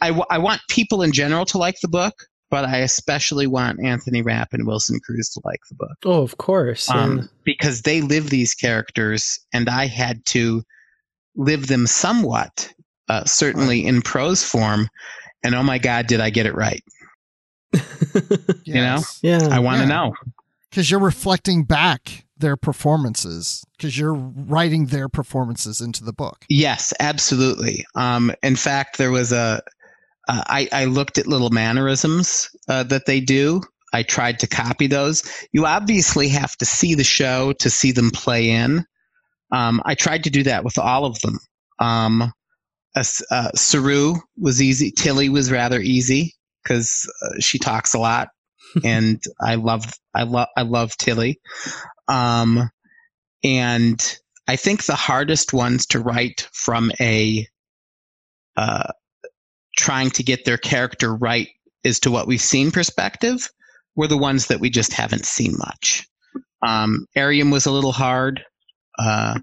I, 0.00 0.18
I 0.30 0.38
want 0.38 0.62
people 0.70 1.02
in 1.02 1.12
general 1.12 1.44
to 1.46 1.58
like 1.58 1.76
the 1.82 1.88
book, 1.88 2.14
but 2.50 2.64
I 2.64 2.78
especially 2.78 3.46
want 3.46 3.84
Anthony 3.84 4.22
Rapp 4.22 4.48
and 4.52 4.66
Wilson 4.66 4.98
Cruz 5.04 5.28
to 5.30 5.40
like 5.44 5.60
the 5.68 5.76
book. 5.76 5.96
Oh, 6.04 6.22
of 6.22 6.38
course. 6.38 6.90
Um, 6.90 7.28
because 7.44 7.82
they 7.82 8.00
live 8.00 8.30
these 8.30 8.54
characters, 8.54 9.38
and 9.52 9.68
I 9.68 9.86
had 9.86 10.24
to 10.26 10.62
live 11.36 11.68
them 11.68 11.86
somewhat, 11.86 12.72
uh, 13.08 13.24
certainly 13.24 13.86
in 13.86 14.02
prose 14.02 14.42
form, 14.42 14.88
and 15.44 15.54
oh 15.54 15.62
my 15.62 15.78
god 15.78 16.06
did 16.06 16.20
i 16.20 16.30
get 16.30 16.46
it 16.46 16.54
right? 16.54 16.82
Yes. 17.72 18.60
you 18.64 18.74
know? 18.74 18.98
Yeah. 19.22 19.48
I 19.54 19.60
want 19.60 19.76
to 19.76 19.82
yeah. 19.84 19.88
know. 19.88 20.14
Because 20.68 20.90
you're 20.90 21.00
reflecting 21.00 21.64
back 21.64 22.24
their 22.36 22.56
performances 22.56 23.64
because 23.76 23.98
you're 23.98 24.14
writing 24.14 24.86
their 24.86 25.08
performances 25.08 25.80
into 25.80 26.04
the 26.04 26.12
book. 26.12 26.44
Yes 26.48 26.92
absolutely. 27.00 27.84
Um, 27.94 28.32
in 28.42 28.56
fact 28.56 28.98
there 28.98 29.10
was 29.10 29.32
a 29.32 29.62
uh, 30.28 30.44
I, 30.46 30.68
I 30.72 30.84
looked 30.84 31.18
at 31.18 31.26
little 31.26 31.50
mannerisms 31.50 32.50
uh, 32.68 32.84
that 32.84 33.06
they 33.06 33.20
do. 33.20 33.62
I 33.92 34.02
tried 34.04 34.38
to 34.40 34.46
copy 34.46 34.86
those. 34.86 35.24
You 35.52 35.66
obviously 35.66 36.28
have 36.28 36.56
to 36.58 36.64
see 36.64 36.94
the 36.94 37.04
show 37.04 37.52
to 37.54 37.68
see 37.68 37.90
them 37.90 38.10
play 38.10 38.50
in. 38.50 38.84
Um, 39.52 39.82
i 39.84 39.96
tried 39.96 40.22
to 40.24 40.30
do 40.30 40.44
that 40.44 40.62
with 40.62 40.78
all 40.78 41.04
of 41.04 41.18
them. 41.20 41.38
Um, 41.80 42.32
uh, 42.96 43.50
Saru 43.54 44.14
was 44.36 44.60
easy. 44.60 44.90
Tilly 44.90 45.28
was 45.28 45.50
rather 45.50 45.80
easy 45.80 46.34
because 46.62 47.10
uh, 47.22 47.40
she 47.40 47.58
talks 47.58 47.94
a 47.94 47.98
lot, 47.98 48.28
and 48.84 49.22
I 49.40 49.56
love 49.56 49.92
I 50.14 50.24
love 50.24 50.48
I 50.56 50.62
love 50.62 50.96
Tilly. 50.96 51.40
Um, 52.08 52.70
and 53.44 54.18
I 54.48 54.56
think 54.56 54.84
the 54.84 54.94
hardest 54.94 55.52
ones 55.52 55.86
to 55.86 56.00
write 56.00 56.48
from 56.52 56.90
a 57.00 57.46
uh, 58.56 58.92
trying 59.76 60.10
to 60.10 60.22
get 60.22 60.44
their 60.44 60.58
character 60.58 61.14
right 61.14 61.48
as 61.84 62.00
to 62.00 62.10
what 62.10 62.26
we've 62.26 62.40
seen 62.40 62.70
perspective 62.70 63.48
were 63.96 64.08
the 64.08 64.18
ones 64.18 64.46
that 64.46 64.60
we 64.60 64.70
just 64.70 64.92
haven't 64.92 65.24
seen 65.24 65.56
much. 65.56 66.06
Um, 66.62 67.06
Airiam 67.16 67.50
was 67.50 67.66
a 67.66 67.72
little 67.72 67.92
hard. 67.92 68.44
Uh, 68.98 69.38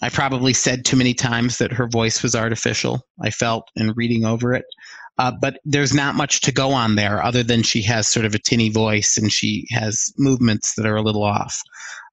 I 0.00 0.08
probably 0.08 0.52
said 0.52 0.84
too 0.84 0.96
many 0.96 1.14
times 1.14 1.58
that 1.58 1.72
her 1.72 1.88
voice 1.88 2.22
was 2.22 2.34
artificial. 2.34 3.00
I 3.22 3.30
felt 3.30 3.68
in 3.74 3.92
reading 3.92 4.24
over 4.24 4.54
it. 4.54 4.64
Uh, 5.18 5.32
but 5.40 5.58
there's 5.64 5.92
not 5.92 6.14
much 6.14 6.40
to 6.42 6.52
go 6.52 6.70
on 6.70 6.94
there 6.94 7.22
other 7.22 7.42
than 7.42 7.64
she 7.64 7.82
has 7.82 8.08
sort 8.08 8.24
of 8.24 8.34
a 8.34 8.38
tinny 8.38 8.70
voice 8.70 9.16
and 9.16 9.32
she 9.32 9.66
has 9.70 10.12
movements 10.16 10.74
that 10.74 10.86
are 10.86 10.94
a 10.94 11.02
little 11.02 11.24
off. 11.24 11.60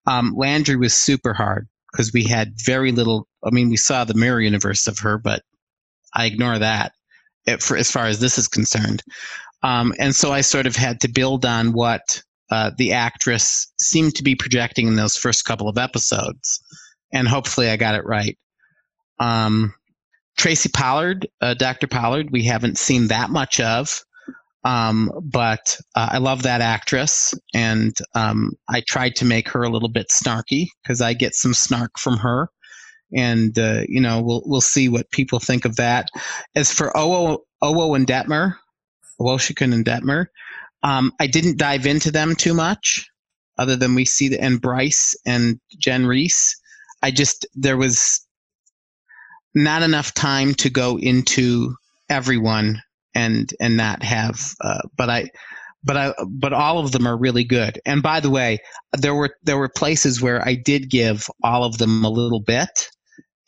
Um, 0.08 0.34
Landry 0.36 0.76
was 0.76 0.94
super 0.96 1.34
hard 1.34 1.68
because 1.92 2.12
we 2.12 2.24
had 2.24 2.54
very 2.66 2.92
little. 2.92 3.28
I 3.46 3.52
mean, 3.52 3.70
we 3.70 3.78
saw 3.78 4.04
the 4.04 4.16
mirror 4.16 4.42
universe 4.42 4.88
of 4.88 4.98
her, 5.00 5.20
but 5.20 5.44
I 6.16 6.26
ignore 6.26 6.58
that 6.58 6.94
for, 7.60 7.78
as 7.78 7.92
far 7.92 8.08
as 8.08 8.20
this 8.20 8.40
is 8.40 8.48
concerned. 8.48 9.04
Um, 9.62 9.94
and 10.00 10.16
so 10.16 10.32
I 10.32 10.42
sort 10.42 10.66
of 10.66 10.76
had 10.76 11.00
to 11.02 11.08
build 11.08 11.46
on 11.46 11.74
what 11.74 12.24
uh, 12.50 12.72
the 12.76 12.94
actress 12.94 13.72
seemed 13.80 14.16
to 14.16 14.24
be 14.24 14.36
projecting 14.36 14.88
in 14.88 14.96
those 14.96 15.16
first 15.16 15.46
couple 15.46 15.70
of 15.70 15.78
episodes 15.78 16.60
and 17.16 17.28
hopefully 17.28 17.70
I 17.70 17.78
got 17.78 17.96
it 17.96 18.06
right. 18.06 18.38
Um, 19.20 19.74
Tracy 20.38 20.70
Pollard, 20.70 21.28
uh, 21.42 21.54
Dr. 21.56 21.88
Pollard, 21.88 22.30
we 22.32 22.44
haven't 22.44 22.78
seen 22.78 23.08
that 23.08 23.30
much 23.30 23.62
of, 23.62 24.04
um, 24.66 25.12
but 25.24 25.80
uh, 25.96 26.10
I 26.12 26.18
love 26.18 26.44
that 26.44 26.60
actress, 26.60 27.34
and 27.54 27.98
um, 28.16 28.52
I 28.68 28.82
tried 28.86 29.16
to 29.18 29.26
make 29.26 29.48
her 29.50 29.64
a 29.64 29.70
little 29.70 29.90
bit 29.90 30.10
snarky 30.10 30.68
because 30.84 31.02
I 31.02 31.14
get 31.14 31.36
some 31.36 31.54
snark 31.54 31.98
from 31.98 32.18
her, 32.18 32.50
and 33.16 33.58
uh, 33.58 33.84
you 33.88 34.02
know 34.02 34.22
we'll 34.22 34.44
we'll 34.46 34.62
see 34.62 34.90
what 34.90 35.10
people 35.12 35.40
think 35.40 35.64
of 35.64 35.78
that. 35.78 36.10
As 36.56 36.74
for 36.74 36.92
Owo 36.96 37.40
Owo 37.64 37.96
and 37.96 38.06
Detmer, 38.06 38.56
Owosekun 39.22 39.74
and 39.74 39.86
Detmer, 39.86 40.26
Um, 40.84 41.14
I 41.20 41.28
didn't 41.28 41.58
dive 41.58 41.86
into 41.86 42.12
them 42.12 42.36
too 42.36 42.54
much, 42.54 43.08
other 43.58 43.78
than 43.78 43.96
we 43.96 44.04
see 44.06 44.28
the 44.30 44.42
and 44.42 44.60
Bryce 44.62 45.16
and 45.26 45.60
Gen 45.80 46.06
Rhys. 46.08 46.58
I 47.02 47.12
just 47.12 47.46
there 47.56 47.78
was 47.78 48.26
not 49.54 49.84
enough 49.84 50.14
time 50.14 50.54
to 50.56 50.70
go 50.70 50.98
into 51.00 51.76
everyone 52.10 52.82
and 53.16 53.52
and 53.60 53.78
not 53.78 54.04
have. 54.04 54.54
Uh, 54.62 54.82
but 54.96 55.10
I, 55.10 55.30
but 55.84 55.98
I, 55.98 56.14
but 56.28 56.54
all 56.54 56.80
of 56.80 56.92
them 56.92 57.08
are 57.08 57.18
really 57.18 57.44
good. 57.44 57.80
And 57.86 58.04
by 58.04 58.20
the 58.20 58.30
way, 58.30 58.60
there 58.94 59.16
were 59.16 59.36
there 59.44 59.58
were 59.58 59.70
places 59.70 60.22
where 60.22 60.46
I 60.46 60.56
did 60.56 60.90
give 60.90 61.28
all 61.44 61.64
of 61.64 61.78
them 61.78 62.04
a 62.04 62.10
little 62.10 62.42
bit, 62.42 62.90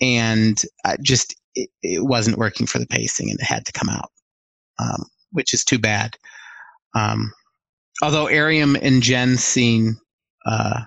and 0.01 0.59
I 0.85 0.97
just 1.01 1.35
it, 1.55 1.69
it 1.83 2.05
wasn't 2.05 2.37
working 2.37 2.65
for 2.65 2.79
the 2.79 2.87
pacing, 2.87 3.29
and 3.29 3.39
it 3.39 3.45
had 3.45 3.65
to 3.65 3.73
come 3.73 3.89
out, 3.89 4.11
um, 4.79 5.05
which 5.31 5.53
is 5.53 5.65
too 5.65 5.79
bad. 5.79 6.15
Um, 6.95 7.33
although 8.01 8.27
Airiam 8.27 8.75
and 8.81 9.03
Gen 9.03 9.37
scene 9.37 9.97
uh, 10.45 10.81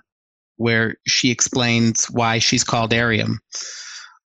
where 0.61 0.97
she 1.07 1.31
explains 1.31 2.05
why 2.11 2.39
she's 2.39 2.65
called 2.65 2.93
Airiam, 2.93 3.39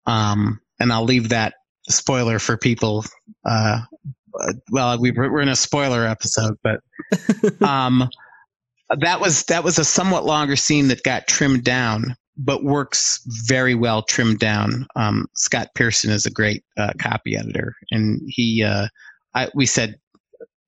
um, 0.05 0.61
and 0.81 0.93
I'll 0.93 1.05
leave 1.05 1.29
that 1.29 1.55
spoiler 1.89 2.41
for 2.41 2.57
people. 2.57 3.05
Uh, 3.49 3.83
well, 4.69 4.99
we, 5.01 5.13
we're 5.13 5.41
in 5.41 5.49
a 5.49 5.55
spoiler 5.55 6.05
episode, 6.05 6.57
but 6.65 6.81
um, 7.63 8.09
that 8.99 9.21
was 9.21 9.45
that 9.45 9.63
was 9.63 9.79
a 9.79 9.85
somewhat 9.85 10.25
longer 10.25 10.57
scene 10.57 10.89
that 10.89 11.05
got 11.05 11.29
trimmed 11.29 11.63
down, 11.63 12.17
but 12.37 12.65
works 12.65 13.21
very 13.47 13.77
well 13.77 14.03
trimmed 14.03 14.41
down. 14.41 14.89
Um, 14.97 15.27
Scott 15.37 15.69
Pearson 15.77 16.11
is 16.11 16.27
a 16.27 16.33
great 16.33 16.65
uh, 16.77 16.95
copy 16.99 17.37
editor, 17.37 17.77
and 17.93 18.21
he 18.27 18.65
uh, 18.65 18.89
I, 19.37 19.51
we 19.55 19.67
said 19.67 20.01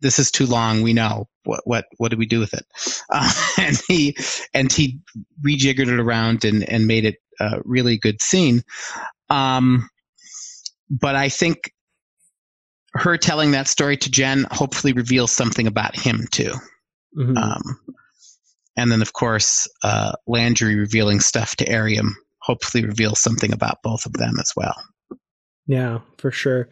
this 0.00 0.18
is 0.18 0.30
too 0.30 0.46
long. 0.46 0.82
We 0.82 0.92
know 0.92 1.28
what 1.44 1.60
what 1.64 1.86
what 1.98 2.10
do 2.10 2.16
we 2.16 2.26
do 2.26 2.40
with 2.40 2.54
it? 2.54 2.66
Uh, 3.08 3.32
and 3.58 3.80
he 3.86 4.16
and 4.52 4.72
he 4.72 4.98
rejiggered 5.46 5.88
it 5.88 6.00
around 6.00 6.44
and 6.44 6.68
and 6.68 6.86
made 6.86 7.04
it 7.04 7.16
a 7.40 7.60
really 7.64 7.96
good 7.96 8.20
scene. 8.20 8.62
Um, 9.30 9.88
but 10.90 11.14
I 11.14 11.28
think 11.28 11.72
her 12.94 13.16
telling 13.16 13.52
that 13.52 13.68
story 13.68 13.96
to 13.98 14.10
Gen 14.10 14.46
hopefully 14.50 14.92
reveals 14.92 15.30
something 15.30 15.66
about 15.66 15.96
him 15.96 16.26
too. 16.30 16.52
Mm-hmm. 17.16 17.36
Um, 17.36 17.62
and 18.76 18.92
then, 18.92 19.02
of 19.02 19.12
course, 19.12 19.68
uh, 19.82 20.12
Landry 20.26 20.76
revealing 20.76 21.20
stuff 21.20 21.56
to 21.56 21.64
Airiam 21.64 22.14
hopefully 22.40 22.84
reveals 22.84 23.20
something 23.20 23.52
about 23.52 23.82
both 23.82 24.06
of 24.06 24.12
them 24.14 24.38
as 24.38 24.52
well. 24.56 24.76
Yeah, 25.66 26.00
for 26.18 26.30
sure. 26.30 26.68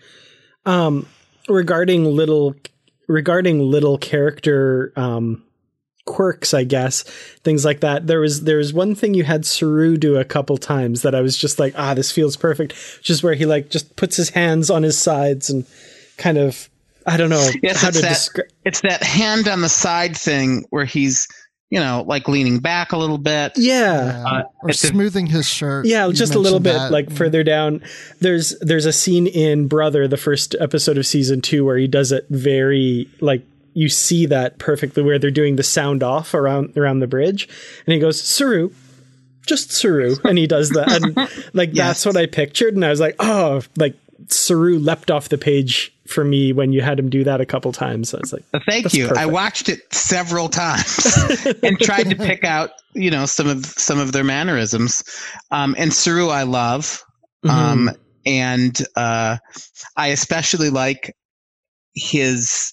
Um, 0.67 1.07
regarding 1.49 2.05
little 2.05 2.55
regarding 3.09 3.60
little 3.60 3.98
character 3.98 4.93
um, 4.97 5.43
quirks, 6.05 6.55
I 6.55 6.64
guess, 6.64 7.02
things 7.43 7.64
like 7.64 7.81
that. 7.81 8.06
There 8.06 8.20
was 8.20 8.43
there 8.43 8.59
was 8.59 8.72
one 8.72 8.94
thing 8.94 9.14
you 9.14 9.24
had 9.24 9.47
Saru 9.47 9.97
do 9.97 10.16
a 10.16 10.24
couple 10.24 10.56
times 10.56 11.02
that 11.02 11.14
I 11.14 11.20
was 11.20 11.36
just 11.36 11.59
like, 11.59 11.74
ah, 11.76 11.94
this 11.94 12.12
feels 12.12 12.36
perfect. 12.36 12.72
Which 12.98 13.10
is 13.10 13.22
where 13.22 13.35
he 13.35 13.47
like 13.47 13.70
just 13.70 13.97
puts 13.97 14.16
his 14.16 14.31
hands 14.31 14.70
on 14.70 14.82
his 14.82 14.98
sides 14.98 15.51
and 15.51 15.66
kind 16.16 16.39
of 16.39 16.68
I 17.06 17.16
don't 17.16 17.31
know 17.31 17.51
yes, 17.62 17.82
how 17.82 17.90
to 17.90 18.01
describe. 18.01 18.48
It's 18.64 18.81
that 18.81 19.02
hand 19.02 19.48
on 19.48 19.60
the 19.60 19.68
side 19.68 20.16
thing 20.16 20.64
where 20.70 20.85
he's 20.85 21.28
you 21.70 21.81
know, 21.81 22.05
like 22.07 22.28
leaning 22.28 22.61
back 22.61 22.93
a 22.93 22.97
little 22.97 23.19
bit. 23.19 23.53
Yeah. 23.57 24.24
Uh, 24.27 24.43
or 24.62 24.73
smoothing 24.73 25.27
his 25.27 25.49
shirt. 25.49 25.86
Yeah, 25.86 26.09
just 26.12 26.35
a 26.35 26.39
little 26.39 26.61
bit 26.61 26.74
that. 26.74 26.93
like 26.93 27.11
further 27.11 27.43
down. 27.43 27.82
There's 28.20 28.59
there's 28.61 28.86
a 28.86 28.93
scene 28.93 29.27
in 29.27 29.66
Brother, 29.66 30.07
the 30.07 30.16
first 30.16 30.55
episode 30.61 30.99
of 30.99 31.07
season 31.07 31.41
2 31.41 31.65
where 31.65 31.77
he 31.77 31.89
does 31.89 32.12
it 32.12 32.27
very 32.31 33.09
like 33.20 33.45
you 33.74 33.89
see 33.89 34.27
that 34.27 34.59
perfectly 34.59 35.03
where 35.03 35.19
they're 35.19 35.31
doing 35.31 35.57
the 35.57 35.62
sound 35.62 36.03
off 36.03 36.32
around 36.32 36.77
around 36.77 37.01
the 37.01 37.07
bridge 37.07 37.49
and 37.86 37.93
he 37.93 37.99
goes 37.99 38.23
Saru 38.23 38.70
just 39.47 39.73
Saru 39.73 40.16
and 40.24 40.39
he 40.39 40.47
does 40.47 40.70
that 40.70 41.03
and 41.03 41.16
like 41.53 41.70
yes. 41.73 41.86
that's 41.86 42.07
what 42.07 42.16
I 42.16 42.27
pictured 42.27 42.74
and 42.74 42.85
I 42.85 42.91
was 42.91 43.01
like 43.01 43.16
oh 43.19 43.62
like 43.77 43.97
Saru 44.28 44.78
leapt 44.78 45.11
off 45.11 45.28
the 45.28 45.39
page 45.39 45.94
for 46.09 46.24
me 46.24 46.52
when 46.52 46.72
you 46.72 46.82
had 46.82 46.98
him 46.98 47.09
do 47.09 47.24
that 47.24 47.40
a 47.40 47.47
couple 47.47 47.72
times. 47.72 48.14
I 48.14 48.18
was 48.18 48.32
like, 48.32 48.44
"Thank 48.68 48.93
you." 48.93 49.09
Perfect. 49.09 49.20
I 49.20 49.26
watched 49.26 49.68
it 49.68 49.93
several 49.93 50.48
times 50.48 51.47
and 51.62 51.78
tried 51.78 52.10
to 52.10 52.16
pick 52.16 52.44
out, 52.44 52.70
you 52.94 53.10
know, 53.10 53.26
some 53.26 53.48
of 53.48 53.64
some 53.66 53.98
of 53.98 54.12
their 54.12 54.24
mannerisms. 54.24 55.02
Um, 55.51 55.74
and 55.78 55.93
Saru, 55.93 56.28
I 56.28 56.43
love, 56.43 57.02
mm-hmm. 57.44 57.51
um, 57.51 57.90
and 58.26 58.78
uh, 58.97 59.39
I 59.97 60.09
especially 60.09 60.70
like 60.70 61.16
his 61.94 62.72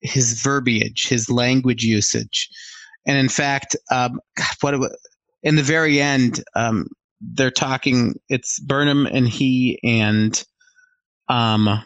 his 0.00 0.40
verbiage, 0.40 1.08
his 1.08 1.30
language 1.30 1.84
usage, 1.84 2.48
and 3.06 3.18
in 3.18 3.28
fact, 3.28 3.76
um, 3.90 4.20
what 4.60 4.74
in 5.42 5.56
the 5.56 5.62
very 5.62 6.00
end, 6.00 6.42
um, 6.54 6.86
they're 7.20 7.50
talking. 7.50 8.18
It's 8.28 8.58
Burnham 8.60 9.06
and 9.06 9.28
he 9.28 9.78
and 9.82 10.42
um 11.28 11.82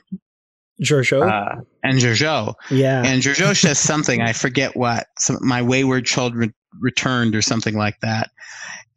Georgiou. 0.82 1.28
Uh, 1.28 1.60
and 1.82 1.98
Georgiou. 1.98 2.54
Yeah. 2.70 3.02
And 3.04 3.22
Georgiou 3.22 3.56
says 3.56 3.78
something, 3.78 4.20
I 4.20 4.32
forget 4.32 4.76
what, 4.76 5.06
some, 5.18 5.38
my 5.40 5.62
wayward 5.62 6.06
children 6.06 6.54
returned 6.80 7.34
or 7.34 7.42
something 7.42 7.76
like 7.76 7.98
that. 8.02 8.30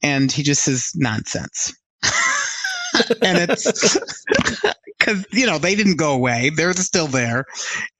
And 0.04 0.32
he 0.32 0.44
just 0.44 0.64
says 0.64 0.92
nonsense. 0.96 1.74
and 3.22 3.38
it's 3.38 3.98
because, 5.00 5.26
you 5.32 5.46
know, 5.46 5.58
they 5.58 5.76
didn't 5.76 5.98
go 5.98 6.14
away. 6.14 6.52
They're 6.56 6.74
still 6.74 7.08
there. 7.08 7.46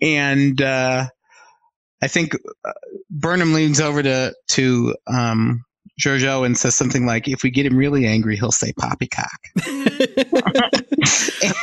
And, 0.02 0.62
uh, 0.62 1.08
I 2.04 2.08
think 2.08 2.34
uh, 2.66 2.72
Burnham 3.12 3.54
leans 3.54 3.80
over 3.80 4.02
to, 4.02 4.34
to, 4.50 4.96
um, 5.06 5.64
Georgiou 6.02 6.46
and 6.46 6.58
says 6.58 6.76
something 6.76 7.06
like, 7.06 7.28
"If 7.28 7.44
we 7.44 7.52
get 7.52 7.66
him 7.66 7.78
really 7.78 8.06
angry, 8.06 8.36
he'll 8.36 8.52
say 8.52 8.74
poppycock," 8.74 9.40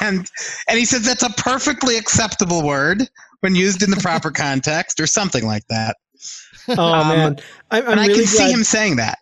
and 0.01 0.31
and 0.69 0.79
he 0.79 0.85
says 0.85 1.05
that's 1.05 1.23
a 1.23 1.31
perfectly 1.31 1.97
acceptable 1.97 2.65
word 2.65 3.09
when 3.41 3.55
used 3.55 3.83
in 3.83 3.91
the 3.91 3.97
proper 3.97 4.31
context, 4.31 5.01
or 5.01 5.07
something 5.07 5.47
like 5.47 5.67
that. 5.69 5.97
Oh 6.69 6.93
um, 6.95 7.09
man, 7.09 7.37
I, 7.71 7.81
I'm 7.81 7.89
and 7.89 8.01
really 8.01 8.13
I 8.13 8.15
can 8.15 8.25
glad. 8.25 8.29
see 8.29 8.53
him 8.53 8.65
saying 8.65 8.97
that. 8.97 9.19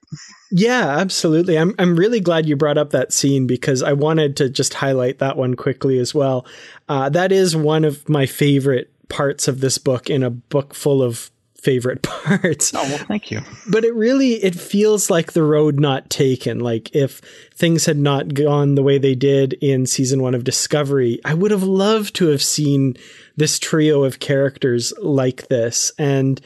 Yeah, 0.51 0.99
absolutely. 0.99 1.59
I'm 1.59 1.75
I'm 1.79 1.97
really 1.97 2.21
glad 2.21 2.47
you 2.47 2.57
brought 2.57 2.79
up 2.79 2.91
that 2.91 3.13
scene 3.13 3.47
because 3.47 3.83
I 3.83 3.93
wanted 3.93 4.37
to 4.37 4.49
just 4.49 4.75
highlight 4.75 5.19
that 5.19 5.37
one 5.37 5.55
quickly 5.55 5.99
as 5.99 6.15
well. 6.15 6.47
Uh, 6.89 7.09
that 7.11 7.33
is 7.33 7.57
one 7.57 7.85
of 7.85 8.09
my 8.09 8.27
favorite 8.27 8.93
parts 9.09 9.49
of 9.49 9.61
this 9.61 9.79
book 9.79 10.11
in 10.11 10.23
a 10.23 10.31
book 10.31 10.75
full 10.75 11.03
of 11.03 11.31
favorite 11.67 12.03
parts. 12.03 12.73
Oh, 12.73 12.83
well, 12.85 12.99
thank 12.99 13.33
you. 13.33 13.43
But 13.69 13.85
it 13.85 13.93
really 13.93 14.35
it 14.35 14.55
feels 14.55 15.11
like 15.11 15.33
the 15.33 15.43
road 15.43 15.81
not 15.81 16.09
taken. 16.09 16.61
Like 16.61 16.95
if 16.95 17.21
things 17.53 17.87
had 17.87 17.99
not 17.99 18.35
gone 18.35 18.77
the 18.77 18.85
way 18.85 18.99
they 18.99 19.17
did 19.17 19.55
in 19.55 19.85
season 19.85 20.23
1 20.23 20.37
of 20.37 20.45
Discovery, 20.45 21.21
I 21.25 21.35
would 21.35 21.51
have 21.51 21.65
loved 21.65 22.15
to 22.17 22.29
have 22.29 22.41
seen 22.41 22.97
this 23.37 23.59
trio 23.59 24.05
of 24.05 24.21
characters 24.21 24.93
like 25.03 25.49
this 25.49 25.91
and 25.99 26.41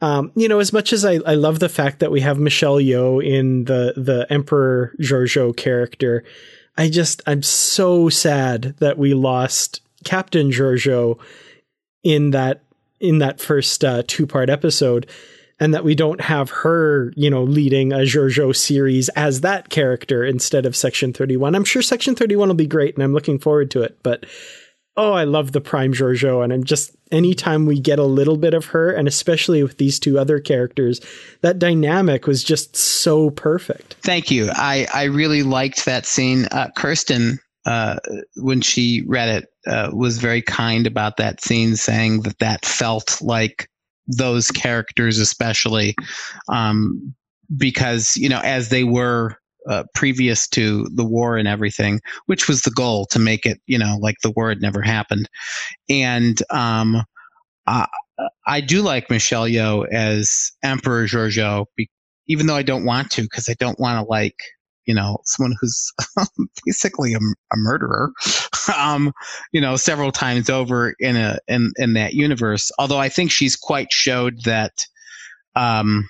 um, 0.00 0.30
you 0.36 0.46
know, 0.46 0.60
as 0.60 0.72
much 0.72 0.92
as 0.92 1.04
I, 1.04 1.14
I 1.26 1.34
love 1.34 1.58
the 1.58 1.68
fact 1.68 1.98
that 1.98 2.12
we 2.12 2.20
have 2.20 2.38
Michelle 2.38 2.76
Yeoh 2.76 3.24
in 3.24 3.64
the 3.64 3.94
the 3.96 4.28
Emperor 4.30 4.94
Georgiou 5.00 5.56
character, 5.56 6.22
I 6.76 6.88
just 6.88 7.20
I'm 7.26 7.42
so 7.42 8.08
sad 8.08 8.76
that 8.78 8.96
we 8.96 9.12
lost 9.14 9.80
Captain 10.04 10.52
Georgiou 10.52 11.18
in 12.04 12.30
that 12.30 12.62
in 13.00 13.18
that 13.18 13.40
first 13.40 13.84
uh, 13.84 14.02
two 14.06 14.26
part 14.26 14.50
episode, 14.50 15.08
and 15.60 15.74
that 15.74 15.84
we 15.84 15.94
don't 15.94 16.20
have 16.20 16.50
her, 16.50 17.12
you 17.16 17.30
know, 17.30 17.42
leading 17.42 17.92
a 17.92 17.98
Georgiou 17.98 18.54
series 18.54 19.08
as 19.10 19.40
that 19.40 19.68
character 19.68 20.24
instead 20.24 20.66
of 20.66 20.76
Section 20.76 21.12
31. 21.12 21.54
I'm 21.54 21.64
sure 21.64 21.82
Section 21.82 22.14
31 22.14 22.48
will 22.48 22.54
be 22.54 22.66
great, 22.66 22.94
and 22.94 23.02
I'm 23.02 23.14
looking 23.14 23.38
forward 23.38 23.70
to 23.72 23.82
it. 23.82 23.98
But 24.02 24.26
oh, 24.96 25.12
I 25.12 25.24
love 25.24 25.52
the 25.52 25.60
Prime 25.60 25.92
Georgiou, 25.92 26.42
and 26.42 26.52
I'm 26.52 26.64
just 26.64 26.94
anytime 27.10 27.66
we 27.66 27.80
get 27.80 27.98
a 27.98 28.04
little 28.04 28.36
bit 28.36 28.54
of 28.54 28.66
her, 28.66 28.90
and 28.90 29.08
especially 29.08 29.62
with 29.62 29.78
these 29.78 29.98
two 29.98 30.18
other 30.18 30.40
characters, 30.40 31.00
that 31.40 31.58
dynamic 31.58 32.26
was 32.26 32.44
just 32.44 32.76
so 32.76 33.30
perfect. 33.30 33.94
Thank 34.02 34.30
you. 34.30 34.50
I 34.52 34.86
I 34.92 35.04
really 35.04 35.42
liked 35.42 35.84
that 35.86 36.06
scene. 36.06 36.46
Uh, 36.46 36.68
Kirsten 36.76 37.38
uh, 37.68 37.98
when 38.36 38.60
she 38.60 39.02
read 39.06 39.28
it, 39.28 39.52
uh, 39.68 39.90
was 39.92 40.18
very 40.18 40.42
kind 40.42 40.86
about 40.86 41.16
that 41.16 41.42
scene, 41.42 41.76
saying 41.76 42.22
that 42.22 42.38
that 42.38 42.64
felt 42.64 43.20
like 43.20 43.68
those 44.06 44.50
characters, 44.50 45.18
especially 45.18 45.94
um, 46.48 47.14
because 47.56 48.16
you 48.16 48.28
know 48.28 48.40
as 48.42 48.70
they 48.70 48.84
were 48.84 49.36
uh, 49.68 49.84
previous 49.94 50.48
to 50.48 50.86
the 50.94 51.04
war 51.04 51.36
and 51.36 51.46
everything, 51.46 52.00
which 52.26 52.48
was 52.48 52.62
the 52.62 52.70
goal 52.70 53.06
to 53.06 53.18
make 53.18 53.44
it 53.44 53.60
you 53.66 53.78
know 53.78 53.98
like 54.00 54.16
the 54.22 54.32
war 54.32 54.48
had 54.48 54.62
never 54.62 54.80
happened, 54.82 55.28
and 55.88 56.42
um, 56.50 57.02
I, 57.66 57.86
I 58.46 58.60
do 58.60 58.82
like 58.82 59.10
Michelle 59.10 59.46
Yeoh 59.46 59.86
as 59.92 60.52
Emperor 60.62 61.06
Georgiou, 61.06 61.66
be- 61.76 61.90
even 62.26 62.46
though 62.46 62.56
I 62.56 62.62
don't 62.62 62.84
want 62.84 63.10
to 63.12 63.22
because 63.22 63.48
I 63.48 63.54
don't 63.58 63.78
want 63.78 64.04
to 64.04 64.10
like 64.10 64.36
you 64.88 64.94
know, 64.94 65.18
someone 65.24 65.54
who's 65.60 65.92
basically 66.66 67.12
a, 67.12 67.18
a 67.18 67.56
murderer. 67.56 68.10
um, 68.76 69.12
you 69.52 69.60
know, 69.60 69.76
several 69.76 70.10
times 70.10 70.48
over 70.48 70.94
in 70.98 71.14
a 71.14 71.38
in 71.46 71.72
in 71.76 71.92
that 71.92 72.14
universe. 72.14 72.72
Although 72.78 72.98
I 72.98 73.10
think 73.10 73.30
she's 73.30 73.54
quite 73.54 73.92
showed 73.92 74.42
that 74.44 74.72
um, 75.54 76.08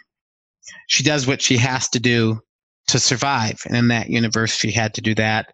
she 0.87 1.03
does 1.03 1.27
what 1.27 1.43
she 1.43 1.59
has 1.59 1.89
to 1.91 2.01
do 2.01 2.41
to 2.87 3.01
survive, 3.01 3.61
and 3.67 3.77
in 3.77 3.89
that 3.89 4.11
universe, 4.11 4.55
she 4.55 4.71
had 4.71 4.95
to 4.95 5.01
do 5.03 5.15
that. 5.17 5.53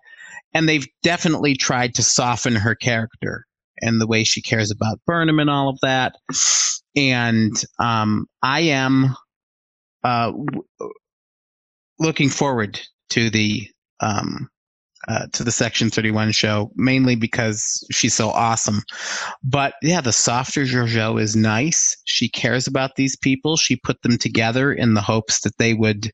And 0.53 0.69
they've 0.69 0.87
definitely 1.03 1.57
tried 1.57 1.95
to 1.95 2.03
soften 2.03 2.55
her 2.55 2.77
character 2.77 3.47
and 3.81 4.01
the 4.01 4.07
way 4.07 4.23
she 4.23 4.41
cares 4.41 4.71
about 4.71 5.01
Burnham 5.05 5.41
and 5.41 5.51
all 5.51 5.69
of 5.69 5.81
that. 5.83 6.15
And 6.95 7.53
um, 7.81 8.27
I 8.41 8.61
am 8.61 9.17
uh, 10.05 10.31
looking 11.99 12.29
forward 12.29 12.81
to 13.15 13.31
the 13.31 13.69
um, 14.01 14.49
uh, 15.07 15.27
to 15.33 15.45
the 15.45 15.53
Section 15.53 15.89
31 15.89 16.33
show, 16.33 16.73
mainly 16.75 17.15
because 17.15 17.87
she's 17.93 18.15
so 18.15 18.31
awesome. 18.31 18.83
But 19.43 19.75
yeah, 19.83 20.01
the 20.01 20.13
softer 20.13 20.65
Georgiou 20.65 21.21
is 21.21 21.37
nice. 21.37 21.97
She 22.05 22.29
cares 22.29 22.67
about 22.67 22.97
these 22.97 23.15
people. 23.15 23.57
She 23.57 23.77
put 23.77 24.03
them 24.03 24.19
together 24.19 24.73
in 24.73 24.95
the 24.95 25.01
hopes 25.01 25.43
that 25.43 25.57
they 25.59 25.75
would 25.75 26.11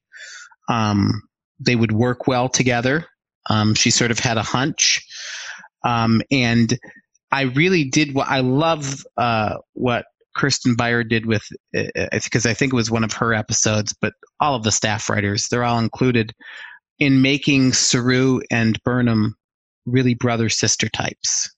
um, 0.68 1.22
they 1.58 1.74
would 1.74 1.92
work 1.92 2.26
well 2.26 2.48
together. 2.48 3.06
Um, 3.48 3.74
she 3.74 3.90
sort 3.90 4.10
of 4.10 4.18
had 4.18 4.36
a 4.36 4.42
hunch, 4.42 5.00
um, 5.84 6.20
and 6.30 6.78
I 7.32 7.42
really 7.42 7.84
did. 7.84 8.14
What 8.14 8.28
I 8.28 8.40
love 8.40 9.04
uh, 9.16 9.56
what 9.72 10.04
Kirsten 10.36 10.74
Beyer 10.74 11.02
did 11.02 11.26
with 11.26 11.44
because 11.72 12.44
uh, 12.44 12.50
I 12.50 12.54
think 12.54 12.72
it 12.72 12.76
was 12.76 12.90
one 12.90 13.04
of 13.04 13.12
her 13.14 13.32
episodes, 13.32 13.94
but 13.98 14.12
all 14.40 14.54
of 14.54 14.64
the 14.64 14.72
staff 14.72 15.08
writers 15.08 15.46
they're 15.50 15.64
all 15.64 15.78
included 15.78 16.34
in 17.00 17.22
making 17.22 17.72
Saru 17.72 18.40
and 18.50 18.80
Burnham 18.84 19.34
really 19.86 20.14
brother 20.14 20.48
sister 20.48 20.88
types. 20.88 21.50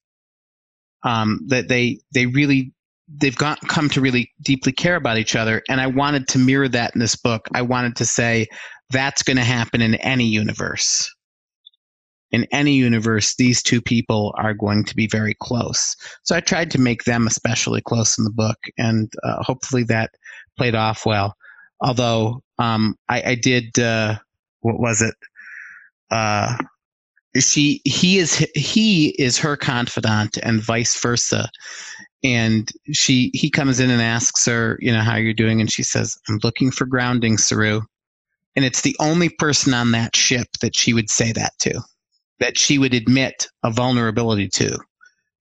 Um, 1.04 1.40
that 1.48 1.68
they 1.68 1.98
they 2.14 2.26
really 2.26 2.72
they've 3.08 3.36
got 3.36 3.60
come 3.68 3.88
to 3.90 4.00
really 4.00 4.30
deeply 4.40 4.72
care 4.72 4.96
about 4.96 5.18
each 5.18 5.34
other, 5.34 5.62
and 5.68 5.80
I 5.80 5.88
wanted 5.88 6.28
to 6.28 6.38
mirror 6.38 6.68
that 6.68 6.94
in 6.94 7.00
this 7.00 7.16
book. 7.16 7.48
I 7.52 7.62
wanted 7.62 7.96
to 7.96 8.04
say 8.04 8.46
that's 8.90 9.22
going 9.22 9.36
to 9.36 9.44
happen 9.44 9.82
in 9.82 9.96
any 9.96 10.26
universe. 10.26 11.12
In 12.30 12.46
any 12.50 12.72
universe, 12.74 13.34
these 13.34 13.62
two 13.62 13.82
people 13.82 14.32
are 14.38 14.54
going 14.54 14.84
to 14.84 14.96
be 14.96 15.06
very 15.06 15.34
close. 15.40 15.96
So 16.22 16.34
I 16.34 16.40
tried 16.40 16.70
to 16.70 16.80
make 16.80 17.04
them 17.04 17.26
especially 17.26 17.82
close 17.82 18.16
in 18.16 18.24
the 18.24 18.30
book, 18.30 18.56
and 18.78 19.12
uh, 19.24 19.42
hopefully 19.42 19.82
that 19.84 20.12
played 20.56 20.74
off 20.74 21.04
well. 21.04 21.34
Although 21.80 22.42
um, 22.58 22.94
I, 23.08 23.22
I, 23.22 23.34
did, 23.34 23.78
uh, 23.78 24.16
what 24.60 24.78
was 24.78 25.02
it? 25.02 25.14
Uh, 26.12 26.56
she 27.38 27.80
he 27.84 28.18
is 28.18 28.46
he 28.54 29.08
is 29.18 29.38
her 29.38 29.56
confidant 29.56 30.38
and 30.42 30.62
vice 30.62 30.98
versa. 31.00 31.48
And 32.24 32.70
she 32.92 33.30
he 33.34 33.50
comes 33.50 33.80
in 33.80 33.90
and 33.90 34.02
asks 34.02 34.46
her 34.46 34.78
you 34.80 34.92
know 34.92 35.00
how 35.00 35.16
you're 35.16 35.32
doing? 35.32 35.60
And 35.60 35.72
she 35.72 35.82
says 35.82 36.16
i'm 36.28 36.38
looking 36.42 36.70
for 36.70 36.84
grounding 36.84 37.38
saru. 37.38 37.80
And 38.54 38.64
it's 38.66 38.82
the 38.82 38.96
only 39.00 39.30
person 39.30 39.72
on 39.72 39.92
that 39.92 40.14
ship 40.14 40.46
that 40.60 40.76
she 40.76 40.92
would 40.92 41.08
say 41.08 41.32
that 41.32 41.52
to 41.60 41.80
that 42.38 42.58
she 42.58 42.78
would 42.78 42.92
admit 42.92 43.48
a 43.62 43.70
vulnerability 43.70 44.48
to 44.48 44.78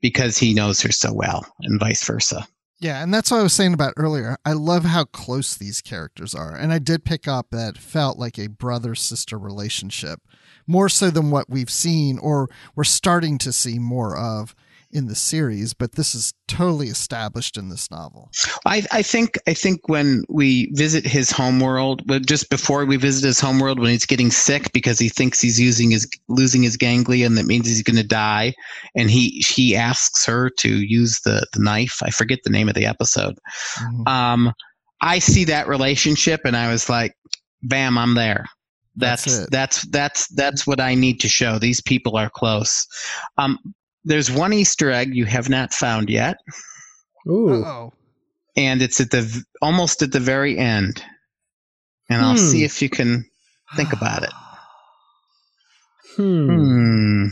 because 0.01 0.37
he 0.37 0.53
knows 0.53 0.81
her 0.81 0.91
so 0.91 1.13
well 1.13 1.45
and 1.61 1.79
vice 1.79 2.03
versa 2.05 2.47
yeah, 2.81 3.03
and 3.03 3.13
that's 3.13 3.29
what 3.29 3.39
I 3.39 3.43
was 3.43 3.53
saying 3.53 3.75
about 3.75 3.93
earlier. 3.95 4.37
I 4.43 4.53
love 4.53 4.85
how 4.85 5.03
close 5.03 5.55
these 5.55 5.81
characters 5.81 6.33
are. 6.33 6.55
And 6.55 6.73
I 6.73 6.79
did 6.79 7.05
pick 7.05 7.27
up 7.27 7.51
that 7.51 7.77
felt 7.77 8.17
like 8.17 8.39
a 8.39 8.47
brother 8.47 8.95
sister 8.95 9.37
relationship 9.37 10.19
more 10.65 10.89
so 10.89 11.11
than 11.11 11.29
what 11.29 11.47
we've 11.47 11.69
seen 11.69 12.17
or 12.17 12.49
we're 12.75 12.83
starting 12.83 13.37
to 13.37 13.53
see 13.53 13.77
more 13.77 14.17
of 14.17 14.55
in 14.93 15.07
the 15.07 15.15
series, 15.15 15.73
but 15.73 15.93
this 15.93 16.13
is 16.13 16.33
totally 16.47 16.87
established 16.87 17.57
in 17.57 17.69
this 17.69 17.89
novel. 17.89 18.31
I, 18.65 18.83
I 18.91 19.01
think 19.01 19.37
I 19.47 19.53
think 19.53 19.87
when 19.87 20.23
we 20.29 20.71
visit 20.73 21.05
his 21.05 21.31
homeworld, 21.31 22.05
but 22.05 22.25
just 22.25 22.49
before 22.49 22.85
we 22.85 22.97
visit 22.97 23.25
his 23.25 23.39
homeworld, 23.39 23.79
when 23.79 23.91
he's 23.91 24.05
getting 24.05 24.31
sick 24.31 24.71
because 24.73 24.99
he 24.99 25.09
thinks 25.09 25.39
he's 25.39 25.59
using 25.59 25.91
his 25.91 26.07
losing 26.27 26.63
his 26.63 26.77
ganglia 26.77 27.25
and 27.25 27.37
that 27.37 27.45
means 27.45 27.67
he's 27.67 27.83
going 27.83 27.97
to 27.97 28.07
die, 28.07 28.53
and 28.95 29.09
he 29.09 29.43
he 29.47 29.75
asks 29.75 30.25
her 30.25 30.49
to 30.59 30.69
use 30.69 31.19
the 31.21 31.45
the 31.53 31.59
knife. 31.59 31.99
I 32.03 32.09
forget 32.09 32.39
the 32.43 32.51
name 32.51 32.69
of 32.69 32.75
the 32.75 32.85
episode. 32.85 33.37
Mm-hmm. 33.79 34.07
Um, 34.07 34.53
I 35.01 35.19
see 35.19 35.45
that 35.45 35.67
relationship, 35.67 36.41
and 36.45 36.55
I 36.55 36.71
was 36.71 36.89
like, 36.89 37.15
"Bam, 37.63 37.97
I'm 37.97 38.15
there." 38.15 38.45
That's 38.95 39.23
that's, 39.23 39.49
that's 39.49 39.87
that's 39.87 40.27
that's 40.29 40.67
what 40.67 40.79
I 40.81 40.95
need 40.95 41.19
to 41.21 41.29
show. 41.29 41.59
These 41.59 41.81
people 41.81 42.17
are 42.17 42.29
close. 42.29 42.85
Um, 43.37 43.57
there's 44.03 44.31
one 44.31 44.53
Easter 44.53 44.91
egg 44.91 45.15
you 45.15 45.25
have 45.25 45.49
not 45.49 45.73
found 45.73 46.09
yet. 46.09 46.37
Ooh. 47.27 47.63
Uh-oh. 47.63 47.93
And 48.55 48.81
it's 48.81 48.99
at 48.99 49.11
the 49.11 49.43
almost 49.61 50.01
at 50.01 50.11
the 50.11 50.19
very 50.19 50.57
end. 50.57 51.03
And 52.09 52.21
I'll 52.21 52.37
see 52.37 52.59
hmm. 52.59 52.65
if 52.65 52.81
you 52.81 52.89
can 52.89 53.25
think 53.75 53.93
about 53.93 54.23
it. 54.23 54.33
Hmm. 56.15 56.49
hmm. 56.49 57.27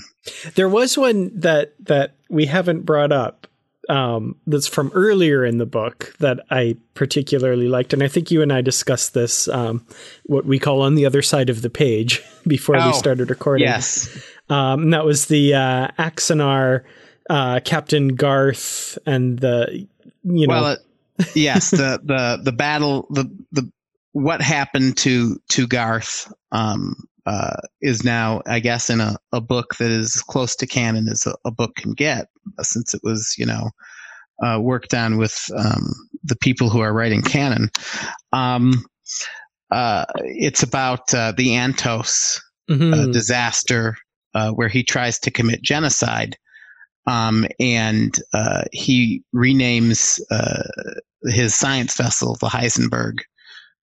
There 0.55 0.69
was 0.69 0.97
one 0.97 1.31
that 1.39 1.73
that 1.85 2.15
we 2.29 2.45
haven't 2.45 2.85
brought 2.85 3.11
up 3.11 3.47
um, 3.89 4.35
that's 4.45 4.67
from 4.67 4.91
earlier 4.93 5.43
in 5.43 5.57
the 5.57 5.65
book 5.65 6.13
that 6.19 6.39
I 6.51 6.77
particularly 6.93 7.67
liked, 7.67 7.91
and 7.91 8.03
I 8.03 8.07
think 8.07 8.29
you 8.29 8.41
and 8.41 8.53
I 8.53 8.61
discussed 8.61 9.15
this, 9.15 9.47
um, 9.47 9.85
what 10.25 10.45
we 10.45 10.59
call 10.59 10.81
on 10.81 10.93
the 10.93 11.07
other 11.07 11.23
side 11.23 11.49
of 11.49 11.63
the 11.63 11.69
page, 11.69 12.23
before 12.47 12.77
oh, 12.77 12.87
we 12.87 12.93
started 12.93 13.29
recording. 13.29 13.67
Yes, 13.67 14.23
um, 14.49 14.89
that 14.91 15.05
was 15.05 15.27
the 15.27 15.53
uh, 15.53 15.87
Axanar 15.97 16.83
uh, 17.29 17.59
Captain 17.63 18.09
Garth 18.09 18.97
and 19.05 19.39
the 19.39 19.87
you 20.23 20.47
know. 20.47 20.53
Well, 20.53 20.65
uh, 20.65 21.25
yes, 21.35 21.71
the 21.71 21.99
the 22.03 22.41
the 22.43 22.51
battle 22.51 23.07
the 23.09 23.25
the 23.51 23.71
what 24.13 24.41
happened 24.41 24.97
to 24.97 25.39
to 25.49 25.67
Garth 25.67 26.31
um, 26.51 26.95
uh, 27.25 27.57
is 27.81 28.03
now, 28.03 28.41
I 28.47 28.59
guess, 28.59 28.89
in 28.89 28.99
a, 28.99 29.15
a 29.31 29.39
book 29.39 29.75
that 29.75 29.91
is 29.91 30.21
close 30.21 30.55
to 30.55 30.67
canon 30.67 31.07
as 31.07 31.27
a, 31.27 31.35
a 31.45 31.51
book 31.51 31.75
can 31.75 31.91
get, 31.91 32.27
uh, 32.57 32.63
since 32.63 32.95
it 32.95 33.01
was, 33.03 33.35
you 33.37 33.45
know, 33.45 33.69
uh, 34.43 34.59
worked 34.59 34.95
on 34.95 35.17
with 35.17 35.45
um, 35.55 35.93
the 36.23 36.35
people 36.35 36.69
who 36.69 36.79
are 36.79 36.93
writing 36.93 37.21
canon. 37.21 37.69
Um, 38.33 38.85
uh, 39.69 40.05
it's 40.23 40.63
about 40.63 41.13
uh, 41.13 41.33
the 41.37 41.49
Antos 41.49 42.39
uh, 42.69 42.73
mm-hmm. 42.73 43.11
disaster 43.11 43.95
where 44.53 44.69
he 44.69 44.83
tries 44.83 45.19
to 45.19 45.31
commit 45.31 45.61
genocide. 45.61 46.37
Um, 47.07 47.47
and 47.59 48.15
he 48.71 49.23
renames 49.33 50.19
his 51.23 51.55
science 51.55 51.95
vessel 51.95 52.37
the 52.39 52.47
Heisenberg 52.47 53.19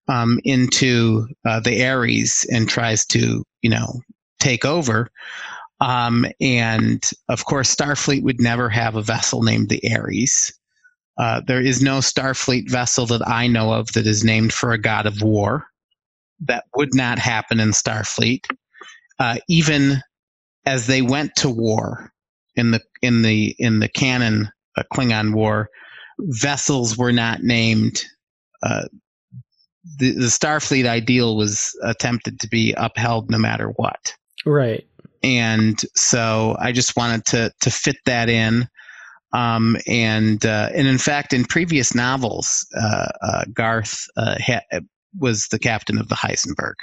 um, 0.07 0.39
into 0.43 1.27
uh, 1.45 1.59
the 1.59 1.85
Ares 1.85 2.45
and 2.51 2.69
tries 2.69 3.05
to, 3.07 3.43
you 3.61 3.69
know, 3.69 4.01
take 4.39 4.65
over. 4.65 5.09
Um, 5.79 6.25
and 6.39 7.03
of 7.29 7.45
course, 7.45 7.75
Starfleet 7.75 8.23
would 8.23 8.41
never 8.41 8.69
have 8.69 8.95
a 8.95 9.01
vessel 9.01 9.43
named 9.43 9.69
the 9.69 9.81
Ares. 9.95 10.53
Uh, 11.17 11.41
there 11.45 11.61
is 11.61 11.81
no 11.81 11.99
Starfleet 11.99 12.69
vessel 12.69 13.05
that 13.07 13.27
I 13.27 13.47
know 13.47 13.73
of 13.73 13.91
that 13.93 14.07
is 14.07 14.23
named 14.23 14.53
for 14.53 14.71
a 14.71 14.77
god 14.77 15.05
of 15.05 15.21
war. 15.21 15.65
That 16.39 16.65
would 16.75 16.93
not 16.93 17.19
happen 17.19 17.59
in 17.59 17.71
Starfleet. 17.71 18.45
Uh, 19.19 19.37
even 19.49 20.01
as 20.67 20.85
they 20.85 21.01
went 21.01 21.33
to 21.37 21.49
war 21.49 22.11
in 22.55 22.71
the 22.71 22.81
in 23.01 23.21
the 23.21 23.55
in 23.57 23.79
the 23.79 23.87
canon 23.87 24.49
uh, 24.75 24.83
Klingon 24.93 25.33
War, 25.33 25.69
vessels 26.19 26.97
were 26.97 27.13
not 27.13 27.41
named. 27.41 28.03
Uh, 28.61 28.83
the, 29.99 30.11
the 30.11 30.25
Starfleet 30.25 30.85
ideal 30.85 31.37
was 31.37 31.73
attempted 31.83 32.41
to 32.41 32.49
be 32.49 32.73
upheld 32.75 33.31
no 33.31 33.37
matter 33.37 33.69
what. 33.77 34.13
Right. 34.45 34.85
And 35.23 35.79
so 35.95 36.57
I 36.59 36.73
just 36.73 36.97
wanted 36.97 37.25
to 37.27 37.51
to 37.61 37.71
fit 37.71 37.97
that 38.05 38.29
in. 38.29 38.67
Um, 39.33 39.77
and 39.87 40.45
uh, 40.45 40.69
and 40.73 40.87
in 40.87 40.97
fact, 40.97 41.31
in 41.31 41.45
previous 41.45 41.95
novels, 41.95 42.67
uh, 42.77 43.07
uh, 43.21 43.45
Garth 43.53 44.05
uh, 44.17 44.35
ha- 44.39 44.81
was 45.17 45.47
the 45.47 45.59
captain 45.59 45.97
of 45.97 46.09
the 46.09 46.15
Heisenberg. 46.15 46.75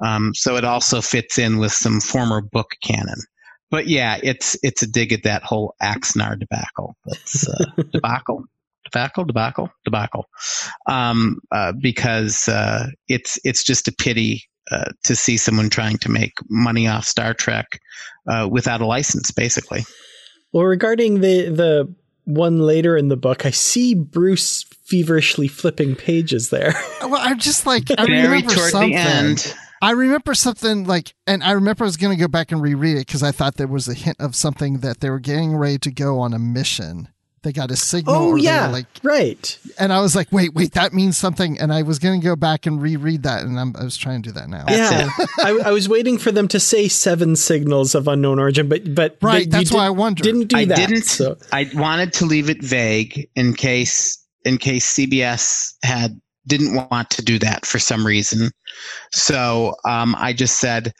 Um, 0.00 0.34
so 0.34 0.56
it 0.56 0.64
also 0.64 1.00
fits 1.00 1.38
in 1.38 1.58
with 1.58 1.72
some 1.72 2.00
former 2.00 2.40
book 2.40 2.72
canon. 2.82 3.18
But 3.70 3.88
yeah, 3.88 4.18
it's 4.22 4.56
it's 4.62 4.82
a 4.82 4.86
dig 4.86 5.12
at 5.12 5.24
that 5.24 5.42
whole 5.42 5.74
Axanar 5.82 6.38
debacle. 6.38 6.96
That's 7.04 7.48
uh, 7.48 7.64
debacle 7.92 8.44
debacle, 8.86 9.24
debacle, 9.24 9.70
debacle, 9.84 10.26
um, 10.86 11.38
uh, 11.50 11.72
because 11.80 12.48
uh, 12.48 12.88
it's 13.08 13.38
it's 13.44 13.64
just 13.64 13.88
a 13.88 13.92
pity 13.92 14.44
uh, 14.70 14.90
to 15.04 15.14
see 15.14 15.36
someone 15.36 15.68
trying 15.70 15.98
to 15.98 16.10
make 16.10 16.32
money 16.48 16.86
off 16.88 17.04
Star 17.04 17.34
Trek 17.34 17.80
uh, 18.28 18.48
without 18.50 18.80
a 18.80 18.86
license, 18.86 19.30
basically. 19.30 19.84
Well, 20.52 20.64
regarding 20.64 21.20
the 21.20 21.50
the 21.50 21.94
one 22.24 22.60
later 22.60 22.96
in 22.96 23.08
the 23.08 23.16
book, 23.16 23.46
I 23.46 23.50
see 23.50 23.94
Bruce 23.94 24.64
feverishly 24.84 25.48
flipping 25.48 25.94
pages 25.94 26.50
there. 26.50 26.74
well, 27.02 27.20
I'm 27.20 27.38
just 27.38 27.66
like 27.66 27.90
I 27.98 28.06
Very 28.06 28.22
remember 28.22 28.54
toward 28.54 28.70
something. 28.70 28.90
the 28.92 28.96
end. 28.96 29.54
I 29.82 29.90
remember 29.92 30.34
something 30.34 30.84
like, 30.86 31.14
and 31.26 31.42
I 31.44 31.52
remember 31.52 31.84
I 31.84 31.86
was 31.86 31.96
going 31.96 32.16
to 32.16 32.20
go 32.20 32.28
back 32.28 32.50
and 32.52 32.62
reread 32.62 32.96
it 32.96 33.06
because 33.06 33.22
I 33.22 33.30
thought 33.32 33.56
there 33.56 33.66
was 33.66 33.88
a 33.88 33.94
hint 33.94 34.16
of 34.20 34.34
something 34.34 34.78
that 34.78 35.00
they 35.00 35.10
were 35.10 35.18
getting 35.20 35.56
ready 35.56 35.78
to 35.78 35.90
go 35.90 36.18
on 36.20 36.32
a 36.32 36.38
mission. 36.38 37.08
They 37.42 37.52
got 37.52 37.70
a 37.70 37.76
signal. 37.76 38.14
Oh 38.16 38.34
yeah, 38.34 38.66
like, 38.68 38.86
right. 39.04 39.56
and 39.78 39.92
I 39.92 40.00
was 40.00 40.16
like, 40.16 40.32
wait, 40.32 40.52
wait, 40.54 40.72
that 40.72 40.92
means 40.92 41.16
something. 41.16 41.60
And 41.60 41.72
I 41.72 41.82
was 41.82 42.00
going 42.00 42.20
to 42.20 42.24
go 42.24 42.34
back 42.34 42.66
and 42.66 42.82
reread 42.82 43.22
that, 43.22 43.44
and 43.44 43.60
I'm, 43.60 43.76
I 43.76 43.84
was 43.84 43.96
trying 43.96 44.22
to 44.22 44.30
do 44.30 44.32
that 44.32 44.48
now. 44.48 44.64
yeah, 44.68 45.08
I, 45.38 45.60
I 45.66 45.70
was 45.70 45.88
waiting 45.88 46.18
for 46.18 46.32
them 46.32 46.48
to 46.48 46.58
say 46.58 46.88
seven 46.88 47.36
signals 47.36 47.94
of 47.94 48.08
unknown 48.08 48.40
origin, 48.40 48.68
but 48.68 48.92
but 48.96 49.18
Right, 49.22 49.48
they- 49.48 49.58
that's 49.58 49.70
why 49.70 49.82
did- 49.84 49.86
I 49.86 49.90
wondered. 49.90 50.22
Didn't 50.24 50.46
do 50.48 50.56
I 50.56 50.64
that. 50.64 50.76
didn't. 50.76 51.04
so- 51.04 51.36
I 51.52 51.70
wanted 51.74 52.14
to 52.14 52.24
leave 52.26 52.50
it 52.50 52.60
vague 52.64 53.28
in 53.36 53.54
case 53.54 54.18
in 54.44 54.58
case 54.58 54.92
CBS 54.96 55.74
had 55.84 56.20
didn't 56.46 56.74
want 56.90 57.10
to 57.10 57.22
do 57.22 57.38
that 57.40 57.66
for 57.66 57.78
some 57.78 58.06
reason. 58.06 58.50
So 59.12 59.74
um, 59.84 60.14
I 60.18 60.32
just 60.32 60.58
said 60.60 60.92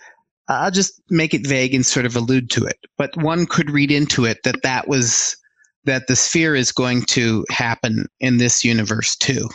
I'll 0.48 0.70
just 0.70 1.01
make 1.10 1.35
it 1.35 1.47
vague 1.47 1.74
and 1.74 1.85
sort 1.85 2.06
of 2.06 2.14
allude 2.16 2.51
to 2.51 2.64
it. 2.64 2.78
But 2.97 3.16
one 3.16 3.47
could 3.47 3.70
read 3.70 3.90
into 3.90 4.24
it 4.24 4.39
that 4.44 4.62
that 4.62 4.89
was 4.89 5.36
that 5.85 6.06
the 6.09 6.16
sphere 6.16 6.55
is 6.55 6.73
going 6.73 7.02
to 7.06 7.44
happen 7.51 8.06
in 8.20 8.39
this 8.39 8.64
universe 8.64 9.16
too, 9.16 9.48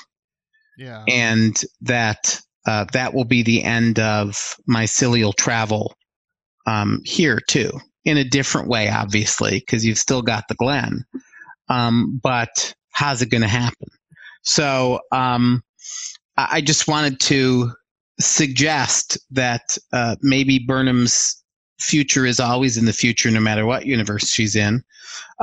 Yeah. 0.77 1.03
and 1.07 1.59
that 1.81 2.39
uh, 2.65 2.85
that 2.93 3.13
will 3.13 3.25
be 3.25 3.43
the 3.43 3.63
end 3.63 3.99
of 3.99 4.55
mycelial 4.69 5.35
travel 5.35 5.93
um, 6.67 7.01
here 7.05 7.39
too, 7.47 7.71
in 8.05 8.17
a 8.17 8.23
different 8.23 8.67
way, 8.67 8.87
obviously, 8.89 9.59
because 9.59 9.85
you've 9.85 9.97
still 9.97 10.21
got 10.21 10.47
the 10.47 10.55
Glen. 10.55 11.03
Um, 11.69 12.19
but 12.21 12.73
how's 12.91 13.21
it 13.21 13.29
going 13.29 13.41
to 13.41 13.47
happen? 13.47 13.87
So 14.43 14.99
um, 15.11 15.63
I 16.51 16.61
just 16.61 16.87
wanted 16.87 17.19
to 17.21 17.71
suggest 18.19 19.17
that 19.31 19.77
uh, 19.93 20.15
maybe 20.21 20.59
Burnham's 20.59 21.41
future 21.79 22.25
is 22.25 22.39
always 22.39 22.77
in 22.77 22.85
the 22.85 22.93
future, 22.93 23.29
no 23.31 23.39
matter 23.39 23.65
what 23.65 23.85
universe 23.85 24.29
she's 24.29 24.55
in. 24.55 24.83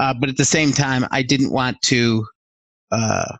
Uh, 0.00 0.14
but 0.18 0.28
at 0.28 0.36
the 0.36 0.44
same 0.44 0.72
time, 0.72 1.04
I 1.10 1.22
didn't 1.22 1.52
want 1.52 1.80
to. 1.82 2.26
Uh, 2.90 3.36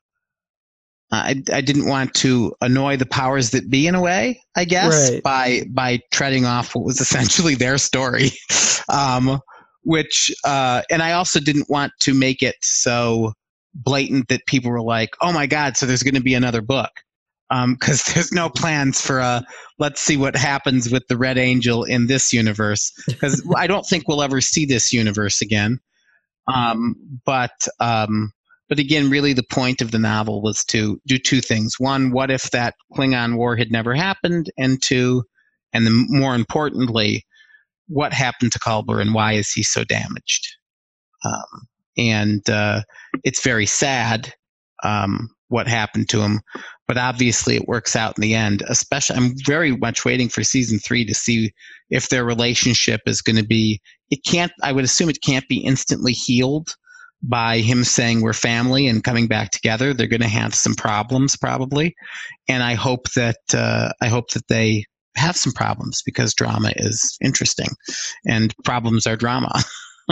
I, 1.10 1.43
I 1.51 1.62
didn't 1.62 1.86
want 1.86 2.12
to 2.16 2.55
annoy 2.60 2.98
the 2.98 3.06
powers 3.06 3.51
that 3.51 3.70
be 3.70 3.86
in 3.86 3.94
a 3.94 4.01
way, 4.01 4.43
I 4.56 4.66
guess, 4.66 5.10
Right. 5.10 5.22
by 5.22 5.62
by 5.70 6.01
treading 6.12 6.44
off 6.44 6.74
what 6.74 6.85
was 6.85 7.01
essentially 7.06 7.55
their 7.55 7.78
story. 7.78 8.30
Um, 8.90 9.40
which 9.85 10.30
uh, 10.44 10.82
and 10.90 11.02
I 11.02 11.12
also 11.12 11.40
didn't 11.40 11.70
want 11.70 11.93
to 12.01 12.12
make 12.12 12.43
it 12.43 12.56
so 12.60 13.32
blatant 13.74 14.28
that 14.28 14.44
people 14.47 14.70
were 14.70 14.82
like, 14.82 15.10
"Oh 15.22 15.32
my 15.32 15.47
god!" 15.47 15.76
So 15.78 15.86
there's 15.86 16.02
going 16.02 16.14
to 16.14 16.20
be 16.20 16.35
another 16.35 16.60
book 16.60 16.90
because 17.50 18.04
there's 18.14 18.32
no 18.32 18.48
plans 18.48 19.00
for 19.00 19.18
a. 19.20 19.44
Let's 19.78 20.00
see 20.00 20.16
what 20.16 20.36
happens 20.36 20.90
with 20.90 21.06
the 21.08 21.16
Red 21.16 21.38
Angel 21.38 21.84
in 21.84 22.06
this 22.06 22.32
universe 22.32 22.92
because 23.06 23.46
I 23.56 23.66
don't 23.66 23.86
think 23.86 24.08
we'll 24.08 24.22
ever 24.22 24.40
see 24.40 24.66
this 24.66 24.92
universe 24.92 25.40
again. 25.40 25.80
Um, 26.52 26.94
but 27.24 27.68
um, 27.80 28.32
but 28.68 28.78
again, 28.78 29.10
really, 29.10 29.32
the 29.32 29.42
point 29.42 29.80
of 29.80 29.90
the 29.90 29.98
novel 29.98 30.42
was 30.42 30.64
to 30.66 31.00
do 31.06 31.18
two 31.18 31.40
things: 31.40 31.76
one, 31.78 32.10
what 32.10 32.30
if 32.30 32.50
that 32.50 32.74
Klingon 32.94 33.36
war 33.36 33.56
had 33.56 33.70
never 33.70 33.94
happened, 33.94 34.50
and 34.58 34.82
two, 34.82 35.24
and 35.72 35.86
the, 35.86 36.06
more 36.08 36.34
importantly, 36.34 37.24
what 37.88 38.12
happened 38.12 38.52
to 38.52 38.58
Culber 38.58 39.00
and 39.00 39.14
why 39.14 39.32
is 39.32 39.50
he 39.50 39.62
so 39.62 39.84
damaged? 39.84 40.46
Um, 41.24 41.68
and 41.96 42.48
uh, 42.48 42.82
it's 43.24 43.42
very 43.42 43.66
sad 43.66 44.32
um, 44.84 45.30
what 45.48 45.66
happened 45.66 46.08
to 46.10 46.20
him, 46.20 46.40
but 46.89 46.97
obviously 46.97 47.55
it 47.55 47.69
works 47.69 47.94
out 47.94 48.16
in 48.16 48.23
the 48.23 48.35
end. 48.35 48.65
Especially, 48.66 49.16
I'm 49.16 49.35
very 49.47 49.77
much 49.77 50.05
waiting 50.05 50.28
for 50.28 50.43
season 50.43 50.78
three 50.78 51.05
to 51.05 51.15
see 51.15 51.52
if 51.90 52.09
their 52.09 52.24
relationship 52.24 53.02
is 53.06 53.23
going 53.23 53.36
to 53.36 53.47
be. 53.47 53.81
It 54.10 54.24
can't. 54.27 54.51
I 54.62 54.73
would 54.73 54.85
assume 54.85 55.10
it 55.10 55.23
can't 55.23 55.47
be 55.48 55.59
instantly 55.59 56.12
healed 56.12 56.74
by 57.23 57.59
him 57.59 57.85
saying 57.85 58.23
we're 58.23 58.32
family 58.32 58.86
and 58.86 59.05
coming 59.05 59.27
back 59.27 59.51
together. 59.51 59.93
They're 59.93 60.06
going 60.06 60.23
to 60.23 60.28
have 60.28 60.55
some 60.55 60.74
problems 60.74 61.36
probably, 61.36 61.94
and 62.48 62.62
I 62.62 62.74
hope 62.74 63.10
that 63.15 63.36
uh, 63.52 63.93
I 64.01 64.09
hope 64.09 64.31
that 64.31 64.48
they 64.48 64.85
have 65.16 65.36
some 65.36 65.52
problems 65.52 66.01
because 66.02 66.32
drama 66.32 66.73
is 66.77 67.19
interesting 67.23 67.69
and 68.27 68.55
problems 68.65 69.06
are 69.06 69.16
drama. 69.16 69.52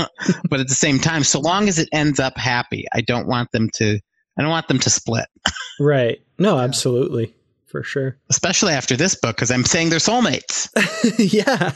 but 0.50 0.60
at 0.60 0.68
the 0.68 0.74
same 0.74 0.98
time, 0.98 1.24
so 1.24 1.40
long 1.40 1.68
as 1.68 1.78
it 1.78 1.88
ends 1.92 2.20
up 2.20 2.36
happy, 2.36 2.84
I 2.92 3.00
don't 3.00 3.28
want 3.28 3.50
them 3.52 3.70
to 3.76 3.98
I 4.38 4.42
don't 4.42 4.50
want 4.50 4.68
them 4.68 4.80
to 4.80 4.90
split, 4.90 5.26
Right. 5.80 6.18
No, 6.38 6.58
absolutely. 6.58 7.34
For 7.66 7.82
sure. 7.82 8.16
especially 8.30 8.72
after 8.72 8.96
this 8.96 9.16
book 9.16 9.36
because 9.36 9.50
I'm 9.50 9.64
saying 9.64 9.90
they're 9.90 9.98
soulmates. 9.98 10.68
yeah, 11.32 11.72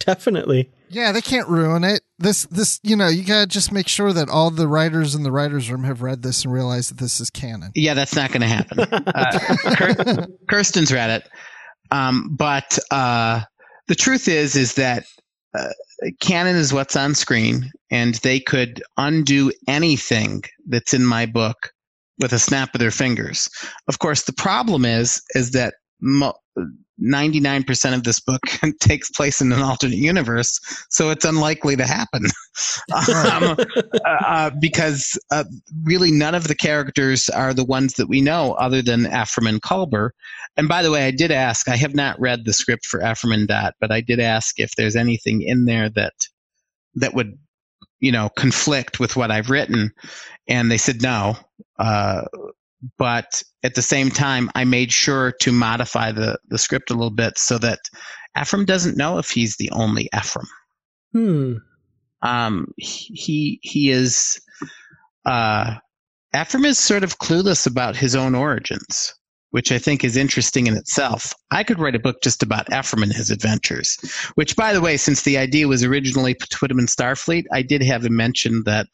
definitely. 0.00 0.68
Yeah, 0.90 1.12
they 1.12 1.20
can't 1.20 1.48
ruin 1.48 1.84
it. 1.84 2.02
This, 2.18 2.42
this, 2.46 2.80
you 2.82 2.96
know, 2.96 3.08
you 3.08 3.22
gotta 3.22 3.46
just 3.46 3.70
make 3.72 3.88
sure 3.88 4.12
that 4.12 4.28
all 4.28 4.50
the 4.50 4.66
writers 4.66 5.14
in 5.14 5.22
the 5.22 5.30
writers' 5.30 5.70
room 5.70 5.84
have 5.84 6.02
read 6.02 6.22
this 6.22 6.44
and 6.44 6.52
realize 6.52 6.88
that 6.88 6.98
this 6.98 7.20
is 7.20 7.30
canon. 7.30 7.70
Yeah, 7.74 7.94
that's 7.94 8.16
not 8.16 8.30
going 8.32 8.40
to 8.42 8.48
happen. 8.48 8.78
Uh, 9.14 10.26
Kirsten's 10.48 10.92
read 10.92 11.10
it, 11.10 11.28
um, 11.90 12.34
but 12.36 12.78
uh, 12.90 13.42
the 13.86 13.94
truth 13.94 14.28
is, 14.28 14.56
is 14.56 14.74
that 14.74 15.04
uh, 15.56 15.68
canon 16.20 16.56
is 16.56 16.72
what's 16.72 16.96
on 16.96 17.14
screen, 17.14 17.70
and 17.90 18.16
they 18.16 18.40
could 18.40 18.82
undo 18.96 19.52
anything 19.66 20.42
that's 20.66 20.92
in 20.94 21.04
my 21.04 21.26
book 21.26 21.72
with 22.18 22.32
a 22.32 22.38
snap 22.38 22.74
of 22.74 22.80
their 22.80 22.90
fingers. 22.90 23.48
Of 23.88 23.98
course, 23.98 24.24
the 24.24 24.32
problem 24.32 24.84
is, 24.84 25.22
is 25.34 25.52
that 25.52 25.74
mo- 26.00 26.34
99% 27.00 27.94
of 27.94 28.02
this 28.02 28.18
book 28.18 28.40
takes 28.80 29.10
place 29.10 29.40
in 29.40 29.52
an 29.52 29.62
alternate 29.62 29.98
universe, 29.98 30.58
so 30.90 31.10
it's 31.10 31.24
unlikely 31.24 31.76
to 31.76 31.86
happen. 31.86 32.24
um, 32.92 33.56
uh, 34.04 34.08
uh, 34.26 34.50
because 34.60 35.18
uh, 35.30 35.44
really 35.84 36.10
none 36.10 36.34
of 36.34 36.48
the 36.48 36.54
characters 36.54 37.28
are 37.28 37.54
the 37.54 37.64
ones 37.64 37.94
that 37.94 38.08
we 38.08 38.20
know 38.20 38.54
other 38.54 38.82
than 38.82 39.06
and 39.06 39.62
Culber. 39.62 40.10
And 40.56 40.68
by 40.68 40.82
the 40.82 40.90
way, 40.90 41.06
I 41.06 41.12
did 41.12 41.30
ask, 41.30 41.68
I 41.68 41.76
have 41.76 41.94
not 41.94 42.18
read 42.18 42.44
the 42.44 42.52
script 42.52 42.84
for 42.86 43.00
and 43.00 43.46
Dot, 43.46 43.74
but 43.80 43.92
I 43.92 44.00
did 44.00 44.18
ask 44.18 44.58
if 44.58 44.72
there's 44.76 44.96
anything 44.96 45.42
in 45.42 45.66
there 45.66 45.88
that 45.90 46.14
that 46.96 47.14
would, 47.14 47.38
you 48.00 48.12
know, 48.12 48.28
conflict 48.28 49.00
with 49.00 49.16
what 49.16 49.30
I've 49.30 49.50
written. 49.50 49.92
And 50.46 50.70
they 50.70 50.78
said 50.78 51.02
no. 51.02 51.36
Uh, 51.78 52.22
but 52.96 53.42
at 53.62 53.74
the 53.74 53.82
same 53.82 54.10
time, 54.10 54.50
I 54.54 54.64
made 54.64 54.92
sure 54.92 55.32
to 55.40 55.52
modify 55.52 56.12
the, 56.12 56.38
the 56.48 56.58
script 56.58 56.90
a 56.90 56.94
little 56.94 57.10
bit 57.10 57.38
so 57.38 57.58
that 57.58 57.80
Ephraim 58.40 58.64
doesn't 58.64 58.96
know 58.96 59.18
if 59.18 59.30
he's 59.30 59.56
the 59.56 59.70
only 59.72 60.08
Ephraim 60.16 60.46
Hmm. 61.12 61.54
um, 62.22 62.72
he 62.76 63.58
he 63.62 63.90
is 63.90 64.40
uh, 65.24 65.76
Ephraim 66.38 66.66
is 66.66 66.78
sort 66.78 67.02
of 67.02 67.18
clueless 67.18 67.66
about 67.66 67.96
his 67.96 68.14
own 68.14 68.34
origins, 68.34 69.14
which 69.50 69.72
I 69.72 69.78
think 69.78 70.04
is 70.04 70.16
interesting 70.16 70.66
in 70.66 70.76
itself. 70.76 71.32
I 71.50 71.64
could 71.64 71.78
write 71.78 71.94
a 71.94 71.98
book 71.98 72.22
just 72.22 72.42
about 72.42 72.72
Ephraim 72.72 73.02
and 73.02 73.12
his 73.12 73.30
adventures. 73.30 73.96
Which, 74.34 74.56
by 74.56 74.72
the 74.72 74.80
way, 74.80 74.96
since 74.96 75.22
the 75.22 75.38
idea 75.38 75.68
was 75.68 75.82
originally 75.82 76.34
to 76.34 76.58
put 76.58 76.70
him 76.70 76.78
in 76.78 76.86
Starfleet, 76.86 77.44
I 77.52 77.62
did 77.62 77.82
have 77.82 78.04
him 78.04 78.16
mention 78.16 78.62
that 78.64 78.86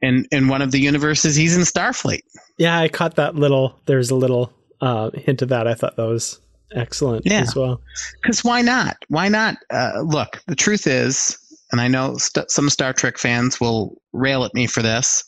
in 0.00 0.26
in 0.30 0.48
one 0.48 0.62
of 0.62 0.70
the 0.72 0.80
universes 0.80 1.36
he's 1.36 1.56
in 1.56 1.62
Starfleet. 1.62 2.22
Yeah, 2.58 2.78
I 2.78 2.88
caught 2.88 3.16
that 3.16 3.34
little. 3.34 3.78
There's 3.86 4.10
a 4.10 4.16
little 4.16 4.52
uh, 4.80 5.10
hint 5.14 5.42
of 5.42 5.48
that. 5.50 5.66
I 5.66 5.74
thought 5.74 5.96
that 5.96 6.06
was 6.08 6.40
excellent 6.74 7.26
Yeah. 7.26 7.40
as 7.42 7.54
well. 7.54 7.80
Because 8.22 8.42
why 8.44 8.62
not? 8.62 8.96
Why 9.08 9.28
not? 9.28 9.56
Uh, 9.70 10.00
look, 10.04 10.42
the 10.46 10.56
truth 10.56 10.86
is, 10.86 11.36
and 11.70 11.80
I 11.80 11.88
know 11.88 12.16
st- 12.18 12.50
some 12.50 12.70
Star 12.70 12.92
Trek 12.92 13.18
fans 13.18 13.60
will 13.60 14.00
rail 14.12 14.44
at 14.44 14.54
me 14.54 14.66
for 14.66 14.82
this. 14.82 15.22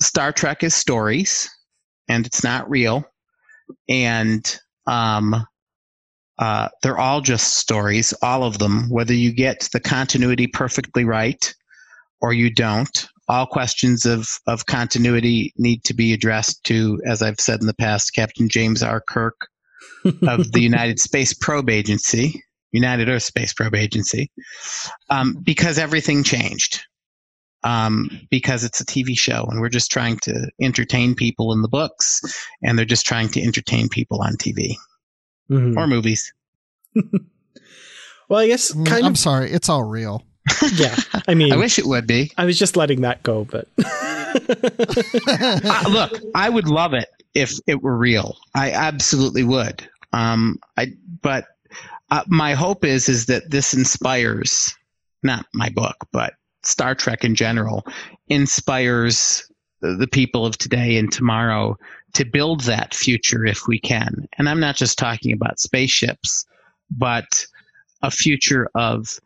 Star 0.00 0.32
Trek 0.32 0.62
is 0.62 0.74
stories, 0.74 1.48
and 2.08 2.26
it's 2.26 2.44
not 2.44 2.68
real, 2.68 3.04
and 3.88 4.58
um, 4.86 5.46
uh, 6.38 6.68
they're 6.82 6.98
all 6.98 7.20
just 7.20 7.56
stories, 7.56 8.14
all 8.22 8.44
of 8.44 8.58
them. 8.58 8.88
Whether 8.90 9.14
you 9.14 9.32
get 9.32 9.68
the 9.72 9.80
continuity 9.80 10.46
perfectly 10.46 11.04
right 11.04 11.54
or 12.20 12.32
you 12.32 12.52
don't, 12.52 13.08
all 13.28 13.46
questions 13.46 14.06
of 14.06 14.28
of 14.46 14.66
continuity 14.66 15.52
need 15.56 15.84
to 15.84 15.94
be 15.94 16.12
addressed 16.12 16.64
to, 16.64 17.00
as 17.06 17.22
I've 17.22 17.40
said 17.40 17.60
in 17.60 17.66
the 17.66 17.74
past, 17.74 18.14
Captain 18.14 18.48
James 18.48 18.82
R. 18.82 19.02
Kirk 19.06 19.36
of 20.22 20.52
the 20.52 20.60
United 20.62 20.98
Space 20.98 21.34
Probe 21.34 21.70
Agency, 21.70 22.42
United 22.72 23.08
Earth 23.08 23.24
Space 23.24 23.52
Probe 23.52 23.74
Agency, 23.74 24.30
um, 25.10 25.36
because 25.42 25.78
everything 25.78 26.22
changed. 26.22 26.80
Um, 27.64 28.08
because 28.30 28.62
it's 28.62 28.80
a 28.80 28.84
TV 28.86 29.18
show 29.18 29.44
and 29.50 29.60
we're 29.60 29.68
just 29.68 29.90
trying 29.90 30.16
to 30.18 30.48
entertain 30.60 31.14
people 31.16 31.52
in 31.52 31.60
the 31.62 31.68
books 31.68 32.20
and 32.62 32.78
they're 32.78 32.84
just 32.84 33.04
trying 33.04 33.28
to 33.30 33.42
entertain 33.42 33.88
people 33.88 34.22
on 34.22 34.36
TV 34.36 34.76
Mhm. 35.50 35.76
or 35.76 35.86
movies. 35.88 36.32
Well, 38.28 38.40
I 38.40 38.46
guess 38.46 38.72
Mm, 38.72 38.86
kind 38.86 39.06
I'm 39.06 39.12
of. 39.12 39.18
sorry, 39.18 39.50
it's 39.50 39.68
all 39.70 39.82
real. 39.84 40.22
Yeah, 40.74 40.96
I 41.26 41.34
mean, 41.34 41.52
I 41.54 41.56
wish 41.56 41.78
it 41.78 41.86
would 41.86 42.06
be. 42.06 42.30
I 42.36 42.44
was 42.44 42.58
just 42.58 42.76
letting 42.76 43.00
that 43.00 43.22
go, 43.22 43.44
but 43.44 43.66
Uh, 45.66 45.84
look, 45.88 46.20
I 46.34 46.48
would 46.48 46.68
love 46.68 46.92
it 46.94 47.08
if 47.34 47.52
it 47.66 47.82
were 47.82 47.96
real. 47.96 48.36
I 48.54 48.70
absolutely 48.72 49.44
would. 49.44 49.88
Um, 50.12 50.58
I, 50.76 50.92
but 51.22 51.46
uh, 52.10 52.24
my 52.28 52.54
hope 52.54 52.84
is 52.84 53.08
is 53.08 53.26
that 53.26 53.50
this 53.50 53.74
inspires 53.74 54.74
not 55.22 55.46
my 55.54 55.68
book, 55.70 55.96
but 56.12 56.34
Star 56.62 56.94
Trek 56.94 57.24
in 57.24 57.34
general 57.34 57.86
inspires 58.28 59.48
the 59.80 60.08
people 60.10 60.44
of 60.44 60.58
today 60.58 60.96
and 60.96 61.12
tomorrow 61.12 61.76
to 62.14 62.24
build 62.24 62.62
that 62.62 62.94
future 62.94 63.44
if 63.44 63.66
we 63.68 63.78
can. 63.78 64.28
And 64.38 64.48
I'm 64.48 64.60
not 64.60 64.76
just 64.76 64.98
talking 64.98 65.32
about 65.32 65.60
spaceships, 65.60 66.44
but 66.90 67.46
a 68.02 68.10
future 68.10 68.68
of 68.74 69.18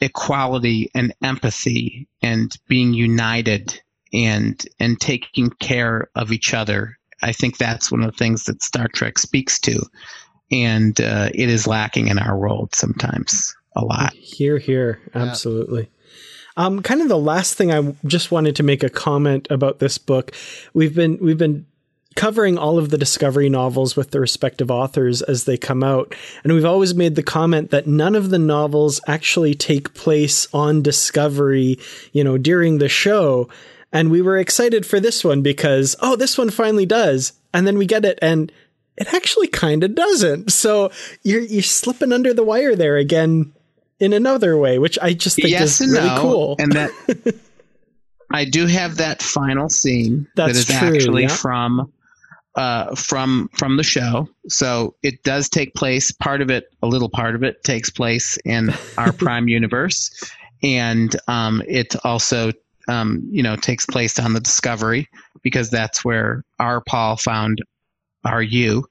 equality 0.00 0.90
and 0.94 1.14
empathy 1.22 2.08
and 2.22 2.56
being 2.68 2.94
united 2.94 3.80
and 4.12 4.64
and 4.80 5.00
taking 5.00 5.50
care 5.60 6.10
of 6.14 6.32
each 6.32 6.54
other. 6.54 6.98
I 7.22 7.32
think 7.32 7.58
that's 7.58 7.92
one 7.92 8.02
of 8.02 8.10
the 8.10 8.16
things 8.16 8.44
that 8.44 8.62
Star 8.62 8.88
Trek 8.88 9.18
speaks 9.18 9.58
to, 9.60 9.80
and 10.50 10.98
uh, 11.00 11.28
it 11.34 11.50
is 11.50 11.66
lacking 11.66 12.08
in 12.08 12.18
our 12.18 12.36
world 12.36 12.74
sometimes 12.74 13.54
a 13.76 13.84
lot. 13.84 14.14
Here, 14.14 14.58
here, 14.58 15.00
absolutely. 15.14 15.82
Yeah. 15.82 15.99
Um, 16.60 16.82
kind 16.82 17.00
of 17.00 17.08
the 17.08 17.16
last 17.16 17.54
thing 17.54 17.72
I 17.72 17.94
just 18.04 18.30
wanted 18.30 18.54
to 18.56 18.62
make 18.62 18.82
a 18.82 18.90
comment 18.90 19.46
about 19.48 19.78
this 19.78 19.96
book. 19.96 20.32
We've 20.74 20.94
been 20.94 21.16
we've 21.18 21.38
been 21.38 21.64
covering 22.16 22.58
all 22.58 22.76
of 22.76 22.90
the 22.90 22.98
Discovery 22.98 23.48
novels 23.48 23.96
with 23.96 24.10
the 24.10 24.20
respective 24.20 24.70
authors 24.70 25.22
as 25.22 25.44
they 25.44 25.56
come 25.56 25.82
out. 25.82 26.14
And 26.44 26.52
we've 26.52 26.66
always 26.66 26.94
made 26.94 27.14
the 27.14 27.22
comment 27.22 27.70
that 27.70 27.86
none 27.86 28.14
of 28.14 28.28
the 28.28 28.38
novels 28.38 29.00
actually 29.06 29.54
take 29.54 29.94
place 29.94 30.48
on 30.52 30.82
Discovery, 30.82 31.78
you 32.12 32.22
know, 32.22 32.36
during 32.36 32.76
the 32.76 32.90
show. 32.90 33.48
And 33.90 34.10
we 34.10 34.20
were 34.20 34.36
excited 34.36 34.84
for 34.84 35.00
this 35.00 35.24
one 35.24 35.40
because, 35.40 35.96
oh, 36.00 36.14
this 36.14 36.36
one 36.36 36.50
finally 36.50 36.84
does. 36.84 37.32
And 37.54 37.66
then 37.66 37.78
we 37.78 37.86
get 37.86 38.04
it 38.04 38.18
and 38.20 38.52
it 38.98 39.14
actually 39.14 39.48
kind 39.48 39.82
of 39.82 39.94
doesn't. 39.94 40.52
So 40.52 40.90
you're, 41.22 41.40
you're 41.40 41.62
slipping 41.62 42.12
under 42.12 42.34
the 42.34 42.44
wire 42.44 42.76
there 42.76 42.98
again 42.98 43.54
in 44.00 44.12
another 44.12 44.56
way, 44.56 44.78
which 44.78 44.98
I 45.00 45.12
just 45.12 45.36
think 45.36 45.48
yes 45.48 45.80
is 45.80 45.92
really 45.92 46.08
no. 46.08 46.20
cool. 46.20 46.56
And 46.58 46.72
that 46.72 46.90
I 48.32 48.44
do 48.44 48.66
have 48.66 48.96
that 48.96 49.22
final 49.22 49.68
scene 49.68 50.26
That's 50.34 50.66
that 50.66 50.72
is 50.72 50.78
true, 50.78 50.96
actually 50.96 51.22
yeah. 51.22 51.28
from 51.28 51.92
uh, 52.56 52.94
from 52.94 53.50
from 53.54 53.76
the 53.76 53.82
show. 53.82 54.28
So 54.48 54.94
it 55.02 55.22
does 55.22 55.48
take 55.48 55.74
place. 55.74 56.10
Part 56.10 56.40
of 56.40 56.50
it, 56.50 56.72
a 56.82 56.86
little 56.86 57.08
part 57.08 57.34
of 57.34 57.44
it, 57.44 57.62
takes 57.62 57.90
place 57.90 58.38
in 58.44 58.72
our 58.98 59.12
Prime 59.24 59.48
universe, 59.48 60.10
and 60.62 61.14
um, 61.28 61.62
it 61.68 61.94
also 62.04 62.52
um, 62.88 63.22
you 63.30 63.42
know 63.42 63.56
takes 63.56 63.86
place 63.86 64.18
on 64.18 64.32
the 64.32 64.40
Discovery 64.40 65.08
because 65.42 65.70
that's 65.70 66.04
where 66.04 66.44
our 66.58 66.80
Paul 66.80 67.16
found 67.16 67.62
our 68.24 68.42
Hugh. 68.42 68.84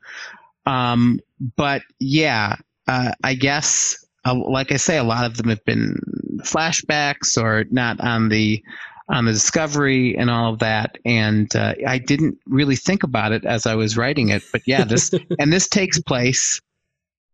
Um, 0.65 1.19
but 1.55 1.81
yeah, 1.99 2.55
uh, 2.87 3.11
I 3.23 3.35
guess 3.35 4.05
uh, 4.25 4.35
like 4.35 4.71
I 4.71 4.77
say, 4.77 4.97
a 4.97 5.03
lot 5.03 5.25
of 5.25 5.37
them 5.37 5.49
have 5.49 5.63
been 5.65 5.97
flashbacks 6.43 7.41
or 7.41 7.65
not 7.71 7.99
on 8.01 8.29
the 8.29 8.63
on 9.09 9.25
the 9.25 9.31
discovery 9.33 10.15
and 10.17 10.29
all 10.29 10.53
of 10.53 10.59
that 10.59 10.99
and 11.03 11.55
uh, 11.55 11.73
i 11.87 11.97
didn't 11.97 12.37
really 12.45 12.75
think 12.75 13.01
about 13.01 13.31
it 13.31 13.43
as 13.43 13.65
i 13.65 13.73
was 13.73 13.97
writing 13.97 14.29
it 14.29 14.43
but 14.51 14.61
yeah 14.67 14.83
this 14.83 15.11
and 15.39 15.51
this 15.51 15.67
takes 15.67 15.99
place 15.99 16.61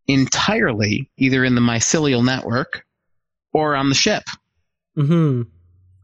entirely 0.07 1.09
either 1.17 1.43
in 1.43 1.53
the 1.55 1.61
mycelial 1.61 2.23
network 2.23 2.85
or 3.53 3.75
on 3.75 3.89
the 3.89 3.95
ship 3.95 4.23
hmm 4.95 5.41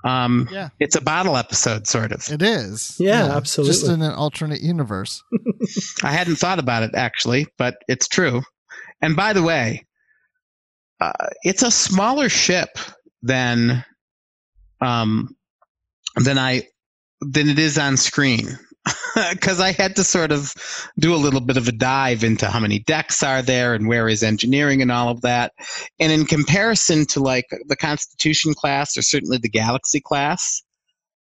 um, 0.03 0.47
Yeah. 0.51 0.69
it's 0.79 0.95
a 0.95 1.01
bottle 1.01 1.37
episode 1.37 1.85
sort 1.87 2.11
of 2.11 2.27
It 2.31 2.41
is. 2.41 2.95
Yeah, 2.99 3.21
Just 3.27 3.35
absolutely. 3.35 3.73
Just 3.73 3.87
in 3.87 4.01
an 4.01 4.11
alternate 4.13 4.61
universe. 4.61 5.23
i 6.03 6.11
hadn't 6.11 6.35
thought 6.37 6.59
about 6.59 6.83
it 6.83 6.91
actually 6.95 7.47
but 7.57 7.77
it's 7.87 8.07
true 8.07 8.41
and 9.01 9.15
by 9.15 9.31
the 9.33 9.43
way 9.43 9.85
uh, 11.01 11.11
it's 11.43 11.63
a 11.63 11.71
smaller 11.71 12.29
ship 12.29 12.77
than 13.23 13.83
um, 14.79 15.35
than 16.15 16.37
I 16.37 16.63
than 17.21 17.49
it 17.49 17.59
is 17.59 17.77
on 17.77 17.97
screen 17.97 18.57
because 19.31 19.59
I 19.59 19.71
had 19.71 19.95
to 19.95 20.03
sort 20.03 20.31
of 20.31 20.53
do 20.99 21.13
a 21.13 21.17
little 21.17 21.41
bit 21.41 21.57
of 21.57 21.67
a 21.67 21.71
dive 21.71 22.23
into 22.23 22.47
how 22.47 22.59
many 22.59 22.79
decks 22.79 23.23
are 23.23 23.41
there 23.41 23.73
and 23.73 23.87
where 23.87 24.07
is 24.07 24.23
engineering 24.23 24.81
and 24.81 24.91
all 24.91 25.09
of 25.09 25.21
that. 25.21 25.53
And 25.99 26.11
in 26.11 26.25
comparison 26.25 27.05
to 27.07 27.19
like 27.19 27.45
the 27.67 27.75
Constitution 27.75 28.53
class 28.53 28.95
or 28.95 29.01
certainly 29.01 29.37
the 29.37 29.49
Galaxy 29.49 30.01
class, 30.01 30.61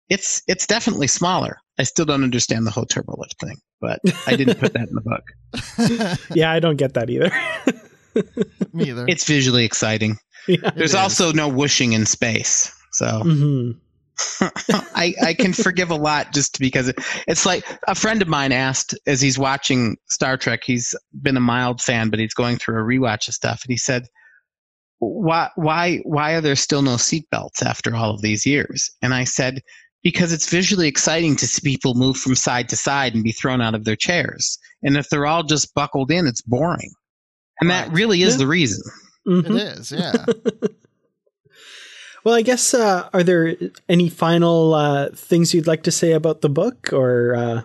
it's 0.09 0.41
it's 0.47 0.67
definitely 0.67 1.07
smaller. 1.07 1.57
I 1.79 1.83
still 1.83 2.05
don't 2.05 2.23
understand 2.23 2.67
the 2.67 2.71
whole 2.71 2.85
turbolift 2.85 3.37
thing, 3.39 3.57
but 3.79 3.99
I 4.27 4.35
didn't 4.35 4.59
put 4.59 4.73
that 4.73 4.89
in 4.89 4.95
the 4.95 5.01
book. 5.01 5.23
Yeah, 6.35 6.51
I 6.51 6.59
don't 6.59 6.75
get 6.75 6.93
that 6.95 7.09
either. 7.09 7.31
Me 8.73 8.89
either. 8.89 9.05
It's 9.07 9.25
visually 9.25 9.65
exciting. 9.65 10.17
yeah. 10.47 10.71
There's 10.75 10.95
also 10.95 11.31
no 11.31 11.47
whooshing 11.47 11.93
in 11.93 12.05
space. 12.05 12.73
So 12.93 13.21
hmm 13.23 13.71
I, 14.93 15.13
I 15.23 15.33
can 15.33 15.53
forgive 15.53 15.89
a 15.89 15.95
lot 15.95 16.33
just 16.33 16.59
because 16.59 16.89
it, 16.89 16.95
it's 17.27 17.45
like 17.45 17.65
a 17.87 17.95
friend 17.95 18.21
of 18.21 18.27
mine 18.27 18.51
asked 18.51 18.93
as 19.07 19.21
he's 19.21 19.39
watching 19.39 19.97
Star 20.09 20.37
Trek. 20.37 20.61
He's 20.63 20.95
been 21.21 21.37
a 21.37 21.41
mild 21.41 21.81
fan, 21.81 22.09
but 22.09 22.19
he's 22.19 22.33
going 22.33 22.57
through 22.57 22.79
a 22.79 22.85
rewatch 22.85 23.27
of 23.27 23.33
stuff, 23.33 23.61
and 23.63 23.71
he 23.71 23.77
said, 23.77 24.03
"Why, 24.99 25.49
why, 25.55 26.01
why 26.03 26.33
are 26.33 26.41
there 26.41 26.55
still 26.55 26.81
no 26.81 26.95
seatbelts 26.95 27.63
after 27.65 27.95
all 27.95 28.13
of 28.13 28.21
these 28.21 28.45
years?" 28.45 28.91
And 29.01 29.13
I 29.13 29.23
said, 29.23 29.61
"Because 30.03 30.31
it's 30.31 30.49
visually 30.49 30.87
exciting 30.87 31.35
to 31.37 31.47
see 31.47 31.67
people 31.67 31.95
move 31.95 32.17
from 32.17 32.35
side 32.35 32.69
to 32.69 32.75
side 32.75 33.15
and 33.15 33.23
be 33.23 33.31
thrown 33.31 33.61
out 33.61 33.75
of 33.75 33.85
their 33.85 33.95
chairs. 33.95 34.59
And 34.83 34.97
if 34.97 35.09
they're 35.09 35.25
all 35.27 35.43
just 35.43 35.73
buckled 35.73 36.11
in, 36.11 36.27
it's 36.27 36.41
boring. 36.41 36.91
And 37.61 37.69
that 37.69 37.87
Right. 37.87 37.95
really 37.95 38.23
is 38.23 38.33
Yeah. 38.33 38.37
the 38.39 38.47
reason." 38.47 38.81
It 39.25 39.45
hmm 39.47 39.55
is, 39.55 39.91
yeah. 39.91 40.25
Well, 42.23 42.35
I 42.35 42.43
guess 42.43 42.73
uh, 42.75 43.09
are 43.13 43.23
there 43.23 43.55
any 43.89 44.07
final 44.09 44.75
uh, 44.75 45.09
things 45.15 45.53
you'd 45.55 45.65
like 45.65 45.83
to 45.83 45.91
say 45.91 46.11
about 46.11 46.41
the 46.41 46.49
book, 46.49 46.93
or 46.93 47.33
uh, 47.33 47.61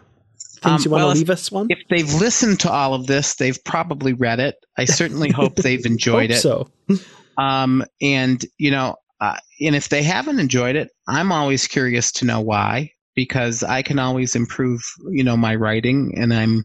things 0.62 0.64
Um, 0.64 0.82
you 0.84 0.90
want 0.90 1.02
well, 1.02 1.08
to 1.08 1.12
if- 1.12 1.18
leave 1.18 1.30
us 1.30 1.52
on? 1.52 1.66
If 1.68 1.78
they've 1.90 2.14
listened 2.14 2.60
to 2.60 2.70
all 2.72 2.94
of 2.94 3.06
this, 3.06 3.34
they've 3.34 3.62
probably 3.64 4.14
read 4.14 4.40
it. 4.40 4.54
I 4.78 4.84
certainly 5.00 5.30
hope 5.30 5.56
they've 5.56 5.84
enjoyed 5.84 6.30
Hope 6.30 6.38
it. 6.38 6.40
So, 6.40 6.68
Um, 7.38 7.84
and 8.00 8.42
you 8.56 8.70
know, 8.70 8.96
uh, 9.20 9.36
and 9.60 9.76
if 9.76 9.90
they 9.90 10.02
haven't 10.02 10.38
enjoyed 10.40 10.74
it, 10.74 10.88
I'm 11.06 11.32
always 11.32 11.66
curious 11.66 12.10
to 12.12 12.24
know 12.24 12.40
why, 12.40 12.92
because 13.14 13.62
I 13.62 13.82
can 13.82 13.98
always 13.98 14.34
improve, 14.34 14.80
you 15.10 15.22
know, 15.22 15.36
my 15.36 15.54
writing. 15.54 16.14
And 16.16 16.32
I'm, 16.32 16.64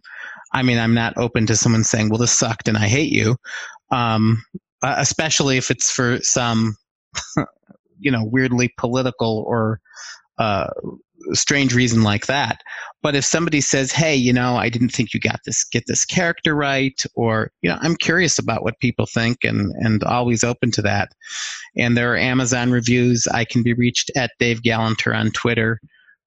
I 0.53 0.63
mean, 0.63 0.77
I'm 0.77 0.93
not 0.93 1.17
open 1.17 1.45
to 1.47 1.55
someone 1.55 1.83
saying, 1.83 2.09
"Well, 2.09 2.17
this 2.17 2.31
sucked 2.31 2.67
and 2.67 2.77
I 2.77 2.87
hate 2.87 3.11
you," 3.11 3.37
um, 3.91 4.43
especially 4.83 5.57
if 5.57 5.71
it's 5.71 5.91
for 5.91 6.19
some, 6.21 6.75
you 7.99 8.11
know, 8.11 8.23
weirdly 8.23 8.73
political 8.77 9.43
or 9.47 9.79
uh, 10.37 10.67
strange 11.33 11.73
reason 11.73 12.03
like 12.03 12.25
that. 12.25 12.61
But 13.01 13.15
if 13.15 13.25
somebody 13.25 13.61
says, 13.61 13.91
"Hey, 13.91 14.15
you 14.15 14.33
know, 14.33 14.57
I 14.57 14.69
didn't 14.69 14.89
think 14.89 15.13
you 15.13 15.19
got 15.19 15.39
this 15.45 15.63
get 15.63 15.83
this 15.87 16.05
character 16.05 16.55
right," 16.55 17.01
or 17.15 17.51
you 17.61 17.69
know, 17.69 17.77
I'm 17.81 17.95
curious 17.95 18.37
about 18.39 18.63
what 18.63 18.79
people 18.79 19.05
think, 19.05 19.37
and 19.43 19.71
and 19.79 20.03
always 20.03 20.43
open 20.43 20.71
to 20.71 20.81
that. 20.83 21.09
And 21.77 21.95
there 21.95 22.13
are 22.13 22.17
Amazon 22.17 22.71
reviews. 22.71 23.27
I 23.27 23.45
can 23.45 23.63
be 23.63 23.73
reached 23.73 24.11
at 24.15 24.31
Dave 24.39 24.61
Galanter 24.61 25.15
on 25.15 25.31
Twitter. 25.31 25.79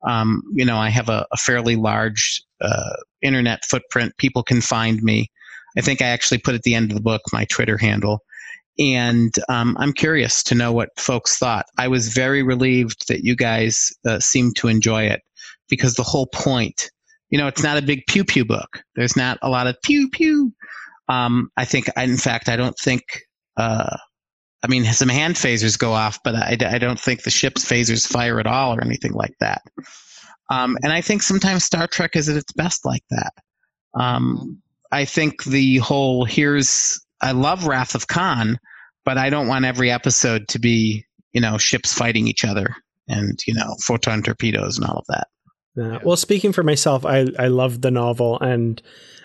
Um, 0.06 0.42
you 0.54 0.64
know, 0.64 0.76
I 0.76 0.90
have 0.90 1.08
a, 1.08 1.26
a 1.32 1.36
fairly 1.36 1.76
large 1.76 2.42
uh, 2.64 2.96
internet 3.22 3.64
footprint. 3.64 4.12
People 4.18 4.42
can 4.42 4.60
find 4.60 5.02
me. 5.02 5.30
I 5.76 5.80
think 5.80 6.00
I 6.00 6.06
actually 6.06 6.38
put 6.38 6.54
at 6.54 6.62
the 6.62 6.74
end 6.74 6.90
of 6.90 6.96
the 6.96 7.02
book 7.02 7.22
my 7.32 7.44
Twitter 7.46 7.76
handle. 7.76 8.20
And 8.78 9.32
um, 9.48 9.76
I'm 9.78 9.92
curious 9.92 10.42
to 10.44 10.54
know 10.54 10.72
what 10.72 10.88
folks 10.98 11.38
thought. 11.38 11.66
I 11.78 11.88
was 11.88 12.08
very 12.08 12.42
relieved 12.42 13.06
that 13.08 13.24
you 13.24 13.36
guys 13.36 13.92
uh, 14.06 14.18
seemed 14.18 14.56
to 14.56 14.68
enjoy 14.68 15.04
it 15.04 15.20
because 15.68 15.94
the 15.94 16.02
whole 16.02 16.26
point, 16.26 16.90
you 17.30 17.38
know, 17.38 17.46
it's 17.46 17.62
not 17.62 17.78
a 17.78 17.82
big 17.82 18.02
pew 18.08 18.24
pew 18.24 18.44
book. 18.44 18.82
There's 18.96 19.16
not 19.16 19.38
a 19.42 19.50
lot 19.50 19.66
of 19.66 19.80
pew 19.82 20.10
pew. 20.10 20.52
Um, 21.08 21.50
I 21.56 21.64
think, 21.64 21.88
in 21.96 22.16
fact, 22.16 22.48
I 22.48 22.56
don't 22.56 22.76
think, 22.78 23.02
uh, 23.56 23.96
I 24.62 24.66
mean, 24.66 24.84
some 24.86 25.08
hand 25.08 25.34
phasers 25.34 25.78
go 25.78 25.92
off, 25.92 26.18
but 26.24 26.34
I, 26.34 26.56
I 26.60 26.78
don't 26.78 26.98
think 26.98 27.22
the 27.22 27.30
ship's 27.30 27.64
phasers 27.64 28.06
fire 28.06 28.40
at 28.40 28.46
all 28.46 28.74
or 28.74 28.82
anything 28.82 29.12
like 29.12 29.34
that. 29.40 29.62
Um, 30.50 30.76
and 30.82 30.92
I 30.92 31.00
think 31.00 31.22
sometimes 31.22 31.64
Star 31.64 31.86
Trek 31.86 32.16
is 32.16 32.28
at 32.28 32.36
its 32.36 32.52
best 32.52 32.84
like 32.84 33.04
that. 33.10 33.32
Um, 33.98 34.60
I 34.92 35.04
think 35.04 35.44
the 35.44 35.78
whole 35.78 36.24
here's, 36.24 37.00
I 37.20 37.32
love 37.32 37.66
Wrath 37.66 37.94
of 37.94 38.06
Khan, 38.08 38.58
but 39.04 39.18
I 39.18 39.30
don't 39.30 39.48
want 39.48 39.64
every 39.64 39.90
episode 39.90 40.48
to 40.48 40.58
be, 40.58 41.04
you 41.32 41.40
know, 41.40 41.58
ships 41.58 41.92
fighting 41.92 42.28
each 42.28 42.44
other 42.44 42.74
and, 43.08 43.38
you 43.46 43.54
know, 43.54 43.74
photon 43.80 44.22
torpedoes 44.22 44.78
and 44.78 44.86
all 44.86 44.98
of 44.98 45.06
that. 45.08 45.28
uh, 45.80 45.98
well, 46.04 46.16
speaking 46.16 46.52
for 46.52 46.62
myself, 46.62 47.04
I 47.04 47.26
I 47.38 47.48
love 47.48 47.80
the 47.80 47.90
novel, 47.90 48.38
and 48.40 48.80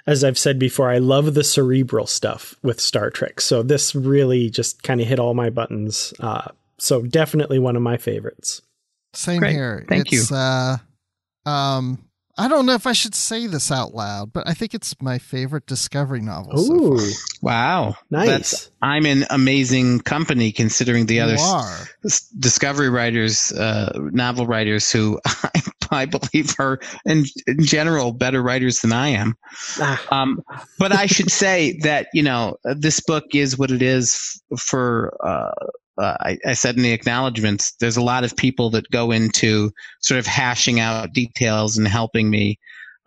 as 0.07 0.23
I've 0.23 0.37
said 0.37 0.57
before, 0.57 0.89
I 0.89 0.97
love 0.97 1.33
the 1.33 1.43
cerebral 1.43 2.07
stuff 2.07 2.55
with 2.63 2.79
Star 2.79 3.09
Trek. 3.11 3.41
So 3.41 3.61
this 3.61 3.93
really 3.93 4.49
just 4.49 4.81
kind 4.81 4.99
of 5.01 5.07
hit 5.07 5.19
all 5.19 5.33
my 5.35 5.49
buttons. 5.49 6.13
Uh, 6.19 6.49
so 6.79 7.03
definitely 7.03 7.59
one 7.59 7.75
of 7.75 7.81
my 7.81 7.97
favorites. 7.97 8.61
Same 9.13 9.39
Great. 9.39 9.51
here. 9.51 9.85
Thank 9.87 10.11
it's, 10.11 10.31
you. 10.31 10.35
Uh, 10.35 10.77
um, 11.49 12.05
I 12.37 12.47
don't 12.47 12.65
know 12.65 12.73
if 12.73 12.87
I 12.87 12.93
should 12.93 13.15
say 13.15 13.47
this 13.47 13.69
out 13.69 13.93
loud, 13.93 14.31
but 14.31 14.47
I 14.47 14.53
think 14.53 14.73
it's 14.73 14.95
my 15.01 15.17
favorite 15.19 15.65
Discovery 15.65 16.21
novel. 16.21 16.57
Ooh, 16.57 16.97
far. 16.97 17.07
Wow. 17.41 17.95
nice. 18.09 18.27
That's, 18.29 18.71
I'm 18.81 19.05
in 19.05 19.25
amazing 19.29 19.99
company 20.01 20.53
considering 20.53 21.05
the 21.07 21.19
other 21.19 21.33
You 21.33 21.39
s- 21.39 21.51
are. 21.51 21.77
s- 22.05 22.27
discovery 22.39 22.89
writers, 22.89 23.51
uh, 23.51 23.91
novel 24.13 24.47
writers 24.47 24.89
who 24.89 25.19
I, 25.25 25.61
I 25.91 26.05
believe 26.05 26.55
are 26.59 26.79
in, 27.05 27.25
in 27.45 27.61
general 27.65 28.13
better 28.13 28.41
writers 28.41 28.79
than 28.79 28.93
I 28.93 29.09
am. 29.09 29.35
Ah, 29.81 30.01
Um, 30.09 30.41
but 30.77 30.93
I 30.93 31.07
should 31.07 31.31
say 31.31 31.77
that 31.83 32.07
you 32.13 32.23
know 32.23 32.55
uh, 32.63 32.73
this 32.77 33.01
book 33.01 33.25
is 33.33 33.57
what 33.57 33.69
it 33.69 33.81
is 33.81 34.41
f- 34.53 34.59
for. 34.61 35.13
Uh, 35.27 35.51
uh, 35.99 36.15
I, 36.21 36.37
I 36.45 36.53
said 36.53 36.77
in 36.77 36.83
the 36.83 36.91
acknowledgments, 36.91 37.73
there's 37.79 37.97
a 37.97 38.01
lot 38.01 38.23
of 38.23 38.35
people 38.35 38.69
that 38.71 38.89
go 38.91 39.11
into 39.11 39.71
sort 40.01 40.19
of 40.19 40.25
hashing 40.25 40.79
out 40.79 41.13
details 41.13 41.77
and 41.77 41.87
helping 41.87 42.29
me. 42.29 42.57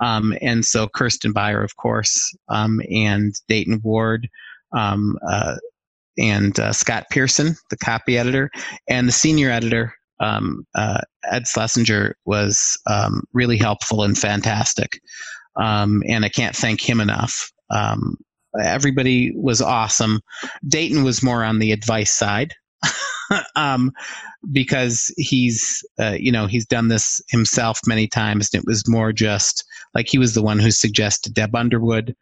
Um, 0.01 0.35
and 0.43 0.64
so 0.64 0.89
Kirsten 0.89 1.32
Beyer, 1.32 1.62
of 1.62 1.77
course, 1.77 2.35
um, 2.48 2.81
and 2.90 3.35
Dayton 3.48 3.81
Ward, 3.82 4.28
um, 4.77 5.16
uh, 5.28 5.56
and 6.19 6.59
uh, 6.59 6.73
Scott 6.73 7.06
Pearson, 7.10 7.56
the 7.70 7.77
copy 7.77 8.19
editor, 8.19 8.51
and 8.89 9.09
the 9.09 9.12
senior 9.12 9.51
editor, 9.51 9.94
um, 10.20 10.64
uh, 10.74 11.01
Ed 11.31 11.47
Schlesinger, 11.47 12.16
was 12.27 12.78
um, 12.86 13.23
really 13.32 13.56
helpful 13.56 14.02
and 14.02 14.19
fantastic. 14.19 15.01
Um, 15.56 16.02
and 16.09 16.24
I 16.24 16.28
can't 16.28 16.56
thank 16.56 16.86
him 16.86 17.01
enough. 17.01 17.51
Everybody 18.62 19.32
was 19.35 19.62
awesome. 19.62 20.20
Dayton 20.69 21.05
was 21.05 21.23
more 21.23 21.43
on 21.43 21.59
the 21.59 21.73
advice 21.73 22.10
side. 22.10 22.55
um, 23.56 23.92
because 24.50 25.12
he's, 25.16 25.84
uh, 26.00 26.16
you 26.18 26.32
know, 26.32 26.46
he's 26.46 26.66
done 26.66 26.88
this 26.88 27.20
himself 27.30 27.80
many 27.86 28.06
times, 28.06 28.50
and 28.52 28.62
it 28.62 28.66
was 28.66 28.88
more 28.88 29.12
just 29.12 29.64
like 29.94 30.09
he 30.09 30.18
was 30.18 30.34
the 30.34 30.42
one 30.42 30.59
who 30.59 30.70
suggested 30.70 31.34
Deb 31.34 31.54
Underwood. 31.54 32.14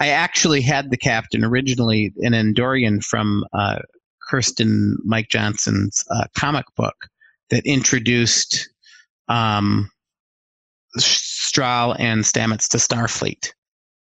I 0.00 0.08
actually 0.08 0.60
had 0.60 0.90
the 0.90 0.96
captain 0.96 1.44
originally 1.44 2.12
an 2.18 2.32
Andorian 2.32 3.02
from 3.04 3.44
uh, 3.52 3.78
Kirsten 4.28 4.96
Mike 5.04 5.28
Johnson's 5.28 6.04
uh, 6.10 6.24
comic 6.36 6.66
book 6.76 7.08
that 7.50 7.64
introduced 7.66 8.68
um, 9.28 9.90
Straal 10.98 11.96
and 11.98 12.22
Stamets 12.24 12.68
to 12.68 12.78
Starfleet. 12.78 13.52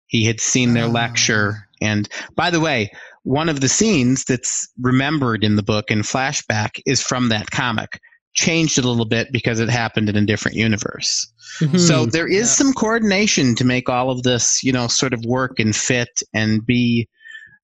He 0.08 0.26
had 0.26 0.40
seen 0.40 0.74
their 0.74 0.86
Ah. 0.86 0.92
lecture, 0.92 1.68
and 1.82 2.10
by 2.36 2.50
the 2.50 2.60
way, 2.60 2.92
one 3.24 3.50
of 3.50 3.62
the 3.62 3.70
scenes 3.70 4.24
that's 4.26 4.68
remembered 4.82 5.44
in 5.44 5.56
the 5.56 5.64
book 5.64 5.92
in 5.92 6.00
flashback 6.02 6.80
is 6.86 7.02
from 7.02 7.30
that 7.30 7.52
comic. 7.52 8.00
Changed 8.36 8.78
a 8.78 8.88
little 8.88 9.06
bit 9.08 9.28
because 9.32 9.60
it 9.60 9.70
happened 9.70 10.08
in 10.10 10.16
a 10.16 10.26
different 10.26 10.56
universe. 10.56 11.28
mhm. 11.60 11.80
So 11.80 12.06
there 12.06 12.28
is 12.28 12.48
Yeah. 12.48 12.54
some 12.54 12.74
coordination 12.74 13.56
to 13.56 13.66
make 13.66 13.90
all 13.90 14.12
of 14.12 14.24
this, 14.24 14.64
you 14.64 14.72
know, 14.72 14.88
sort 14.88 15.14
of 15.14 15.22
work 15.26 15.60
and 15.60 15.76
fit 15.76 16.22
and 16.34 16.66
be, 16.66 17.08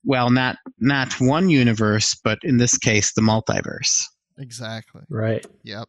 well, 0.03 0.29
not 0.31 0.57
not 0.79 1.13
one 1.21 1.49
universe, 1.49 2.15
but 2.23 2.39
in 2.43 2.57
this 2.57 2.77
case, 2.77 3.13
the 3.13 3.21
multiverse. 3.21 4.01
Exactly. 4.37 5.01
right. 5.09 5.45
Yep. 5.63 5.87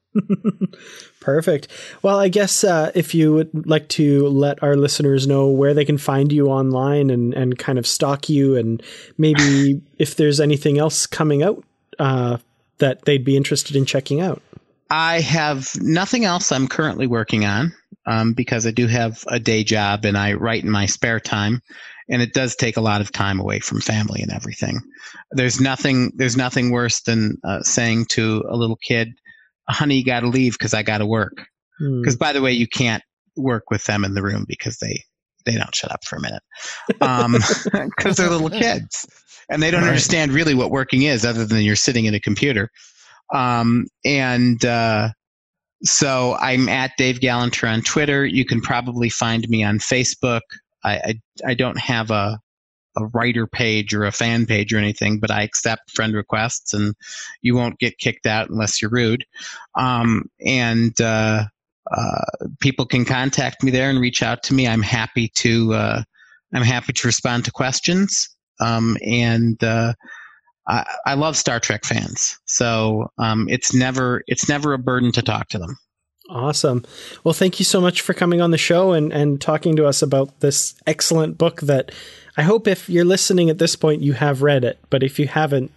Perfect. 1.20 1.68
Well, 2.02 2.18
I 2.18 2.28
guess 2.28 2.62
uh, 2.62 2.93
if 2.94 3.14
you 3.14 3.35
would 3.35 3.66
like 3.66 3.89
to 3.90 4.28
let 4.28 4.62
our 4.62 4.77
listeners 4.77 5.27
know 5.27 5.48
where 5.48 5.74
they 5.74 5.85
can 5.85 5.98
find 5.98 6.32
you 6.32 6.47
online 6.47 7.10
and, 7.10 7.35
and 7.35 7.59
kind 7.59 7.78
of 7.78 7.86
stalk 7.86 8.28
you, 8.28 8.56
and 8.56 8.82
maybe 9.18 9.82
if 9.98 10.14
there's 10.16 10.40
anything 10.40 10.78
else 10.78 11.06
coming 11.06 11.43
out 11.43 11.64
uh, 11.98 12.39
that 12.78 13.05
they'd 13.05 13.24
be 13.24 13.36
interested 13.36 13.74
in 13.74 13.85
checking 13.85 14.20
out. 14.20 14.43
I 14.90 15.20
have 15.20 15.70
nothing 15.81 16.24
else 16.24 16.52
I'm 16.52 16.68
currently 16.68 17.09
working 17.09 17.44
on 17.44 17.73
um, 18.06 18.35
because 18.35 18.66
I 18.66 18.70
do 18.70 18.86
have 18.86 19.24
a 19.27 19.40
day 19.40 19.64
job 19.64 20.05
and 20.05 20.16
I 20.16 20.35
write 20.35 20.62
in 20.62 20.70
my 20.70 20.86
spare 20.86 21.18
time, 21.18 21.60
and 22.09 22.23
it 22.23 22.33
does 22.35 22.55
take 22.57 22.77
a 22.77 22.81
lot 22.81 23.01
of 23.01 23.11
time 23.12 23.41
away 23.41 23.61
from 23.61 23.81
family 23.81 24.20
and 24.23 24.33
everything. 24.33 24.81
There's 25.33 25.61
nothing. 25.61 26.12
There's 26.16 26.37
nothing 26.37 26.70
worse 26.70 27.01
than 27.03 27.37
uh, 27.45 27.62
saying 27.62 28.07
to 28.11 28.45
a 28.49 28.57
little 28.57 28.77
kid, 28.77 29.09
"Honey, 29.69 29.97
you 29.99 30.05
got 30.05 30.20
to 30.20 30.28
leave 30.28 30.53
because 30.53 30.74
I 30.74 30.83
got 30.83 30.99
to 30.99 31.07
work." 31.07 31.47
Hmm. 31.78 32.01
Because 32.01 32.16
by 32.16 32.33
the 32.33 32.41
way, 32.41 32.53
you 32.53 32.66
can't 32.66 33.03
work 33.37 33.70
with 33.70 33.85
them 33.85 34.05
in 34.05 34.15
the 34.15 34.23
room 34.23 34.45
because 34.49 34.78
they 34.78 35.03
they 35.45 35.55
don't 35.55 35.74
shut 35.74 35.93
up 35.93 36.05
for 36.05 36.16
a 36.16 36.20
minute 36.20 36.43
because 37.97 38.16
they're 38.16 38.28
little 38.31 38.51
kids 38.51 39.07
and 39.49 39.62
they 39.62 39.70
don't 39.70 39.83
Right. 39.83 39.89
understand 39.89 40.33
really 40.33 40.55
what 40.55 40.70
working 40.70 41.03
is 41.03 41.24
other 41.24 41.45
than 41.47 41.62
you're 41.62 41.77
sitting 41.77 42.07
at 42.09 42.15
a 42.15 42.20
computer. 42.20 42.69
Um, 43.35 43.87
and 44.05 44.65
uh, 44.65 45.11
so 45.85 46.37
I'm 46.41 46.69
at 46.69 46.93
Dave 46.99 47.20
Galanter 47.20 47.70
on 47.73 47.83
Twitter. 47.83 48.24
You 48.27 48.45
can 48.45 48.61
probably 48.61 49.09
find 49.09 49.49
me 49.49 49.62
on 49.62 49.78
Facebook. 49.78 50.41
I 50.87 50.95
I, 50.95 51.15
I 51.49 51.55
don't 51.55 51.79
have 51.79 52.11
a 52.11 52.41
a 52.97 53.07
writer 53.07 53.47
page 53.47 53.95
or 53.95 54.05
a 54.05 54.13
fan 54.13 54.47
page 54.47 54.73
or 54.73 54.79
anything, 54.79 55.19
but 55.21 55.31
I 55.31 55.43
accept 55.43 55.91
friend 55.91 56.15
requests, 56.15 56.73
and 56.73 56.95
you 57.43 57.55
won't 57.55 57.79
get 57.79 57.99
kicked 57.99 58.27
out 58.27 58.49
unless 58.49 58.81
you're 58.81 58.91
rude. 58.91 59.25
Um, 59.77 60.31
and 60.45 60.99
uh, 61.01 61.45
uh, 61.95 62.25
people 62.61 62.87
can 62.87 63.05
contact 63.05 63.63
me 63.63 63.71
there 63.71 63.91
and 63.91 64.01
reach 64.01 64.23
out 64.23 64.43
to 64.45 64.55
me. 64.55 64.67
I'm 64.67 64.83
happy 64.83 65.29
to 65.37 65.75
uh, 65.75 66.03
I'm 66.55 66.63
happy 66.63 66.93
to 66.93 67.07
respond 67.07 67.45
to 67.45 67.53
questions. 67.53 68.29
Um, 68.61 68.97
and 69.03 69.63
uh, 69.63 69.93
I, 70.67 70.87
I 71.07 71.15
love 71.15 71.37
Star 71.37 71.61
Trek 71.61 71.85
fans, 71.85 72.39
so 72.47 73.11
um, 73.19 73.47
it's 73.51 73.75
never 73.75 74.23
it's 74.27 74.49
never 74.49 74.73
a 74.73 74.79
burden 74.79 75.13
to 75.13 75.23
talk 75.23 75.49
to 75.51 75.59
them. 75.59 75.77
Awesome. 76.28 76.85
Well, 77.24 77.35
thank 77.35 77.59
you 77.59 77.65
so 77.65 77.81
much 77.81 78.01
for 78.01 78.15
coming 78.15 78.40
on 78.40 78.51
the 78.51 78.59
show 78.59 78.93
and, 78.93 79.12
and 79.12 79.40
talking 79.40 79.77
to 79.77 79.86
us 79.86 80.03
about 80.03 80.40
this 80.40 80.74
excellent 80.86 81.39
book 81.39 81.61
that 81.62 81.93
I 82.36 82.43
hope 82.43 82.66
if 82.66 82.89
you're 82.89 83.05
listening 83.05 83.48
at 83.51 83.59
this 83.59 83.77
point, 83.77 84.03
you 84.03 84.12
have 84.15 84.43
read 84.43 84.65
it. 84.65 84.78
But 84.90 85.03
if 85.03 85.19
you 85.19 85.28
haven't, 85.28 85.70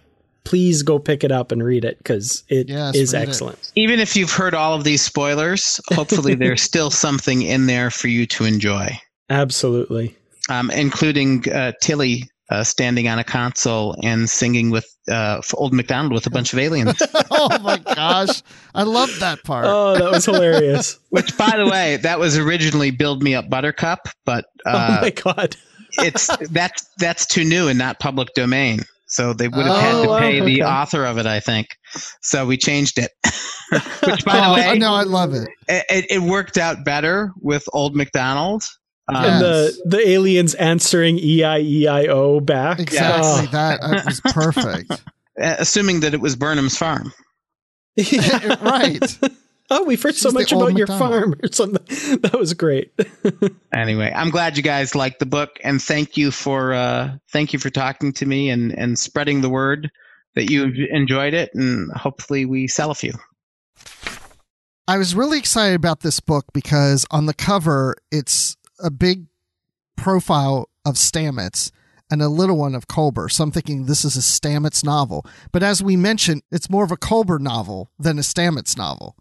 please 0.44 0.82
go 0.82 0.98
pick 0.98 1.22
it 1.22 1.30
up 1.30 1.52
and 1.52 1.62
read 1.62 1.84
it 1.84 1.98
because 1.98 2.42
it 2.48 2.68
is 2.68 2.74
Yes, 3.04 3.12
read 3.14 3.22
it. 3.22 3.28
excellent. 3.28 3.72
Even 3.76 4.00
if 4.00 4.16
you've 4.16 4.32
heard 4.32 4.54
all 4.54 4.74
of 4.74 4.84
these 4.84 5.02
spoilers, 5.02 5.80
hopefully 5.88 6.34
there's 6.34 6.62
still 6.70 6.90
something 6.90 7.42
in 7.42 7.66
there 7.66 7.90
for 7.90 8.08
you 8.08 8.26
to 8.26 8.44
enjoy, 8.44 8.98
Absolutely. 9.28 10.16
um, 10.48 10.70
including 10.70 11.48
uh, 11.50 11.72
Tilly 11.80 12.28
uh, 12.50 12.64
standing 12.64 13.08
on 13.08 13.18
a 13.18 13.24
console 13.24 13.96
and 14.02 14.28
singing 14.28 14.70
with 14.70 14.86
uh, 15.08 15.40
Old 15.54 15.72
MacDonald 15.72 16.12
with 16.12 16.26
a 16.26 16.30
bunch 16.30 16.52
of 16.52 16.58
aliens. 16.58 17.00
oh 17.30 17.58
my 17.60 17.78
gosh. 17.78 18.42
I 18.74 18.82
love 18.82 19.10
that 19.20 19.42
part. 19.44 19.66
Oh, 19.68 19.96
that 19.96 20.10
was 20.10 20.24
hilarious. 20.24 20.98
Which, 21.10 21.36
by 21.38 21.56
the 21.56 21.66
way, 21.66 21.96
that 21.98 22.18
was 22.18 22.36
originally 22.36 22.90
"Build 22.90 23.22
Me 23.22 23.34
Up, 23.34 23.48
Buttercup," 23.48 24.08
but 24.24 24.44
oh 24.66 24.70
uh, 24.70 24.98
my 25.02 25.10
god. 25.10 25.56
it's 25.98 26.28
that's 26.48 26.88
that's 26.98 27.26
too 27.26 27.44
new 27.44 27.68
and 27.68 27.78
not 27.78 27.98
public 28.00 28.28
domain. 28.34 28.80
So 29.08 29.32
they 29.32 29.48
would 29.48 29.66
have 29.66 29.80
had 29.80 29.94
Oh, 29.96 30.02
to 30.04 30.08
wow, 30.08 30.18
pay 30.20 30.38
the 30.40 30.62
okay. 30.62 30.62
author 30.62 31.04
of 31.04 31.18
it, 31.18 31.26
I 31.26 31.40
think. 31.40 31.66
So 32.22 32.46
we 32.46 32.56
changed 32.56 32.96
it. 32.96 33.10
Which, 34.04 34.24
by 34.24 34.36
the 34.36 34.46
oh, 34.46 34.54
way, 34.54 34.78
no, 34.78 34.94
I 34.94 35.02
love 35.02 35.34
it. 35.34 35.48
it, 35.68 36.06
it 36.08 36.22
worked 36.22 36.56
out 36.56 36.84
better 36.84 37.32
with 37.42 37.64
Old 37.72 37.96
MacDonald. 37.96 38.64
Yeah. 39.10 39.24
And 39.24 39.40
the, 39.42 39.82
the 39.86 40.08
aliens 40.08 40.54
answering 40.54 41.18
E 41.18 41.42
I 41.42 41.58
E 41.60 41.86
I 41.86 42.06
O 42.06 42.40
back. 42.40 42.80
Exactly. 42.80 43.22
Oh. 43.24 43.48
That 43.50 44.04
was 44.06 44.20
perfect. 44.20 45.02
assuming 45.40 46.00
that 46.00 46.14
it 46.14 46.20
was 46.20 46.36
Burnham's 46.36 46.76
farm. 46.76 47.12
Yeah. 47.96 48.56
right. 48.62 49.18
Oh, 49.72 49.84
we've 49.84 50.02
heard 50.02 50.16
so 50.16 50.30
She's 50.30 50.34
the 50.34 50.40
much 50.40 50.52
old 50.52 50.64
about 50.64 50.78
your 50.78 50.88
farm 50.88 51.36
or 51.40 51.52
something. 51.52 52.18
That 52.22 52.36
was 52.36 52.54
great. 52.54 52.90
Anyway, 53.72 54.12
I'm 54.12 54.30
glad 54.30 54.56
you 54.56 54.64
guys 54.64 54.96
liked 54.96 55.20
the 55.20 55.26
book, 55.26 55.60
and 55.62 55.80
thank 55.80 56.16
you 56.16 56.32
for 56.32 56.72
uh, 56.72 57.12
thank 57.30 57.52
you 57.52 57.60
for 57.60 57.70
talking 57.70 58.12
to 58.14 58.26
me 58.26 58.50
and 58.50 58.76
and 58.76 58.98
spreading 58.98 59.42
the 59.42 59.48
word 59.48 59.88
that 60.34 60.50
you 60.50 60.64
enjoyed 60.90 61.34
it, 61.34 61.50
and 61.54 61.88
hopefully 61.92 62.46
we 62.46 62.66
sell 62.66 62.90
a 62.90 62.96
few. 62.96 63.12
I 64.88 64.98
was 64.98 65.14
really 65.14 65.38
excited 65.38 65.76
about 65.76 66.00
this 66.00 66.18
book 66.18 66.46
because 66.52 67.06
on 67.12 67.26
the 67.26 67.34
cover, 67.34 67.94
it's 68.10 68.56
a 68.82 68.90
big 68.90 69.26
profile 69.96 70.68
of 70.84 70.94
Stamets 70.94 71.70
and 72.10 72.22
a 72.22 72.28
little 72.28 72.56
one 72.56 72.74
of 72.74 72.88
Culber. 72.88 73.30
So 73.30 73.44
I'm 73.44 73.52
thinking 73.52 73.84
this 73.86 74.04
is 74.04 74.16
a 74.16 74.20
Stamets 74.20 74.84
novel. 74.84 75.24
But 75.52 75.62
as 75.62 75.82
we 75.82 75.96
mentioned, 75.96 76.42
it's 76.50 76.70
more 76.70 76.84
of 76.84 76.90
a 76.90 76.96
Culber 76.96 77.38
novel 77.38 77.90
than 77.98 78.18
a 78.18 78.22
Stamets 78.22 78.76
novel. 78.76 79.16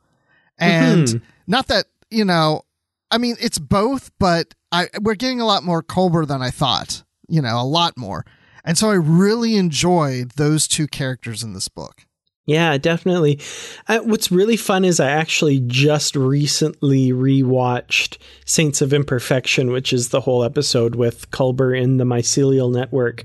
And 0.58 1.06
Mhm. 1.08 1.22
not 1.48 1.68
that, 1.68 1.86
you 2.10 2.26
know, 2.26 2.64
I 3.12 3.18
mean, 3.18 3.36
it's 3.40 3.60
both, 3.60 4.12
but 4.20 4.56
I, 4.72 4.88
we're 5.02 5.16
getting 5.16 5.42
a 5.42 5.46
lot 5.46 5.64
more 5.64 5.82
Culber 5.84 6.28
than 6.28 6.42
I 6.42 6.50
thought, 6.50 7.04
you 7.28 7.42
know, 7.42 7.60
a 7.60 7.64
lot 7.64 7.98
more. 7.98 8.26
And 8.66 8.78
so 8.78 8.90
I 8.90 8.96
really 8.96 9.56
enjoyed 9.56 10.32
those 10.32 10.68
two 10.68 10.88
characters 10.88 11.44
in 11.44 11.54
this 11.54 11.70
book. 11.70 12.06
Yeah, 12.50 12.80
definitely. 12.80 13.40
Uh, 13.88 14.00
what's 14.00 14.32
really 14.32 14.58
fun 14.58 14.84
is 14.84 15.00
I 15.00 15.12
actually 15.12 15.60
just 15.68 16.16
recently 16.16 17.12
rewatched 17.12 18.18
Saints 18.44 18.82
of 18.82 18.92
Imperfection, 18.92 19.70
which 19.70 19.94
is 19.94 20.10
the 20.10 20.22
whole 20.22 20.44
episode 20.44 20.96
with 20.96 21.30
Culber 21.30 21.80
in 21.80 21.98
the 21.98 22.06
mycelial 22.06 22.74
network. 22.74 23.24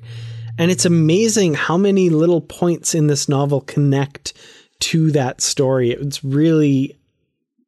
And 0.58 0.70
it's 0.70 0.84
amazing 0.84 1.54
how 1.54 1.78
many 1.78 2.10
little 2.10 2.42
points 2.42 2.94
in 2.94 3.06
this 3.06 3.26
novel 3.26 3.62
connect 3.62 4.34
to 4.80 5.10
that 5.12 5.40
story. 5.40 5.92
It's 5.92 6.22
really, 6.22 6.94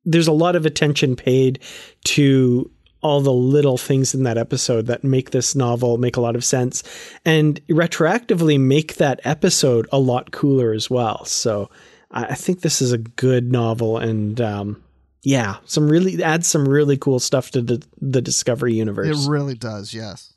there's 0.04 0.28
a 0.28 0.32
lot 0.32 0.56
of 0.56 0.66
attention 0.66 1.16
paid 1.16 1.58
to 2.04 2.70
all 3.06 3.20
the 3.20 3.32
little 3.32 3.78
things 3.78 4.14
in 4.14 4.24
that 4.24 4.36
episode 4.36 4.86
that 4.86 5.04
make 5.04 5.30
this 5.30 5.54
novel 5.54 5.96
make 5.96 6.16
a 6.16 6.20
lot 6.20 6.34
of 6.34 6.44
sense 6.44 6.82
and 7.24 7.64
retroactively 7.68 8.58
make 8.58 8.96
that 8.96 9.20
episode 9.22 9.86
a 9.92 9.98
lot 9.98 10.32
cooler 10.32 10.72
as 10.72 10.90
well. 10.90 11.24
So 11.24 11.70
I 12.10 12.34
think 12.34 12.60
this 12.60 12.82
is 12.82 12.92
a 12.92 12.98
good 12.98 13.52
novel 13.52 13.98
and 13.98 14.40
um, 14.40 14.82
yeah, 15.22 15.56
some 15.64 15.88
really 15.88 16.22
adds 16.22 16.46
some 16.46 16.68
really 16.68 16.96
cool 16.96 17.20
stuff 17.20 17.50
to 17.52 17.62
the, 17.62 17.84
the 18.00 18.22
Discovery 18.22 18.74
universe. 18.74 19.26
It 19.26 19.30
really 19.30 19.54
does, 19.54 19.94
yes. 19.94 20.32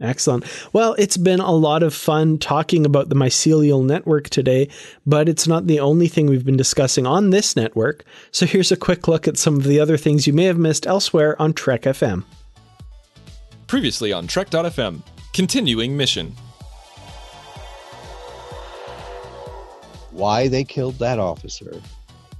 Excellent. 0.00 0.44
Well, 0.72 0.94
it's 0.98 1.16
been 1.16 1.38
a 1.38 1.52
lot 1.52 1.84
of 1.84 1.94
fun 1.94 2.38
talking 2.38 2.84
about 2.84 3.10
the 3.10 3.14
mycelial 3.14 3.84
network 3.84 4.28
today, 4.28 4.68
but 5.06 5.28
it's 5.28 5.46
not 5.46 5.68
the 5.68 5.78
only 5.78 6.08
thing 6.08 6.26
we've 6.26 6.44
been 6.44 6.56
discussing 6.56 7.06
on 7.06 7.30
this 7.30 7.54
network. 7.54 8.04
So 8.32 8.44
here's 8.44 8.72
a 8.72 8.76
quick 8.76 9.06
look 9.06 9.28
at 9.28 9.38
some 9.38 9.54
of 9.54 9.64
the 9.64 9.78
other 9.78 9.96
things 9.96 10.26
you 10.26 10.32
may 10.32 10.44
have 10.44 10.58
missed 10.58 10.86
elsewhere 10.86 11.40
on 11.40 11.52
Trek 11.52 11.82
FM. 11.82 12.24
Previously 13.68 14.12
on 14.12 14.26
Trek.fm, 14.26 15.00
continuing 15.32 15.96
mission. 15.96 16.34
Why 20.10 20.48
they 20.48 20.64
killed 20.64 20.98
that 20.98 21.20
officer, 21.20 21.80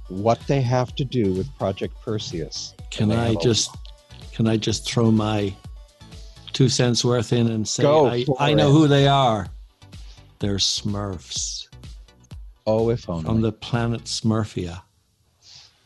what 0.09 0.39
they 0.47 0.61
have 0.61 0.93
to 0.95 1.05
do 1.05 1.33
with 1.33 1.47
Project 1.57 1.95
Perseus. 2.03 2.73
Can 2.91 3.11
I 3.11 3.35
just 3.35 3.75
can 4.33 4.47
I 4.47 4.57
just 4.57 4.85
throw 4.85 5.11
my 5.11 5.53
two 6.55 6.69
cents 6.69 7.03
worth 7.05 7.33
in 7.33 7.47
and 7.51 7.67
say 7.67 7.83
Go 7.83 8.07
I, 8.07 8.25
I 8.39 8.53
know 8.53 8.71
who 8.71 8.87
they 8.87 9.07
are. 9.07 9.47
They're 10.39 10.55
Smurfs 10.55 11.67
Oh, 12.65 12.89
if 12.89 13.07
only. 13.09 13.25
from 13.25 13.41
the 13.41 13.51
planet 13.51 14.05
Smurfia. 14.05 14.81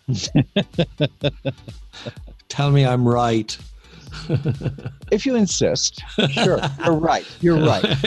Tell 2.49 2.71
me 2.71 2.85
I'm 2.85 3.07
right. 3.07 3.57
if 5.11 5.25
you 5.25 5.35
insist, 5.35 6.01
sure. 6.31 6.59
You're 6.85 6.95
right. 6.95 7.25
You're 7.41 7.59
right. 7.59 7.83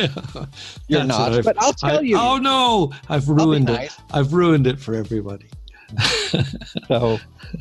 You're 0.89 1.05
That's 1.05 1.09
not, 1.09 1.45
but 1.45 1.57
I'll 1.63 1.73
tell 1.73 1.99
I- 1.99 2.03
you. 2.03 2.17
Oh 2.19 2.39
no, 2.39 2.93
I've 3.09 3.29
ruined 3.29 3.69
it. 3.71 3.73
nice. 3.75 3.97
I've 4.13 4.33
ruined 4.33 4.67
it 4.67 4.81
for 4.81 4.95
everybody. 4.95 5.49
So, 6.89 7.19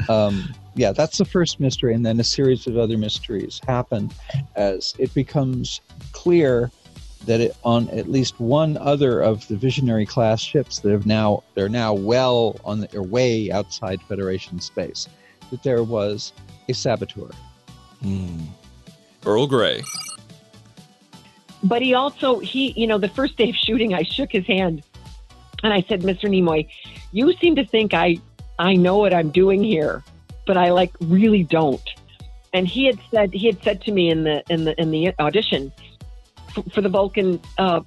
um, 0.10 0.54
yeah, 0.76 0.92
that's 0.92 1.18
the 1.18 1.26
first 1.26 1.60
mystery, 1.60 1.94
and 1.94 2.06
then 2.06 2.20
a 2.20 2.24
series 2.24 2.66
of 2.68 2.78
other 2.78 2.98
mysteries 2.98 3.60
happen 3.68 4.10
as 4.56 4.96
it 4.98 5.14
becomes 5.14 5.82
clear 6.14 6.72
that 7.26 7.40
it, 7.40 7.56
on 7.64 7.90
at 7.90 8.10
least 8.10 8.40
one 8.40 8.78
other 8.78 9.22
of 9.22 9.48
the 9.48 9.56
visionary 9.56 10.06
class 10.06 10.42
ships 10.42 10.80
that 10.80 10.92
have 10.92 11.06
now 11.06 11.44
they're 11.56 11.70
now 11.70 11.94
well 11.94 12.60
on 12.64 12.80
their 12.80 13.04
way 13.04 13.52
outside 13.52 14.02
Federation 14.04 14.60
space, 14.60 15.08
that 15.50 15.62
there 15.64 15.84
was 15.84 16.34
a 16.70 16.74
saboteur. 16.74 17.30
Hmm. 18.02 18.40
Earl 19.26 19.48
Grey. 19.48 19.84
But 21.64 21.82
he 21.82 21.94
also 21.94 22.40
he 22.40 22.72
you 22.80 22.88
know 22.88 22.98
the 22.98 23.10
first 23.10 23.38
day 23.38 23.50
of 23.50 23.56
shooting, 23.56 23.94
I 23.94 24.04
shook 24.04 24.32
his 24.32 24.46
hand, 24.48 24.84
and 25.64 25.74
I 25.74 25.82
said, 25.88 26.02
"Mr. 26.02 26.30
Nimoy, 26.30 26.68
you 27.12 27.32
seem 27.38 27.56
to 27.58 27.66
think 27.66 27.94
I 27.94 28.18
I 28.58 28.76
know 28.76 28.98
what 28.98 29.14
I'm 29.14 29.30
doing 29.30 29.64
here, 29.64 30.04
but 30.52 30.58
I 30.58 30.72
like 30.72 30.92
really 31.00 31.44
don't." 31.44 31.90
And 32.52 32.68
he 32.68 32.86
had 32.86 33.00
said 33.10 33.34
he 33.34 33.48
had 33.48 33.64
said 33.64 33.82
to 33.84 33.92
me 33.94 34.10
in 34.10 34.26
the 34.26 34.44
in 34.50 34.66
the 34.66 34.78
in 34.82 34.92
the 34.92 35.14
audition 35.18 35.72
for, 36.54 36.64
for 36.64 36.82
the 36.82 36.90
Vulcan 36.90 37.40
uh, 37.58 37.80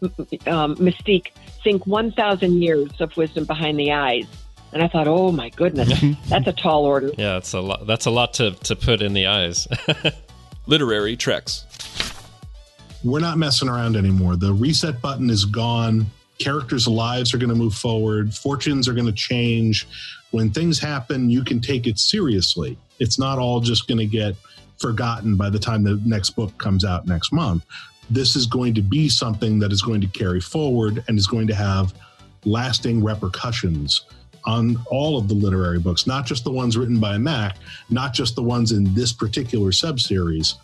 um, 0.47 0.77
mystique, 0.77 1.33
think 1.63 1.87
1,000 1.87 2.63
years 2.63 2.91
of 3.03 3.15
wisdom 3.19 3.45
behind 3.45 3.79
the 3.79 3.93
eyes. 3.93 4.27
And 4.73 4.83
I 4.83 4.89
thought, 4.89 5.07
oh 5.07 5.31
my 5.31 5.51
goodness, 5.51 6.03
that's 6.29 6.47
a 6.47 6.53
tall 6.53 6.87
order. 6.87 7.11
Yeah, 7.19 7.37
it's 7.37 7.53
a 7.53 7.61
lot. 7.61 7.87
That's 7.87 8.07
a 8.07 8.11
lot 8.11 8.33
to, 8.35 8.53
to 8.53 8.75
put 8.75 9.03
in 9.03 9.13
the 9.13 9.27
eyes. 9.27 9.69
Literary 10.67 11.17
Treks. 11.17 11.67
we're 13.05 13.21
not 13.21 13.37
messing 13.37 13.69
around 13.69 13.97
anymore. 13.97 14.37
The 14.37 14.55
reset 14.55 15.03
button 15.03 15.29
is 15.29 15.45
gone. 15.45 16.07
Characters' 16.39 16.89
lives 16.89 17.35
are 17.35 17.39
going 17.39 17.51
to 17.51 17.55
move 17.55 17.75
forward. 17.75 18.35
Fortunes 18.35 18.89
are 18.89 18.95
going 18.95 19.07
to 19.07 19.13
change. 19.13 19.87
When 20.35 20.51
things 20.51 20.81
happen, 20.81 21.31
you 21.31 21.45
can 21.45 21.61
take 21.61 21.87
it 21.87 21.97
seriously. 21.97 22.77
It's 22.99 23.21
not 23.21 23.39
all 23.39 23.61
just 23.61 23.87
going 23.87 23.99
to 23.99 24.05
get 24.05 24.35
forgotten 24.79 25.37
by 25.37 25.49
the 25.49 25.61
time 25.61 25.85
the 25.85 26.03
next 26.05 26.31
book 26.31 26.59
comes 26.59 26.85
out 26.85 27.07
next 27.07 27.33
month. 27.33 27.65
This 28.11 28.35
is 28.35 28.45
going 28.45 28.75
to 28.75 28.83
be 28.83 29.09
something 29.09 29.61
that 29.61 29.71
is 29.71 29.81
going 29.81 30.01
to 30.01 30.09
carry 30.09 30.41
forward 30.41 31.05
and 31.07 31.17
is 31.17 31.29
going 31.29 31.47
to 31.47 31.55
have 31.55 31.95
lasting 32.45 33.05
repercussions 33.05 34.07
on 34.45 34.77
all 34.91 35.17
of 35.17 35.29
the 35.29 35.35
literary 35.35 35.79
books, 35.79 36.05
not 36.05 36.27
just 36.27 36.43
the 36.43 36.51
ones 36.51 36.77
written 36.77 36.99
by 36.99 37.17
Mac, 37.17 37.57
not 37.89 38.13
just 38.13 38.35
the 38.35 38.43
ones 38.43 38.73
in 38.73 38.93
this 38.93 39.13
particular 39.13 39.71
subseries, 39.71 40.55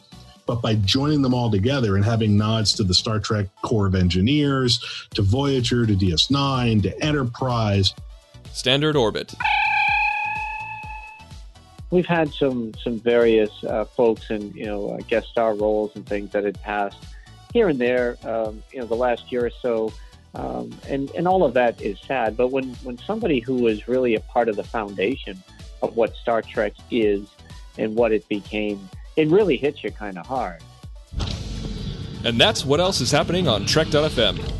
but 0.46 0.60
by 0.60 0.74
joining 0.74 1.22
them 1.22 1.32
all 1.32 1.48
together 1.48 1.94
and 1.94 2.04
having 2.04 2.36
nods 2.36 2.72
to 2.72 2.82
the 2.82 2.92
Star 2.92 3.20
Trek 3.20 3.46
Corps 3.62 3.86
of 3.86 3.94
Engineers, 3.94 5.06
to 5.14 5.22
Voyager, 5.22 5.86
to 5.86 5.94
DS9, 5.94 6.82
to 6.82 7.04
Enterprise. 7.04 7.94
Standard 8.52 8.96
Orbit. 8.96 9.34
We've 11.90 12.06
had 12.06 12.32
some 12.32 12.72
some 12.82 13.00
various 13.00 13.50
uh, 13.64 13.84
folks 13.84 14.30
in 14.30 14.52
you 14.52 14.66
know 14.66 14.90
uh, 14.90 14.98
guest 15.08 15.28
star 15.28 15.54
roles 15.54 15.94
and 15.96 16.06
things 16.06 16.30
that 16.32 16.44
had 16.44 16.60
passed 16.62 17.04
here 17.52 17.68
and 17.68 17.80
there. 17.80 18.16
Um, 18.22 18.62
you 18.72 18.80
know, 18.80 18.86
the 18.86 18.94
last 18.94 19.32
year 19.32 19.46
or 19.46 19.50
so, 19.50 19.92
um, 20.34 20.70
and 20.88 21.10
and 21.10 21.26
all 21.26 21.44
of 21.44 21.54
that 21.54 21.80
is 21.80 21.98
sad. 22.00 22.36
But 22.36 22.48
when 22.48 22.74
when 22.84 22.96
somebody 22.98 23.40
who 23.40 23.56
was 23.56 23.88
really 23.88 24.14
a 24.14 24.20
part 24.20 24.48
of 24.48 24.56
the 24.56 24.64
foundation 24.64 25.42
of 25.82 25.96
what 25.96 26.14
Star 26.14 26.42
Trek 26.42 26.74
is 26.90 27.26
and 27.76 27.96
what 27.96 28.12
it 28.12 28.28
became, 28.28 28.88
it 29.16 29.28
really 29.28 29.56
hits 29.56 29.82
you 29.82 29.90
kind 29.90 30.18
of 30.18 30.26
hard. 30.26 30.62
And 32.22 32.38
that's 32.38 32.64
what 32.64 32.80
else 32.80 33.00
is 33.00 33.10
happening 33.10 33.48
on 33.48 33.64
Trek.fm. 33.64 34.59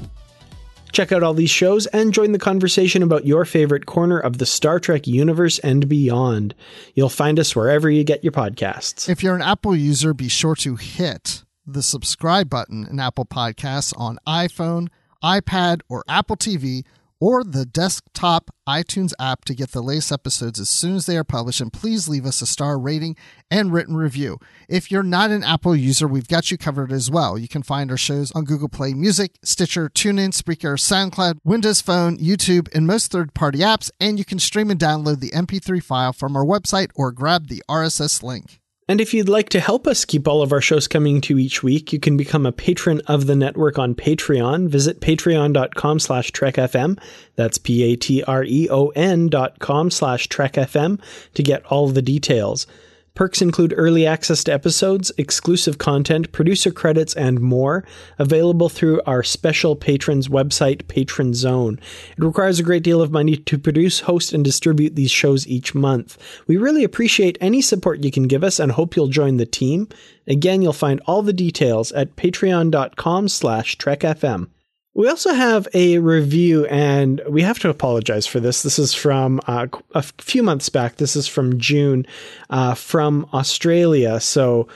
Check 0.92 1.12
out 1.12 1.22
all 1.22 1.34
these 1.34 1.50
shows 1.50 1.86
and 1.86 2.12
join 2.12 2.32
the 2.32 2.38
conversation 2.38 3.02
about 3.02 3.26
your 3.26 3.44
favorite 3.44 3.86
corner 3.86 4.18
of 4.18 4.38
the 4.38 4.46
Star 4.46 4.80
Trek 4.80 5.06
universe 5.06 5.58
and 5.60 5.88
beyond. 5.88 6.54
You'll 6.94 7.08
find 7.08 7.38
us 7.38 7.54
wherever 7.54 7.90
you 7.90 8.04
get 8.04 8.24
your 8.24 8.32
podcasts. 8.32 9.08
If 9.08 9.22
you're 9.22 9.36
an 9.36 9.42
Apple 9.42 9.76
user, 9.76 10.14
be 10.14 10.28
sure 10.28 10.56
to 10.56 10.76
hit 10.76 11.44
the 11.66 11.82
subscribe 11.82 12.50
button 12.50 12.86
in 12.90 12.98
Apple 12.98 13.26
Podcasts 13.26 13.92
on 13.96 14.18
iPhone, 14.26 14.88
iPad, 15.22 15.82
or 15.88 16.04
Apple 16.08 16.36
TV, 16.36 16.84
or 17.20 17.44
the 17.44 17.66
desktop 17.66 18.51
iTunes 18.66 19.12
app 19.20 19.44
to 19.44 19.55
get 19.55 19.72
the 19.72 19.82
latest 19.82 20.10
episodes 20.10 20.59
as 20.59 20.70
soon 20.70 20.97
as 20.97 21.06
they 21.06 21.16
are 21.16 21.24
published. 21.24 21.60
And 21.60 21.72
please 21.72 22.09
leave 22.09 22.24
us 22.24 22.40
a 22.40 22.47
star 22.47 22.78
rating 22.78 23.16
and 23.51 23.72
written 23.72 23.97
review. 23.97 24.38
If 24.68 24.90
you're 24.90 25.02
not 25.02 25.30
an 25.30 25.44
Apple 25.44 25.76
user, 25.76 26.09
we've 26.09 26.28
got 26.28 26.51
you 26.51 26.56
covered 26.56 26.92
as 26.92 27.10
well. 27.10 27.38
You 27.38 27.48
can 27.48 27.62
find 27.62 27.90
our 27.90 27.97
shows 27.97 28.32
on 28.32 28.44
Google 28.44 28.68
Play 28.68 28.94
Music, 28.94 29.32
Stitcher, 29.44 29.90
TuneIn, 29.90 30.30
Spreaker, 30.30 30.78
SoundCloud, 30.78 31.38
Windows 31.44 31.80
Phone, 31.80 32.16
YouTube, 32.18 32.68
and 32.74 32.86
most 32.86 33.12
third 33.12 33.34
party 33.34 33.59
apps. 33.59 33.90
And 34.01 34.18
you 34.18 34.24
can 34.24 34.38
stream 34.38 34.70
and 34.70 34.80
download 34.80 35.20
the 35.20 35.30
MP3 35.30 35.82
file 35.82 36.12
from 36.12 36.36
our 36.36 36.44
website 36.44 36.90
or 36.94 37.12
grab 37.12 37.48
the 37.48 37.62
RSS 37.68 38.22
link. 38.22 38.60
And 38.90 39.00
if 39.00 39.14
you'd 39.14 39.28
like 39.28 39.50
to 39.50 39.60
help 39.60 39.86
us 39.86 40.04
keep 40.04 40.26
all 40.26 40.42
of 40.42 40.52
our 40.52 40.60
shows 40.60 40.88
coming 40.88 41.20
to 41.20 41.34
you 41.34 41.38
each 41.38 41.62
week, 41.62 41.92
you 41.92 42.00
can 42.00 42.16
become 42.16 42.44
a 42.44 42.50
patron 42.50 43.00
of 43.06 43.28
the 43.28 43.36
network 43.36 43.78
on 43.78 43.94
Patreon. 43.94 44.68
Visit 44.68 45.00
patreon.com 45.00 46.00
slash 46.00 46.32
trekfm. 46.32 46.98
That's 47.36 47.56
P-A-T-R-E-O-N 47.56 49.28
dot 49.28 49.60
com 49.60 49.92
slash 49.92 50.26
trekfm 50.26 51.00
to 51.34 51.42
get 51.44 51.64
all 51.66 51.86
the 51.86 52.02
details. 52.02 52.66
Perks 53.15 53.43
include 53.43 53.74
early 53.77 54.07
access 54.07 54.45
to 54.45 54.53
episodes, 54.53 55.12
exclusive 55.19 55.78
content, 55.78 56.32
producer 56.32 56.70
credits, 56.70 57.15
and 57.15 57.41
more, 57.41 57.85
available 58.19 58.69
through 58.69 59.03
our 59.07 59.23
special 59.23 59.77
patrons 59.77 60.28
website, 60.28 60.87
Patron 60.89 61.35
Zone. 61.35 61.78
It 62.16 62.24
requires 62.24 62.59
a 62.59 62.65
great 62.65 62.82
deal 62.82 63.03
of 63.03 63.11
money 63.11 63.37
to 63.37 63.59
produce, 63.59 64.01
host, 64.01 64.32
and 64.32 64.45
distribute 64.45 64.97
these 64.97 65.11
shows 65.11 65.47
each 65.47 65.74
month. 65.74 66.19
We 66.47 66.57
really 66.57 66.85
appreciate 66.85 67.39
any 67.41 67.61
support 67.61 68.05
you 68.05 68.11
can 68.11 68.28
give 68.28 68.45
us 68.45 68.59
and 68.59 68.73
hope 68.73 68.97
you'll 68.97 69.09
join 69.09 69.37
the 69.37 69.47
team. 69.47 69.89
Again, 70.27 70.62
you'll 70.62 70.73
find 70.73 71.01
all 71.07 71.23
the 71.23 71.32
details 71.32 71.93
at 71.93 72.16
patreon.com 72.16 73.28
slash 73.28 73.77
trekfm. 73.77 74.49
We 74.92 75.08
also 75.08 75.32
have 75.32 75.68
a 75.72 75.98
review, 75.98 76.66
and 76.66 77.22
we 77.28 77.42
have 77.42 77.60
to 77.60 77.70
apologize 77.70 78.26
for 78.26 78.40
this. 78.40 78.62
This 78.62 78.78
is 78.78 78.92
from 78.92 79.40
uh, 79.46 79.68
a 79.94 80.02
few 80.02 80.42
months 80.42 80.68
back. 80.68 80.96
This 80.96 81.14
is 81.14 81.28
from 81.28 81.58
June, 81.58 82.06
uh, 82.50 82.74
from 82.74 83.28
Australia. 83.32 84.18
So, 84.18 84.66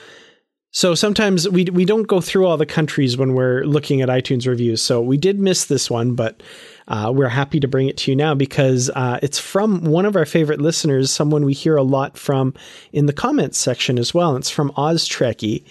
so 0.71 0.95
sometimes 0.95 1.49
we 1.49 1.65
we 1.65 1.83
don't 1.83 2.07
go 2.07 2.21
through 2.21 2.45
all 2.45 2.55
the 2.55 2.65
countries 2.65 3.17
when 3.17 3.33
we're 3.33 3.65
looking 3.65 4.01
at 4.01 4.07
iTunes 4.07 4.47
reviews. 4.47 4.81
So 4.81 5.01
we 5.01 5.17
did 5.17 5.37
miss 5.37 5.65
this 5.65 5.91
one, 5.91 6.15
but 6.15 6.41
uh, 6.87 7.11
we're 7.13 7.27
happy 7.27 7.59
to 7.59 7.67
bring 7.67 7.89
it 7.89 7.97
to 7.97 8.11
you 8.11 8.15
now 8.15 8.35
because 8.35 8.89
uh, 8.95 9.19
it's 9.21 9.39
from 9.39 9.83
one 9.83 10.05
of 10.05 10.15
our 10.15 10.25
favorite 10.25 10.61
listeners, 10.61 11.11
someone 11.11 11.43
we 11.43 11.53
hear 11.53 11.75
a 11.75 11.83
lot 11.83 12.17
from 12.17 12.53
in 12.93 13.05
the 13.05 13.13
comments 13.13 13.57
section 13.57 13.99
as 13.99 14.13
well. 14.13 14.37
It's 14.37 14.49
from 14.49 14.71
Oz 14.77 15.09
Trekkie. 15.09 15.65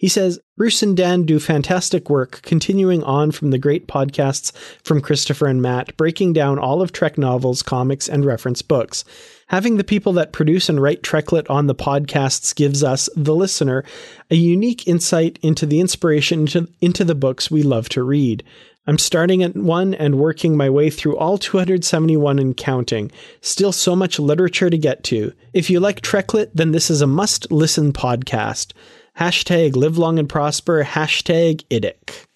He 0.00 0.08
says, 0.08 0.40
Bruce 0.56 0.82
and 0.82 0.96
Dan 0.96 1.24
do 1.24 1.38
fantastic 1.38 2.08
work, 2.08 2.40
continuing 2.40 3.02
on 3.04 3.32
from 3.32 3.50
the 3.50 3.58
great 3.58 3.86
podcasts 3.86 4.50
from 4.82 5.02
Christopher 5.02 5.46
and 5.46 5.60
Matt, 5.60 5.94
breaking 5.98 6.32
down 6.32 6.58
all 6.58 6.80
of 6.80 6.90
Trek 6.90 7.18
novels, 7.18 7.62
comics, 7.62 8.08
and 8.08 8.24
reference 8.24 8.62
books. 8.62 9.04
Having 9.48 9.76
the 9.76 9.84
people 9.84 10.14
that 10.14 10.32
produce 10.32 10.70
and 10.70 10.80
write 10.80 11.02
TrekLit 11.02 11.50
on 11.50 11.66
the 11.66 11.74
podcasts 11.74 12.54
gives 12.56 12.82
us, 12.82 13.10
the 13.14 13.34
listener, 13.34 13.84
a 14.30 14.36
unique 14.36 14.88
insight 14.88 15.38
into 15.42 15.66
the 15.66 15.80
inspiration 15.80 16.48
into, 16.80 17.04
the 17.04 17.14
books 17.14 17.50
we 17.50 17.62
love 17.62 17.90
to 17.90 18.02
read. 18.02 18.42
I'm 18.86 18.96
starting 18.96 19.42
at 19.42 19.54
one 19.54 19.92
and 19.92 20.18
working 20.18 20.56
my 20.56 20.70
way 20.70 20.88
through 20.88 21.18
all 21.18 21.36
271 21.36 22.38
and 22.38 22.56
counting. 22.56 23.12
Still 23.42 23.72
so 23.72 23.94
much 23.94 24.18
literature 24.18 24.70
to 24.70 24.78
get 24.78 25.04
to. 25.04 25.34
If 25.52 25.68
you 25.68 25.78
like 25.78 26.00
TrekLit, 26.00 26.52
then 26.54 26.72
this 26.72 26.90
is 26.90 27.02
a 27.02 27.06
must 27.06 27.52
listen 27.52 27.92
podcast. 27.92 28.72
Hashtag 29.20 29.76
live 29.76 29.98
long 29.98 30.18
and 30.18 30.28
prosper. 30.28 30.82
Hashtag 30.82 31.62
IDIC. 31.70 32.26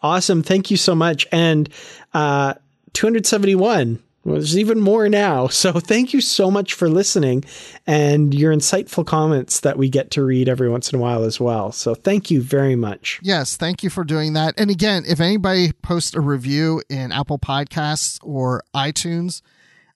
Awesome. 0.00 0.44
Thank 0.44 0.70
you 0.70 0.76
so 0.76 0.94
much. 0.94 1.26
And 1.32 1.68
uh, 2.14 2.54
271. 2.92 4.00
Well, 4.24 4.34
there's 4.34 4.56
even 4.56 4.80
more 4.80 5.08
now. 5.08 5.48
So 5.58 5.72
thank 5.72 6.14
you 6.14 6.20
so 6.20 6.52
much 6.52 6.74
for 6.74 6.88
listening 6.88 7.44
and 7.84 8.32
your 8.32 8.54
insightful 8.54 9.04
comments 9.04 9.60
that 9.60 9.76
we 9.76 9.88
get 9.88 10.12
to 10.12 10.22
read 10.22 10.48
every 10.48 10.68
once 10.68 10.92
in 10.92 10.98
a 10.98 11.02
while 11.02 11.24
as 11.24 11.40
well. 11.40 11.72
So 11.72 11.96
thank 11.96 12.30
you 12.30 12.40
very 12.40 12.76
much. 12.76 13.18
Yes, 13.22 13.56
thank 13.56 13.82
you 13.82 13.90
for 13.90 14.04
doing 14.04 14.34
that. 14.34 14.54
And 14.56 14.70
again, 14.70 15.02
if 15.08 15.18
anybody 15.18 15.72
posts 15.82 16.14
a 16.14 16.20
review 16.20 16.80
in 16.88 17.10
Apple 17.10 17.40
Podcasts 17.40 18.20
or 18.22 18.62
iTunes, 18.72 19.42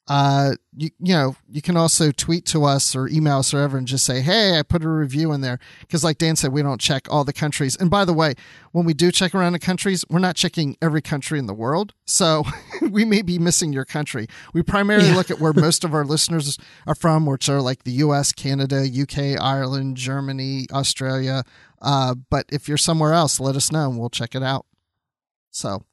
uh, 0.08 0.52
you, 0.76 0.90
you 0.98 1.14
know, 1.14 1.36
you 1.48 1.62
can 1.62 1.76
also 1.76 2.10
tweet 2.10 2.44
to 2.46 2.64
us 2.64 2.96
or 2.96 3.08
email 3.08 3.38
us 3.38 3.54
or 3.54 3.58
whatever 3.58 3.78
and 3.78 3.86
just 3.86 4.04
say, 4.04 4.20
Hey, 4.20 4.58
I 4.58 4.62
put 4.62 4.82
a 4.82 4.88
review 4.88 5.32
in 5.32 5.42
there. 5.42 5.60
Cause 5.88 6.02
like 6.02 6.18
Dan 6.18 6.34
said, 6.34 6.52
we 6.52 6.60
don't 6.60 6.80
check 6.80 7.06
all 7.08 7.22
the 7.22 7.32
countries. 7.32 7.76
And 7.76 7.88
by 7.88 8.04
the 8.04 8.12
way, 8.12 8.34
when 8.72 8.84
we 8.84 8.94
do 8.94 9.12
check 9.12 9.32
around 9.32 9.52
the 9.52 9.60
countries, 9.60 10.04
we're 10.10 10.18
not 10.18 10.34
checking 10.34 10.76
every 10.82 11.02
country 11.02 11.38
in 11.38 11.46
the 11.46 11.54
world. 11.54 11.94
So 12.04 12.44
we 12.90 13.04
may 13.04 13.22
be 13.22 13.38
missing 13.38 13.72
your 13.72 13.84
country. 13.84 14.26
We 14.52 14.62
primarily 14.62 15.08
yeah. 15.08 15.16
look 15.16 15.30
at 15.30 15.38
where 15.38 15.52
most 15.52 15.84
of 15.84 15.94
our 15.94 16.04
listeners 16.04 16.58
are 16.86 16.96
from, 16.96 17.24
which 17.24 17.48
are 17.48 17.60
like 17.60 17.84
the 17.84 17.92
US, 17.92 18.32
Canada, 18.32 18.84
UK, 18.84 19.40
Ireland, 19.40 19.96
Germany, 19.96 20.66
Australia. 20.72 21.44
Uh, 21.80 22.16
but 22.28 22.46
if 22.50 22.66
you're 22.66 22.76
somewhere 22.76 23.12
else, 23.12 23.38
let 23.38 23.54
us 23.54 23.70
know 23.70 23.88
and 23.88 23.98
we'll 24.00 24.10
check 24.10 24.34
it 24.34 24.42
out. 24.42 24.66
So 25.52 25.84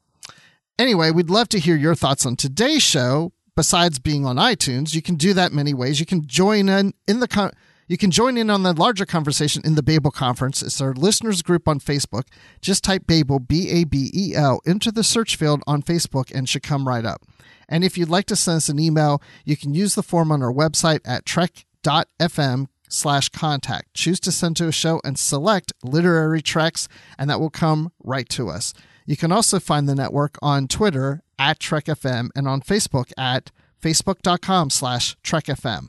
anyway, 0.80 1.12
we'd 1.12 1.30
love 1.30 1.48
to 1.50 1.60
hear 1.60 1.76
your 1.76 1.94
thoughts 1.94 2.26
on 2.26 2.34
today's 2.34 2.82
show 2.82 3.32
besides 3.60 3.98
being 3.98 4.24
on 4.24 4.36
iTunes, 4.36 4.94
you 4.94 5.02
can 5.02 5.16
do 5.16 5.34
that 5.34 5.52
many 5.52 5.74
ways. 5.74 6.00
You 6.00 6.06
can 6.06 6.26
join 6.26 6.66
in 6.70 6.94
in 7.06 7.20
the 7.20 7.28
con- 7.28 7.52
you 7.88 7.98
can 7.98 8.10
join 8.10 8.38
in 8.38 8.48
on 8.48 8.62
the 8.62 8.72
larger 8.72 9.04
conversation 9.04 9.60
in 9.66 9.74
the 9.74 9.82
Babel 9.82 10.10
conference. 10.10 10.62
It's 10.62 10.80
our 10.80 10.94
listeners 10.94 11.42
group 11.42 11.68
on 11.68 11.78
Facebook. 11.78 12.22
Just 12.62 12.82
type 12.82 13.06
Babel 13.06 13.38
B 13.38 13.68
A 13.68 13.84
B 13.84 14.10
E 14.14 14.34
L 14.34 14.62
into 14.64 14.90
the 14.90 15.04
search 15.04 15.36
field 15.36 15.62
on 15.66 15.82
Facebook 15.82 16.32
and 16.34 16.48
should 16.48 16.62
come 16.62 16.88
right 16.88 17.04
up. 17.04 17.20
And 17.68 17.84
if 17.84 17.98
you'd 17.98 18.08
like 18.08 18.24
to 18.28 18.34
send 18.34 18.56
us 18.56 18.70
an 18.70 18.78
email, 18.78 19.20
you 19.44 19.58
can 19.58 19.74
use 19.74 19.94
the 19.94 20.02
form 20.02 20.32
on 20.32 20.42
our 20.42 20.52
website 20.52 21.00
at 21.04 21.26
trek.fm 21.26 22.66
slash 22.88 23.28
contact. 23.28 23.92
Choose 23.92 24.20
to 24.20 24.32
send 24.32 24.56
to 24.56 24.68
a 24.68 24.72
show 24.72 25.02
and 25.04 25.18
select 25.18 25.74
literary 25.82 26.40
treks, 26.40 26.88
and 27.18 27.28
that 27.28 27.40
will 27.40 27.50
come 27.50 27.92
right 28.02 28.28
to 28.30 28.48
us. 28.48 28.72
You 29.04 29.18
can 29.18 29.32
also 29.32 29.60
find 29.60 29.86
the 29.86 29.94
network 29.94 30.38
on 30.40 30.66
Twitter 30.66 31.22
at 31.40 31.58
TrekFM 31.58 32.28
and 32.36 32.46
on 32.46 32.60
Facebook 32.60 33.10
at 33.18 33.50
facebook.com 33.82 34.70
slash 34.70 35.16
TrekFM. 35.22 35.88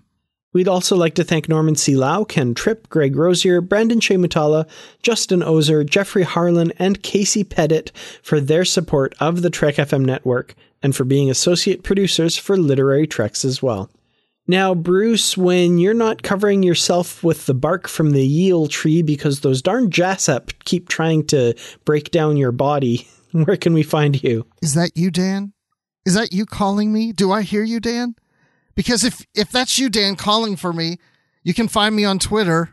We'd 0.53 0.67
also 0.67 0.97
like 0.97 1.15
to 1.15 1.23
thank 1.23 1.47
Norman 1.47 1.75
C. 1.75 1.95
Lau, 1.95 2.25
Ken 2.25 2.53
Tripp, 2.53 2.89
Greg 2.89 3.15
Rosier, 3.15 3.61
Brandon 3.61 4.01
Shea 4.01 4.15
Mutala, 4.15 4.67
Justin 5.01 5.41
Ozer, 5.41 5.83
Jeffrey 5.83 6.23
Harlan, 6.23 6.73
and 6.77 7.03
Casey 7.03 7.43
Pettit 7.43 7.91
for 8.21 8.41
their 8.41 8.65
support 8.65 9.13
of 9.19 9.43
the 9.43 9.49
Trek 9.49 9.75
FM 9.75 10.03
network 10.03 10.55
and 10.83 10.95
for 10.95 11.05
being 11.05 11.29
associate 11.29 11.83
producers 11.83 12.35
for 12.35 12.57
Literary 12.57 13.07
Treks 13.07 13.45
as 13.45 13.61
well. 13.61 13.89
Now, 14.47 14.73
Bruce, 14.73 15.37
when 15.37 15.77
you're 15.77 15.93
not 15.93 16.23
covering 16.23 16.63
yourself 16.63 17.23
with 17.23 17.45
the 17.45 17.53
bark 17.53 17.87
from 17.87 18.11
the 18.11 18.25
Yule 18.25 18.67
tree 18.67 19.01
because 19.01 19.39
those 19.39 19.61
darn 19.61 19.89
Jahsepp 19.89 20.51
keep 20.65 20.89
trying 20.89 21.25
to 21.27 21.53
break 21.85 22.11
down 22.11 22.35
your 22.35 22.51
body, 22.51 23.07
where 23.45 23.57
can 23.57 23.73
we 23.73 23.83
find 23.83 24.21
you? 24.21 24.47
Is 24.61 24.73
that 24.73 24.95
you, 24.95 25.11
Dan? 25.11 25.53
Is 26.05 26.15
that 26.15 26.33
you 26.33 26.45
calling 26.45 26.91
me? 26.91 27.11
Do 27.11 27.31
I 27.31 27.43
hear 27.43 27.63
you, 27.63 27.79
Dan? 27.79 28.15
Because 28.75 29.03
if 29.03 29.25
if 29.35 29.51
that's 29.51 29.77
you, 29.77 29.89
Dan, 29.89 30.15
calling 30.15 30.55
for 30.55 30.73
me, 30.73 30.97
you 31.43 31.53
can 31.53 31.67
find 31.67 31.95
me 31.95 32.05
on 32.05 32.19
Twitter. 32.19 32.71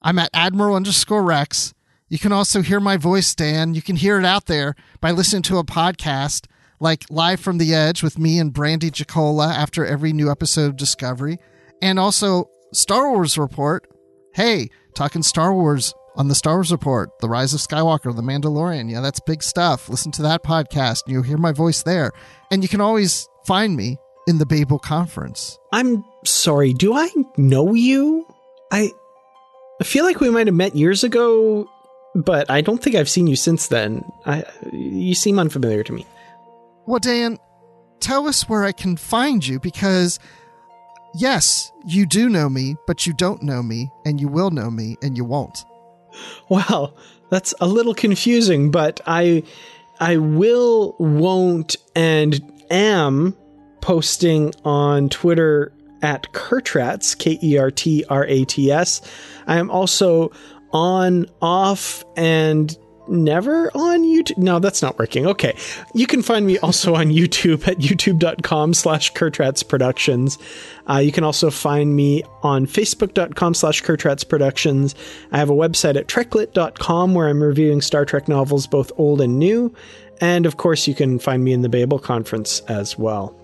I'm 0.00 0.18
at 0.18 0.30
Admiral 0.32 0.76
underscore 0.76 1.22
Rex. 1.22 1.74
You 2.08 2.18
can 2.18 2.32
also 2.32 2.62
hear 2.62 2.80
my 2.80 2.96
voice, 2.96 3.34
Dan. 3.34 3.74
You 3.74 3.82
can 3.82 3.96
hear 3.96 4.18
it 4.18 4.24
out 4.24 4.46
there 4.46 4.74
by 5.00 5.12
listening 5.12 5.42
to 5.44 5.58
a 5.58 5.64
podcast 5.64 6.46
like 6.80 7.04
Live 7.08 7.40
from 7.40 7.58
the 7.58 7.74
Edge 7.74 8.02
with 8.02 8.18
me 8.18 8.38
and 8.38 8.52
Brandy 8.52 8.90
Jacola 8.90 9.52
after 9.54 9.86
every 9.86 10.12
new 10.12 10.30
episode 10.30 10.66
of 10.66 10.76
Discovery, 10.76 11.38
and 11.80 11.98
also 11.98 12.50
Star 12.72 13.10
Wars 13.10 13.38
Report. 13.38 13.86
Hey, 14.34 14.68
talking 14.94 15.22
Star 15.22 15.54
Wars 15.54 15.94
on 16.16 16.28
the 16.28 16.34
Star 16.34 16.54
Wars 16.54 16.72
Report, 16.72 17.18
The 17.20 17.28
Rise 17.28 17.54
of 17.54 17.60
Skywalker, 17.60 18.14
The 18.14 18.22
Mandalorian. 18.22 18.90
Yeah, 18.90 19.00
that's 19.00 19.20
big 19.20 19.42
stuff. 19.42 19.88
Listen 19.88 20.12
to 20.12 20.22
that 20.22 20.42
podcast 20.42 21.04
and 21.04 21.12
you'll 21.14 21.22
hear 21.22 21.38
my 21.38 21.52
voice 21.52 21.82
there. 21.82 22.12
And 22.50 22.62
you 22.62 22.68
can 22.68 22.80
always 22.80 23.28
find 23.46 23.76
me 23.76 23.98
in 24.26 24.38
the 24.38 24.46
Babel 24.46 24.78
Conference. 24.78 25.58
I'm 25.72 26.04
sorry, 26.24 26.72
do 26.72 26.94
I 26.94 27.10
know 27.36 27.74
you? 27.74 28.26
I 28.70 28.90
I 29.80 29.84
feel 29.84 30.04
like 30.04 30.20
we 30.20 30.30
might 30.30 30.46
have 30.46 30.54
met 30.54 30.76
years 30.76 31.02
ago, 31.02 31.68
but 32.14 32.50
I 32.50 32.60
don't 32.60 32.82
think 32.82 32.94
I've 32.94 33.08
seen 33.08 33.26
you 33.26 33.36
since 33.36 33.68
then. 33.68 34.04
I 34.24 34.44
you 34.72 35.14
seem 35.14 35.38
unfamiliar 35.38 35.82
to 35.82 35.92
me. 35.92 36.06
Well, 36.86 37.00
Dan, 37.00 37.38
tell 38.00 38.28
us 38.28 38.48
where 38.48 38.64
I 38.64 38.72
can 38.72 38.96
find 38.96 39.46
you 39.46 39.58
because, 39.60 40.18
yes, 41.14 41.72
you 41.86 42.06
do 42.06 42.28
know 42.28 42.48
me, 42.48 42.76
but 42.86 43.06
you 43.06 43.12
don't 43.12 43.42
know 43.42 43.62
me, 43.62 43.90
and 44.04 44.20
you 44.20 44.28
will 44.28 44.50
know 44.50 44.70
me, 44.70 44.96
and 45.02 45.16
you 45.16 45.24
won't. 45.24 45.64
Wow, 46.48 46.94
that's 47.30 47.54
a 47.60 47.66
little 47.66 47.94
confusing, 47.94 48.70
but 48.70 49.00
I, 49.06 49.42
I 50.00 50.16
will, 50.16 50.96
won't, 50.98 51.76
and 51.94 52.40
am 52.70 53.36
posting 53.80 54.54
on 54.64 55.08
Twitter 55.08 55.72
at 56.02 56.32
Kertrats, 56.32 57.16
K 57.16 57.38
E 57.42 57.58
R 57.58 57.70
T 57.70 58.04
R 58.08 58.26
A 58.26 58.44
T 58.44 58.70
S. 58.70 59.00
I 59.46 59.58
am 59.58 59.70
also 59.70 60.32
on, 60.72 61.26
off, 61.40 62.04
and 62.16 62.76
never 63.08 63.70
on 63.74 64.02
YouTube. 64.02 64.38
No, 64.38 64.58
that's 64.58 64.82
not 64.82 64.98
working. 64.98 65.26
Okay. 65.26 65.56
You 65.94 66.06
can 66.06 66.22
find 66.22 66.46
me 66.46 66.58
also 66.58 66.94
on 66.94 67.06
YouTube 67.10 67.66
at 67.66 67.78
youtube.com 67.78 68.74
slash 68.74 69.12
Kertrats 69.12 69.66
Productions. 69.66 70.38
Uh, 70.88 70.98
you 70.98 71.12
can 71.12 71.24
also 71.24 71.50
find 71.50 71.94
me 71.94 72.22
on 72.42 72.66
facebook.com 72.66 73.54
slash 73.54 73.82
Kertrats 73.82 74.28
Productions. 74.28 74.94
I 75.30 75.38
have 75.38 75.50
a 75.50 75.54
website 75.54 75.96
at 75.96 76.06
treklit.com 76.06 77.14
where 77.14 77.28
I'm 77.28 77.42
reviewing 77.42 77.80
Star 77.80 78.04
Trek 78.04 78.28
novels, 78.28 78.66
both 78.66 78.92
old 78.96 79.20
and 79.20 79.38
new. 79.38 79.74
And 80.20 80.46
of 80.46 80.56
course, 80.56 80.86
you 80.86 80.94
can 80.94 81.18
find 81.18 81.42
me 81.42 81.52
in 81.52 81.62
the 81.62 81.68
Babel 81.68 81.98
Conference 81.98 82.60
as 82.68 82.98
well. 82.98 83.36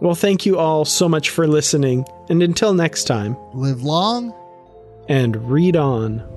Well, 0.00 0.14
thank 0.14 0.44
you 0.44 0.58
all 0.58 0.84
so 0.84 1.08
much 1.08 1.30
for 1.30 1.46
listening. 1.46 2.04
And 2.28 2.42
until 2.42 2.74
next 2.74 3.04
time, 3.04 3.36
live 3.54 3.82
long 3.84 4.34
and 5.08 5.36
read 5.48 5.76
on. 5.76 6.31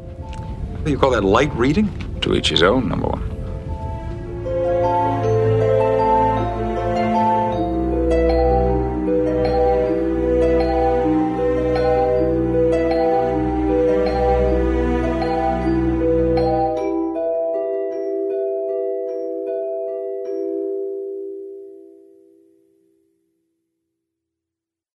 You 0.86 1.00
call 1.00 1.10
that 1.12 1.24
light 1.24 1.52
reading? 1.56 1.90
To 2.22 2.36
each 2.36 2.50
his 2.50 2.62
own, 2.62 2.88
number 2.88 3.08
one. 3.08 3.36